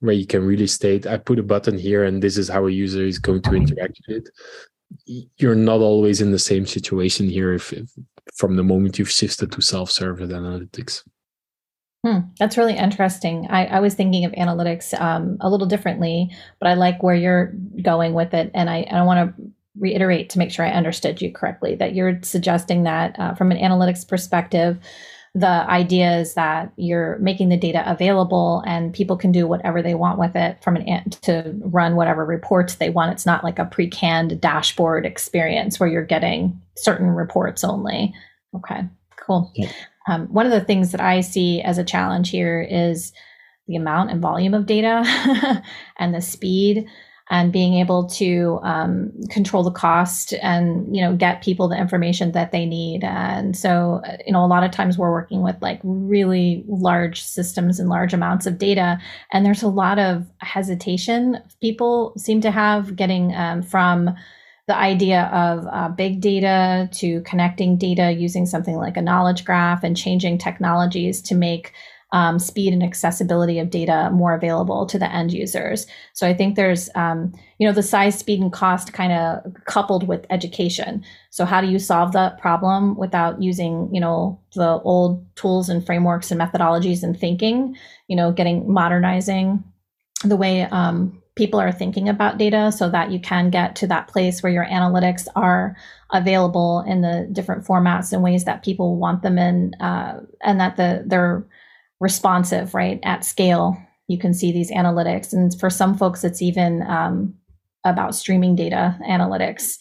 where 0.00 0.14
you 0.14 0.26
can 0.26 0.46
really 0.46 0.68
state, 0.68 1.06
I 1.06 1.16
put 1.18 1.40
a 1.40 1.42
button 1.42 1.76
here 1.76 2.04
and 2.04 2.22
this 2.22 2.38
is 2.38 2.48
how 2.48 2.66
a 2.66 2.70
user 2.70 3.04
is 3.04 3.18
going 3.18 3.42
to 3.42 3.54
interact 3.54 4.00
with 4.06 4.18
it 4.18 4.28
you're 5.06 5.54
not 5.54 5.80
always 5.80 6.20
in 6.20 6.32
the 6.32 6.38
same 6.38 6.66
situation 6.66 7.28
here 7.28 7.52
if, 7.52 7.72
if 7.72 7.90
from 8.34 8.56
the 8.56 8.64
moment 8.64 8.98
you've 8.98 9.10
shifted 9.10 9.52
to 9.52 9.60
self-serve 9.62 10.18
analytics. 10.18 11.02
Hmm, 12.04 12.20
that's 12.38 12.56
really 12.56 12.76
interesting. 12.76 13.46
I, 13.50 13.66
I, 13.66 13.80
was 13.80 13.94
thinking 13.94 14.24
of 14.24 14.32
analytics 14.32 14.98
um, 15.00 15.38
a 15.40 15.50
little 15.50 15.66
differently 15.66 16.30
but 16.60 16.68
i 16.68 16.74
like 16.74 17.02
where 17.02 17.16
you're 17.16 17.52
going 17.82 18.12
with 18.14 18.32
it 18.32 18.50
and 18.54 18.70
i, 18.70 18.86
I 18.90 19.02
want 19.02 19.36
to 19.36 19.42
reiterate 19.78 20.30
to 20.30 20.38
make 20.38 20.50
sure 20.50 20.64
i 20.64 20.70
understood 20.70 21.20
you 21.20 21.32
correctly 21.32 21.74
that 21.76 21.94
you're 21.94 22.20
suggesting 22.22 22.84
that 22.84 23.18
uh, 23.18 23.34
from 23.34 23.50
an 23.50 23.58
analytics 23.58 24.06
perspective 24.06 24.78
the 25.38 25.46
idea 25.70 26.18
is 26.18 26.34
that 26.34 26.72
you're 26.76 27.18
making 27.18 27.50
the 27.50 27.56
data 27.58 27.82
available 27.90 28.62
and 28.66 28.94
people 28.94 29.16
can 29.16 29.32
do 29.32 29.46
whatever 29.46 29.82
they 29.82 29.94
want 29.94 30.18
with 30.18 30.34
it 30.34 30.62
from 30.62 30.76
an 30.76 31.10
to 31.22 31.52
run 31.60 31.94
whatever 31.94 32.24
reports 32.24 32.76
they 32.76 32.88
want. 32.88 33.12
It's 33.12 33.26
not 33.26 33.44
like 33.44 33.58
a 33.58 33.66
pre-canned 33.66 34.40
dashboard 34.40 35.04
experience 35.04 35.78
where 35.78 35.88
you're 35.88 36.04
getting 36.04 36.58
certain 36.76 37.10
reports 37.10 37.64
only. 37.64 38.14
Okay 38.54 38.84
cool. 39.26 39.50
Yeah. 39.54 39.70
um, 40.08 40.26
one 40.28 40.46
of 40.46 40.52
the 40.52 40.60
things 40.60 40.92
that 40.92 41.00
i 41.00 41.20
see 41.20 41.60
as 41.62 41.78
a 41.78 41.84
challenge 41.84 42.30
here 42.30 42.62
is 42.62 43.12
the 43.66 43.76
amount 43.76 44.10
and 44.10 44.22
volume 44.22 44.54
of 44.54 44.66
data 44.66 45.02
and 45.98 46.14
the 46.14 46.20
speed 46.20 46.86
and 47.28 47.52
being 47.52 47.74
able 47.74 48.06
to 48.06 48.60
um, 48.62 49.12
control 49.30 49.62
the 49.62 49.70
cost 49.70 50.32
and 50.42 50.94
you 50.94 51.02
know 51.02 51.16
get 51.16 51.42
people 51.42 51.68
the 51.68 51.76
information 51.76 52.32
that 52.32 52.52
they 52.52 52.64
need. 52.64 53.02
And 53.04 53.56
so 53.56 54.02
you 54.26 54.32
know 54.32 54.44
a 54.44 54.46
lot 54.46 54.64
of 54.64 54.70
times 54.70 54.96
we're 54.96 55.10
working 55.10 55.42
with 55.42 55.56
like 55.60 55.80
really 55.82 56.64
large 56.68 57.22
systems 57.22 57.80
and 57.80 57.88
large 57.88 58.14
amounts 58.14 58.46
of 58.46 58.58
data 58.58 58.98
and 59.32 59.44
there's 59.44 59.62
a 59.62 59.68
lot 59.68 59.98
of 59.98 60.26
hesitation. 60.38 61.38
People 61.60 62.12
seem 62.16 62.40
to 62.42 62.50
have 62.50 62.96
getting 62.96 63.34
um, 63.34 63.62
from 63.62 64.14
the 64.66 64.76
idea 64.76 65.30
of 65.32 65.64
uh, 65.70 65.88
big 65.88 66.20
data 66.20 66.88
to 66.92 67.20
connecting 67.22 67.76
data 67.76 68.10
using 68.10 68.46
something 68.46 68.76
like 68.76 68.96
a 68.96 69.02
knowledge 69.02 69.44
graph 69.44 69.84
and 69.84 69.96
changing 69.96 70.38
technologies 70.38 71.22
to 71.22 71.36
make 71.36 71.72
um, 72.16 72.38
speed 72.38 72.72
and 72.72 72.82
accessibility 72.82 73.58
of 73.58 73.68
data 73.68 74.08
more 74.10 74.34
available 74.34 74.86
to 74.86 74.98
the 74.98 75.12
end 75.12 75.34
users. 75.34 75.86
So 76.14 76.26
I 76.26 76.32
think 76.32 76.56
there's, 76.56 76.88
um, 76.94 77.34
you 77.58 77.68
know, 77.68 77.74
the 77.74 77.82
size, 77.82 78.18
speed, 78.18 78.40
and 78.40 78.50
cost 78.50 78.94
kind 78.94 79.12
of 79.12 79.52
coupled 79.66 80.08
with 80.08 80.24
education. 80.30 81.04
So 81.28 81.44
how 81.44 81.60
do 81.60 81.66
you 81.66 81.78
solve 81.78 82.12
that 82.12 82.38
problem 82.38 82.96
without 82.96 83.42
using, 83.42 83.90
you 83.92 84.00
know, 84.00 84.40
the 84.54 84.80
old 84.80 85.26
tools 85.36 85.68
and 85.68 85.84
frameworks 85.84 86.30
and 86.30 86.40
methodologies 86.40 87.02
and 87.02 87.20
thinking, 87.20 87.76
you 88.08 88.16
know, 88.16 88.32
getting 88.32 88.72
modernizing 88.72 89.62
the 90.24 90.36
way 90.36 90.62
um, 90.62 91.22
people 91.34 91.60
are 91.60 91.70
thinking 91.70 92.08
about 92.08 92.38
data 92.38 92.72
so 92.72 92.88
that 92.88 93.10
you 93.10 93.20
can 93.20 93.50
get 93.50 93.76
to 93.76 93.86
that 93.88 94.08
place 94.08 94.42
where 94.42 94.52
your 94.52 94.64
analytics 94.64 95.28
are 95.36 95.76
available 96.14 96.82
in 96.88 97.02
the 97.02 97.28
different 97.30 97.62
formats 97.62 98.10
and 98.10 98.22
ways 98.22 98.46
that 98.46 98.64
people 98.64 98.96
want 98.96 99.20
them 99.20 99.36
in 99.36 99.74
uh, 99.80 100.18
and 100.40 100.58
that 100.58 100.76
the 100.76 101.04
they're 101.04 101.46
responsive, 102.00 102.74
right? 102.74 103.00
At 103.02 103.24
scale, 103.24 103.76
you 104.08 104.18
can 104.18 104.34
see 104.34 104.52
these 104.52 104.70
analytics. 104.70 105.32
And 105.32 105.58
for 105.58 105.70
some 105.70 105.96
folks, 105.96 106.24
it's 106.24 106.42
even 106.42 106.82
um, 106.82 107.34
about 107.84 108.14
streaming 108.14 108.54
data 108.54 108.96
analytics. 109.08 109.76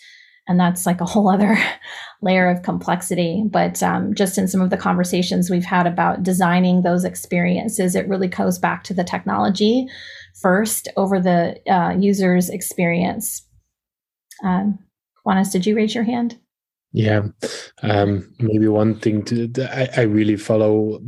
And 0.48 0.60
that's 0.60 0.86
like 0.86 1.02
a 1.02 1.06
whole 1.06 1.30
other 1.30 1.58
layer 2.22 2.50
of 2.50 2.64
complexity. 2.64 3.44
But 3.46 3.82
um, 3.82 4.14
just 4.14 4.38
in 4.38 4.48
some 4.48 4.62
of 4.62 4.70
the 4.70 4.78
conversations 4.78 5.50
we've 5.50 5.66
had 5.66 5.88
about 5.88 6.24
designing 6.24 6.82
those 6.82 7.04
experiences, 7.04 7.96
it 7.96 8.08
really 8.08 8.28
goes 8.28 8.60
back 8.60 8.84
to 8.86 8.94
the 8.94 9.04
technology 9.04 9.88
first 10.42 10.88
over 10.98 11.20
the 11.20 11.60
uh, 11.72 11.96
user's 11.98 12.50
experience. 12.50 13.46
Um, 14.44 14.80
Wannes, 15.26 15.52
did 15.52 15.66
you 15.66 15.76
raise 15.76 15.96
your 15.96 16.04
hand? 16.04 16.38
Yeah, 16.92 17.24
um, 17.82 18.34
maybe 18.40 18.70
one 18.70 18.98
thing 19.00 19.24
to 19.26 19.50
I, 19.70 20.02
I 20.02 20.04
really 20.04 20.38
follow 20.38 21.02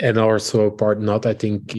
and 0.00 0.16
also 0.18 0.70
part 0.70 1.00
not 1.00 1.26
i 1.26 1.34
think 1.34 1.74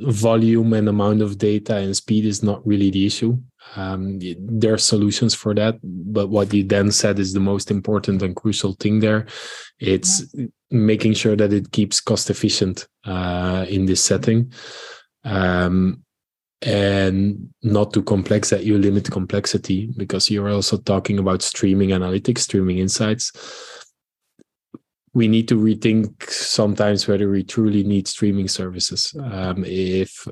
volume 0.00 0.72
and 0.72 0.88
amount 0.88 1.22
of 1.22 1.38
data 1.38 1.76
and 1.76 1.96
speed 1.96 2.24
is 2.24 2.42
not 2.42 2.66
really 2.66 2.90
the 2.90 3.06
issue. 3.06 3.36
Um, 3.76 4.18
there 4.38 4.72
are 4.72 4.78
solutions 4.78 5.34
for 5.34 5.54
that 5.54 5.78
but 5.82 6.28
what 6.28 6.54
you 6.54 6.64
then 6.64 6.90
said 6.90 7.18
is 7.18 7.34
the 7.34 7.40
most 7.40 7.70
important 7.70 8.22
and 8.22 8.34
crucial 8.34 8.72
thing 8.72 9.00
there. 9.00 9.26
It's 9.78 10.34
making 10.70 11.14
sure 11.14 11.36
that 11.36 11.52
it 11.52 11.70
keeps 11.72 12.00
cost 12.00 12.30
efficient 12.30 12.88
uh, 13.04 13.66
in 13.68 13.84
this 13.84 14.02
setting. 14.02 14.52
Um, 15.24 16.02
and 16.62 17.50
not 17.62 17.92
too 17.92 18.02
complex 18.02 18.50
that 18.50 18.64
you 18.64 18.78
limit 18.78 19.10
complexity 19.10 19.90
because 19.96 20.30
you're 20.30 20.50
also 20.50 20.76
talking 20.78 21.18
about 21.18 21.42
streaming 21.42 21.90
analytics 21.90 22.38
streaming 22.38 22.78
insights 22.78 23.30
we 25.14 25.28
need 25.28 25.48
to 25.48 25.56
rethink 25.56 26.30
sometimes 26.30 27.08
whether 27.08 27.30
we 27.30 27.42
truly 27.42 27.82
need 27.82 28.06
streaming 28.06 28.48
services. 28.48 29.14
Um, 29.32 29.64
if 29.66 30.26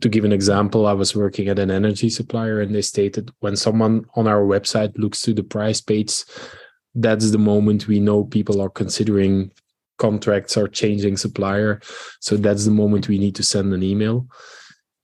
to 0.00 0.08
give 0.08 0.24
an 0.24 0.32
example, 0.32 0.86
I 0.86 0.92
was 0.92 1.14
working 1.14 1.48
at 1.48 1.58
an 1.58 1.70
energy 1.70 2.10
supplier 2.10 2.60
and 2.60 2.74
they 2.74 2.82
stated 2.82 3.30
when 3.40 3.56
someone 3.56 4.04
on 4.14 4.26
our 4.26 4.42
website 4.42 4.96
looks 4.96 5.20
to 5.22 5.34
the 5.34 5.42
price 5.42 5.80
page, 5.80 6.24
that's 6.94 7.30
the 7.30 7.38
moment 7.38 7.88
we 7.88 8.00
know 8.00 8.24
people 8.24 8.60
are 8.60 8.70
considering 8.70 9.50
contracts 9.98 10.56
or 10.56 10.68
changing 10.68 11.16
supplier. 11.16 11.80
So 12.20 12.36
that's 12.36 12.64
the 12.64 12.70
moment 12.70 13.08
we 13.08 13.18
need 13.18 13.34
to 13.36 13.42
send 13.42 13.72
an 13.72 13.82
email. 13.82 14.26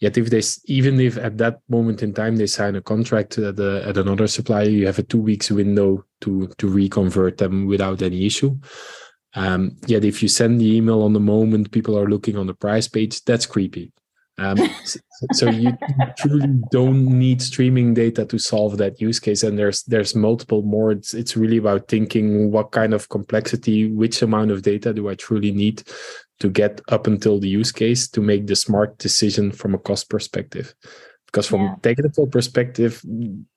Yet, 0.00 0.16
if 0.16 0.30
they 0.30 0.42
even 0.66 1.00
if 1.00 1.16
at 1.16 1.38
that 1.38 1.60
moment 1.68 2.02
in 2.02 2.14
time 2.14 2.36
they 2.36 2.46
sign 2.46 2.76
a 2.76 2.80
contract 2.80 3.36
at, 3.38 3.58
a, 3.58 3.88
at 3.88 3.96
another 3.96 4.28
supplier, 4.28 4.68
you 4.68 4.86
have 4.86 4.98
a 4.98 5.02
two 5.02 5.20
weeks 5.20 5.50
window 5.50 6.04
to 6.20 6.48
to 6.58 6.68
reconvert 6.68 7.38
them 7.38 7.66
without 7.66 8.02
any 8.02 8.24
issue. 8.24 8.56
Um, 9.34 9.76
yet, 9.86 10.04
if 10.04 10.22
you 10.22 10.28
send 10.28 10.60
the 10.60 10.76
email 10.76 11.02
on 11.02 11.14
the 11.14 11.20
moment 11.20 11.72
people 11.72 11.98
are 11.98 12.08
looking 12.08 12.36
on 12.36 12.46
the 12.46 12.54
price 12.54 12.86
page, 12.86 13.24
that's 13.24 13.46
creepy. 13.46 13.92
Um, 14.38 14.58
so 15.32 15.50
you 15.50 15.76
truly 16.16 16.60
don't 16.70 17.04
need 17.06 17.42
streaming 17.42 17.92
data 17.94 18.24
to 18.26 18.38
solve 18.38 18.78
that 18.78 19.00
use 19.00 19.18
case, 19.18 19.42
and 19.42 19.58
there's 19.58 19.82
there's 19.82 20.14
multiple 20.14 20.62
more. 20.62 20.92
It's 20.92 21.12
it's 21.12 21.36
really 21.36 21.56
about 21.56 21.88
thinking 21.88 22.52
what 22.52 22.70
kind 22.70 22.94
of 22.94 23.08
complexity, 23.08 23.90
which 23.90 24.22
amount 24.22 24.52
of 24.52 24.62
data 24.62 24.94
do 24.94 25.08
I 25.08 25.16
truly 25.16 25.50
need 25.50 25.82
to 26.40 26.48
get 26.48 26.80
up 26.88 27.06
until 27.06 27.38
the 27.38 27.48
use 27.48 27.72
case 27.72 28.08
to 28.08 28.20
make 28.20 28.46
the 28.46 28.56
smart 28.56 28.98
decision 28.98 29.50
from 29.52 29.74
a 29.74 29.78
cost 29.78 30.08
perspective. 30.08 30.74
Because 31.26 31.46
from 31.46 31.62
yeah. 31.62 31.74
a 31.74 31.80
technical 31.80 32.26
perspective, 32.26 33.02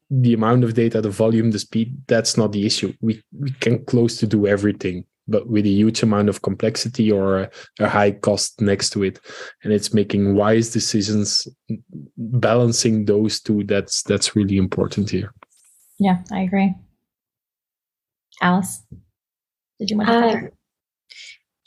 the 0.09 0.33
amount 0.33 0.63
of 0.63 0.73
data, 0.73 1.01
the 1.01 1.09
volume, 1.09 1.51
the 1.51 1.59
speed, 1.59 1.95
that's 2.07 2.35
not 2.37 2.51
the 2.51 2.65
issue. 2.65 2.93
We 3.01 3.23
we 3.39 3.51
can 3.51 3.85
close 3.85 4.17
to 4.17 4.27
do 4.27 4.45
everything, 4.45 5.05
but 5.27 5.47
with 5.47 5.65
a 5.65 5.69
huge 5.69 6.03
amount 6.03 6.27
of 6.27 6.41
complexity 6.41 7.09
or 7.11 7.39
a, 7.39 7.49
a 7.79 7.87
high 7.87 8.11
cost 8.11 8.59
next 8.59 8.89
to 8.91 9.03
it. 9.03 9.19
And 9.63 9.71
it's 9.71 9.93
making 9.93 10.35
wise 10.35 10.71
decisions, 10.71 11.47
balancing 12.17 13.05
those 13.05 13.39
two, 13.39 13.63
that's 13.63 14.03
that's 14.03 14.35
really 14.35 14.57
important 14.57 15.09
here. 15.09 15.33
Yeah, 15.97 16.23
I 16.31 16.41
agree. 16.41 16.75
Alice, 18.41 18.83
did 19.79 19.91
you 19.91 19.97
want 19.97 20.09
to? 20.09 20.15
Um, 20.15 20.49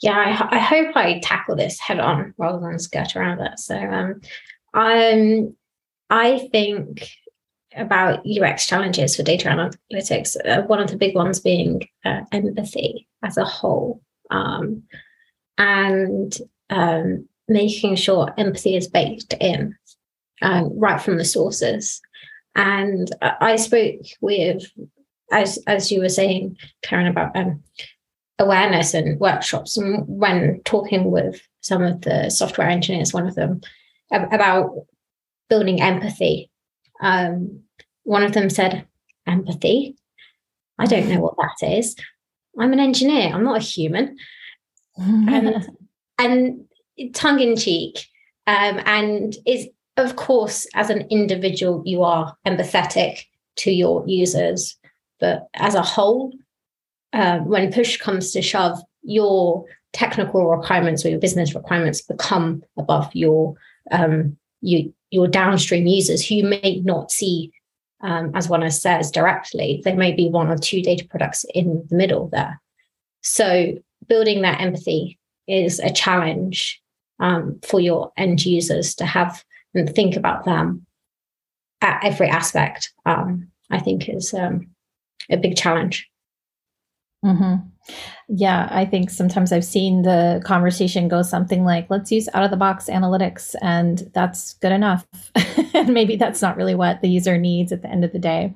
yeah, 0.01 0.47
I, 0.51 0.57
I, 0.57 0.59
hope 0.59 0.95
I 0.95 1.19
tackle 1.19 1.55
this 1.55 1.79
head 1.79 1.99
on 1.99 2.33
rather 2.37 2.59
than 2.59 2.79
skirt 2.79 3.15
around 3.15 3.39
it. 3.39 3.59
So, 3.59 3.77
um, 3.77 4.21
um, 4.73 5.55
I 6.09 6.49
think 6.51 7.09
about 7.75 8.25
UX 8.25 8.67
challenges 8.67 9.15
for 9.15 9.23
data 9.23 9.49
analytics. 9.49 10.35
Uh, 10.45 10.63
one 10.63 10.79
of 10.79 10.89
the 10.89 10.97
big 10.97 11.15
ones 11.15 11.39
being 11.39 11.87
uh, 12.03 12.21
empathy 12.31 13.07
as 13.23 13.37
a 13.37 13.45
whole, 13.45 14.01
um, 14.31 14.83
and 15.57 16.37
um, 16.69 17.27
making 17.47 17.95
sure 17.95 18.33
empathy 18.37 18.75
is 18.75 18.87
baked 18.87 19.33
in 19.39 19.75
um, 20.41 20.77
right 20.77 21.01
from 21.01 21.17
the 21.17 21.25
sources. 21.25 22.01
And 22.55 23.09
I 23.21 23.57
spoke 23.57 24.01
with, 24.21 24.63
as 25.31 25.59
as 25.67 25.91
you 25.91 25.99
were 26.01 26.09
saying, 26.09 26.57
Karen, 26.83 27.07
about 27.07 27.35
um, 27.35 27.61
awareness 28.39 28.93
and 28.93 29.19
workshops, 29.19 29.77
and 29.77 30.03
when 30.07 30.61
talking 30.65 31.11
with 31.11 31.41
some 31.61 31.81
of 31.81 32.01
the 32.01 32.29
software 32.29 32.67
engineers, 32.67 33.13
one 33.13 33.27
of 33.27 33.35
them 33.35 33.61
about 34.11 34.71
building 35.49 35.81
empathy. 35.81 36.49
Um, 37.01 37.61
one 38.03 38.23
of 38.23 38.33
them 38.33 38.49
said, 38.49 38.85
empathy. 39.27 39.95
I 40.77 40.85
don't 40.85 41.09
know 41.09 41.19
what 41.19 41.35
that 41.37 41.77
is. 41.77 41.95
I'm 42.59 42.73
an 42.73 42.79
engineer. 42.79 43.33
I'm 43.33 43.43
not 43.43 43.57
a 43.57 43.63
human. 43.63 44.17
and, 44.97 45.67
and 46.19 46.65
tongue 47.13 47.39
in 47.39 47.55
cheek. 47.55 48.05
Um, 48.47 48.79
and 48.85 49.35
is 49.45 49.67
of 49.97 50.15
course, 50.17 50.67
as 50.73 50.89
an 50.89 51.07
individual, 51.09 51.81
you 51.85 52.03
are 52.03 52.35
empathetic 52.45 53.23
to 53.57 53.71
your 53.71 54.03
users, 54.07 54.77
but 55.19 55.47
as 55.53 55.75
a 55.75 55.81
whole, 55.81 56.33
uh, 57.15 57.39
when 57.39 57.71
push 57.71 57.97
comes 57.97 58.31
to 58.31 58.41
shove, 58.41 58.79
your 59.01 59.65
technical 59.93 60.47
requirements 60.47 61.05
or 61.05 61.09
your 61.09 61.19
business 61.19 61.55
requirements 61.55 62.01
become 62.01 62.61
above 62.77 63.09
your 63.15 63.55
um, 63.91 64.35
you, 64.61 64.93
your 65.11 65.27
downstream 65.27 65.87
users 65.87 66.27
who 66.27 66.43
may 66.43 66.81
not 66.83 67.11
see, 67.11 67.53
um, 68.01 68.31
as 68.35 68.49
one 68.49 68.69
says 68.69 69.11
directly, 69.11 69.81
there 69.85 69.95
may 69.95 70.11
be 70.11 70.27
one 70.27 70.49
or 70.49 70.57
two 70.57 70.81
data 70.81 71.05
products 71.05 71.45
in 71.53 71.85
the 71.89 71.95
middle 71.95 72.27
there. 72.27 72.59
So 73.21 73.75
building 74.07 74.41
that 74.41 74.59
empathy 74.59 75.17
is 75.47 75.79
a 75.79 75.93
challenge 75.93 76.81
um, 77.19 77.59
for 77.63 77.79
your 77.79 78.11
end 78.17 78.45
users 78.45 78.95
to 78.95 79.05
have 79.05 79.43
and 79.73 79.93
think 79.93 80.15
about 80.15 80.43
them 80.43 80.85
at 81.81 82.03
every 82.03 82.27
aspect. 82.27 82.91
Um, 83.05 83.51
I 83.69 83.79
think 83.79 84.09
is 84.09 84.33
um, 84.33 84.67
a 85.29 85.37
big 85.37 85.55
challenge. 85.55 86.09
Mm-hmm. 87.25 87.55
Yeah, 88.29 88.67
I 88.71 88.85
think 88.85 89.09
sometimes 89.09 89.51
I've 89.51 89.65
seen 89.65 90.03
the 90.03 90.41
conversation 90.43 91.07
go 91.07 91.21
something 91.21 91.63
like, 91.65 91.89
let's 91.89 92.11
use 92.11 92.29
out 92.33 92.43
of 92.43 92.51
the 92.51 92.57
box 92.57 92.87
analytics, 92.87 93.55
and 93.61 94.09
that's 94.13 94.53
good 94.55 94.71
enough. 94.71 95.05
and 95.73 95.93
maybe 95.93 96.15
that's 96.15 96.41
not 96.41 96.57
really 96.57 96.75
what 96.75 97.01
the 97.01 97.09
user 97.09 97.37
needs 97.37 97.71
at 97.71 97.81
the 97.81 97.89
end 97.89 98.03
of 98.03 98.11
the 98.11 98.19
day. 98.19 98.55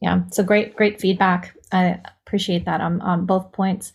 Yeah, 0.00 0.22
so 0.30 0.42
great, 0.42 0.76
great 0.76 1.00
feedback. 1.00 1.54
I 1.72 1.98
appreciate 2.26 2.64
that 2.66 2.80
on, 2.80 3.00
on 3.00 3.26
both 3.26 3.52
points. 3.52 3.92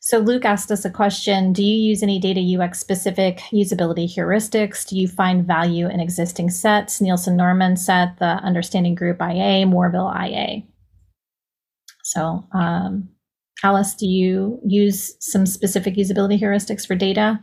So 0.00 0.18
Luke 0.18 0.44
asked 0.44 0.70
us 0.70 0.84
a 0.84 0.90
question 0.90 1.54
Do 1.54 1.64
you 1.64 1.74
use 1.74 2.02
any 2.02 2.18
data 2.18 2.40
UX 2.40 2.78
specific 2.78 3.38
usability 3.52 4.06
heuristics? 4.06 4.86
Do 4.86 4.98
you 4.98 5.08
find 5.08 5.46
value 5.46 5.88
in 5.88 5.98
existing 5.98 6.50
sets? 6.50 7.00
Nielsen 7.00 7.36
Norman 7.36 7.76
set, 7.76 8.18
the 8.18 8.26
Understanding 8.26 8.94
Group 8.94 9.22
IA, 9.22 9.64
Morville 9.64 10.12
IA. 10.14 10.62
So 12.02 12.46
um, 12.52 13.08
Alice, 13.62 13.94
do 13.94 14.06
you 14.06 14.60
use 14.66 15.16
some 15.20 15.46
specific 15.46 15.94
usability 15.94 16.40
heuristics 16.40 16.86
for 16.86 16.94
data? 16.94 17.42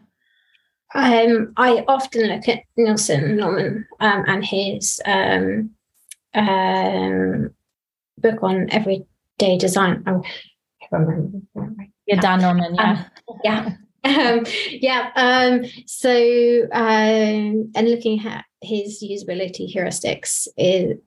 Um, 0.93 1.53
I 1.57 1.83
often 1.87 2.27
look 2.27 2.49
at 2.49 2.63
Nielsen 2.75 3.37
Norman 3.37 3.87
um, 3.99 4.23
and 4.27 4.45
his 4.45 4.99
um, 5.05 5.71
um 6.33 7.51
book 8.17 8.43
on 8.43 8.69
everyday 8.71 9.57
design. 9.57 10.03
Oh, 10.07 10.21
I 10.91 10.95
remember. 10.97 11.39
Yeah, 12.07 12.19
Don 12.19 12.41
Norman. 12.41 12.75
Yeah, 12.75 13.05
um, 13.27 13.39
yeah. 13.43 13.75
Um, 14.03 14.45
yeah. 14.71 15.11
Um, 15.15 15.63
so, 15.85 16.11
um, 16.73 17.71
and 17.75 17.87
looking 17.87 18.25
at 18.25 18.45
his 18.61 19.03
usability 19.03 19.71
heuristics 19.71 20.47
is, 20.57 20.97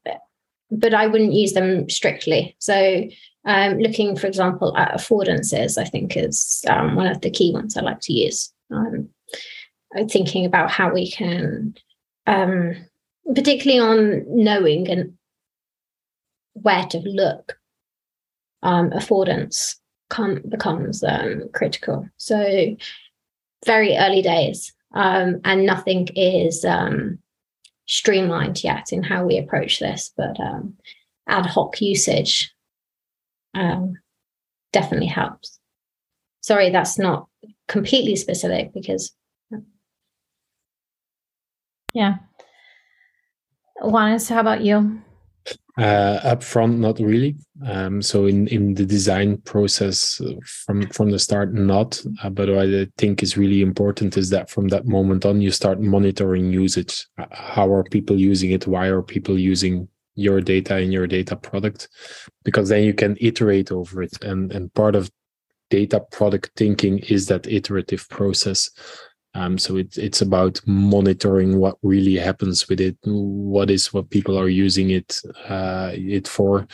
but 0.70 0.94
I 0.94 1.08
wouldn't 1.08 1.32
use 1.32 1.54
them 1.54 1.90
strictly. 1.90 2.54
So, 2.60 3.08
um, 3.46 3.78
looking, 3.78 4.16
for 4.16 4.26
example, 4.26 4.76
at 4.76 4.94
affordances, 4.94 5.76
I 5.76 5.84
think 5.84 6.16
is 6.16 6.64
um, 6.68 6.96
one 6.96 7.06
of 7.06 7.20
the 7.20 7.30
key 7.30 7.52
ones 7.52 7.76
I 7.76 7.82
like 7.82 8.00
to 8.00 8.12
use. 8.12 8.52
Um, 8.70 9.10
thinking 10.10 10.44
about 10.46 10.70
how 10.70 10.92
we 10.92 11.10
can, 11.10 11.74
um, 12.26 12.74
particularly 13.34 13.80
on 13.80 14.24
knowing 14.28 14.90
and 14.90 15.12
where 16.54 16.84
to 16.86 16.98
look, 17.00 17.58
um, 18.62 18.90
affordance 18.90 19.76
come, 20.08 20.42
becomes 20.48 21.04
um, 21.04 21.44
critical. 21.52 22.08
So, 22.16 22.76
very 23.66 23.96
early 23.96 24.22
days, 24.22 24.72
and 24.94 25.66
nothing 25.66 26.08
is 26.16 26.64
streamlined 27.86 28.64
yet 28.64 28.92
in 28.92 29.02
how 29.02 29.24
we 29.24 29.38
approach 29.38 29.80
this, 29.80 30.12
but 30.16 30.36
ad 31.28 31.46
hoc 31.46 31.80
usage 31.80 32.53
um, 33.54 33.94
definitely 34.72 35.06
helps. 35.06 35.58
Sorry, 36.40 36.70
that's 36.70 36.98
not 36.98 37.28
completely 37.68 38.16
specific 38.16 38.72
because. 38.72 39.14
Yeah. 41.92 42.16
Wannes, 43.80 44.28
how 44.28 44.40
about 44.40 44.62
you? 44.62 45.00
Uh, 45.76 46.20
upfront, 46.22 46.78
not 46.78 47.00
really. 47.00 47.36
Um, 47.66 48.00
so 48.00 48.26
in 48.26 48.46
in 48.48 48.74
the 48.74 48.86
design 48.86 49.38
process 49.38 50.20
uh, 50.20 50.34
from 50.44 50.86
from 50.88 51.10
the 51.10 51.18
start, 51.18 51.52
not. 51.52 52.00
Uh, 52.22 52.30
but 52.30 52.48
what 52.48 52.68
I 52.68 52.86
think 52.96 53.22
is 53.22 53.36
really 53.36 53.60
important 53.60 54.16
is 54.16 54.30
that 54.30 54.50
from 54.50 54.68
that 54.68 54.86
moment 54.86 55.26
on, 55.26 55.40
you 55.40 55.50
start 55.50 55.80
monitoring 55.80 56.52
usage. 56.52 57.06
How 57.32 57.72
are 57.72 57.82
people 57.82 58.16
using 58.16 58.52
it? 58.52 58.68
Why 58.68 58.86
are 58.86 59.02
people 59.02 59.36
using 59.36 59.88
your 60.14 60.40
data 60.40 60.78
in 60.78 60.92
your 60.92 61.06
data 61.06 61.36
product 61.36 61.88
because 62.44 62.68
then 62.68 62.84
you 62.84 62.94
can 62.94 63.16
iterate 63.20 63.72
over 63.72 64.02
it. 64.02 64.22
And 64.22 64.52
and 64.52 64.72
part 64.74 64.94
of 64.94 65.10
data 65.70 66.00
product 66.12 66.50
thinking 66.56 66.98
is 67.00 67.26
that 67.26 67.46
iterative 67.46 68.08
process. 68.08 68.70
Um, 69.36 69.58
so 69.58 69.76
it, 69.76 69.98
it's 69.98 70.22
about 70.22 70.60
monitoring 70.64 71.58
what 71.58 71.76
really 71.82 72.14
happens 72.16 72.68
with 72.68 72.80
it 72.80 72.96
what 73.02 73.68
is 73.68 73.92
what 73.92 74.08
people 74.08 74.38
are 74.38 74.48
using 74.48 74.90
it 74.90 75.20
uh, 75.48 75.90
it 75.92 76.28
for 76.28 76.68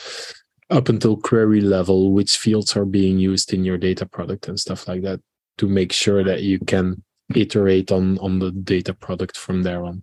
up 0.69 0.91
until 0.91 1.17
query 1.17 1.63
level 1.63 2.13
which 2.13 2.37
fields 2.37 2.77
are 2.77 2.85
being 2.85 3.19
used 3.19 3.55
in 3.55 3.65
your 3.65 3.79
data 3.79 4.05
product 4.05 4.47
and 4.47 4.61
stuff 4.61 4.87
like 4.87 5.01
that 5.01 5.21
to 5.57 5.69
make 5.69 5.91
sure 5.91 6.23
that 6.23 6.43
you 6.43 6.59
can 6.59 7.03
iterate 7.35 7.91
on 7.91 8.19
on 8.19 8.39
the 8.39 8.51
data 8.51 8.93
product 8.93 9.39
from 9.39 9.63
there 9.63 9.83
on 9.83 10.03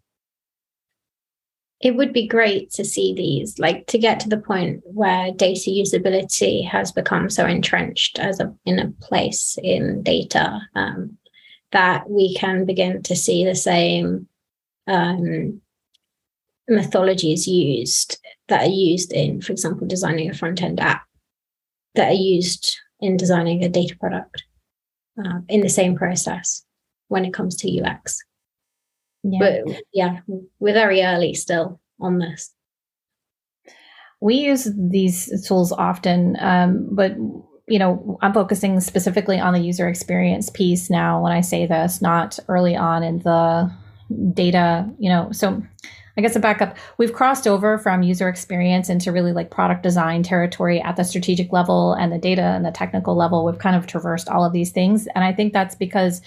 it 1.80 1.96
would 1.96 2.12
be 2.12 2.28
great 2.28 2.72
to 2.72 2.84
see 2.84 3.14
these, 3.14 3.60
like 3.60 3.86
to 3.88 4.00
get 4.00 4.20
to 4.22 4.30
the 4.30 4.40
point 4.40 4.82
where 4.84 5.32
data 5.32 5.70
usability 5.70 6.68
has 6.68 6.92
become 6.92 7.30
so 7.30 7.46
entrenched 7.46 8.18
as 8.18 8.40
a 8.40 8.54
in 8.66 8.80
a 8.80 8.92
place 9.02 9.58
in 9.62 10.02
data 10.02 10.60
um, 10.76 11.18
that 11.72 12.10
we 12.10 12.34
can 12.36 12.66
begin 12.66 13.04
to 13.04 13.16
see 13.16 13.46
the 13.46 13.56
same 13.56 14.28
um, 14.88 15.62
methodologies 16.70 17.46
used 17.46 18.20
that 18.48 18.68
are 18.68 18.72
used 18.72 19.14
in, 19.14 19.42
for 19.42 19.52
example, 19.52 19.86
designing 19.86 20.30
a 20.30 20.34
front 20.34 20.64
end 20.64 20.80
app 20.80 21.04
that 21.96 22.10
are 22.10 22.14
used 22.14 22.78
in 23.00 23.18
designing 23.18 23.64
a 23.64 23.70
data 23.70 23.96
product 24.00 24.44
uh, 25.24 25.40
in 25.48 25.62
the 25.62 25.70
same 25.70 25.96
process 25.96 26.64
when 27.08 27.26
it 27.26 27.34
comes 27.34 27.56
to 27.56 27.82
UX. 27.82 28.24
Yeah. 29.24 29.40
But 29.40 29.82
yeah, 29.94 30.20
we're 30.60 30.74
very 30.74 31.04
early 31.04 31.34
still 31.34 31.80
on 32.00 32.20
this. 32.20 32.54
We 34.20 34.36
use 34.36 34.68
these 34.76 35.46
tools 35.48 35.72
often, 35.72 36.38
um, 36.40 36.88
but 36.92 37.16
you 37.68 37.80
know, 37.80 38.18
I'm 38.22 38.34
focusing 38.34 38.80
specifically 38.80 39.40
on 39.40 39.54
the 39.54 39.60
user 39.60 39.88
experience 39.88 40.50
piece 40.50 40.90
now 40.90 41.22
when 41.22 41.34
I 41.34 41.42
say 41.42 41.66
this, 41.66 42.02
not 42.02 42.40
early 42.48 42.76
on 42.76 43.04
in 43.04 43.20
the 43.20 43.70
data, 44.34 44.90
you 44.98 45.10
know. 45.10 45.32
So 45.34 45.62
I 46.18 46.22
guess 46.22 46.36
a 46.36 46.40
backup, 46.40 46.78
we've 46.98 47.14
crossed 47.14 47.46
over 47.46 47.78
from 47.78 48.02
user 48.02 48.28
experience 48.28 48.90
into 48.90 49.12
really 49.12 49.34
like 49.34 49.52
product 49.52 49.84
design 49.84 50.24
territory 50.24 50.82
at 50.82 50.96
the 50.96 51.04
strategic 51.04 51.52
level 51.52 51.94
and 51.94 52.12
the 52.12 52.18
data 52.18 52.42
and 52.42 52.66
the 52.66 52.72
technical 52.72 53.16
level. 53.16 53.46
We've 53.46 53.60
kind 53.60 53.76
of 53.76 53.86
traversed 53.86 54.28
all 54.28 54.44
of 54.44 54.54
these 54.54 54.72
things. 54.72 55.08
And 55.14 55.24
I 55.24 55.32
think 55.32 55.54
that's 55.54 55.76
because 55.76 56.22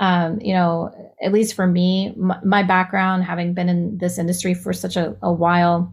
um, 0.00 0.40
you 0.40 0.52
know, 0.52 1.14
at 1.22 1.32
least 1.32 1.54
for 1.54 1.66
me, 1.66 2.14
my, 2.16 2.38
my, 2.44 2.62
background, 2.62 3.24
having 3.24 3.52
been 3.52 3.68
in 3.68 3.98
this 3.98 4.16
industry 4.16 4.54
for 4.54 4.72
such 4.72 4.96
a, 4.96 5.16
a 5.22 5.32
while, 5.32 5.92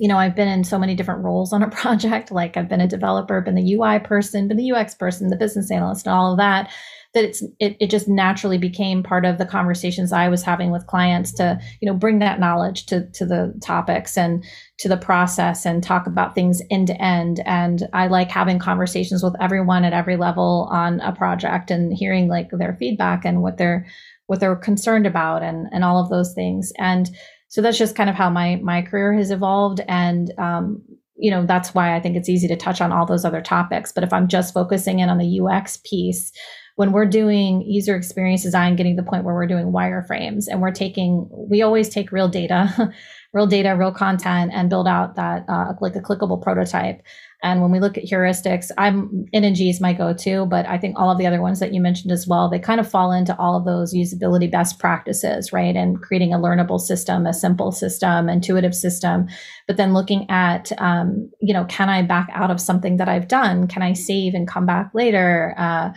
you 0.00 0.08
know, 0.08 0.18
I've 0.18 0.34
been 0.34 0.48
in 0.48 0.64
so 0.64 0.78
many 0.78 0.94
different 0.94 1.22
roles 1.22 1.52
on 1.52 1.62
a 1.62 1.70
project. 1.70 2.32
Like 2.32 2.56
I've 2.56 2.68
been 2.68 2.80
a 2.80 2.88
developer, 2.88 3.40
been 3.40 3.54
the 3.54 3.74
UI 3.74 4.00
person, 4.00 4.48
been 4.48 4.56
the 4.56 4.72
UX 4.72 4.94
person, 4.94 5.28
the 5.28 5.36
business 5.36 5.70
analyst, 5.70 6.06
and 6.06 6.14
all 6.14 6.32
of 6.32 6.38
that. 6.38 6.72
That 7.12 7.24
it's 7.24 7.42
it, 7.58 7.76
it 7.80 7.90
just 7.90 8.08
naturally 8.08 8.58
became 8.58 9.02
part 9.02 9.24
of 9.24 9.38
the 9.38 9.46
conversations 9.46 10.12
I 10.12 10.28
was 10.28 10.42
having 10.42 10.70
with 10.70 10.86
clients 10.86 11.32
to, 11.34 11.60
you 11.80 11.86
know, 11.90 11.96
bring 11.96 12.20
that 12.20 12.38
knowledge 12.38 12.86
to 12.86 13.10
to 13.10 13.26
the 13.26 13.52
topics 13.62 14.16
and 14.16 14.44
to 14.78 14.88
the 14.88 14.96
process 14.96 15.66
and 15.66 15.82
talk 15.82 16.06
about 16.06 16.34
things 16.34 16.62
end 16.70 16.86
to 16.86 17.02
end. 17.02 17.40
And 17.46 17.88
I 17.92 18.06
like 18.06 18.30
having 18.30 18.58
conversations 18.58 19.22
with 19.22 19.34
everyone 19.40 19.84
at 19.84 19.92
every 19.92 20.16
level 20.16 20.68
on 20.70 21.00
a 21.00 21.12
project 21.12 21.70
and 21.70 21.92
hearing 21.92 22.28
like 22.28 22.50
their 22.52 22.76
feedback 22.78 23.24
and 23.24 23.42
what 23.42 23.58
they're 23.58 23.86
what 24.26 24.38
they're 24.38 24.56
concerned 24.56 25.06
about 25.06 25.42
and 25.42 25.66
and 25.72 25.84
all 25.84 26.00
of 26.00 26.10
those 26.10 26.32
things. 26.34 26.72
And 26.78 27.10
so 27.48 27.60
that's 27.60 27.78
just 27.78 27.96
kind 27.96 28.08
of 28.08 28.16
how 28.16 28.30
my 28.30 28.56
my 28.62 28.80
career 28.80 29.12
has 29.14 29.30
evolved 29.30 29.80
and 29.88 30.32
um, 30.38 30.82
you 31.20 31.30
know 31.30 31.44
that's 31.44 31.74
why 31.74 31.94
i 31.94 32.00
think 32.00 32.16
it's 32.16 32.28
easy 32.28 32.48
to 32.48 32.56
touch 32.56 32.80
on 32.80 32.92
all 32.92 33.06
those 33.06 33.24
other 33.24 33.42
topics 33.42 33.92
but 33.92 34.02
if 34.02 34.12
i'm 34.12 34.26
just 34.26 34.54
focusing 34.54 34.98
in 34.98 35.08
on 35.08 35.18
the 35.18 35.40
ux 35.40 35.78
piece 35.84 36.32
when 36.76 36.92
we're 36.92 37.06
doing 37.06 37.62
user 37.62 37.96
experience 37.96 38.42
design 38.42 38.76
getting 38.76 38.96
to 38.96 39.02
the 39.02 39.08
point 39.08 39.24
where 39.24 39.34
we're 39.34 39.46
doing 39.46 39.72
wireframes 39.72 40.44
and 40.48 40.60
we're 40.60 40.70
taking 40.70 41.28
we 41.30 41.62
always 41.62 41.88
take 41.88 42.12
real 42.12 42.28
data 42.28 42.92
real 43.32 43.46
data 43.46 43.74
real 43.76 43.92
content 43.92 44.50
and 44.54 44.70
build 44.70 44.88
out 44.88 45.16
that 45.16 45.44
uh, 45.48 45.72
like 45.80 45.96
a 45.96 46.00
clickable 46.00 46.40
prototype 46.40 47.02
and 47.42 47.62
when 47.62 47.70
we 47.70 47.80
look 47.80 47.96
at 47.96 48.04
heuristics, 48.04 48.70
I'm 48.76 49.24
NNG 49.34 49.70
is 49.70 49.80
my 49.80 49.94
go-to, 49.94 50.44
but 50.44 50.66
I 50.66 50.76
think 50.76 50.98
all 50.98 51.10
of 51.10 51.16
the 51.16 51.26
other 51.26 51.40
ones 51.40 51.58
that 51.60 51.72
you 51.72 51.80
mentioned 51.80 52.12
as 52.12 52.26
well, 52.26 52.50
they 52.50 52.58
kind 52.58 52.80
of 52.80 52.90
fall 52.90 53.12
into 53.12 53.36
all 53.38 53.56
of 53.56 53.64
those 53.64 53.94
usability 53.94 54.50
best 54.50 54.78
practices, 54.78 55.52
right? 55.52 55.74
And 55.74 56.00
creating 56.02 56.34
a 56.34 56.38
learnable 56.38 56.78
system, 56.78 57.26
a 57.26 57.32
simple 57.32 57.72
system, 57.72 58.28
intuitive 58.28 58.74
system. 58.74 59.26
But 59.66 59.78
then 59.78 59.94
looking 59.94 60.28
at, 60.28 60.70
um, 60.78 61.30
you 61.40 61.54
know, 61.54 61.64
can 61.64 61.88
I 61.88 62.02
back 62.02 62.28
out 62.34 62.50
of 62.50 62.60
something 62.60 62.98
that 62.98 63.08
I've 63.08 63.28
done? 63.28 63.68
Can 63.68 63.82
I 63.82 63.94
save 63.94 64.34
and 64.34 64.46
come 64.46 64.66
back 64.66 64.90
later? 64.92 65.54
Uh, 65.56 65.92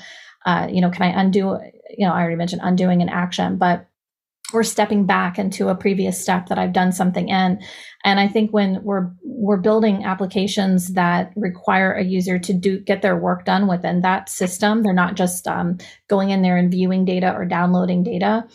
uh, 0.45 0.67
you 0.71 0.81
know, 0.81 0.89
can 0.89 1.03
I 1.03 1.21
undo? 1.21 1.57
You 1.95 2.07
know, 2.07 2.13
I 2.13 2.21
already 2.21 2.35
mentioned 2.35 2.61
undoing 2.63 3.01
an 3.01 3.09
action, 3.09 3.57
but 3.57 3.87
we're 4.53 4.63
stepping 4.63 5.05
back 5.05 5.39
into 5.39 5.69
a 5.69 5.75
previous 5.75 6.21
step 6.21 6.47
that 6.47 6.59
I've 6.59 6.73
done 6.73 6.91
something 6.91 7.27
in. 7.29 7.59
And 8.05 8.19
I 8.19 8.27
think 8.27 8.51
when 8.51 8.83
we're 8.83 9.11
we're 9.23 9.57
building 9.57 10.05
applications 10.05 10.93
that 10.93 11.33
require 11.35 11.91
a 11.93 12.03
user 12.03 12.39
to 12.39 12.53
do 12.53 12.79
get 12.79 13.01
their 13.01 13.17
work 13.17 13.45
done 13.45 13.67
within 13.67 14.01
that 14.01 14.29
system, 14.29 14.83
they're 14.83 14.93
not 14.93 15.15
just 15.15 15.47
um, 15.47 15.77
going 16.07 16.29
in 16.29 16.41
there 16.41 16.57
and 16.57 16.71
viewing 16.71 17.03
data 17.03 17.33
or 17.33 17.45
downloading 17.45 18.03
data. 18.03 18.45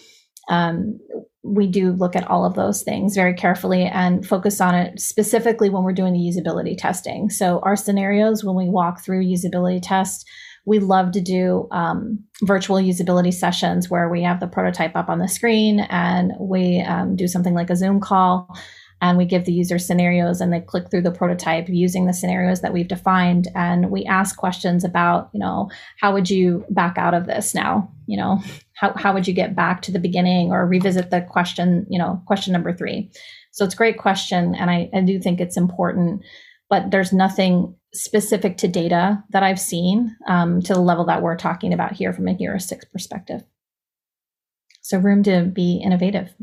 Um, 0.49 0.99
we 1.43 1.67
do 1.67 1.93
look 1.93 2.15
at 2.15 2.27
all 2.29 2.45
of 2.45 2.55
those 2.55 2.83
things 2.83 3.15
very 3.15 3.35
carefully 3.35 3.85
and 3.85 4.27
focus 4.27 4.61
on 4.61 4.75
it 4.75 5.01
specifically 5.01 5.71
when 5.71 5.83
we're 5.83 5.93
doing 5.93 6.13
the 6.13 6.19
usability 6.19 6.77
testing. 6.77 7.31
So 7.31 7.61
our 7.61 7.77
scenarios 7.77 8.45
when 8.45 8.57
we 8.57 8.69
walk 8.69 9.01
through 9.01 9.25
usability 9.25 9.81
tests 9.83 10.25
we 10.69 10.79
love 10.81 11.13
to 11.13 11.21
do 11.21 11.67
um, 11.71 12.23
virtual 12.43 12.77
usability 12.77 13.33
sessions 13.33 13.89
where 13.89 14.11
we 14.11 14.23
have 14.23 14.39
the 14.39 14.47
prototype 14.47 14.95
up 14.95 15.09
on 15.09 15.19
the 15.19 15.27
screen 15.27 15.81
and 15.89 16.33
we 16.39 16.81
um, 16.83 17.17
do 17.17 17.27
something 17.27 17.55
like 17.55 17.71
a 17.71 17.77
Zoom 17.77 18.01
call 18.01 18.55
and 19.01 19.17
we 19.17 19.25
give 19.25 19.47
the 19.47 19.53
user 19.53 19.79
scenarios 19.79 20.43
and 20.43 20.53
they 20.53 20.61
click 20.61 20.91
through 20.91 21.01
the 21.01 21.11
prototype 21.11 21.69
using 21.71 22.05
the 22.05 22.13
scenarios 22.13 22.61
that 22.61 22.75
we've 22.75 22.89
defined 22.89 23.49
and 23.55 23.91
we 23.91 24.05
ask 24.05 24.37
questions 24.37 24.85
about 24.85 25.31
you 25.33 25.41
know 25.41 25.71
how 25.99 26.13
would 26.13 26.29
you 26.29 26.67
back 26.69 26.99
out 26.99 27.15
of 27.15 27.27
this 27.27 27.55
now? 27.55 27.91
You 28.07 28.19
know 28.19 28.43
how, 28.75 28.93
how 28.95 29.15
would 29.15 29.27
you 29.27 29.33
get 29.33 29.57
back 29.57 29.81
to 29.83 29.93
the 29.93 29.99
beginning 29.99 30.51
or 30.51 30.67
revisit 30.67 31.11
the 31.11 31.23
question 31.23 31.87
you 31.89 31.99
know 31.99 32.21
question 32.27 32.53
number 32.53 32.75
three? 32.75 33.11
So 33.53 33.65
it's 33.65 33.75
a 33.75 33.79
great 33.79 33.99
question 33.99 34.55
and 34.55 34.71
i, 34.71 34.91
I 34.93 35.01
do 35.01 35.19
think 35.19 35.41
it's 35.41 35.57
important 35.57 36.23
but 36.69 36.91
there's 36.91 37.13
nothing 37.13 37.75
specific 37.95 38.59
to 38.59 38.69
data 38.69 39.23
that 39.31 39.43
I've 39.43 39.61
seen 39.61 40.17
um, 40.27 40.61
to 40.63 40.75
the 40.75 40.81
level 40.81 41.07
that 41.07 41.23
we're 41.23 41.37
talking 41.37 41.73
about 41.73 41.93
here 41.93 42.13
from 42.13 42.29
a 42.29 42.35
heuristics 42.35 42.91
perspective. 42.91 43.43
So, 44.83 44.99
room 44.99 45.23
to 45.25 45.43
be 45.43 45.83
innovative, 45.85 46.35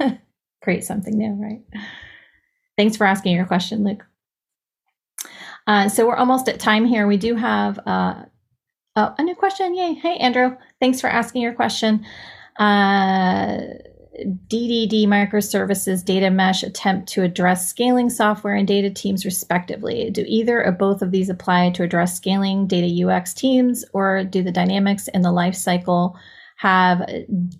create 0.62 0.84
something 0.84 1.16
new, 1.16 1.32
right? 1.32 1.62
Thanks 2.76 2.96
for 2.96 3.06
asking 3.06 3.34
your 3.34 3.46
question, 3.46 3.84
Luke. 3.84 4.04
Uh, 5.66 5.88
so, 5.88 6.06
we're 6.06 6.16
almost 6.16 6.48
at 6.48 6.60
time 6.60 6.84
here. 6.84 7.06
We 7.06 7.16
do 7.16 7.34
have 7.34 7.78
uh, 7.86 8.22
oh, 8.96 9.14
a 9.18 9.22
new 9.22 9.34
question. 9.34 9.74
Yay. 9.74 9.94
Hey, 9.94 10.16
Andrew. 10.16 10.56
Thanks 10.80 11.00
for 11.00 11.08
asking 11.08 11.42
your 11.42 11.54
question. 11.54 12.04
Uh, 12.58 13.58
DDD 14.18 15.06
microservices 15.06 16.04
data 16.04 16.30
mesh 16.30 16.62
attempt 16.62 17.08
to 17.10 17.22
address 17.22 17.68
scaling 17.68 18.10
software 18.10 18.54
and 18.54 18.66
data 18.66 18.90
teams 18.90 19.24
respectively? 19.24 20.10
Do 20.10 20.24
either 20.26 20.64
or 20.64 20.72
both 20.72 21.02
of 21.02 21.12
these 21.12 21.30
apply 21.30 21.70
to 21.70 21.84
address 21.84 22.16
scaling 22.16 22.66
data 22.66 23.06
UX 23.06 23.32
teams, 23.32 23.84
or 23.92 24.24
do 24.24 24.42
the 24.42 24.50
dynamics 24.50 25.08
in 25.08 25.22
the 25.22 25.30
life 25.30 25.54
cycle 25.54 26.16
have 26.56 27.08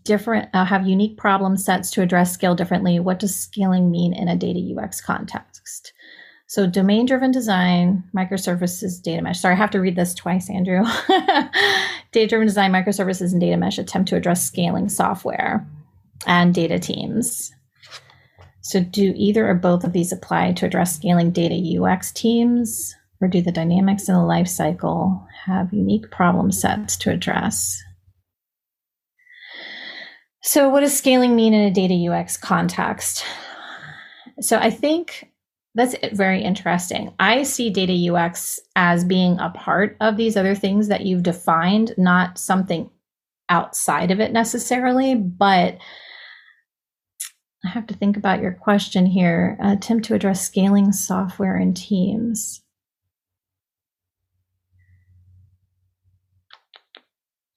different 0.03 0.49
uh, 0.53 0.65
have 0.65 0.87
unique 0.87 1.17
problem 1.17 1.57
sets 1.57 1.91
to 1.93 2.03
address 2.03 2.33
scale 2.33 2.55
differently? 2.55 2.99
What 2.99 3.21
does 3.21 3.35
scaling 3.35 3.91
mean 3.91 4.13
in 4.13 4.27
a 4.29 4.37
data 4.37 4.61
UX 4.77 5.01
context? 5.01 5.93
So 6.49 6.67
domain 6.67 7.07
driven 7.07 7.31
design, 7.31 8.03
microservices, 8.17 9.03
data 9.03 9.23
mesh. 9.23 9.39
Sorry, 9.39 9.55
I 9.55 9.59
have 9.59 9.71
to 9.73 9.81
read 9.81 9.97
this 9.97 10.15
twice, 10.15 10.49
Andrew. 10.49 10.83
data 12.11 12.27
driven 12.27 12.47
design, 12.47 12.73
microservices, 12.73 13.33
and 13.33 13.41
data 13.41 13.59
mesh 13.59 13.79
attempt 13.79 14.09
to 14.09 14.17
address 14.17 14.45
scaling 14.45 14.89
software 14.89 15.67
and 16.27 16.55
data 16.55 16.79
teams. 16.79 17.53
So, 18.61 18.81
do 18.81 19.15
either 19.17 19.49
or 19.49 19.55
both 19.55 19.85
of 19.85 19.93
these 19.93 20.13
apply 20.13 20.53
to 20.53 20.67
address 20.67 20.97
scaling 20.97 21.31
data 21.31 21.55
UX 21.81 22.13
teams, 22.13 22.95
or 23.21 23.29
do 23.29 23.41
the 23.41 23.53
dynamics 23.53 24.09
in 24.09 24.15
the 24.15 24.23
life 24.23 24.49
cycle 24.49 25.27
have 25.47 25.73
unique 25.73 26.11
problem 26.11 26.53
sets 26.53 26.97
to 26.99 27.11
address? 27.11 27.83
So, 30.43 30.69
what 30.69 30.81
does 30.81 30.97
scaling 30.97 31.35
mean 31.35 31.55
in 31.55 31.63
a 31.63 31.71
data 31.71 31.95
UX 31.95 32.37
context? 32.37 33.25
So, 34.41 34.59
I 34.59 34.71
think 34.71 35.31
that's 35.75 35.95
very 36.13 36.43
interesting. 36.43 37.15
I 37.21 37.45
see 37.45 37.71
data 37.71 38.13
UX 38.13 38.59
as 38.77 39.05
being 39.05 39.39
a 39.39 39.51
part 39.51 39.97
of 40.01 40.17
these 40.17 40.37
other 40.37 40.55
things 40.55 40.89
that 40.89 41.07
you've 41.07 41.23
defined, 41.23 41.95
not 41.97 42.37
something 42.37 42.91
outside 43.49 44.11
of 44.11 44.21
it 44.21 44.33
necessarily, 44.33 45.15
but 45.15 45.79
I 47.65 47.69
have 47.69 47.87
to 47.89 47.95
think 47.95 48.17
about 48.17 48.41
your 48.41 48.53
question 48.53 49.05
here. 49.05 49.59
Uh, 49.63 49.73
attempt 49.73 50.07
to 50.07 50.15
address 50.15 50.47
scaling 50.47 50.93
software 50.93 51.57
and 51.57 51.77
teams. 51.77 52.63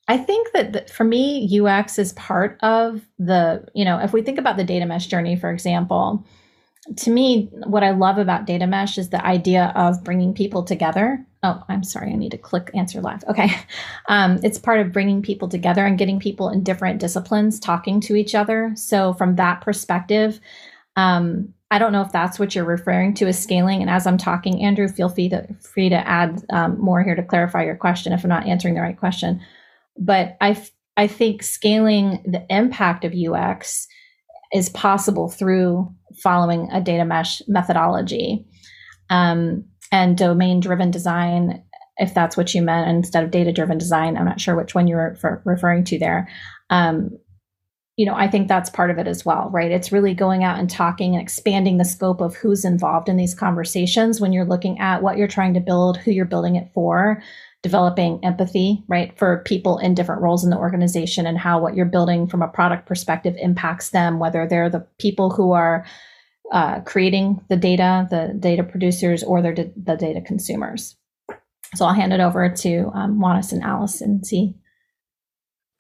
I 0.07 0.17
think 0.17 0.51
that 0.51 0.89
for 0.89 1.05
me, 1.05 1.47
UX 1.61 1.97
is 1.97 2.11
part 2.13 2.57
of 2.61 3.01
the, 3.17 3.65
you 3.73 3.85
know, 3.85 3.97
if 3.99 4.11
we 4.11 4.21
think 4.21 4.39
about 4.39 4.57
the 4.57 4.63
data 4.63 4.85
mesh 4.85 5.07
journey, 5.07 5.37
for 5.37 5.49
example, 5.51 6.25
to 6.97 7.09
me, 7.09 7.49
what 7.65 7.83
I 7.83 7.91
love 7.91 8.17
about 8.17 8.45
data 8.45 8.67
mesh 8.67 8.97
is 8.97 9.09
the 9.09 9.25
idea 9.25 9.71
of 9.75 10.03
bringing 10.03 10.33
people 10.33 10.63
together. 10.63 11.25
Oh, 11.43 11.63
I'm 11.67 11.83
sorry, 11.83 12.11
I 12.11 12.15
need 12.15 12.31
to 12.31 12.37
click 12.37 12.69
answer 12.75 13.01
live. 13.01 13.23
Okay. 13.27 13.51
Um, 14.07 14.39
it's 14.43 14.59
part 14.59 14.79
of 14.79 14.91
bringing 14.91 15.21
people 15.21 15.47
together 15.47 15.85
and 15.85 15.97
getting 15.97 16.19
people 16.19 16.49
in 16.49 16.63
different 16.63 16.99
disciplines 16.99 17.59
talking 17.59 18.01
to 18.01 18.15
each 18.15 18.35
other. 18.35 18.73
So, 18.75 19.13
from 19.13 19.35
that 19.35 19.61
perspective, 19.61 20.39
um, 20.95 21.53
I 21.71 21.79
don't 21.79 21.93
know 21.93 22.01
if 22.01 22.11
that's 22.11 22.37
what 22.37 22.53
you're 22.53 22.65
referring 22.65 23.13
to 23.15 23.27
as 23.27 23.41
scaling. 23.41 23.81
And 23.81 23.89
as 23.89 24.05
I'm 24.05 24.17
talking, 24.17 24.61
Andrew, 24.61 24.89
feel 24.89 25.07
free 25.07 25.29
to 25.29 25.47
free 25.61 25.89
to 25.89 25.95
add 25.95 26.43
um, 26.51 26.79
more 26.79 27.01
here 27.01 27.15
to 27.15 27.23
clarify 27.23 27.63
your 27.63 27.77
question 27.77 28.11
if 28.11 28.23
I'm 28.23 28.29
not 28.29 28.45
answering 28.45 28.73
the 28.73 28.81
right 28.81 28.97
question. 28.97 29.39
But 29.97 30.35
I 30.41 30.61
I 30.97 31.07
think 31.07 31.43
scaling 31.43 32.21
the 32.25 32.45
impact 32.49 33.05
of 33.05 33.13
UX 33.13 33.87
is 34.53 34.69
possible 34.69 35.29
through 35.29 35.89
following 36.21 36.69
a 36.71 36.81
data 36.81 37.05
mesh 37.05 37.41
methodology 37.47 38.45
um, 39.09 39.65
and 39.91 40.17
domain 40.17 40.59
driven 40.59 40.91
design 40.91 41.63
if 41.97 42.13
that's 42.13 42.37
what 42.37 42.53
you 42.53 42.61
meant 42.61 42.89
instead 42.89 43.23
of 43.23 43.31
data 43.31 43.51
driven 43.51 43.77
design 43.77 44.17
i'm 44.17 44.25
not 44.25 44.41
sure 44.41 44.55
which 44.55 44.75
one 44.75 44.87
you 44.87 44.95
were 44.95 45.41
referring 45.45 45.83
to 45.83 45.99
there 45.99 46.27
um, 46.69 47.17
you 47.97 48.05
know, 48.05 48.15
I 48.15 48.27
think 48.27 48.47
that's 48.47 48.69
part 48.69 48.89
of 48.89 48.97
it 48.97 49.07
as 49.07 49.25
well, 49.25 49.49
right? 49.51 49.71
It's 49.71 49.91
really 49.91 50.13
going 50.13 50.43
out 50.43 50.57
and 50.57 50.69
talking 50.69 51.13
and 51.13 51.21
expanding 51.21 51.77
the 51.77 51.85
scope 51.85 52.21
of 52.21 52.35
who's 52.35 52.65
involved 52.65 53.09
in 53.09 53.17
these 53.17 53.35
conversations 53.35 54.19
when 54.19 54.33
you're 54.33 54.43
looking 54.43 54.79
at 54.79 55.03
what 55.03 55.17
you're 55.17 55.27
trying 55.27 55.53
to 55.53 55.59
build, 55.59 55.97
who 55.97 56.09
you're 56.09 56.25
building 56.25 56.55
it 56.55 56.71
for, 56.73 57.21
developing 57.61 58.19
empathy, 58.23 58.83
right, 58.87 59.15
for 59.19 59.43
people 59.45 59.77
in 59.77 59.93
different 59.93 60.21
roles 60.21 60.43
in 60.43 60.49
the 60.49 60.57
organization 60.57 61.27
and 61.27 61.37
how 61.37 61.59
what 61.59 61.75
you're 61.75 61.85
building 61.85 62.27
from 62.27 62.41
a 62.41 62.47
product 62.47 62.87
perspective 62.87 63.35
impacts 63.37 63.89
them, 63.89 64.19
whether 64.19 64.47
they're 64.47 64.69
the 64.69 64.87
people 64.97 65.29
who 65.29 65.51
are 65.51 65.85
uh, 66.51 66.81
creating 66.81 67.41
the 67.49 67.55
data, 67.55 68.07
the 68.09 68.35
data 68.37 68.63
producers, 68.63 69.23
or 69.23 69.41
they're 69.41 69.55
the 69.55 69.95
data 69.95 70.21
consumers. 70.21 70.97
So 71.75 71.85
I'll 71.85 71.93
hand 71.93 72.11
it 72.11 72.19
over 72.19 72.49
to 72.49 72.91
um, 72.93 73.19
Wannes 73.19 73.53
and 73.53 73.63
Alice 73.63 74.01
and 74.01 74.25
see 74.25 74.55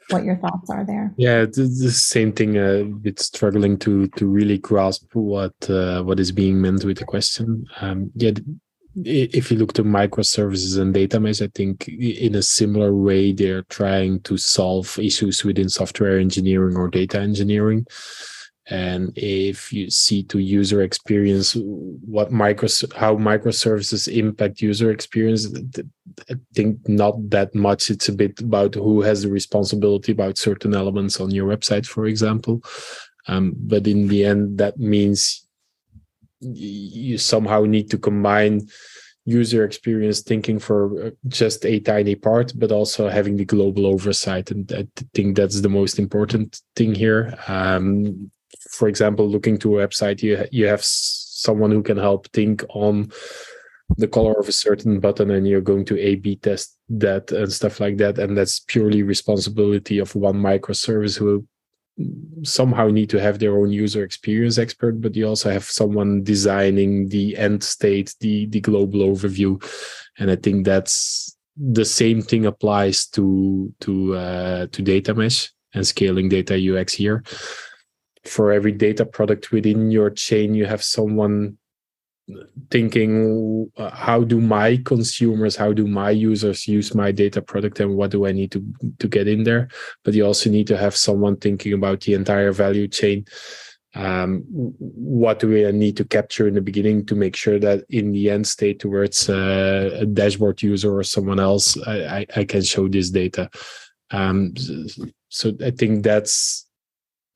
what 0.09 0.23
your 0.23 0.37
thoughts 0.37 0.69
are 0.69 0.85
there. 0.85 1.13
Yeah, 1.17 1.41
the, 1.41 1.63
the 1.63 1.91
same 1.91 2.31
thing. 2.31 2.57
Uh, 2.57 2.85
it's 3.03 3.25
struggling 3.25 3.77
to 3.79 4.07
to 4.07 4.25
really 4.25 4.57
grasp 4.57 5.13
what 5.13 5.53
uh, 5.69 6.03
what 6.03 6.19
is 6.19 6.31
being 6.31 6.61
meant 6.61 6.85
with 6.85 6.97
the 6.97 7.05
question. 7.05 7.65
Um, 7.81 8.11
yeah, 8.15 8.31
if 8.95 9.51
you 9.51 9.57
look 9.57 9.73
to 9.73 9.83
microservices 9.83 10.79
and 10.79 10.93
data 10.93 11.19
mesh, 11.19 11.41
I 11.41 11.47
think 11.53 11.87
in 11.87 12.35
a 12.35 12.41
similar 12.41 12.93
way 12.93 13.33
they're 13.33 13.63
trying 13.63 14.21
to 14.21 14.37
solve 14.37 14.97
issues 14.99 15.43
within 15.43 15.69
software 15.69 16.17
engineering 16.17 16.77
or 16.77 16.89
data 16.89 17.19
engineering 17.19 17.85
and 18.69 19.11
if 19.17 19.73
you 19.73 19.89
see 19.89 20.23
to 20.23 20.37
user 20.37 20.83
experience 20.83 21.55
what 21.55 22.31
micro 22.31 22.69
how 22.95 23.15
microservices 23.15 24.07
impact 24.07 24.61
user 24.61 24.91
experience 24.91 25.47
i 26.29 26.35
think 26.53 26.77
not 26.87 27.29
that 27.29 27.53
much. 27.55 27.89
It's 27.89 28.09
a 28.09 28.13
bit 28.13 28.39
about 28.39 28.75
who 28.75 29.01
has 29.01 29.23
the 29.23 29.31
responsibility 29.31 30.11
about 30.11 30.37
certain 30.37 30.75
elements 30.75 31.19
on 31.19 31.31
your 31.31 31.47
website 31.47 31.85
for 31.85 32.05
example. 32.05 32.61
Um, 33.27 33.53
but 33.55 33.87
in 33.87 34.07
the 34.07 34.25
end 34.25 34.57
that 34.57 34.79
means 34.79 35.47
you 36.39 37.17
somehow 37.17 37.63
need 37.63 37.91
to 37.91 37.97
combine 37.97 38.67
user 39.25 39.63
experience 39.63 40.21
thinking 40.21 40.57
for 40.57 41.05
uh, 41.05 41.09
just 41.27 41.63
a 41.65 41.79
tiny 41.79 42.15
part 42.15 42.51
but 42.55 42.71
also 42.71 43.07
having 43.07 43.37
the 43.37 43.45
global 43.45 43.85
oversight. 43.85 44.49
And 44.51 44.71
i 44.73 44.87
think 45.13 45.35
that's 45.35 45.61
the 45.61 45.69
most 45.69 45.99
important 45.99 46.61
thing 46.75 46.95
here. 46.95 47.37
Um, 47.47 48.31
for 48.71 48.87
example, 48.87 49.27
looking 49.27 49.57
to 49.59 49.79
a 49.79 49.87
website, 49.87 50.21
you 50.21 50.45
you 50.51 50.67
have 50.67 50.83
someone 50.83 51.71
who 51.71 51.83
can 51.83 51.97
help 51.97 52.27
think 52.31 52.63
on 52.69 53.11
the 53.97 54.07
color 54.07 54.33
of 54.39 54.47
a 54.47 54.53
certain 54.53 54.99
button 54.99 55.31
and 55.31 55.47
you're 55.47 55.61
going 55.61 55.83
to 55.83 55.99
a 55.99 56.15
b 56.15 56.37
test 56.37 56.77
that 56.89 57.31
and 57.31 57.51
stuff 57.51 57.79
like 57.79 57.97
that. 57.97 58.17
And 58.17 58.37
that's 58.37 58.59
purely 58.59 59.03
responsibility 59.03 59.99
of 59.99 60.15
one 60.15 60.35
microservice 60.35 61.17
who 61.17 61.45
somehow 62.43 62.87
need 62.87 63.09
to 63.09 63.19
have 63.19 63.39
their 63.39 63.57
own 63.57 63.69
user 63.69 64.03
experience 64.03 64.57
expert 64.57 65.01
but 65.01 65.15
you 65.15 65.27
also 65.27 65.51
have 65.51 65.65
someone 65.65 66.23
designing 66.23 67.09
the 67.09 67.37
end 67.37 67.63
state 67.63 68.15
the 68.21 68.45
the 68.47 68.59
global 68.59 69.01
overview. 69.01 69.61
And 70.17 70.31
i 70.31 70.35
think 70.35 70.65
that's 70.65 71.35
the 71.57 71.85
same 71.85 72.21
thing 72.21 72.45
applies 72.45 73.07
to 73.07 73.73
to 73.81 74.15
uh, 74.15 74.67
to 74.71 74.81
data 74.81 75.13
mesh 75.13 75.51
and 75.73 75.85
scaling 75.85 76.29
data 76.29 76.55
ux 76.55 76.93
here 76.93 77.23
for 78.25 78.51
every 78.51 78.71
data 78.71 79.05
product 79.05 79.51
within 79.51 79.91
your 79.91 80.09
chain 80.09 80.53
you 80.53 80.65
have 80.65 80.83
someone 80.83 81.57
thinking 82.69 83.69
uh, 83.77 83.89
how 83.89 84.23
do 84.23 84.39
my 84.39 84.77
consumers 84.85 85.55
how 85.55 85.73
do 85.73 85.87
my 85.87 86.09
users 86.09 86.67
use 86.67 86.93
my 86.95 87.11
data 87.11 87.41
product 87.41 87.79
and 87.79 87.95
what 87.95 88.11
do 88.11 88.25
i 88.25 88.31
need 88.31 88.51
to 88.51 88.63
to 88.99 89.07
get 89.07 89.27
in 89.27 89.43
there? 89.43 89.67
But 90.03 90.13
you 90.13 90.25
also 90.25 90.49
need 90.49 90.67
to 90.67 90.77
have 90.77 90.95
someone 90.95 91.37
thinking 91.37 91.73
about 91.73 92.01
the 92.01 92.13
entire 92.13 92.51
value 92.51 92.87
chain 92.87 93.25
um, 93.93 94.43
what 94.47 95.39
do 95.39 95.49
we 95.49 95.69
need 95.73 95.97
to 95.97 96.05
capture 96.05 96.47
in 96.47 96.53
the 96.53 96.61
beginning 96.61 97.05
to 97.07 97.15
make 97.15 97.35
sure 97.35 97.59
that 97.59 97.83
in 97.89 98.13
the 98.13 98.29
end 98.29 98.47
state 98.47 98.79
towards 98.79 99.27
a 99.27 100.05
dashboard 100.05 100.61
user 100.61 100.95
or 100.95 101.03
someone 101.03 101.39
else 101.39 101.77
I, 101.85 102.19
I, 102.19 102.25
I 102.37 102.43
can 102.45 102.61
show 102.61 102.87
this 102.87 103.09
data. 103.09 103.49
Um, 104.11 104.53
so 105.29 105.53
i 105.63 105.71
think 105.71 106.03
that's 106.03 106.67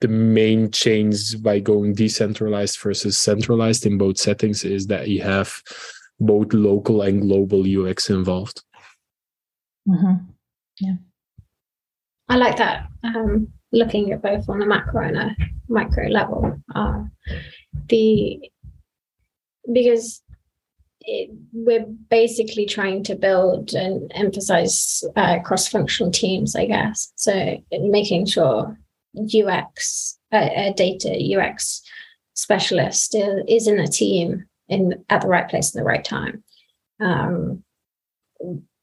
the 0.01 0.07
main 0.07 0.71
change 0.71 1.41
by 1.41 1.59
going 1.59 1.93
decentralized 1.93 2.79
versus 2.79 3.17
centralized 3.17 3.85
in 3.85 3.97
both 3.97 4.17
settings 4.17 4.65
is 4.65 4.87
that 4.87 5.07
you 5.07 5.21
have 5.21 5.61
both 6.19 6.53
local 6.53 7.01
and 7.01 7.21
global 7.21 7.63
UX 7.65 8.09
involved. 8.09 8.61
Mm-hmm. 9.87 10.25
Yeah. 10.79 10.95
I 12.27 12.37
like 12.37 12.57
that. 12.57 12.87
Um, 13.03 13.47
looking 13.71 14.11
at 14.11 14.21
both 14.21 14.49
on 14.49 14.61
a 14.61 14.65
macro 14.65 15.07
and 15.07 15.17
a 15.17 15.35
micro 15.67 16.07
level. 16.07 16.59
Uh, 16.73 17.03
the 17.89 18.39
because 19.71 20.21
it, 21.01 21.29
we're 21.53 21.85
basically 22.09 22.65
trying 22.65 23.03
to 23.03 23.15
build 23.15 23.73
and 23.73 24.11
emphasize 24.15 25.03
uh, 25.15 25.39
cross-functional 25.39 26.11
teams, 26.11 26.55
I 26.55 26.65
guess. 26.65 27.11
So 27.15 27.57
making 27.71 28.25
sure 28.25 28.77
UX, 29.17 30.17
a 30.31 30.73
data 30.75 31.09
UX 31.09 31.81
specialist 32.33 33.15
is 33.47 33.67
in 33.67 33.79
a 33.79 33.87
team 33.87 34.45
in 34.67 35.03
at 35.09 35.21
the 35.21 35.27
right 35.27 35.47
place 35.47 35.75
at 35.75 35.79
the 35.79 35.85
right 35.85 36.03
time 36.03 36.43
um, 36.99 37.63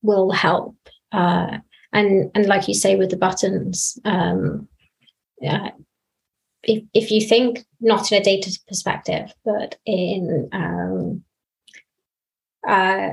will 0.03 0.31
help. 0.31 0.77
Uh, 1.11 1.59
and 1.93 2.31
and 2.35 2.47
like 2.47 2.69
you 2.69 2.75
say 2.75 2.97
with 2.97 3.11
the 3.11 3.17
buttons, 3.17 3.99
um, 4.05 4.69
uh, 5.47 5.71
if 6.63 6.85
if 6.95 7.11
you 7.11 7.21
think 7.21 7.65
not 7.81 8.11
in 8.11 8.21
a 8.21 8.25
data 8.25 8.59
perspective, 8.67 9.33
but 9.45 9.77
in 9.85 10.49
um, 10.53 11.25
uh, 12.67 13.13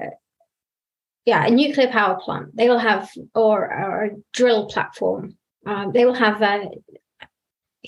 yeah, 1.26 1.46
a 1.46 1.52
nuclear 1.52 1.90
power 1.90 2.20
plant, 2.20 2.56
they 2.56 2.70
will 2.70 2.80
have 2.80 3.10
or, 3.36 3.72
or 3.72 4.06
a 4.06 4.16
drill 4.34 4.68
platform. 4.68 5.38
Um, 5.66 5.92
they 5.92 6.06
will 6.06 6.14
have 6.14 6.42
a, 6.42 6.70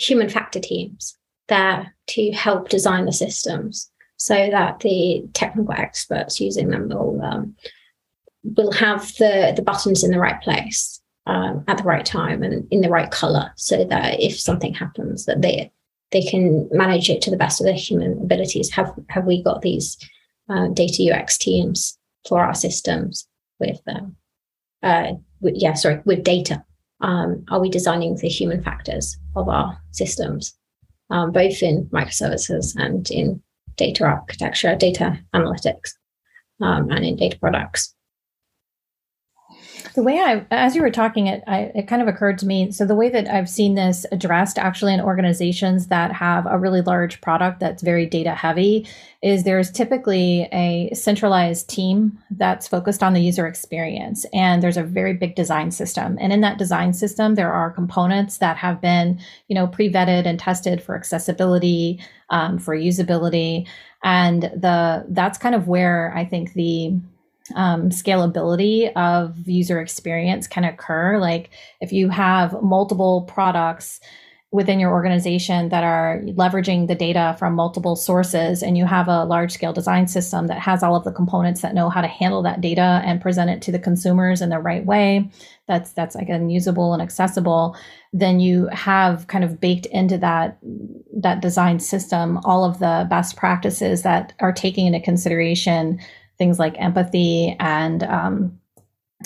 human 0.02 0.30
factor 0.30 0.60
teams 0.60 1.18
there 1.48 1.94
to 2.08 2.32
help 2.32 2.70
design 2.70 3.06
the 3.06 3.14
systems 3.14 3.92
so 4.18 4.50
that 4.52 4.80
the 4.80 5.24
technical 5.34 5.74
experts 5.74 6.40
using 6.40 6.70
them 6.70 6.90
will 6.90 7.22
um, 7.22 7.56
will 8.44 8.72
have 8.72 9.16
the 9.18 9.54
the 9.56 9.62
buttons 9.62 10.04
in 10.04 10.12
the 10.12 10.20
right 10.20 10.42
place 10.42 11.02
um, 11.28 11.64
at 11.68 11.78
the 11.78 11.84
right 11.84 12.06
time 12.06 12.42
and 12.44 12.68
in 12.72 12.82
the 12.82 12.90
right 12.90 13.12
color 13.12 13.52
so 13.56 13.84
that 13.86 14.20
if 14.20 14.40
something 14.40 14.74
happens 14.74 15.26
that 15.26 15.42
they 15.42 15.72
they 16.12 16.22
can 16.22 16.70
manage 16.72 17.10
it 17.10 17.22
to 17.22 17.32
the 17.32 17.38
best 17.38 17.60
of 17.60 17.66
their 17.66 17.74
human 17.74 18.14
abilities. 18.22 18.70
Have 18.72 18.94
have 19.10 19.26
we 19.26 19.44
got 19.44 19.62
these 19.62 19.98
uh, 20.50 20.68
data 20.68 21.14
ux 21.14 21.38
teams 21.38 21.98
for 22.28 22.40
our 22.40 22.54
systems 22.54 23.28
with 23.60 23.82
um, 23.88 24.16
uh, 24.84 25.14
with, 25.40 25.56
yeah 25.58 25.74
sorry 25.74 26.02
with 26.06 26.24
data 26.24 26.64
um, 27.02 27.46
are 27.50 27.60
we 27.60 27.70
designing 27.70 28.16
the 28.16 28.28
human 28.28 28.64
factors 28.64 29.18
of 29.36 29.50
our 29.50 29.78
systems, 29.92 30.54
um, 31.10 31.32
both 31.32 31.62
in 31.62 31.86
microservices 31.88 32.76
and 32.76 33.10
in 33.10 33.42
data 33.76 34.04
architecture, 34.04 34.76
data 34.76 35.20
analytics, 35.34 35.94
um, 36.62 36.90
and 36.92 37.06
in 37.06 37.16
data 37.16 37.38
products? 37.40 37.96
The 39.94 40.04
way 40.04 40.20
I, 40.20 40.46
as 40.52 40.76
you 40.76 40.82
were 40.82 40.90
talking, 40.90 41.28
it 41.28 41.44
I, 41.48 41.72
it 41.76 41.88
kind 41.88 42.02
of 42.02 42.08
occurred 42.08 42.38
to 42.40 42.46
me. 42.46 42.72
So 42.72 42.86
the 42.86 42.96
way 42.96 43.10
that 43.10 43.28
I've 43.28 43.50
seen 43.50 43.76
this 43.76 44.06
addressed, 44.12 44.58
actually, 44.58 44.94
in 44.94 45.02
organizations 45.02 45.88
that 45.88 46.14
have 46.14 46.46
a 46.46 46.58
really 46.58 46.82
large 46.82 47.20
product 47.20 47.60
that's 47.60 47.84
very 47.84 48.06
data 48.06 48.34
heavy, 48.34 48.88
is 49.22 49.44
there's 49.44 49.70
typically 49.70 50.48
a 50.54 50.90
centralized 50.94 51.70
team 51.70 52.18
that's 52.32 52.68
focused 52.68 53.04
on 53.04 53.14
the 53.14 53.22
user 53.22 53.48
experience, 53.48 54.26
and 54.34 54.64
there's 54.64 54.78
a 54.78 54.84
very 54.84 55.14
big 55.14 55.36
design 55.36 55.72
system. 55.72 56.18
And 56.22 56.32
in 56.32 56.42
that 56.42 56.58
design 56.58 56.94
system, 56.94 57.36
there 57.36 57.52
are 57.52 57.70
components 57.70 58.38
that 58.38 58.58
have 58.58 58.80
been, 58.80 59.20
you 59.50 59.56
know, 59.56 59.68
pre 59.68 59.92
vetted 59.92 60.26
and 60.26 60.40
tested 60.40 60.82
for 60.82 60.96
accessibility, 60.96 62.00
um, 62.30 62.60
for 62.60 62.76
usability, 62.76 63.68
and 64.04 64.44
the 64.44 65.06
that's 65.10 65.38
kind 65.38 65.54
of 65.54 65.68
where 65.68 66.14
I 66.16 66.24
think 66.24 66.54
the 66.54 66.98
um, 67.56 67.90
scalability 67.90 68.92
of 68.94 69.48
user 69.48 69.82
experience 69.82 70.48
can 70.48 70.64
occur. 70.64 71.18
Like 71.20 71.50
if 71.80 71.92
you 71.92 72.10
have 72.10 72.62
multiple 72.62 73.24
products 73.24 74.00
within 74.52 74.82
your 74.82 74.92
organization 74.92 75.70
that 75.70 75.84
are 75.84 76.20
leveraging 76.26 76.88
the 76.88 76.96
data 76.96 77.36
from 77.40 77.54
multiple 77.54 77.96
sources 77.96 78.62
and 78.62 78.78
you 78.78 78.86
have 78.86 79.08
a 79.08 79.24
large 79.24 79.54
scale 79.54 79.72
design 79.72 80.06
system 80.08 80.48
that 80.48 80.60
has 80.60 80.84
all 80.84 80.94
of 80.94 81.06
the 81.06 81.12
components 81.12 81.62
that 81.62 81.74
know 81.74 81.90
how 81.90 82.02
to 82.02 82.08
handle 82.08 82.42
that 82.42 82.60
data 82.60 83.02
and 83.06 83.22
present 83.22 83.50
it 83.50 83.62
to 83.62 83.72
the 83.72 83.80
consumers 83.80 84.42
in 84.42 84.50
the 84.50 84.60
right 84.60 84.86
way 84.86 85.30
that's 85.68 85.94
that's 85.94 86.16
again 86.16 86.50
usable 86.50 86.92
and 86.92 87.02
accessible 87.02 87.78
then 88.12 88.42
you 88.42 88.68
have 88.74 89.26
kind 89.28 89.46
of 89.46 89.62
baked 89.62 89.86
into 89.86 90.18
that 90.18 90.60
that 91.14 91.42
design 91.42 91.80
system 91.80 92.38
all 92.44 92.66
of 92.66 92.80
the 92.80 93.08
best 93.10 93.38
practices 93.38 94.02
that 94.02 94.34
are 94.42 94.52
taking 94.52 94.86
into 94.86 95.00
consideration 95.00 95.98
things 96.42 96.58
like 96.58 96.74
empathy 96.80 97.56
and 97.60 98.02
um, 98.02 98.60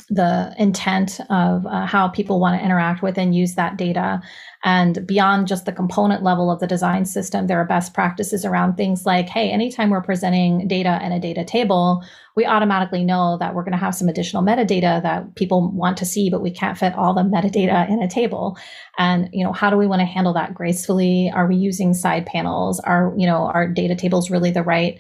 the 0.10 0.54
intent 0.60 1.22
of 1.30 1.66
uh, 1.66 1.86
how 1.86 2.10
people 2.10 2.42
want 2.42 2.60
to 2.60 2.66
interact 2.66 3.02
with 3.02 3.18
and 3.18 3.34
use 3.34 3.56
that 3.56 3.78
data. 3.78 4.22
And 4.66 5.08
beyond 5.08 5.48
just 5.48 5.66
the 5.66 5.72
component 5.72 6.24
level 6.24 6.52
of 6.52 6.60
the 6.60 6.68
design 6.68 7.06
system, 7.06 7.48
there 7.48 7.62
are 7.62 7.66
best 7.66 7.94
practices 7.94 8.44
around 8.44 8.76
things 8.76 9.06
like 9.06 9.30
hey, 9.30 9.50
anytime 9.50 9.92
we're 9.92 10.02
presenting 10.02 10.68
data 10.68 11.00
in 11.02 11.14
a 11.14 11.20
data 11.22 11.46
table, 11.46 12.04
we 12.36 12.46
automatically 12.46 13.06
know 13.06 13.38
that 13.40 13.56
we're 13.56 13.64
going 13.64 13.72
to 13.72 13.78
have 13.78 13.96
some 13.96 14.10
additional 14.10 14.44
metadata 14.44 15.02
that 15.02 15.36
people 15.36 15.72
want 15.72 15.96
to 15.96 16.06
see, 16.06 16.30
but 16.30 16.42
we 16.42 16.52
can't 16.52 16.78
fit 16.78 16.94
all 16.96 17.14
the 17.14 17.22
metadata 17.22 17.90
in 17.90 18.02
a 18.02 18.10
table. 18.10 18.58
And, 18.98 19.30
you 19.32 19.46
know, 19.46 19.54
how 19.54 19.70
do 19.70 19.78
we 19.78 19.88
want 19.88 20.02
to 20.02 20.06
handle 20.06 20.34
that 20.34 20.54
gracefully? 20.54 21.32
Are 21.34 21.48
we 21.48 21.56
using 21.56 21.94
side 21.94 22.26
panels? 22.26 22.82
Are, 22.82 23.14
you 23.16 23.26
know, 23.26 23.46
our 23.46 23.70
data 23.70 23.96
tables 23.96 24.30
really 24.30 24.52
the 24.52 24.64
right 24.64 25.00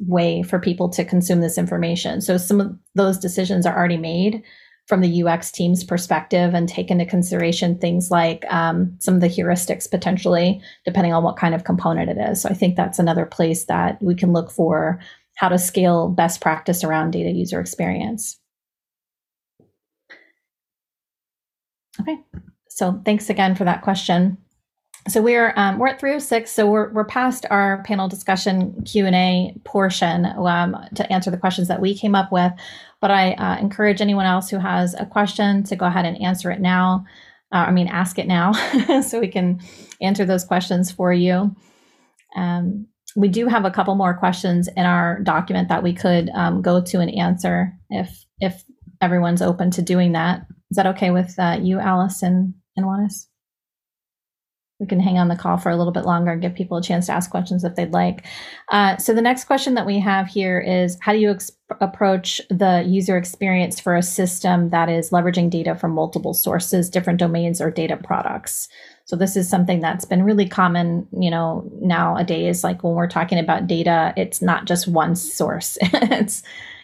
way 0.00 0.42
for 0.42 0.58
people 0.58 0.88
to 0.90 1.04
consume 1.04 1.40
this 1.40 1.58
information. 1.58 2.20
So 2.20 2.36
some 2.36 2.60
of 2.60 2.76
those 2.94 3.18
decisions 3.18 3.66
are 3.66 3.76
already 3.76 3.96
made 3.96 4.42
from 4.86 5.00
the 5.00 5.22
UX 5.22 5.50
team's 5.50 5.82
perspective 5.82 6.52
and 6.52 6.68
take 6.68 6.90
into 6.90 7.06
consideration 7.06 7.78
things 7.78 8.10
like 8.10 8.44
um, 8.52 8.94
some 9.00 9.14
of 9.14 9.20
the 9.20 9.28
heuristics 9.28 9.90
potentially, 9.90 10.60
depending 10.84 11.12
on 11.12 11.22
what 11.22 11.38
kind 11.38 11.54
of 11.54 11.64
component 11.64 12.10
it 12.10 12.18
is. 12.18 12.42
So 12.42 12.50
I 12.50 12.54
think 12.54 12.76
that's 12.76 12.98
another 12.98 13.24
place 13.24 13.64
that 13.64 14.00
we 14.02 14.14
can 14.14 14.32
look 14.32 14.50
for 14.50 15.00
how 15.36 15.48
to 15.48 15.58
scale 15.58 16.08
best 16.08 16.40
practice 16.40 16.84
around 16.84 17.12
data 17.12 17.30
user 17.30 17.60
experience. 17.60 18.38
Okay, 22.00 22.18
so 22.68 23.00
thanks 23.04 23.30
again 23.30 23.54
for 23.54 23.64
that 23.64 23.82
question 23.82 24.36
so 25.06 25.20
we're 25.20 25.52
um, 25.56 25.78
we're 25.78 25.88
at 25.88 26.00
306 26.00 26.50
so 26.50 26.66
we're, 26.66 26.90
we're 26.92 27.04
past 27.04 27.44
our 27.50 27.82
panel 27.84 28.08
discussion 28.08 28.82
q&a 28.84 29.54
portion 29.64 30.26
um, 30.26 30.76
to 30.94 31.12
answer 31.12 31.30
the 31.30 31.36
questions 31.36 31.68
that 31.68 31.80
we 31.80 31.96
came 31.96 32.14
up 32.14 32.32
with. 32.32 32.52
But 33.00 33.10
i 33.10 33.32
uh, 33.32 33.58
encourage 33.58 34.00
anyone 34.00 34.26
else 34.26 34.48
who 34.48 34.58
has 34.58 34.94
a 34.94 35.06
question 35.06 35.62
to 35.64 35.76
go 35.76 35.86
ahead 35.86 36.06
and 36.06 36.20
answer 36.22 36.50
it 36.50 36.60
now 36.60 37.04
uh, 37.52 37.66
i 37.68 37.70
mean 37.70 37.88
ask 37.88 38.18
it 38.18 38.26
now 38.26 38.52
so 39.02 39.20
we 39.20 39.28
can 39.28 39.60
answer 40.00 40.24
those 40.24 40.44
questions 40.44 40.90
for 40.90 41.12
you. 41.12 41.54
Um, 42.36 42.86
we 43.16 43.28
do 43.28 43.46
have 43.46 43.64
a 43.64 43.70
couple 43.70 43.94
more 43.94 44.14
questions 44.14 44.68
in 44.76 44.84
our 44.84 45.20
document 45.20 45.68
that 45.68 45.82
we 45.82 45.92
could 45.92 46.30
um, 46.30 46.62
go 46.62 46.80
to 46.80 47.00
and 47.00 47.14
answer 47.14 47.72
if 47.90 48.24
if 48.40 48.64
everyone's 49.00 49.42
open 49.42 49.70
to 49.72 49.82
doing 49.82 50.12
that. 50.12 50.46
Is 50.70 50.76
that 50.76 50.86
okay 50.86 51.10
with 51.10 51.34
uh, 51.38 51.58
you 51.60 51.78
alice 51.78 52.22
and 52.22 52.54
and 52.76 52.86
Wannes? 52.86 53.26
We 54.80 54.86
can 54.86 54.98
hang 54.98 55.18
on 55.18 55.28
the 55.28 55.36
call 55.36 55.56
for 55.56 55.70
a 55.70 55.76
little 55.76 55.92
bit 55.92 56.04
longer 56.04 56.32
and 56.32 56.42
give 56.42 56.54
people 56.54 56.76
a 56.76 56.82
chance 56.82 57.06
to 57.06 57.12
ask 57.12 57.30
questions 57.30 57.62
if 57.62 57.76
they'd 57.76 57.92
like. 57.92 58.26
Uh, 58.70 58.96
so 58.96 59.14
the 59.14 59.22
next 59.22 59.44
question 59.44 59.74
that 59.74 59.86
we 59.86 60.00
have 60.00 60.26
here 60.26 60.58
is 60.58 60.98
how 61.00 61.12
do 61.12 61.18
you 61.18 61.30
ex- 61.30 61.52
approach 61.80 62.40
the 62.50 62.82
user 62.84 63.16
experience 63.16 63.78
for 63.78 63.94
a 63.94 64.02
system 64.02 64.70
that 64.70 64.88
is 64.88 65.10
leveraging 65.10 65.48
data 65.48 65.76
from 65.76 65.92
multiple 65.92 66.34
sources, 66.34 66.90
different 66.90 67.20
domains, 67.20 67.60
or 67.60 67.70
data 67.70 67.96
products? 67.96 68.68
So 69.04 69.14
this 69.14 69.36
is 69.36 69.48
something 69.48 69.80
that's 69.80 70.04
been 70.04 70.24
really 70.24 70.48
common, 70.48 71.06
you 71.16 71.30
know, 71.30 71.70
nowadays. 71.80 72.64
Like 72.64 72.82
when 72.82 72.94
we're 72.94 73.06
talking 73.06 73.38
about 73.38 73.68
data, 73.68 74.12
it's 74.16 74.42
not 74.42 74.64
just 74.64 74.88
one 74.88 75.14
source. 75.14 75.78
it's 75.82 76.42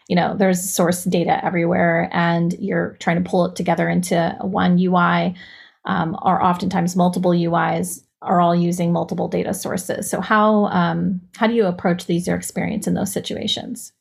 you 0.08 0.16
know, 0.16 0.36
there's 0.36 0.60
source 0.60 1.04
data 1.04 1.42
everywhere, 1.44 2.08
and 2.10 2.52
you're 2.58 2.96
trying 2.98 3.22
to 3.22 3.30
pull 3.30 3.46
it 3.46 3.54
together 3.54 3.88
into 3.88 4.36
one 4.40 4.76
UI 4.76 5.36
um, 5.84 6.16
are 6.22 6.42
oftentimes 6.42 6.96
multiple 6.96 7.32
UIs 7.32 8.02
are 8.22 8.40
all 8.40 8.54
using 8.54 8.92
multiple 8.92 9.28
data 9.28 9.54
sources. 9.54 10.10
So 10.10 10.20
how 10.20 10.66
um, 10.66 11.20
how 11.36 11.46
do 11.46 11.54
you 11.54 11.66
approach 11.66 12.06
the 12.06 12.14
user 12.14 12.34
experience 12.34 12.86
in 12.86 12.94
those 12.94 13.12
situations? 13.12 13.92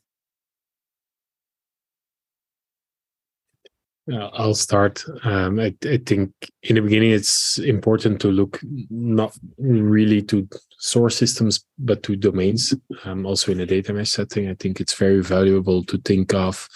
I'll 4.12 4.54
start. 4.54 5.04
Um, 5.24 5.60
I, 5.60 5.74
I, 5.84 5.98
think 6.04 6.32
in 6.64 6.74
the 6.74 6.82
beginning 6.82 7.12
it's 7.12 7.58
important 7.58 8.20
to 8.22 8.28
look 8.28 8.60
not 8.90 9.36
really 9.58 10.22
to 10.22 10.48
source 10.78 11.16
systems 11.16 11.64
but 11.78 12.02
to 12.04 12.16
domains. 12.16 12.74
Um, 13.04 13.24
also 13.24 13.52
in 13.52 13.60
a 13.60 13.66
data 13.66 13.92
mesh 13.92 14.10
setting, 14.10 14.48
I 14.48 14.54
think 14.54 14.80
it's 14.80 14.94
very 14.94 15.22
valuable 15.22 15.84
to 15.84 15.98
think 15.98 16.34
of 16.34 16.68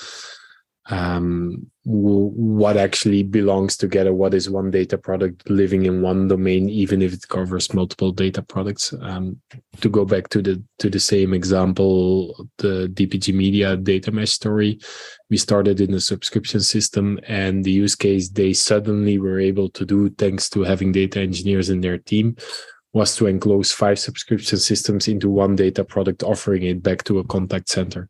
um, 0.90 1.70
what 1.84 2.76
actually 2.76 3.22
belongs 3.22 3.76
together 3.76 4.12
what 4.12 4.34
is 4.34 4.48
one 4.48 4.70
data 4.70 4.96
product 4.96 5.48
living 5.48 5.84
in 5.84 6.02
one 6.02 6.28
domain 6.28 6.68
even 6.68 7.02
if 7.02 7.12
it 7.12 7.28
covers 7.28 7.72
multiple 7.74 8.10
data 8.10 8.42
products. 8.42 8.94
Um, 9.00 9.40
to 9.80 9.88
go 9.88 10.04
back 10.04 10.28
to 10.30 10.42
the 10.42 10.62
to 10.78 10.90
the 10.90 11.00
same 11.00 11.34
example 11.34 12.48
the 12.58 12.88
dpg 12.94 13.34
media 13.34 13.76
data 13.76 14.10
mesh 14.12 14.32
story 14.32 14.78
we 15.30 15.36
started 15.36 15.80
in 15.80 15.92
a 15.94 16.00
subscription 16.00 16.60
system 16.60 17.18
and 17.26 17.64
the 17.64 17.72
use 17.72 17.94
case 17.94 18.28
they 18.28 18.52
suddenly 18.52 19.18
were 19.18 19.40
able 19.40 19.68
to 19.70 19.84
do 19.84 20.10
thanks 20.10 20.48
to 20.50 20.62
having 20.62 20.92
data 20.92 21.20
engineers 21.20 21.70
in 21.70 21.80
their 21.80 21.98
team 21.98 22.36
was 22.92 23.16
to 23.16 23.26
enclose 23.26 23.72
five 23.72 23.98
subscription 23.98 24.56
systems 24.56 25.08
into 25.08 25.28
one 25.28 25.56
data 25.56 25.84
product 25.84 26.22
offering 26.22 26.62
it 26.62 26.82
back 26.82 27.02
to 27.04 27.18
a 27.18 27.24
contact 27.24 27.68
center 27.68 28.08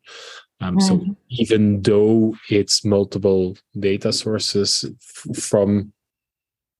um, 0.61 0.79
So 0.79 0.97
mm-hmm. 0.97 1.13
even 1.29 1.81
though 1.81 2.35
it's 2.49 2.85
multiple 2.85 3.57
data 3.77 4.13
sources 4.13 4.85
f- 4.85 5.37
from 5.37 5.93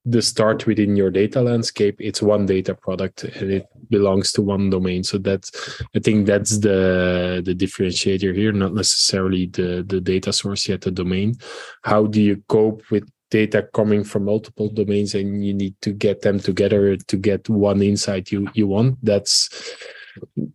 the 0.06 0.22
start 0.22 0.68
within 0.68 0.96
your 0.96 1.10
data 1.10 1.42
landscape, 1.42 1.96
it's 2.00 2.22
one 2.22 2.46
data 2.46 2.76
product 2.76 3.24
and 3.24 3.52
it 3.52 3.66
belongs 3.90 4.32
to 4.34 4.42
one 4.42 4.70
domain. 4.70 5.04
So 5.04 5.18
that's 5.18 5.82
I 5.96 6.00
think 6.00 6.28
that's 6.28 6.60
the 6.60 7.42
the 7.44 7.56
differentiator 7.56 8.36
here, 8.36 8.52
not 8.52 8.74
necessarily 8.74 9.48
the 9.48 9.84
the 9.86 10.00
data 10.00 10.32
source 10.32 10.70
yet 10.70 10.82
the 10.82 10.92
domain. 10.92 11.36
How 11.84 12.06
do 12.06 12.22
you 12.22 12.44
cope 12.48 12.84
with 12.92 13.10
data 13.32 13.68
coming 13.74 14.04
from 14.04 14.26
multiple 14.26 14.70
domains 14.70 15.16
and 15.16 15.44
you 15.44 15.54
need 15.54 15.76
to 15.82 15.92
get 15.92 16.22
them 16.22 16.40
together 16.40 16.96
to 16.96 17.18
get 17.18 17.50
one 17.50 17.82
insight 17.82 18.32
you 18.32 18.48
you 18.54 18.68
want? 18.68 19.04
That's 19.04 19.50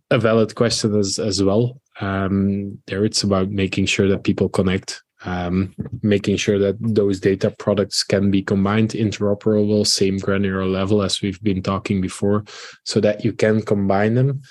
a 0.09 0.17
valid 0.17 0.55
question 0.55 0.97
as 0.97 1.19
as 1.19 1.43
well. 1.43 1.80
Um, 1.99 2.79
there, 2.87 3.05
it's 3.05 3.23
about 3.23 3.49
making 3.49 3.85
sure 3.85 4.07
that 4.07 4.23
people 4.23 4.49
connect, 4.49 5.03
um, 5.25 5.75
making 6.01 6.37
sure 6.37 6.57
that 6.57 6.77
those 6.79 7.19
data 7.19 7.51
products 7.59 8.03
can 8.03 8.31
be 8.31 8.41
combined, 8.41 8.91
interoperable, 8.91 9.85
same 9.85 10.17
granular 10.17 10.65
level 10.65 11.01
as 11.01 11.21
we've 11.21 11.41
been 11.43 11.61
talking 11.61 12.01
before, 12.01 12.45
so 12.85 12.99
that 13.01 13.23
you 13.23 13.33
can 13.33 13.61
combine 13.61 14.15
them 14.15 14.41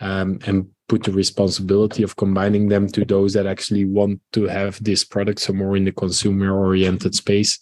um, 0.00 0.38
and 0.46 0.68
put 0.88 1.04
the 1.04 1.12
responsibility 1.12 2.02
of 2.02 2.16
combining 2.16 2.68
them 2.68 2.86
to 2.86 3.04
those 3.04 3.32
that 3.32 3.46
actually 3.46 3.86
want 3.86 4.20
to 4.32 4.46
have 4.46 4.82
this 4.84 5.04
product, 5.04 5.40
so 5.40 5.52
more 5.52 5.76
in 5.76 5.84
the 5.84 5.92
consumer 5.92 6.56
oriented 6.56 7.14
space. 7.14 7.58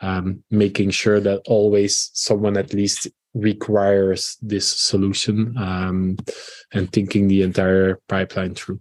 Um, 0.00 0.42
making 0.50 0.90
sure 0.90 1.20
that 1.20 1.40
always 1.46 2.10
someone 2.12 2.58
at 2.58 2.74
least 2.74 3.08
requires 3.34 4.38
this 4.40 4.66
solution 4.66 5.56
um, 5.58 6.16
and 6.72 6.90
thinking 6.92 7.28
the 7.28 7.42
entire 7.42 8.00
pipeline 8.08 8.54
through. 8.54 8.80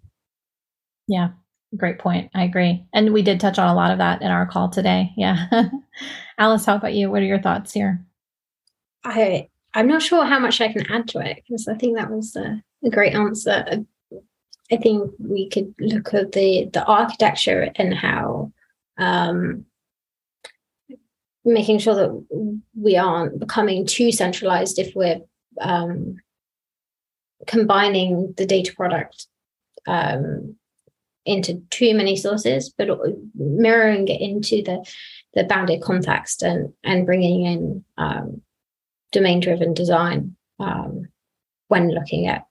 Yeah, 1.07 1.29
great 1.75 1.99
point. 1.99 2.31
I 2.33 2.43
agree. 2.43 2.85
And 2.93 3.13
we 3.13 3.23
did 3.23 3.39
touch 3.39 3.59
on 3.59 3.69
a 3.69 3.75
lot 3.75 3.91
of 3.91 3.97
that 3.97 4.21
in 4.21 4.31
our 4.31 4.45
call 4.45 4.69
today. 4.69 5.11
Yeah. 5.17 5.47
Alice, 6.37 6.65
how 6.65 6.75
about 6.75 6.93
you? 6.93 7.11
What 7.11 7.21
are 7.21 7.25
your 7.25 7.41
thoughts 7.41 7.73
here? 7.73 8.05
I 9.03 9.49
I'm 9.73 9.87
not 9.87 10.03
sure 10.03 10.23
how 10.25 10.39
much 10.39 10.61
I 10.61 10.71
can 10.71 10.89
add 10.91 11.07
to 11.09 11.19
it 11.19 11.43
because 11.47 11.67
I 11.67 11.73
think 11.73 11.97
that 11.97 12.11
was 12.11 12.35
a, 12.35 12.61
a 12.83 12.89
great 12.89 13.15
answer. 13.15 13.85
I 14.71 14.77
think 14.77 15.11
we 15.19 15.49
could 15.49 15.73
look 15.79 16.13
at 16.13 16.31
the 16.31 16.69
the 16.71 16.85
architecture 16.85 17.71
and 17.75 17.93
how 17.93 18.51
um, 18.97 19.65
making 21.45 21.79
sure 21.79 21.95
that 21.95 22.57
we 22.79 22.95
aren't 22.95 23.39
becoming 23.39 23.85
too 23.85 24.11
centralized 24.11 24.79
if 24.79 24.95
we're 24.95 25.21
um, 25.59 26.17
combining 27.47 28.33
the 28.37 28.45
data 28.45 28.73
product 28.75 29.27
um, 29.87 30.55
into 31.25 31.61
too 31.69 31.93
many 31.93 32.15
sources, 32.15 32.73
but 32.77 32.89
mirroring 33.35 34.07
it 34.07 34.21
into 34.21 34.61
the 34.61 34.85
the 35.33 35.43
bounded 35.43 35.81
context 35.81 36.43
and 36.43 36.73
and 36.83 37.05
bringing 37.05 37.45
in 37.45 37.85
um, 37.97 38.41
domain 39.11 39.39
driven 39.39 39.73
design 39.73 40.35
um, 40.59 41.07
when 41.67 41.89
looking 41.89 42.27
at 42.27 42.45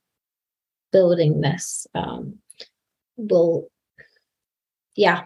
building 0.90 1.40
this 1.40 1.86
um, 1.94 2.38
will 3.16 3.68
yeah. 4.94 5.24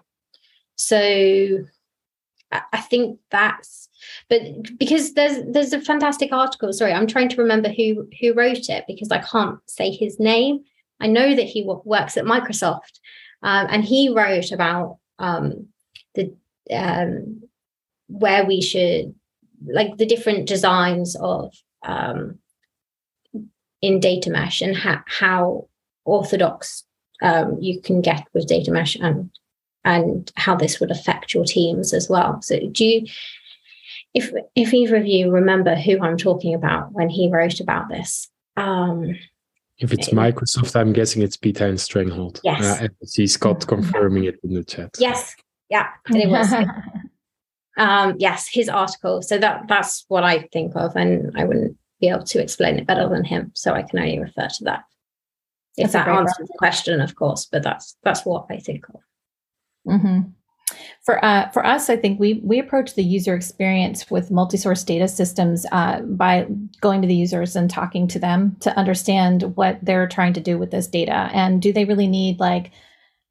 So 0.76 1.64
I 2.52 2.80
think 2.80 3.18
that's 3.30 3.88
but 4.28 4.40
because 4.78 5.14
there's 5.14 5.38
there's 5.48 5.72
a 5.72 5.80
fantastic 5.80 6.32
article. 6.32 6.72
Sorry, 6.72 6.92
I'm 6.92 7.06
trying 7.06 7.28
to 7.30 7.42
remember 7.42 7.68
who 7.68 8.08
who 8.20 8.34
wrote 8.34 8.68
it 8.68 8.84
because 8.86 9.10
I 9.10 9.18
can't 9.18 9.58
say 9.66 9.90
his 9.90 10.20
name. 10.20 10.64
I 11.00 11.06
know 11.08 11.34
that 11.34 11.46
he 11.46 11.64
works 11.84 12.16
at 12.16 12.24
Microsoft, 12.24 13.00
um, 13.42 13.66
and 13.70 13.84
he 13.84 14.08
wrote 14.08 14.52
about 14.52 14.98
um, 15.18 15.68
the 16.14 16.34
um, 16.72 17.42
where 18.08 18.44
we 18.44 18.62
should 18.62 19.14
like 19.64 19.96
the 19.96 20.06
different 20.06 20.46
designs 20.46 21.16
of 21.16 21.52
um, 21.82 22.38
in 23.82 24.00
data 24.00 24.30
mesh 24.30 24.60
and 24.60 24.76
ha- 24.76 25.04
how 25.06 25.68
orthodox 26.04 26.84
um, 27.22 27.58
you 27.60 27.80
can 27.80 28.00
get 28.00 28.24
with 28.32 28.46
data 28.46 28.70
mesh 28.70 28.96
and 28.96 29.30
and 29.86 30.30
how 30.34 30.56
this 30.56 30.80
would 30.80 30.90
affect 30.90 31.32
your 31.32 31.44
teams 31.44 31.94
as 31.94 32.10
well. 32.10 32.42
So 32.42 32.58
do 32.72 32.84
you 32.84 33.06
if 34.12 34.32
if 34.54 34.74
either 34.74 34.96
of 34.96 35.06
you 35.06 35.30
remember 35.30 35.74
who 35.76 36.02
I'm 36.02 36.16
talking 36.16 36.54
about 36.54 36.92
when 36.92 37.08
he 37.08 37.30
wrote 37.30 37.60
about 37.60 37.88
this? 37.88 38.28
Um, 38.56 39.16
if 39.78 39.92
it's 39.92 40.08
Microsoft, 40.08 40.74
I'm 40.74 40.92
guessing 40.92 41.22
it's 41.22 41.36
Piethein 41.36 41.74
Strengholt. 41.74 42.40
Yes. 42.42 42.80
Uh, 42.80 42.84
I 42.84 43.04
see 43.04 43.26
Scott 43.26 43.66
confirming 43.66 44.24
it 44.24 44.40
in 44.42 44.54
the 44.54 44.64
chat. 44.64 44.90
Yes. 44.98 45.36
Yeah. 45.68 45.88
And 46.06 46.16
it 46.16 46.28
was. 46.28 46.52
um, 47.76 48.16
yes, 48.18 48.48
his 48.50 48.68
article. 48.68 49.22
So 49.22 49.38
that 49.38 49.68
that's 49.68 50.04
what 50.08 50.24
I 50.24 50.48
think 50.52 50.74
of, 50.74 50.96
and 50.96 51.30
I 51.36 51.44
wouldn't 51.44 51.76
be 52.00 52.08
able 52.08 52.24
to 52.24 52.42
explain 52.42 52.78
it 52.78 52.86
better 52.86 53.08
than 53.08 53.24
him. 53.24 53.52
So 53.54 53.72
I 53.72 53.82
can 53.82 53.98
only 53.98 54.18
refer 54.18 54.48
to 54.48 54.64
that. 54.64 54.84
If 55.76 55.92
that's 55.92 56.06
that 56.06 56.08
answers 56.08 56.48
the 56.48 56.54
question, 56.58 57.02
of 57.02 57.14
course, 57.14 57.46
but 57.52 57.62
that's 57.62 57.96
that's 58.02 58.24
what 58.24 58.46
I 58.50 58.56
think 58.56 58.88
of. 58.88 59.00
Mm-hmm. 59.86 60.30
For 61.04 61.24
uh, 61.24 61.48
for 61.50 61.64
us, 61.64 61.88
I 61.88 61.96
think 61.96 62.18
we 62.18 62.40
we 62.42 62.58
approach 62.58 62.94
the 62.94 63.04
user 63.04 63.34
experience 63.34 64.10
with 64.10 64.32
multi-source 64.32 64.82
data 64.82 65.06
systems 65.06 65.64
uh, 65.70 66.00
by 66.00 66.48
going 66.80 67.00
to 67.02 67.08
the 67.08 67.14
users 67.14 67.54
and 67.54 67.70
talking 67.70 68.08
to 68.08 68.18
them 68.18 68.56
to 68.60 68.76
understand 68.76 69.56
what 69.56 69.78
they're 69.82 70.08
trying 70.08 70.32
to 70.32 70.40
do 70.40 70.58
with 70.58 70.72
this 70.72 70.88
data, 70.88 71.30
and 71.32 71.62
do 71.62 71.72
they 71.72 71.84
really 71.84 72.08
need 72.08 72.40
like 72.40 72.72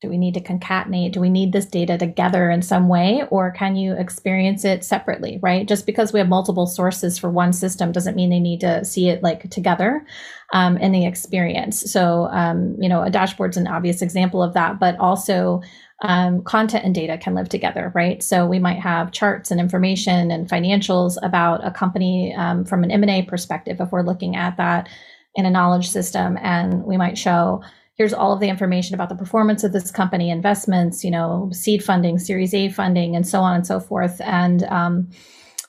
do 0.01 0.09
we 0.09 0.17
need 0.17 0.33
to 0.35 0.41
concatenate? 0.41 1.13
Do 1.13 1.19
we 1.19 1.29
need 1.29 1.51
this 1.51 1.65
data 1.65 1.97
together 1.97 2.49
in 2.51 2.61
some 2.61 2.89
way? 2.89 3.23
Or 3.31 3.51
can 3.51 3.75
you 3.75 3.93
experience 3.93 4.63
it 4.63 4.83
separately 4.83 5.39
right? 5.41 5.67
Just 5.67 5.85
because 5.85 6.13
we 6.13 6.19
have 6.19 6.29
multiple 6.29 6.67
sources 6.67 7.17
for 7.17 7.29
one 7.29 7.53
system 7.53 7.91
doesn't 7.91 8.15
mean 8.15 8.29
they 8.29 8.39
need 8.39 8.61
to 8.61 8.85
see 8.85 9.09
it 9.09 9.23
like 9.23 9.49
together 9.49 10.05
um, 10.53 10.77
in 10.77 10.91
the 10.91 11.05
experience. 11.05 11.91
So 11.91 12.27
um, 12.31 12.75
you 12.79 12.87
know 12.87 13.03
a 13.03 13.09
dashboard's 13.09 13.57
an 13.57 13.67
obvious 13.67 14.01
example 14.01 14.43
of 14.43 14.53
that 14.53 14.79
but 14.79 14.97
also 14.99 15.61
um, 16.01 16.43
content 16.43 16.83
and 16.83 16.93
data 16.93 17.17
can 17.17 17.35
live 17.35 17.49
together, 17.49 17.91
right? 17.95 18.21
So 18.21 18.45
we 18.45 18.59
might 18.59 18.79
have 18.79 19.11
charts 19.11 19.49
and 19.49 19.59
information 19.59 20.29
and 20.29 20.49
financials 20.49 21.17
about 21.23 21.65
a 21.65 21.71
company 21.71 22.33
um, 22.35 22.65
from 22.65 22.83
an 22.83 22.91
M&A 22.91 23.23
perspective 23.23 23.79
if 23.79 23.91
we're 23.91 24.01
looking 24.01 24.35
at 24.35 24.57
that 24.57 24.89
in 25.35 25.45
a 25.45 25.49
knowledge 25.49 25.89
system, 25.89 26.37
and 26.41 26.83
we 26.83 26.97
might 26.97 27.17
show 27.17 27.61
here's 27.95 28.13
all 28.13 28.33
of 28.33 28.41
the 28.41 28.49
information 28.49 28.93
about 28.93 29.09
the 29.09 29.15
performance 29.15 29.63
of 29.63 29.71
this 29.71 29.89
company, 29.89 30.29
investments, 30.29 31.03
you 31.03 31.11
know, 31.11 31.49
seed 31.53 31.83
funding, 31.83 32.19
Series 32.19 32.53
A 32.53 32.69
funding, 32.69 33.15
and 33.15 33.27
so 33.27 33.39
on 33.39 33.55
and 33.55 33.65
so 33.65 33.79
forth, 33.79 34.19
and 34.21 34.63
um, 34.63 35.09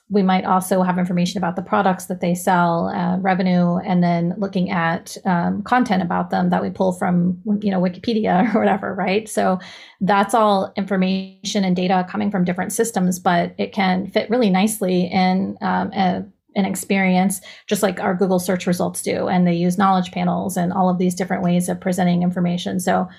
we 0.09 0.23
might 0.23 0.45
also 0.45 0.83
have 0.83 0.97
information 0.97 1.37
about 1.37 1.57
the 1.57 1.61
products 1.61 2.05
that 2.05 2.21
they 2.21 2.33
sell, 2.33 2.87
uh, 2.87 3.17
revenue, 3.17 3.77
and 3.77 4.01
then 4.01 4.33
looking 4.37 4.71
at 4.71 5.17
um, 5.25 5.61
content 5.63 6.01
about 6.01 6.29
them 6.29 6.49
that 6.49 6.61
we 6.61 6.69
pull 6.69 6.93
from, 6.93 7.41
you 7.61 7.69
know, 7.69 7.81
Wikipedia 7.81 8.53
or 8.55 8.59
whatever, 8.59 8.93
right? 8.93 9.27
So 9.27 9.59
that's 9.99 10.33
all 10.33 10.71
information 10.77 11.65
and 11.65 11.75
data 11.75 12.07
coming 12.09 12.31
from 12.31 12.45
different 12.45 12.71
systems, 12.71 13.19
but 13.19 13.53
it 13.57 13.73
can 13.73 14.07
fit 14.07 14.29
really 14.29 14.49
nicely 14.49 15.07
in 15.07 15.57
um, 15.59 15.91
a, 15.91 16.23
an 16.55 16.65
experience, 16.65 17.41
just 17.67 17.83
like 17.83 17.99
our 17.99 18.15
Google 18.15 18.39
search 18.39 18.65
results 18.65 19.01
do. 19.01 19.27
And 19.27 19.45
they 19.45 19.55
use 19.55 19.77
knowledge 19.77 20.11
panels 20.11 20.55
and 20.55 20.71
all 20.71 20.89
of 20.89 20.99
these 20.99 21.15
different 21.15 21.43
ways 21.43 21.67
of 21.67 21.81
presenting 21.81 22.23
information. 22.23 22.79
So 22.79 23.09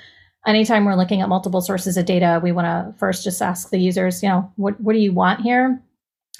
anytime 0.46 0.86
we're 0.86 0.96
looking 0.96 1.20
at 1.20 1.28
multiple 1.28 1.60
sources 1.60 1.98
of 1.98 2.06
data, 2.06 2.40
we 2.42 2.52
want 2.52 2.64
to 2.64 2.98
first 2.98 3.24
just 3.24 3.42
ask 3.42 3.68
the 3.68 3.78
users, 3.78 4.22
you 4.22 4.30
know, 4.30 4.50
what, 4.56 4.80
what 4.80 4.94
do 4.94 5.00
you 5.00 5.12
want 5.12 5.42
here? 5.42 5.82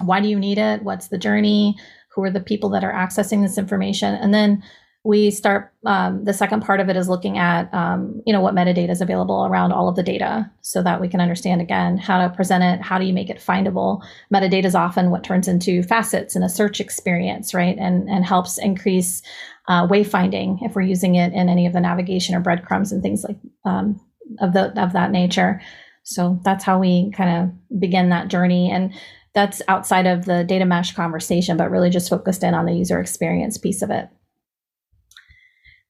Why 0.01 0.21
do 0.21 0.29
you 0.29 0.39
need 0.39 0.59
it? 0.59 0.83
What's 0.83 1.09
the 1.09 1.19
journey? 1.19 1.77
Who 2.15 2.23
are 2.23 2.31
the 2.31 2.41
people 2.41 2.71
that 2.71 2.85
are 2.85 2.93
accessing 2.93 3.43
this 3.43 3.59
information? 3.59 4.15
And 4.15 4.33
then 4.33 4.63
we 5.05 5.31
start 5.31 5.73
um, 5.87 6.25
the 6.25 6.35
second 6.35 6.61
part 6.63 6.81
of 6.81 6.89
it 6.89 6.97
is 6.97 7.09
looking 7.09 7.39
at 7.39 7.73
um, 7.73 8.21
you 8.27 8.33
know 8.33 8.41
what 8.41 8.55
metadata 8.55 8.91
is 8.91 9.01
available 9.01 9.47
around 9.47 9.73
all 9.73 9.89
of 9.89 9.97
the 9.97 10.03
data 10.03 10.51
so 10.61 10.83
that 10.83 11.01
we 11.01 11.09
can 11.09 11.21
understand 11.21 11.61
again 11.61 11.97
how 11.97 12.21
to 12.21 12.35
present 12.35 12.65
it 12.65 12.83
how 12.83 12.99
do 12.99 13.05
you 13.05 13.13
make 13.13 13.31
it 13.31 13.39
findable? 13.39 14.03
Metadata 14.33 14.65
is 14.65 14.75
often 14.75 15.11
what 15.11 15.25
turns 15.25 15.49
into 15.49 15.83
facets 15.83 16.35
in 16.35 16.43
a 16.43 16.49
search 16.49 16.81
experience 16.81 17.55
right? 17.55 17.77
And 17.79 18.09
and 18.09 18.25
helps 18.25 18.59
increase 18.59 19.23
uh, 19.69 19.87
wayfinding 19.87 20.59
if 20.63 20.75
we're 20.75 20.83
using 20.83 21.15
it 21.15 21.33
in 21.33 21.49
any 21.49 21.67
of 21.67 21.73
the 21.73 21.81
navigation 21.81 22.35
or 22.35 22.41
breadcrumbs 22.41 22.91
and 22.91 23.03
things 23.03 23.25
like 23.25 23.39
um, 23.65 24.01
of 24.41 24.53
the 24.53 24.79
of 24.81 24.93
that 24.95 25.11
nature. 25.11 25.61
So 26.03 26.41
that's 26.43 26.65
how 26.65 26.79
we 26.79 27.13
kind 27.13 27.43
of 27.71 27.81
begin 27.81 28.09
that 28.09 28.29
journey. 28.29 28.71
And 28.71 28.95
that's 29.35 29.63
outside 29.69 30.07
of 30.07 30.25
the 30.25 30.45
data 30.45 30.65
mesh 30.65 30.95
conversation, 30.95 31.57
but 31.57 31.71
really 31.71 31.91
just 31.91 32.11
focused 32.11 32.43
in 32.43 32.55
on 32.55 32.67
the 32.67 32.73
user 32.73 32.99
experience 33.01 33.59
piece 33.59 33.83
of 33.83 33.91
it. 33.91 34.09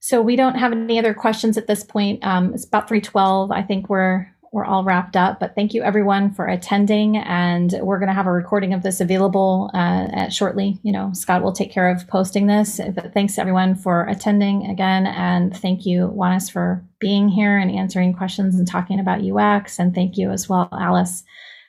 So 0.00 0.22
we 0.22 0.36
don't 0.36 0.54
have 0.54 0.72
any 0.72 0.98
other 0.98 1.14
questions 1.14 1.58
at 1.58 1.66
this 1.66 1.82
point. 1.82 2.24
Um, 2.24 2.54
it's 2.54 2.64
about 2.64 2.88
312. 2.88 3.50
I 3.50 3.62
think 3.62 3.88
we're 3.88 4.28
we're 4.52 4.64
all 4.64 4.84
wrapped 4.84 5.16
up. 5.16 5.40
But 5.40 5.54
thank 5.54 5.74
you 5.74 5.82
everyone 5.82 6.32
for 6.32 6.46
attending, 6.46 7.18
and 7.18 7.74
we're 7.82 7.98
going 7.98 8.08
to 8.08 8.14
have 8.14 8.26
a 8.26 8.32
recording 8.32 8.72
of 8.72 8.82
this 8.82 9.00
available 9.00 9.70
uh, 9.74 10.28
shortly. 10.30 10.78
You 10.82 10.92
know, 10.92 11.10
Scott 11.12 11.42
will 11.42 11.52
take 11.52 11.70
care 11.70 11.90
of 11.90 12.06
posting 12.08 12.46
this. 12.46 12.80
But 12.94 13.12
thanks 13.12 13.38
everyone 13.38 13.74
for 13.74 14.06
attending 14.06 14.66
again, 14.70 15.06
and 15.06 15.56
thank 15.56 15.84
you 15.84 16.08
Wannes 16.08 16.50
for 16.50 16.82
being 16.98 17.28
here 17.28 17.58
and 17.58 17.70
answering 17.70 18.14
questions 18.14 18.54
and 18.54 18.66
talking 18.66 18.98
about 18.98 19.22
UX, 19.22 19.78
and 19.78 19.94
thank 19.94 20.16
you 20.16 20.30
as 20.30 20.48
well, 20.48 20.68
Alice. 20.72 21.24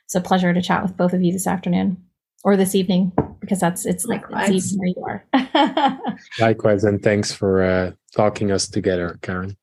It's 0.09 0.15
a 0.15 0.21
pleasure 0.21 0.51
to 0.55 0.59
chat 0.59 0.81
with 0.81 0.97
both 0.97 1.13
of 1.13 1.21
you 1.21 1.31
this 1.31 1.45
afternoon 1.45 1.95
or 2.43 2.57
this 2.57 2.73
evening 2.73 3.11
because 3.41 3.59
that's 3.59 3.85
it's 3.85 4.05
like 4.05 4.23
it's 4.31 4.73
evening 4.73 4.95
where 4.97 5.23
you 5.31 5.39
are. 5.61 6.15
Likewise, 6.39 6.83
and 6.83 6.99
thanks 6.99 7.31
for 7.31 7.61
uh, 7.61 7.91
talking 8.15 8.51
us 8.51 8.67
together, 8.67 9.19
Karen. 9.21 9.55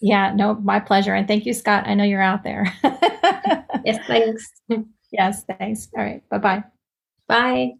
Yeah, 0.00 0.32
no, 0.34 0.54
my 0.54 0.80
pleasure, 0.80 1.12
and 1.12 1.28
thank 1.28 1.44
you, 1.44 1.52
Scott. 1.52 1.86
I 1.86 1.92
know 1.92 2.04
you're 2.04 2.22
out 2.22 2.44
there. 2.44 2.64
yes, 3.84 3.98
thanks. 4.06 4.50
Yes, 5.12 5.44
thanks. 5.44 5.88
All 5.94 6.02
right, 6.02 6.26
bye-bye. 6.30 6.64
Bye. 7.28 7.72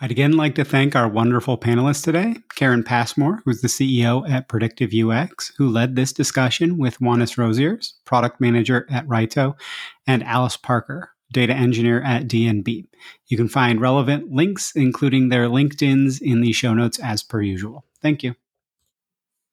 I'd 0.00 0.12
again 0.12 0.36
like 0.36 0.54
to 0.54 0.64
thank 0.64 0.94
our 0.94 1.08
wonderful 1.08 1.58
panelists 1.58 2.04
today 2.04 2.36
Karen 2.54 2.84
Passmore, 2.84 3.42
who's 3.44 3.62
the 3.62 3.68
CEO 3.68 4.28
at 4.30 4.48
Predictive 4.48 4.92
UX, 4.94 5.52
who 5.58 5.68
led 5.68 5.96
this 5.96 6.12
discussion 6.12 6.78
with 6.78 7.00
Wannes 7.00 7.36
Rosiers, 7.36 7.94
product 8.04 8.40
manager 8.40 8.86
at 8.90 9.08
Raito, 9.08 9.58
and 10.06 10.22
Alice 10.22 10.56
Parker, 10.56 11.10
data 11.32 11.52
engineer 11.52 12.00
at 12.02 12.28
DNB. 12.28 12.86
You 13.26 13.36
can 13.36 13.48
find 13.48 13.80
relevant 13.80 14.30
links, 14.30 14.70
including 14.76 15.30
their 15.30 15.48
LinkedIn's, 15.48 16.20
in 16.20 16.42
the 16.42 16.52
show 16.52 16.74
notes 16.74 17.00
as 17.00 17.24
per 17.24 17.42
usual. 17.42 17.84
Thank 18.00 18.22
you. 18.22 18.36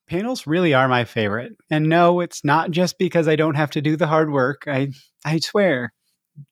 Panels 0.08 0.46
really 0.46 0.76
are 0.76 0.88
my 0.88 1.06
favorite. 1.06 1.54
And 1.72 1.90
no, 1.90 2.20
it's 2.20 2.46
not 2.46 2.70
just 2.70 3.00
because 3.00 3.28
I 3.28 3.36
don't 3.36 3.56
have 3.56 3.72
to 3.72 3.82
do 3.82 3.98
the 3.98 4.06
hard 4.06 4.32
work. 4.32 4.66
I 4.68 4.90
I 5.26 5.40
swear 5.40 5.92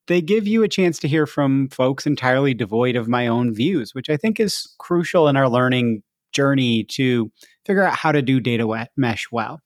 they 0.08 0.22
give 0.22 0.48
you 0.48 0.64
a 0.64 0.68
chance 0.68 1.00
to 1.00 1.08
hear 1.08 1.26
from 1.26 1.70
folks 1.70 2.06
entirely 2.06 2.54
devoid 2.54 2.96
of 2.96 3.08
my 3.08 3.28
own 3.28 3.54
views, 3.54 3.94
which 3.94 4.10
I 4.10 4.18
think 4.18 4.40
is 4.40 4.74
crucial 4.78 5.28
in 5.28 5.38
our 5.38 5.50
learning 5.50 6.04
journey 6.32 6.84
to 6.84 7.32
figure 7.66 7.84
out 7.84 7.96
how 7.96 8.12
to 8.12 8.22
do 8.22 8.40
data 8.40 8.88
mesh 8.98 9.28
well. 9.32 9.60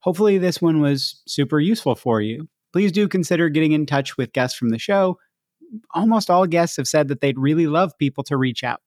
Hopefully, 0.00 0.38
this 0.38 0.62
one 0.62 0.80
was 0.80 1.22
super 1.26 1.60
useful 1.60 1.94
for 1.94 2.20
you. 2.20 2.48
Please 2.72 2.92
do 2.92 3.08
consider 3.08 3.48
getting 3.48 3.72
in 3.72 3.86
touch 3.86 4.16
with 4.16 4.32
guests 4.32 4.56
from 4.56 4.68
the 4.70 4.78
show. 4.78 5.18
Almost 5.94 6.30
all 6.30 6.46
guests 6.46 6.76
have 6.76 6.88
said 6.88 7.08
that 7.08 7.20
they'd 7.20 7.38
really 7.38 7.66
love 7.66 7.92
people 7.98 8.24
to 8.24 8.36
reach 8.36 8.62
out. 8.64 8.80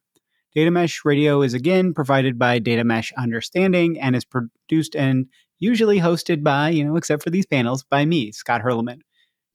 Data 0.56 0.72
Mesh 0.72 1.06
Radio 1.06 1.41
is 1.41 1.53
again 1.53 1.93
provided 1.93 2.38
by 2.38 2.60
Data 2.60 2.84
Mesh 2.84 3.14
Understanding 3.18 3.99
and 3.99 4.15
is 4.15 4.26
produced 4.26 4.95
and 4.95 5.27
usually 5.60 5.99
hosted 5.99 6.43
by, 6.43 6.69
you 6.69 6.84
know, 6.84 6.95
except 6.95 7.23
for 7.23 7.30
these 7.30 7.45
panels, 7.45 7.84
by 7.84 8.06
me, 8.06 8.31
Scott 8.31 8.61
Hirleman 8.61 8.99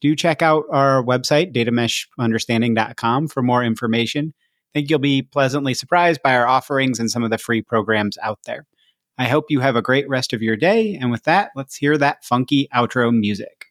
do 0.01 0.14
check 0.14 0.43
out 0.43 0.64
our 0.70 1.02
website, 1.02 1.52
datameshunderstanding.com, 1.52 3.28
for 3.28 3.43
more 3.43 3.64
information. 3.64 4.35
I 4.36 4.81
think 4.81 4.90
you'll 4.90 4.98
be 4.98 5.23
pleasantly 5.23 5.74
surprised 5.74 6.23
by 6.23 6.35
our 6.35 6.47
offerings 6.47 7.01
and 7.01 7.10
some 7.10 7.24
of 7.24 7.31
the 7.31 7.39
free 7.39 7.62
programs 7.62 8.18
out 8.23 8.40
there. 8.44 8.66
I 9.18 9.24
hope 9.24 9.47
you 9.48 9.60
have 9.60 9.77
a 9.77 9.82
great 9.82 10.09
rest 10.09 10.32
of 10.32 10.43
your 10.43 10.56
day. 10.56 10.94
And 11.01 11.10
with 11.10 11.24
that, 11.24 11.51
let's 11.56 11.77
hear 11.77 11.97
that 11.98 12.24
funky 12.24 12.68
outro 12.74 13.16
music. 13.16 13.66